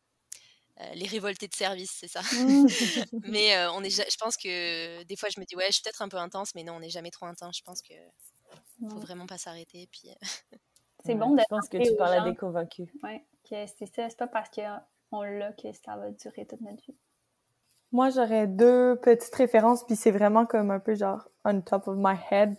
les 0.96 1.06
révoltés 1.06 1.48
de 1.48 1.54
service, 1.54 1.92
c'est 1.92 2.08
ça. 2.08 2.22
Mmh. 2.22 2.66
mais 3.30 3.68
on 3.68 3.84
est, 3.84 3.90
je 3.90 4.18
pense 4.18 4.38
que 4.38 5.04
des 5.04 5.16
fois 5.16 5.30
je 5.34 5.40
me 5.40 5.46
dis, 5.46 5.56
ouais, 5.56 5.68
je 5.68 5.74
suis 5.74 5.84
peut-être 5.84 6.02
un 6.02 6.10
peu 6.10 6.18
intense, 6.18 6.56
mais 6.56 6.64
non, 6.64 6.76
on 6.76 6.80
n'est 6.80 6.90
jamais 6.90 7.12
trop 7.12 7.26
intense. 7.26 7.58
Je 7.58 7.64
pense 7.64 7.82
que 7.82 7.94
faut 8.90 9.00
vraiment 9.00 9.28
pas 9.28 9.38
s'arrêter. 9.38 9.88
Puis, 9.92 10.10
c'est 11.06 11.16
bon 11.16 11.36
de 11.36 11.40
Je 11.42 11.46
pense 11.50 11.70
que 11.70 11.78
tu 11.78 11.96
parles 11.98 12.14
à 12.14 12.22
des 12.22 12.36
convaincus. 12.36 12.88
Ouais, 13.04 13.24
c'est 13.44 13.86
ça, 13.94 14.10
c'est 14.10 14.18
pas 14.18 14.28
parce 14.28 14.50
qu'on 14.50 15.22
l'a 15.22 15.52
que 15.54 15.72
ça 15.74 15.98
va 15.98 16.10
durer 16.12 16.48
toute 16.48 16.62
notre 16.62 16.84
vie. 16.84 16.98
Moi, 17.92 18.10
j'aurais 18.10 18.48
deux 18.48 18.96
petites 18.96 19.36
références, 19.36 19.84
puis 19.84 19.96
c'est 19.98 20.12
vraiment 20.12 20.46
comme 20.46 20.72
un 20.72 20.80
peu 20.80 20.96
genre 20.96 21.28
on 21.44 21.60
top 21.62 21.88
of 21.88 21.98
my 21.98 22.16
head. 22.32 22.56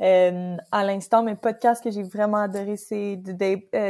à 0.00 0.84
l'instant, 0.84 1.22
mes 1.22 1.34
podcasts 1.34 1.82
que 1.82 1.90
j'ai 1.90 2.04
vraiment 2.04 2.38
adoré, 2.38 2.76
c'est 2.76 3.20
The 3.24 3.32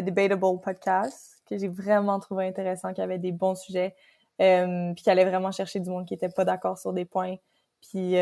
Debatable 0.04 0.60
Podcast, 0.60 1.42
que 1.48 1.58
j'ai 1.58 1.68
vraiment 1.68 2.18
trouvé 2.20 2.46
intéressant, 2.46 2.94
qui 2.94 3.02
avait 3.02 3.18
des 3.18 3.32
bons 3.32 3.54
sujets, 3.54 3.94
puis 4.38 5.02
qui 5.02 5.10
allait 5.10 5.24
vraiment 5.24 5.52
chercher 5.52 5.80
du 5.80 5.90
monde 5.90 6.06
qui 6.06 6.14
était 6.14 6.30
pas 6.30 6.44
d'accord 6.44 6.78
sur 6.78 6.92
des 6.92 7.04
points, 7.04 7.36
puis 7.82 8.14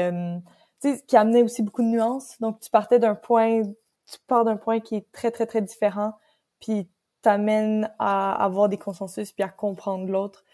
sais, 0.80 1.02
qui 1.06 1.16
amenait 1.16 1.42
aussi 1.42 1.62
beaucoup 1.62 1.82
de 1.82 1.88
nuances. 1.88 2.40
Donc, 2.40 2.60
tu 2.60 2.70
partais 2.70 2.98
d'un 2.98 3.14
point, 3.14 3.62
tu 3.62 4.18
pars 4.26 4.44
d'un 4.44 4.56
point 4.56 4.80
qui 4.80 4.96
est 4.96 5.12
très, 5.12 5.30
très, 5.30 5.46
très 5.46 5.62
différent, 5.62 6.14
puis 6.60 6.88
t'amène 7.22 7.90
à 7.98 8.44
avoir 8.44 8.68
des 8.68 8.78
consensus 8.78 9.32
puis 9.32 9.44
à 9.44 9.48
comprendre 9.48 10.06
l'autre. 10.10 10.44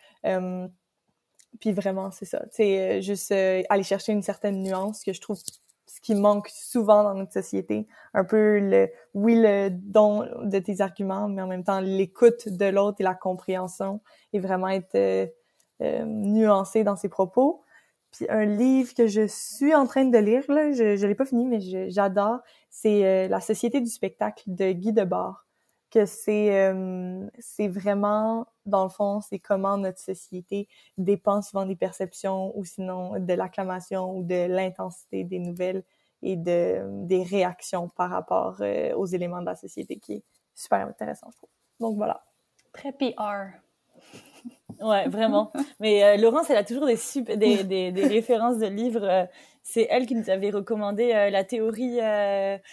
Euh, 1.54 1.56
puis 1.60 1.72
vraiment, 1.72 2.10
c'est 2.10 2.24
ça. 2.24 2.42
Sais, 2.50 2.98
euh, 2.98 3.00
juste 3.00 3.32
euh, 3.32 3.62
aller 3.68 3.82
chercher 3.82 4.12
une 4.12 4.22
certaine 4.22 4.62
nuance 4.62 5.02
que 5.04 5.12
je 5.12 5.20
trouve 5.20 5.38
ce 5.86 6.00
qui 6.00 6.14
manque 6.14 6.48
souvent 6.48 7.04
dans 7.04 7.14
notre 7.14 7.32
société. 7.32 7.86
Un 8.14 8.24
peu 8.24 8.58
le, 8.58 8.90
oui, 9.14 9.36
le 9.36 9.68
don 9.70 10.26
de 10.42 10.58
tes 10.58 10.80
arguments, 10.80 11.28
mais 11.28 11.42
en 11.42 11.46
même 11.46 11.64
temps 11.64 11.80
l'écoute 11.80 12.48
de 12.48 12.66
l'autre 12.66 13.00
et 13.00 13.04
la 13.04 13.14
compréhension 13.14 14.00
et 14.32 14.40
vraiment 14.40 14.68
être 14.68 14.94
euh, 14.94 16.04
nuancé 16.04 16.84
dans 16.84 16.96
ses 16.96 17.08
propos. 17.08 17.62
Puis 18.10 18.26
un 18.28 18.44
livre 18.44 18.94
que 18.94 19.06
je 19.06 19.26
suis 19.26 19.74
en 19.74 19.86
train 19.86 20.04
de 20.04 20.18
lire, 20.18 20.44
là, 20.48 20.72
je 20.72 21.00
ne 21.00 21.06
l'ai 21.06 21.14
pas 21.14 21.24
fini, 21.24 21.46
mais 21.46 21.90
j'adore, 21.90 22.40
c'est 22.70 23.28
La 23.28 23.40
Société 23.40 23.80
du 23.80 23.88
spectacle 23.88 24.44
de 24.46 24.72
Guy 24.72 24.92
Debord 24.92 25.41
que 25.92 26.06
c'est 26.06 26.56
euh, 26.56 27.28
c'est 27.38 27.68
vraiment 27.68 28.46
dans 28.64 28.84
le 28.84 28.88
fond 28.88 29.20
c'est 29.20 29.38
comment 29.38 29.76
notre 29.76 30.00
société 30.00 30.66
dépend 30.96 31.42
souvent 31.42 31.66
des 31.66 31.76
perceptions 31.76 32.56
ou 32.56 32.64
sinon 32.64 33.20
de 33.20 33.32
l'acclamation 33.34 34.16
ou 34.16 34.22
de 34.22 34.46
l'intensité 34.46 35.22
des 35.22 35.38
nouvelles 35.38 35.84
et 36.22 36.36
de 36.36 36.80
des 37.06 37.22
réactions 37.22 37.88
par 37.90 38.10
rapport 38.10 38.56
euh, 38.60 38.94
aux 38.94 39.06
éléments 39.06 39.40
de 39.40 39.46
la 39.46 39.54
société 39.54 39.98
qui 39.98 40.14
est 40.14 40.24
super 40.54 40.86
intéressant 40.86 41.28
je 41.30 41.36
trouve. 41.36 41.50
Donc 41.78 41.96
voilà. 41.96 42.24
Très 42.72 42.92
PR 42.92 43.58
ouais 44.80 45.08
vraiment. 45.08 45.52
Mais 45.78 46.02
euh, 46.02 46.16
Laurence 46.16 46.48
elle 46.48 46.56
a 46.56 46.64
toujours 46.64 46.86
des 46.86 46.96
super 46.96 47.36
des, 47.36 47.64
des, 47.64 47.92
des 47.92 48.06
références 48.06 48.58
de 48.58 48.66
livres 48.66 49.28
c'est 49.62 49.86
elle 49.90 50.06
qui 50.06 50.14
nous 50.14 50.30
avait 50.30 50.50
recommandé 50.50 51.12
la 51.30 51.44
théorie 51.44 51.98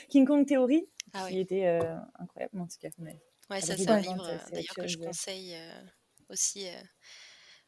King 0.08 0.26
Kong 0.26 0.46
théorie 0.48 0.88
ah 1.14 1.28
qui 1.28 1.40
était 1.40 1.66
euh, 1.66 1.96
incroyable 2.20 2.60
en 2.60 2.68
tout 2.68 2.78
cas. 2.80 2.90
Mais 2.98 3.20
ouais, 3.50 3.62
ça 3.62 3.76
c'est 3.78 3.90
un 3.90 4.00
livre 4.00 4.28
euh, 4.28 4.38
d'ailleurs 4.52 4.76
que 4.76 4.88
je 4.88 4.98
conseille 4.98 5.56
euh, 5.56 5.82
aussi 6.30 6.68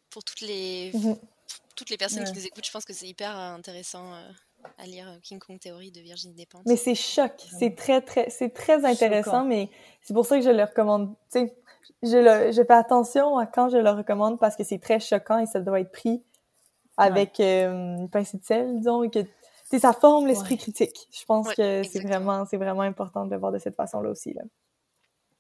pour 0.10 0.24
toutes 0.24 0.42
les 0.42 0.92
toutes 1.76 1.90
les 1.90 1.98
personnes 1.98 2.24
qui 2.24 2.34
nous 2.34 2.46
écoutent. 2.46 2.66
Je 2.66 2.72
pense 2.72 2.86
que 2.86 2.94
c'est 2.94 3.08
hyper 3.08 3.36
intéressant 3.36 4.14
à 4.78 4.86
lire 4.86 5.18
King 5.24 5.40
Kong 5.40 5.60
Theory 5.60 5.92
de 5.92 6.02
Virginie 6.02 6.36
Despentes. 6.36 6.64
Mais 6.66 6.76
c'est 6.76 6.96
choc, 6.96 7.34
c'est 7.60 7.76
très 7.76 8.02
très 8.02 8.30
c'est 8.30 8.50
très 8.50 8.86
intéressant, 8.86 9.44
mais 9.44 9.70
c'est 10.02 10.14
pour 10.14 10.26
ça 10.26 10.38
que 10.38 10.46
je 10.46 10.52
le 10.52 10.64
recommande. 10.64 11.16
Tu 11.32 11.40
sais, 11.40 11.56
je, 12.04 12.18
le, 12.18 12.52
je 12.52 12.64
fais 12.64 12.74
attention 12.74 13.38
à 13.38 13.46
quand 13.46 13.70
je 13.70 13.78
le 13.78 13.90
recommande 13.90 14.40
parce 14.40 14.56
que 14.56 14.64
c'est 14.64 14.80
très 14.80 15.00
choquant 15.00 15.40
et 15.40 15.46
ça 15.46 15.60
doit 15.60 15.80
être 15.80 15.92
pris 15.92 16.24
avec 16.98 17.40
une 17.40 18.10
pincée 18.12 18.38
de 18.38 18.44
sel, 18.44 18.78
disons, 18.78 19.04
et 19.04 19.10
que 19.10 19.20
c'est 19.20 19.28
ça 19.80 19.94
forme 19.94 20.28
l'esprit 20.28 20.58
critique. 20.58 21.08
Je 21.12 21.26
pense 21.26 21.54
que 21.54 21.84
c'est 21.84 22.02
vraiment, 22.02 22.46
c'est 22.46 22.58
vraiment 22.58 22.82
important 22.82 23.26
de 23.26 23.32
le 23.32 23.38
voir 23.38 23.52
de 23.52 23.58
cette 23.58 23.76
façon-là 23.76 24.10
aussi. 24.10 24.34
Là. 24.34 24.44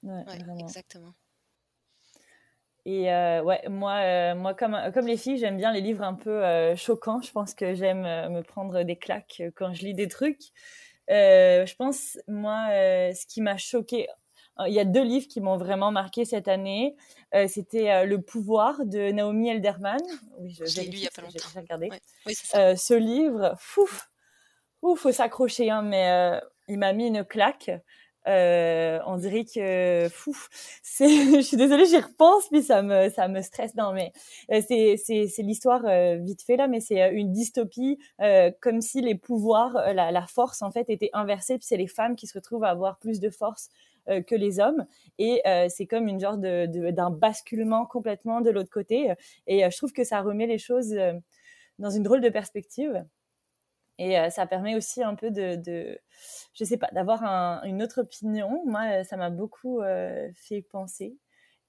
Ouais, 0.03 0.23
exactement. 0.59 1.13
Et 2.85 3.11
euh, 3.11 3.43
ouais, 3.43 3.61
moi, 3.69 3.93
euh, 3.97 4.35
moi 4.35 4.53
comme, 4.53 4.77
comme 4.93 5.05
les 5.05 5.17
filles, 5.17 5.37
j'aime 5.37 5.57
bien 5.57 5.71
les 5.71 5.81
livres 5.81 6.03
un 6.03 6.15
peu 6.15 6.43
euh, 6.43 6.75
choquants. 6.75 7.21
Je 7.21 7.31
pense 7.31 7.53
que 7.53 7.75
j'aime 7.75 8.01
me 8.01 8.41
prendre 8.41 8.83
des 8.83 8.95
claques 8.95 9.43
quand 9.55 9.73
je 9.73 9.83
lis 9.83 9.93
des 9.93 10.07
trucs. 10.07 10.51
je 11.07 11.75
pense, 11.75 12.17
moi, 12.27 12.67
ce 12.69 13.25
qui 13.27 13.41
m'a 13.41 13.57
choqué, 13.57 14.07
il 14.67 14.73
y 14.73 14.79
a 14.79 14.85
deux 14.85 15.03
livres 15.03 15.27
qui 15.27 15.41
m'ont 15.41 15.57
vraiment 15.57 15.91
marqué 15.91 16.25
cette 16.25 16.47
année. 16.47 16.95
C'était 17.47 18.05
Le 18.05 18.19
pouvoir 18.19 18.85
de 18.85 19.11
Naomi 19.11 19.49
Elderman. 19.49 20.01
Oui, 20.39 20.49
je, 20.51 20.63
l'ai 20.79 20.87
lu 20.87 20.97
il 20.97 21.03
y 21.03 21.07
a 21.07 21.11
pas 21.11 21.21
longtemps. 21.21 21.49
regardé. 21.55 21.89
Oui, 22.25 22.33
ça. 22.33 22.75
ce 22.75 22.93
livre, 22.93 23.53
fou, 23.59 23.87
Ouh, 24.81 24.95
faut 24.95 25.11
s'accrocher, 25.11 25.69
hein, 25.69 25.81
mais 25.83 26.09
euh, 26.09 26.39
il 26.67 26.79
m'a 26.79 26.93
mis 26.93 27.07
une 27.07 27.23
claque. 27.23 27.71
Euh, 28.27 28.99
on 29.07 29.17
dirait 29.17 29.45
que 29.45 30.07
fou. 30.11 30.35
C'est 30.83 31.07
je 31.35 31.41
suis 31.41 31.57
désolée 31.57 31.85
j'y 31.85 31.97
repense 31.97 32.47
puis 32.49 32.61
ça 32.61 32.81
me 32.83 33.09
ça 33.09 33.27
me 33.27 33.41
stresse. 33.41 33.73
Non 33.75 33.93
mais 33.93 34.11
euh, 34.51 34.61
c'est 34.67 34.97
c'est 34.97 35.27
c'est 35.27 35.41
l'histoire 35.41 35.83
euh, 35.85 36.17
vite 36.17 36.43
fait 36.43 36.55
là 36.55 36.67
mais 36.67 36.81
c'est 36.81 37.01
euh, 37.01 37.11
une 37.11 37.31
dystopie 37.31 37.97
comme 38.61 38.81
si 38.81 39.01
les 39.01 39.15
pouvoirs 39.15 39.73
la, 39.93 40.25
force 40.27 40.61
en 40.61 40.71
fait 40.71 40.89
était 40.89 41.09
inversée 41.13 41.57
puis 41.57 41.65
c'est 41.65 41.77
les 41.77 41.87
femmes 41.87 42.15
qui 42.15 42.27
se 42.27 42.33
retrouvent 42.37 42.63
à 42.63 42.69
avoir 42.69 42.99
plus 42.99 43.19
de 43.19 43.29
force 43.29 43.69
que 44.07 44.35
les 44.35 44.59
hommes. 44.59 44.85
Et 45.19 45.41
c'est 45.69 45.85
comme 45.85 46.07
une 46.07 46.19
genre 46.19 46.37
de 46.37 46.65
d'un 46.91 47.09
basculement 47.09 47.85
complètement 47.85 48.41
de 48.41 48.49
l'autre 48.49 48.69
côté. 48.71 49.13
Et 49.47 49.69
je 49.69 49.77
trouve 49.77 49.93
que 49.93 50.03
ça 50.03 50.21
remet 50.21 50.47
les 50.47 50.57
choses 50.57 50.95
dans 51.79 51.89
une 51.89 52.03
drôle 52.03 52.21
de 52.21 52.29
perspective 52.29 53.05
et 54.01 54.17
euh, 54.17 54.31
ça 54.31 54.47
permet 54.47 54.75
aussi 54.75 55.03
un 55.03 55.13
peu 55.13 55.29
de, 55.29 55.99
je 56.55 56.63
sais 56.63 56.77
pas, 56.77 56.89
d'avoir 56.91 57.23
un, 57.23 57.61
une 57.65 57.83
autre 57.83 58.01
opinion. 58.01 58.63
Moi, 58.65 58.81
euh, 59.01 59.03
ça 59.03 59.15
m'a 59.15 59.29
beaucoup 59.29 59.79
euh, 59.81 60.27
fait 60.33 60.63
penser. 60.63 61.15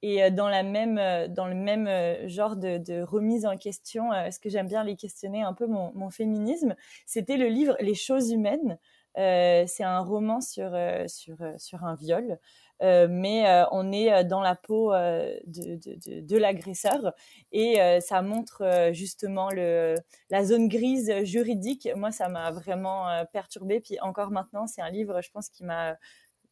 Et 0.01 0.31
dans, 0.33 0.49
la 0.49 0.65
même, 0.65 0.97
dans 1.29 1.47
le 1.47 1.55
même 1.55 1.89
genre 2.27 2.57
de, 2.57 3.03
remise 3.03 3.47
en 3.47 3.57
question, 3.57 4.11
ce 4.33 4.41
que 4.41 4.49
j'aime 4.49 4.67
bien 4.67 4.83
les 4.83 4.97
questionner 4.97 5.43
un 5.43 5.53
peu 5.53 5.69
mon, 5.69 5.93
mon 5.95 6.11
féminisme, 6.11 6.75
c'était 7.07 7.37
le 7.37 7.47
livre 7.47 7.77
Les 7.79 7.95
choses 7.95 8.33
humaines. 8.33 8.79
c'est 9.15 9.85
un 9.85 10.01
roman 10.01 10.41
sur, 10.41 10.77
sur, 11.07 11.37
sur 11.57 11.85
un 11.85 11.95
viol 11.95 12.41
euh, 12.83 13.07
mais 13.09 13.49
euh, 13.49 13.65
on 13.71 13.93
est 13.93 14.13
euh, 14.13 14.25
dans 14.25 14.41
la 14.41 14.57
peau 14.57 14.93
de, 14.93 16.37
l'agresseur 16.37 17.13
et 17.53 17.79
ça 18.01 18.23
montre 18.23 18.91
justement 18.93 19.49
la 19.51 20.45
zone 20.45 20.69
grise 20.69 21.13
juridique. 21.25 21.89
Moi, 21.97 22.11
ça 22.11 22.29
m'a 22.29 22.51
vraiment 22.51 23.25
perturbée. 23.33 23.81
Puis 23.81 24.01
encore 24.01 24.31
maintenant, 24.31 24.67
c'est 24.67 24.81
un 24.83 24.91
livre, 24.91 25.21
je 25.23 25.31
pense, 25.31 25.49
qui 25.49 25.65
m'a 25.65 25.97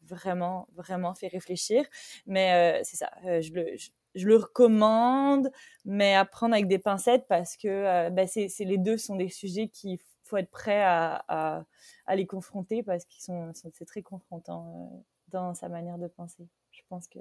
vraiment, 0.03 0.69
vraiment 0.75 1.15
fait 1.15 1.29
réfléchir. 1.29 1.85
Mais 2.27 2.81
c'est 2.85 2.97
ça, 2.97 3.11
je 3.25 3.53
le, 3.53 4.37
recommande, 4.37 5.51
mais 5.85 6.15
à 6.15 6.25
prendre 6.25 6.55
avec 6.55 6.69
des 6.69 6.79
pincettes 6.79 7.27
parce 7.29 7.57
que 7.57 8.09
ben, 8.11 8.27
c'est, 8.27 8.49
les 8.61 8.79
deux 8.79 8.99
sont 8.99 9.17
des 9.17 9.29
sujets 9.29 9.69
qu'il 9.69 9.99
faut 10.25 10.37
être 10.37 10.51
prêt 10.51 10.83
à 10.83 11.65
les 12.15 12.27
confronter 12.27 12.83
parce 12.83 13.05
qu'ils 13.07 13.23
sont, 13.23 13.51
c'est 13.55 13.87
très 13.87 14.03
confrontant 14.03 15.05
dans 15.31 15.55
sa 15.55 15.69
manière 15.69 15.99
de 15.99 16.09
penser. 16.09 16.49
Je 16.71 16.83
pense 16.89 17.09
que. 17.09 17.19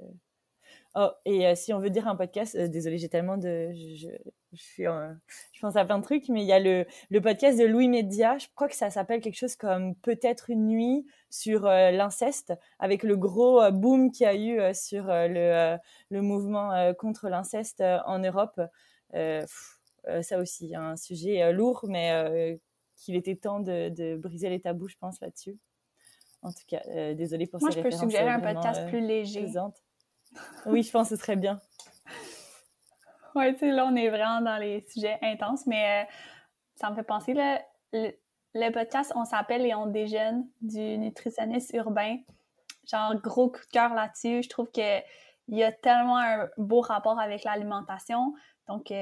Oh, 0.94 1.10
et 1.24 1.46
euh, 1.46 1.54
si 1.54 1.72
on 1.72 1.78
veut 1.78 1.90
dire 1.90 2.08
un 2.08 2.16
podcast, 2.16 2.54
euh, 2.56 2.68
désolé, 2.68 2.98
j'ai 2.98 3.08
tellement 3.08 3.36
de. 3.36 3.70
Je, 3.72 4.08
je, 4.52 5.60
pense 5.60 5.76
à 5.76 5.84
plein 5.84 5.98
de 5.98 6.02
trucs, 6.04 6.28
mais 6.28 6.42
il 6.42 6.46
y 6.46 6.52
a 6.52 6.58
le, 6.58 6.86
le 7.10 7.20
podcast 7.20 7.58
de 7.58 7.64
Louis 7.64 7.88
Média, 7.88 8.38
je 8.38 8.46
crois 8.54 8.68
que 8.68 8.74
ça 8.74 8.90
s'appelle 8.90 9.20
quelque 9.20 9.36
chose 9.36 9.56
comme 9.56 9.94
Peut-être 9.96 10.50
une 10.50 10.66
nuit 10.66 11.06
sur 11.30 11.66
euh, 11.66 11.90
l'inceste, 11.92 12.52
avec 12.80 13.02
le 13.04 13.16
gros 13.16 13.70
boom 13.70 14.10
qu'il 14.10 14.24
y 14.24 14.28
a 14.28 14.34
eu 14.34 14.74
sur 14.74 15.04
le, 15.06 15.76
le 16.10 16.22
mouvement 16.22 16.92
contre 16.94 17.28
l'inceste 17.28 17.82
en 18.06 18.18
Europe. 18.18 18.60
ça 19.12 20.38
aussi, 20.38 20.74
un 20.74 20.96
sujet 20.96 21.52
lourd, 21.52 21.84
mais 21.88 22.58
qu'il 22.96 23.14
était 23.16 23.36
temps 23.36 23.60
de 23.60 24.16
briser 24.16 24.48
les 24.50 24.60
tabous, 24.60 24.88
je 24.88 24.96
pense, 24.98 25.20
là-dessus. 25.20 25.58
En 26.42 26.52
tout 26.52 26.64
cas, 26.66 26.80
euh, 26.88 27.14
désolée 27.14 27.46
pour 27.46 27.60
Moi, 27.60 27.70
ces 27.70 27.80
références. 27.80 28.02
Moi, 28.02 28.10
je 28.10 28.14
peux 28.14 28.18
suggérer 28.18 28.30
un 28.30 28.40
euh, 28.40 28.54
podcast 28.54 28.88
plus 28.88 29.00
léger. 29.00 29.46
oui, 30.66 30.82
je 30.82 30.90
pense 30.90 31.10
que 31.10 31.16
ce 31.16 31.20
serait 31.20 31.36
bien. 31.36 31.60
oui, 33.34 33.52
tu 33.52 33.60
sais, 33.60 33.70
là, 33.70 33.86
on 33.86 33.94
est 33.94 34.08
vraiment 34.08 34.40
dans 34.40 34.56
les 34.56 34.86
sujets 34.88 35.18
intenses, 35.22 35.66
mais 35.66 36.04
euh, 36.04 36.10
ça 36.76 36.90
me 36.90 36.96
fait 36.96 37.02
penser, 37.02 37.34
là, 37.34 37.62
le, 37.92 38.70
podcast 38.72 39.12
On 39.16 39.24
s'appelle 39.24 39.66
et 39.66 39.74
on 39.74 39.86
déjeune 39.86 40.48
du 40.60 40.98
nutritionniste 40.98 41.72
urbain. 41.74 42.16
Genre, 42.90 43.14
gros 43.20 43.50
coup 43.50 43.60
de 43.60 43.70
cœur 43.72 43.94
là-dessus. 43.94 44.42
Je 44.42 44.48
trouve 44.48 44.70
qu'il 44.70 45.02
y 45.48 45.62
a 45.62 45.72
tellement 45.72 46.18
un 46.18 46.48
beau 46.56 46.80
rapport 46.80 47.20
avec 47.20 47.44
l'alimentation. 47.44 48.34
Donc, 48.66 48.92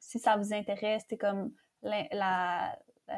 si 0.00 0.18
ça 0.18 0.36
vous 0.36 0.52
intéresse, 0.52 1.04
c'est 1.08 1.16
comme 1.16 1.52
la, 1.82 2.72
euh, 2.72 2.76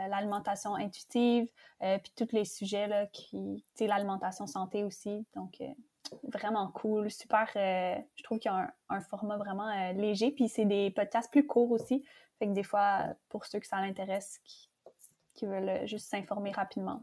l'alimentation 0.08 0.74
intuitive, 0.74 1.48
euh, 1.82 1.98
puis 1.98 2.12
tous 2.16 2.34
les 2.34 2.44
sujets 2.44 2.86
là, 2.86 3.06
qui, 3.06 3.64
tu 3.74 3.84
sais, 3.84 3.86
l'alimentation 3.86 4.46
santé 4.46 4.84
aussi. 4.84 5.26
Donc, 5.34 5.60
euh, 5.60 5.68
vraiment 6.24 6.68
cool, 6.68 7.10
super. 7.10 7.48
je 7.54 8.22
trouve 8.22 8.38
qu'il 8.38 8.50
y 8.50 8.54
a 8.54 8.72
un, 8.88 9.00
format 9.00 9.36
vraiment 9.36 9.92
léger, 9.92 10.32
puis 10.32 10.48
c'est 10.48 10.64
des 10.64 10.90
podcasts 10.90 11.30
plus 11.30 11.46
courts 11.46 11.70
aussi. 11.70 12.04
Fait 12.38 12.46
que 12.46 12.52
des 12.52 12.62
fois, 12.62 13.14
pour 13.28 13.46
ceux 13.46 13.60
que 13.60 13.66
ça 13.66 13.80
l'intéresse, 13.80 14.40
qui, 14.44 14.68
veulent 15.42 15.86
juste 15.86 16.10
s'informer 16.10 16.50
rapidement, 16.50 17.02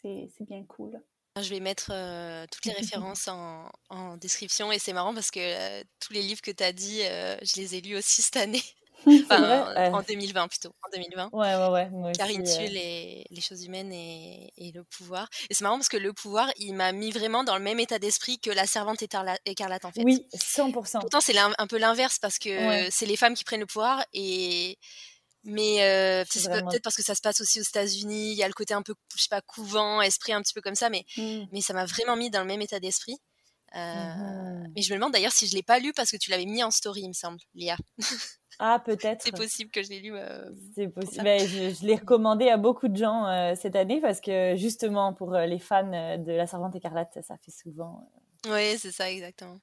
c'est 0.00 0.28
bien 0.40 0.64
cool. 0.64 1.00
Je 1.40 1.48
vais 1.48 1.60
mettre 1.60 1.92
toutes 2.50 2.64
les 2.64 2.72
références 2.72 3.28
en, 3.28 4.16
description 4.16 4.72
et 4.72 4.80
c'est 4.80 4.92
marrant 4.92 5.14
parce 5.14 5.30
que 5.30 5.82
tous 6.00 6.12
les 6.12 6.22
livres 6.22 6.42
que 6.42 6.50
tu 6.50 6.64
as 6.64 6.72
dit, 6.72 7.02
je 7.02 7.60
les 7.60 7.76
ai 7.76 7.80
lus 7.82 7.96
aussi 7.96 8.22
cette 8.22 8.36
année. 8.36 8.62
Enfin, 9.06 9.92
en 9.92 10.02
2020 10.02 10.48
plutôt, 10.48 10.70
en 10.82 10.90
2020. 10.92 11.30
Ouais, 11.32 11.54
ouais, 11.56 11.68
ouais. 11.70 11.90
Moi 11.90 12.12
Car 12.12 12.26
aussi, 12.28 12.36
il 12.36 12.42
tue 12.44 12.50
euh, 12.64 12.68
les, 12.68 13.26
les 13.30 13.40
choses 13.40 13.64
humaines 13.64 13.92
et, 13.92 14.52
et 14.56 14.72
le 14.72 14.84
pouvoir. 14.84 15.28
Et 15.50 15.54
c'est 15.54 15.62
marrant 15.64 15.76
parce 15.78 15.88
que 15.88 15.96
le 15.96 16.12
pouvoir, 16.12 16.50
il 16.56 16.74
m'a 16.74 16.92
mis 16.92 17.10
vraiment 17.10 17.44
dans 17.44 17.56
le 17.56 17.62
même 17.62 17.80
état 17.80 17.98
d'esprit 17.98 18.38
que 18.38 18.50
la 18.50 18.66
servante 18.66 19.02
écarlate, 19.02 19.84
en 19.84 19.92
fait. 19.92 20.02
Oui, 20.04 20.26
100%. 20.34 21.00
Pourtant, 21.00 21.20
c'est 21.20 21.36
un 21.38 21.66
peu 21.66 21.78
l'inverse 21.78 22.18
parce 22.18 22.38
que 22.38 22.50
Ouais. 22.50 22.88
c'est 22.90 23.06
les 23.06 23.16
femmes 23.16 23.34
qui 23.34 23.44
prennent 23.44 23.60
le 23.60 23.66
pouvoir 23.66 24.04
et 24.12 24.78
mais 25.44 25.82
euh, 25.82 26.24
vraiment- 26.36 26.70
peut-être 26.70 26.84
parce 26.84 26.94
que 26.94 27.02
ça 27.02 27.16
se 27.16 27.20
passe 27.20 27.40
aussi 27.40 27.58
aux 27.60 27.64
États-Unis, 27.64 28.30
il 28.30 28.36
y 28.38 28.44
a 28.44 28.46
le 28.46 28.52
côté 28.54 28.74
un 28.74 28.82
peu 28.82 28.94
je 29.16 29.22
sais 29.22 29.28
pas 29.28 29.40
couvent, 29.40 30.00
esprit 30.00 30.32
un 30.32 30.40
petit 30.40 30.54
peu 30.54 30.60
comme 30.60 30.76
ça 30.76 30.88
mais 30.88 31.04
Mm. 31.16 31.46
mais 31.50 31.60
ça 31.60 31.72
m'a 31.74 31.84
vraiment 31.84 32.14
mis 32.14 32.30
dans 32.30 32.40
le 32.40 32.46
même 32.46 32.62
état 32.62 32.78
d'esprit. 32.78 33.16
Euh, 33.74 33.78
Mhm. 34.14 34.72
Mais 34.76 34.82
je 34.82 34.92
me 34.92 34.98
demande 34.98 35.12
d'ailleurs 35.12 35.32
si 35.32 35.46
je 35.46 35.54
l'ai 35.54 35.62
pas 35.62 35.78
lu 35.78 35.92
parce 35.92 36.10
que 36.10 36.16
tu 36.16 36.30
l'avais 36.30 36.44
mis 36.46 36.62
en 36.62 36.70
story, 36.70 37.02
il 37.02 37.08
me 37.08 37.12
semble, 37.14 37.38
Léa. 37.54 37.76
Ah, 38.58 38.80
peut-être. 38.84 39.22
C'est 39.24 39.34
possible 39.34 39.70
que 39.70 39.82
je 39.82 39.88
l'ai 39.88 40.00
lu. 40.00 40.12
euh, 40.14 40.50
C'est 40.74 40.86
possible. 40.88 41.24
Ben, 41.24 41.40
je 41.40 41.70
je 41.74 41.86
l'ai 41.86 41.96
recommandé 41.96 42.48
à 42.50 42.58
beaucoup 42.58 42.86
de 42.88 42.96
gens 42.96 43.26
euh, 43.26 43.54
cette 43.60 43.74
année 43.74 44.00
parce 44.00 44.20
que 44.20 44.54
justement 44.56 45.14
pour 45.14 45.34
euh, 45.34 45.46
les 45.46 45.58
fans 45.58 45.90
euh, 45.92 46.18
de 46.18 46.32
La 46.32 46.46
Servante 46.46 46.76
écarlate, 46.76 47.18
ça 47.26 47.36
fait 47.38 47.50
souvent. 47.50 48.06
euh, 48.46 48.52
Oui, 48.54 48.78
c'est 48.78 48.92
ça, 48.92 49.10
exactement. 49.10 49.58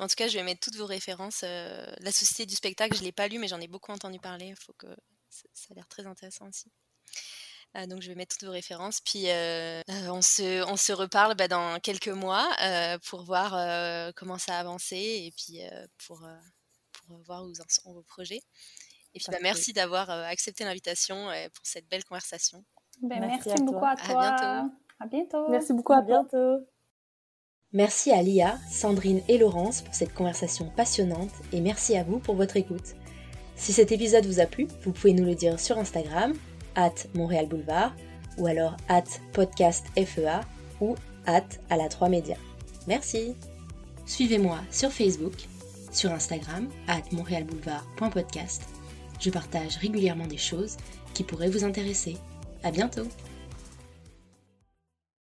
En 0.00 0.08
tout 0.08 0.16
cas, 0.16 0.26
je 0.26 0.36
vais 0.36 0.42
mettre 0.42 0.60
toutes 0.60 0.76
vos 0.76 0.84
références. 0.86 1.42
euh, 1.44 1.86
La 2.00 2.10
Société 2.10 2.44
du 2.44 2.56
spectacle, 2.56 2.96
je 2.96 3.02
l'ai 3.04 3.12
pas 3.12 3.28
lu, 3.28 3.38
mais 3.38 3.46
j'en 3.48 3.60
ai 3.60 3.68
beaucoup 3.68 3.92
entendu 3.92 4.18
parler. 4.18 4.52
Faut 4.58 4.72
que 4.74 4.88
ça 5.30 5.68
a 5.70 5.74
l'air 5.74 5.86
très 5.86 6.04
intéressant 6.06 6.48
aussi. 6.48 6.70
Euh, 7.76 7.86
donc, 7.86 8.02
je 8.02 8.08
vais 8.08 8.14
mettre 8.14 8.36
toutes 8.36 8.46
vos 8.46 8.52
références. 8.52 9.00
Puis, 9.00 9.30
euh, 9.30 9.80
euh, 9.88 10.08
on, 10.08 10.20
se, 10.22 10.62
on 10.70 10.76
se 10.76 10.92
reparle 10.92 11.34
bah, 11.36 11.48
dans 11.48 11.78
quelques 11.80 12.08
mois 12.08 12.46
euh, 12.62 12.98
pour 13.08 13.24
voir 13.24 13.54
euh, 13.54 14.10
comment 14.14 14.38
ça 14.38 14.56
a 14.56 14.60
avancé 14.60 14.96
et 14.96 15.32
puis 15.36 15.62
euh, 15.62 15.86
pour, 16.06 16.22
euh, 16.24 16.36
pour 17.06 17.18
voir 17.22 17.44
où 17.44 17.48
en 17.50 17.64
sont 17.68 17.92
vos 17.94 18.02
projets. 18.02 18.40
Et 19.14 19.18
puis, 19.18 19.26
bah, 19.30 19.38
merci 19.42 19.72
d'avoir 19.72 20.10
euh, 20.10 20.24
accepté 20.24 20.64
l'invitation 20.64 21.30
euh, 21.30 21.46
pour 21.54 21.64
cette 21.64 21.88
belle 21.88 22.04
conversation. 22.04 22.64
Ben, 23.02 23.20
Merci 23.20 23.48
merci, 23.48 23.50
à 23.50 23.56
toi. 23.56 23.64
beaucoup 23.64 23.84
à 23.86 23.90
À 23.92 23.96
toi. 23.96 24.20
bientôt. 24.20 24.74
À 25.00 25.06
bientôt. 25.06 25.48
Merci 25.50 25.72
beaucoup 25.72 25.92
À 25.94 26.02
bientôt. 26.02 26.58
Merci 27.72 28.12
à 28.12 28.22
Lia, 28.22 28.58
Sandrine 28.70 29.22
et 29.28 29.38
Laurence 29.38 29.80
pour 29.80 29.94
cette 29.94 30.12
conversation 30.12 30.68
passionnante 30.76 31.30
et 31.54 31.62
merci 31.62 31.96
à 31.96 32.04
vous 32.04 32.18
pour 32.18 32.34
votre 32.36 32.58
écoute. 32.58 32.94
Si 33.56 33.72
cet 33.72 33.92
épisode 33.92 34.26
vous 34.26 34.40
a 34.40 34.46
plu, 34.46 34.66
vous 34.84 34.92
pouvez 34.92 35.14
nous 35.14 35.24
le 35.24 35.34
dire 35.34 35.58
sur 35.58 35.78
Instagram, 35.78 36.34
at 36.74 36.94
Montréal 37.14 37.46
Boulevard, 37.46 37.94
ou 38.38 38.46
alors 38.46 38.76
at 38.88 39.04
podcastfea 39.32 40.40
ou 40.80 40.94
at 41.26 41.44
à 41.70 41.76
la 41.76 41.88
3 41.88 42.08
médias. 42.08 42.38
Merci. 42.86 43.34
Suivez-moi 44.06 44.58
sur 44.70 44.90
Facebook, 44.90 45.34
sur 45.92 46.10
Instagram, 46.10 46.68
at 46.88 47.02
montréalboulevard.podcast. 47.12 48.62
Je 49.20 49.30
partage 49.30 49.76
régulièrement 49.76 50.26
des 50.26 50.38
choses 50.38 50.76
qui 51.14 51.22
pourraient 51.22 51.50
vous 51.50 51.64
intéresser. 51.64 52.16
À 52.64 52.70
bientôt! 52.70 53.06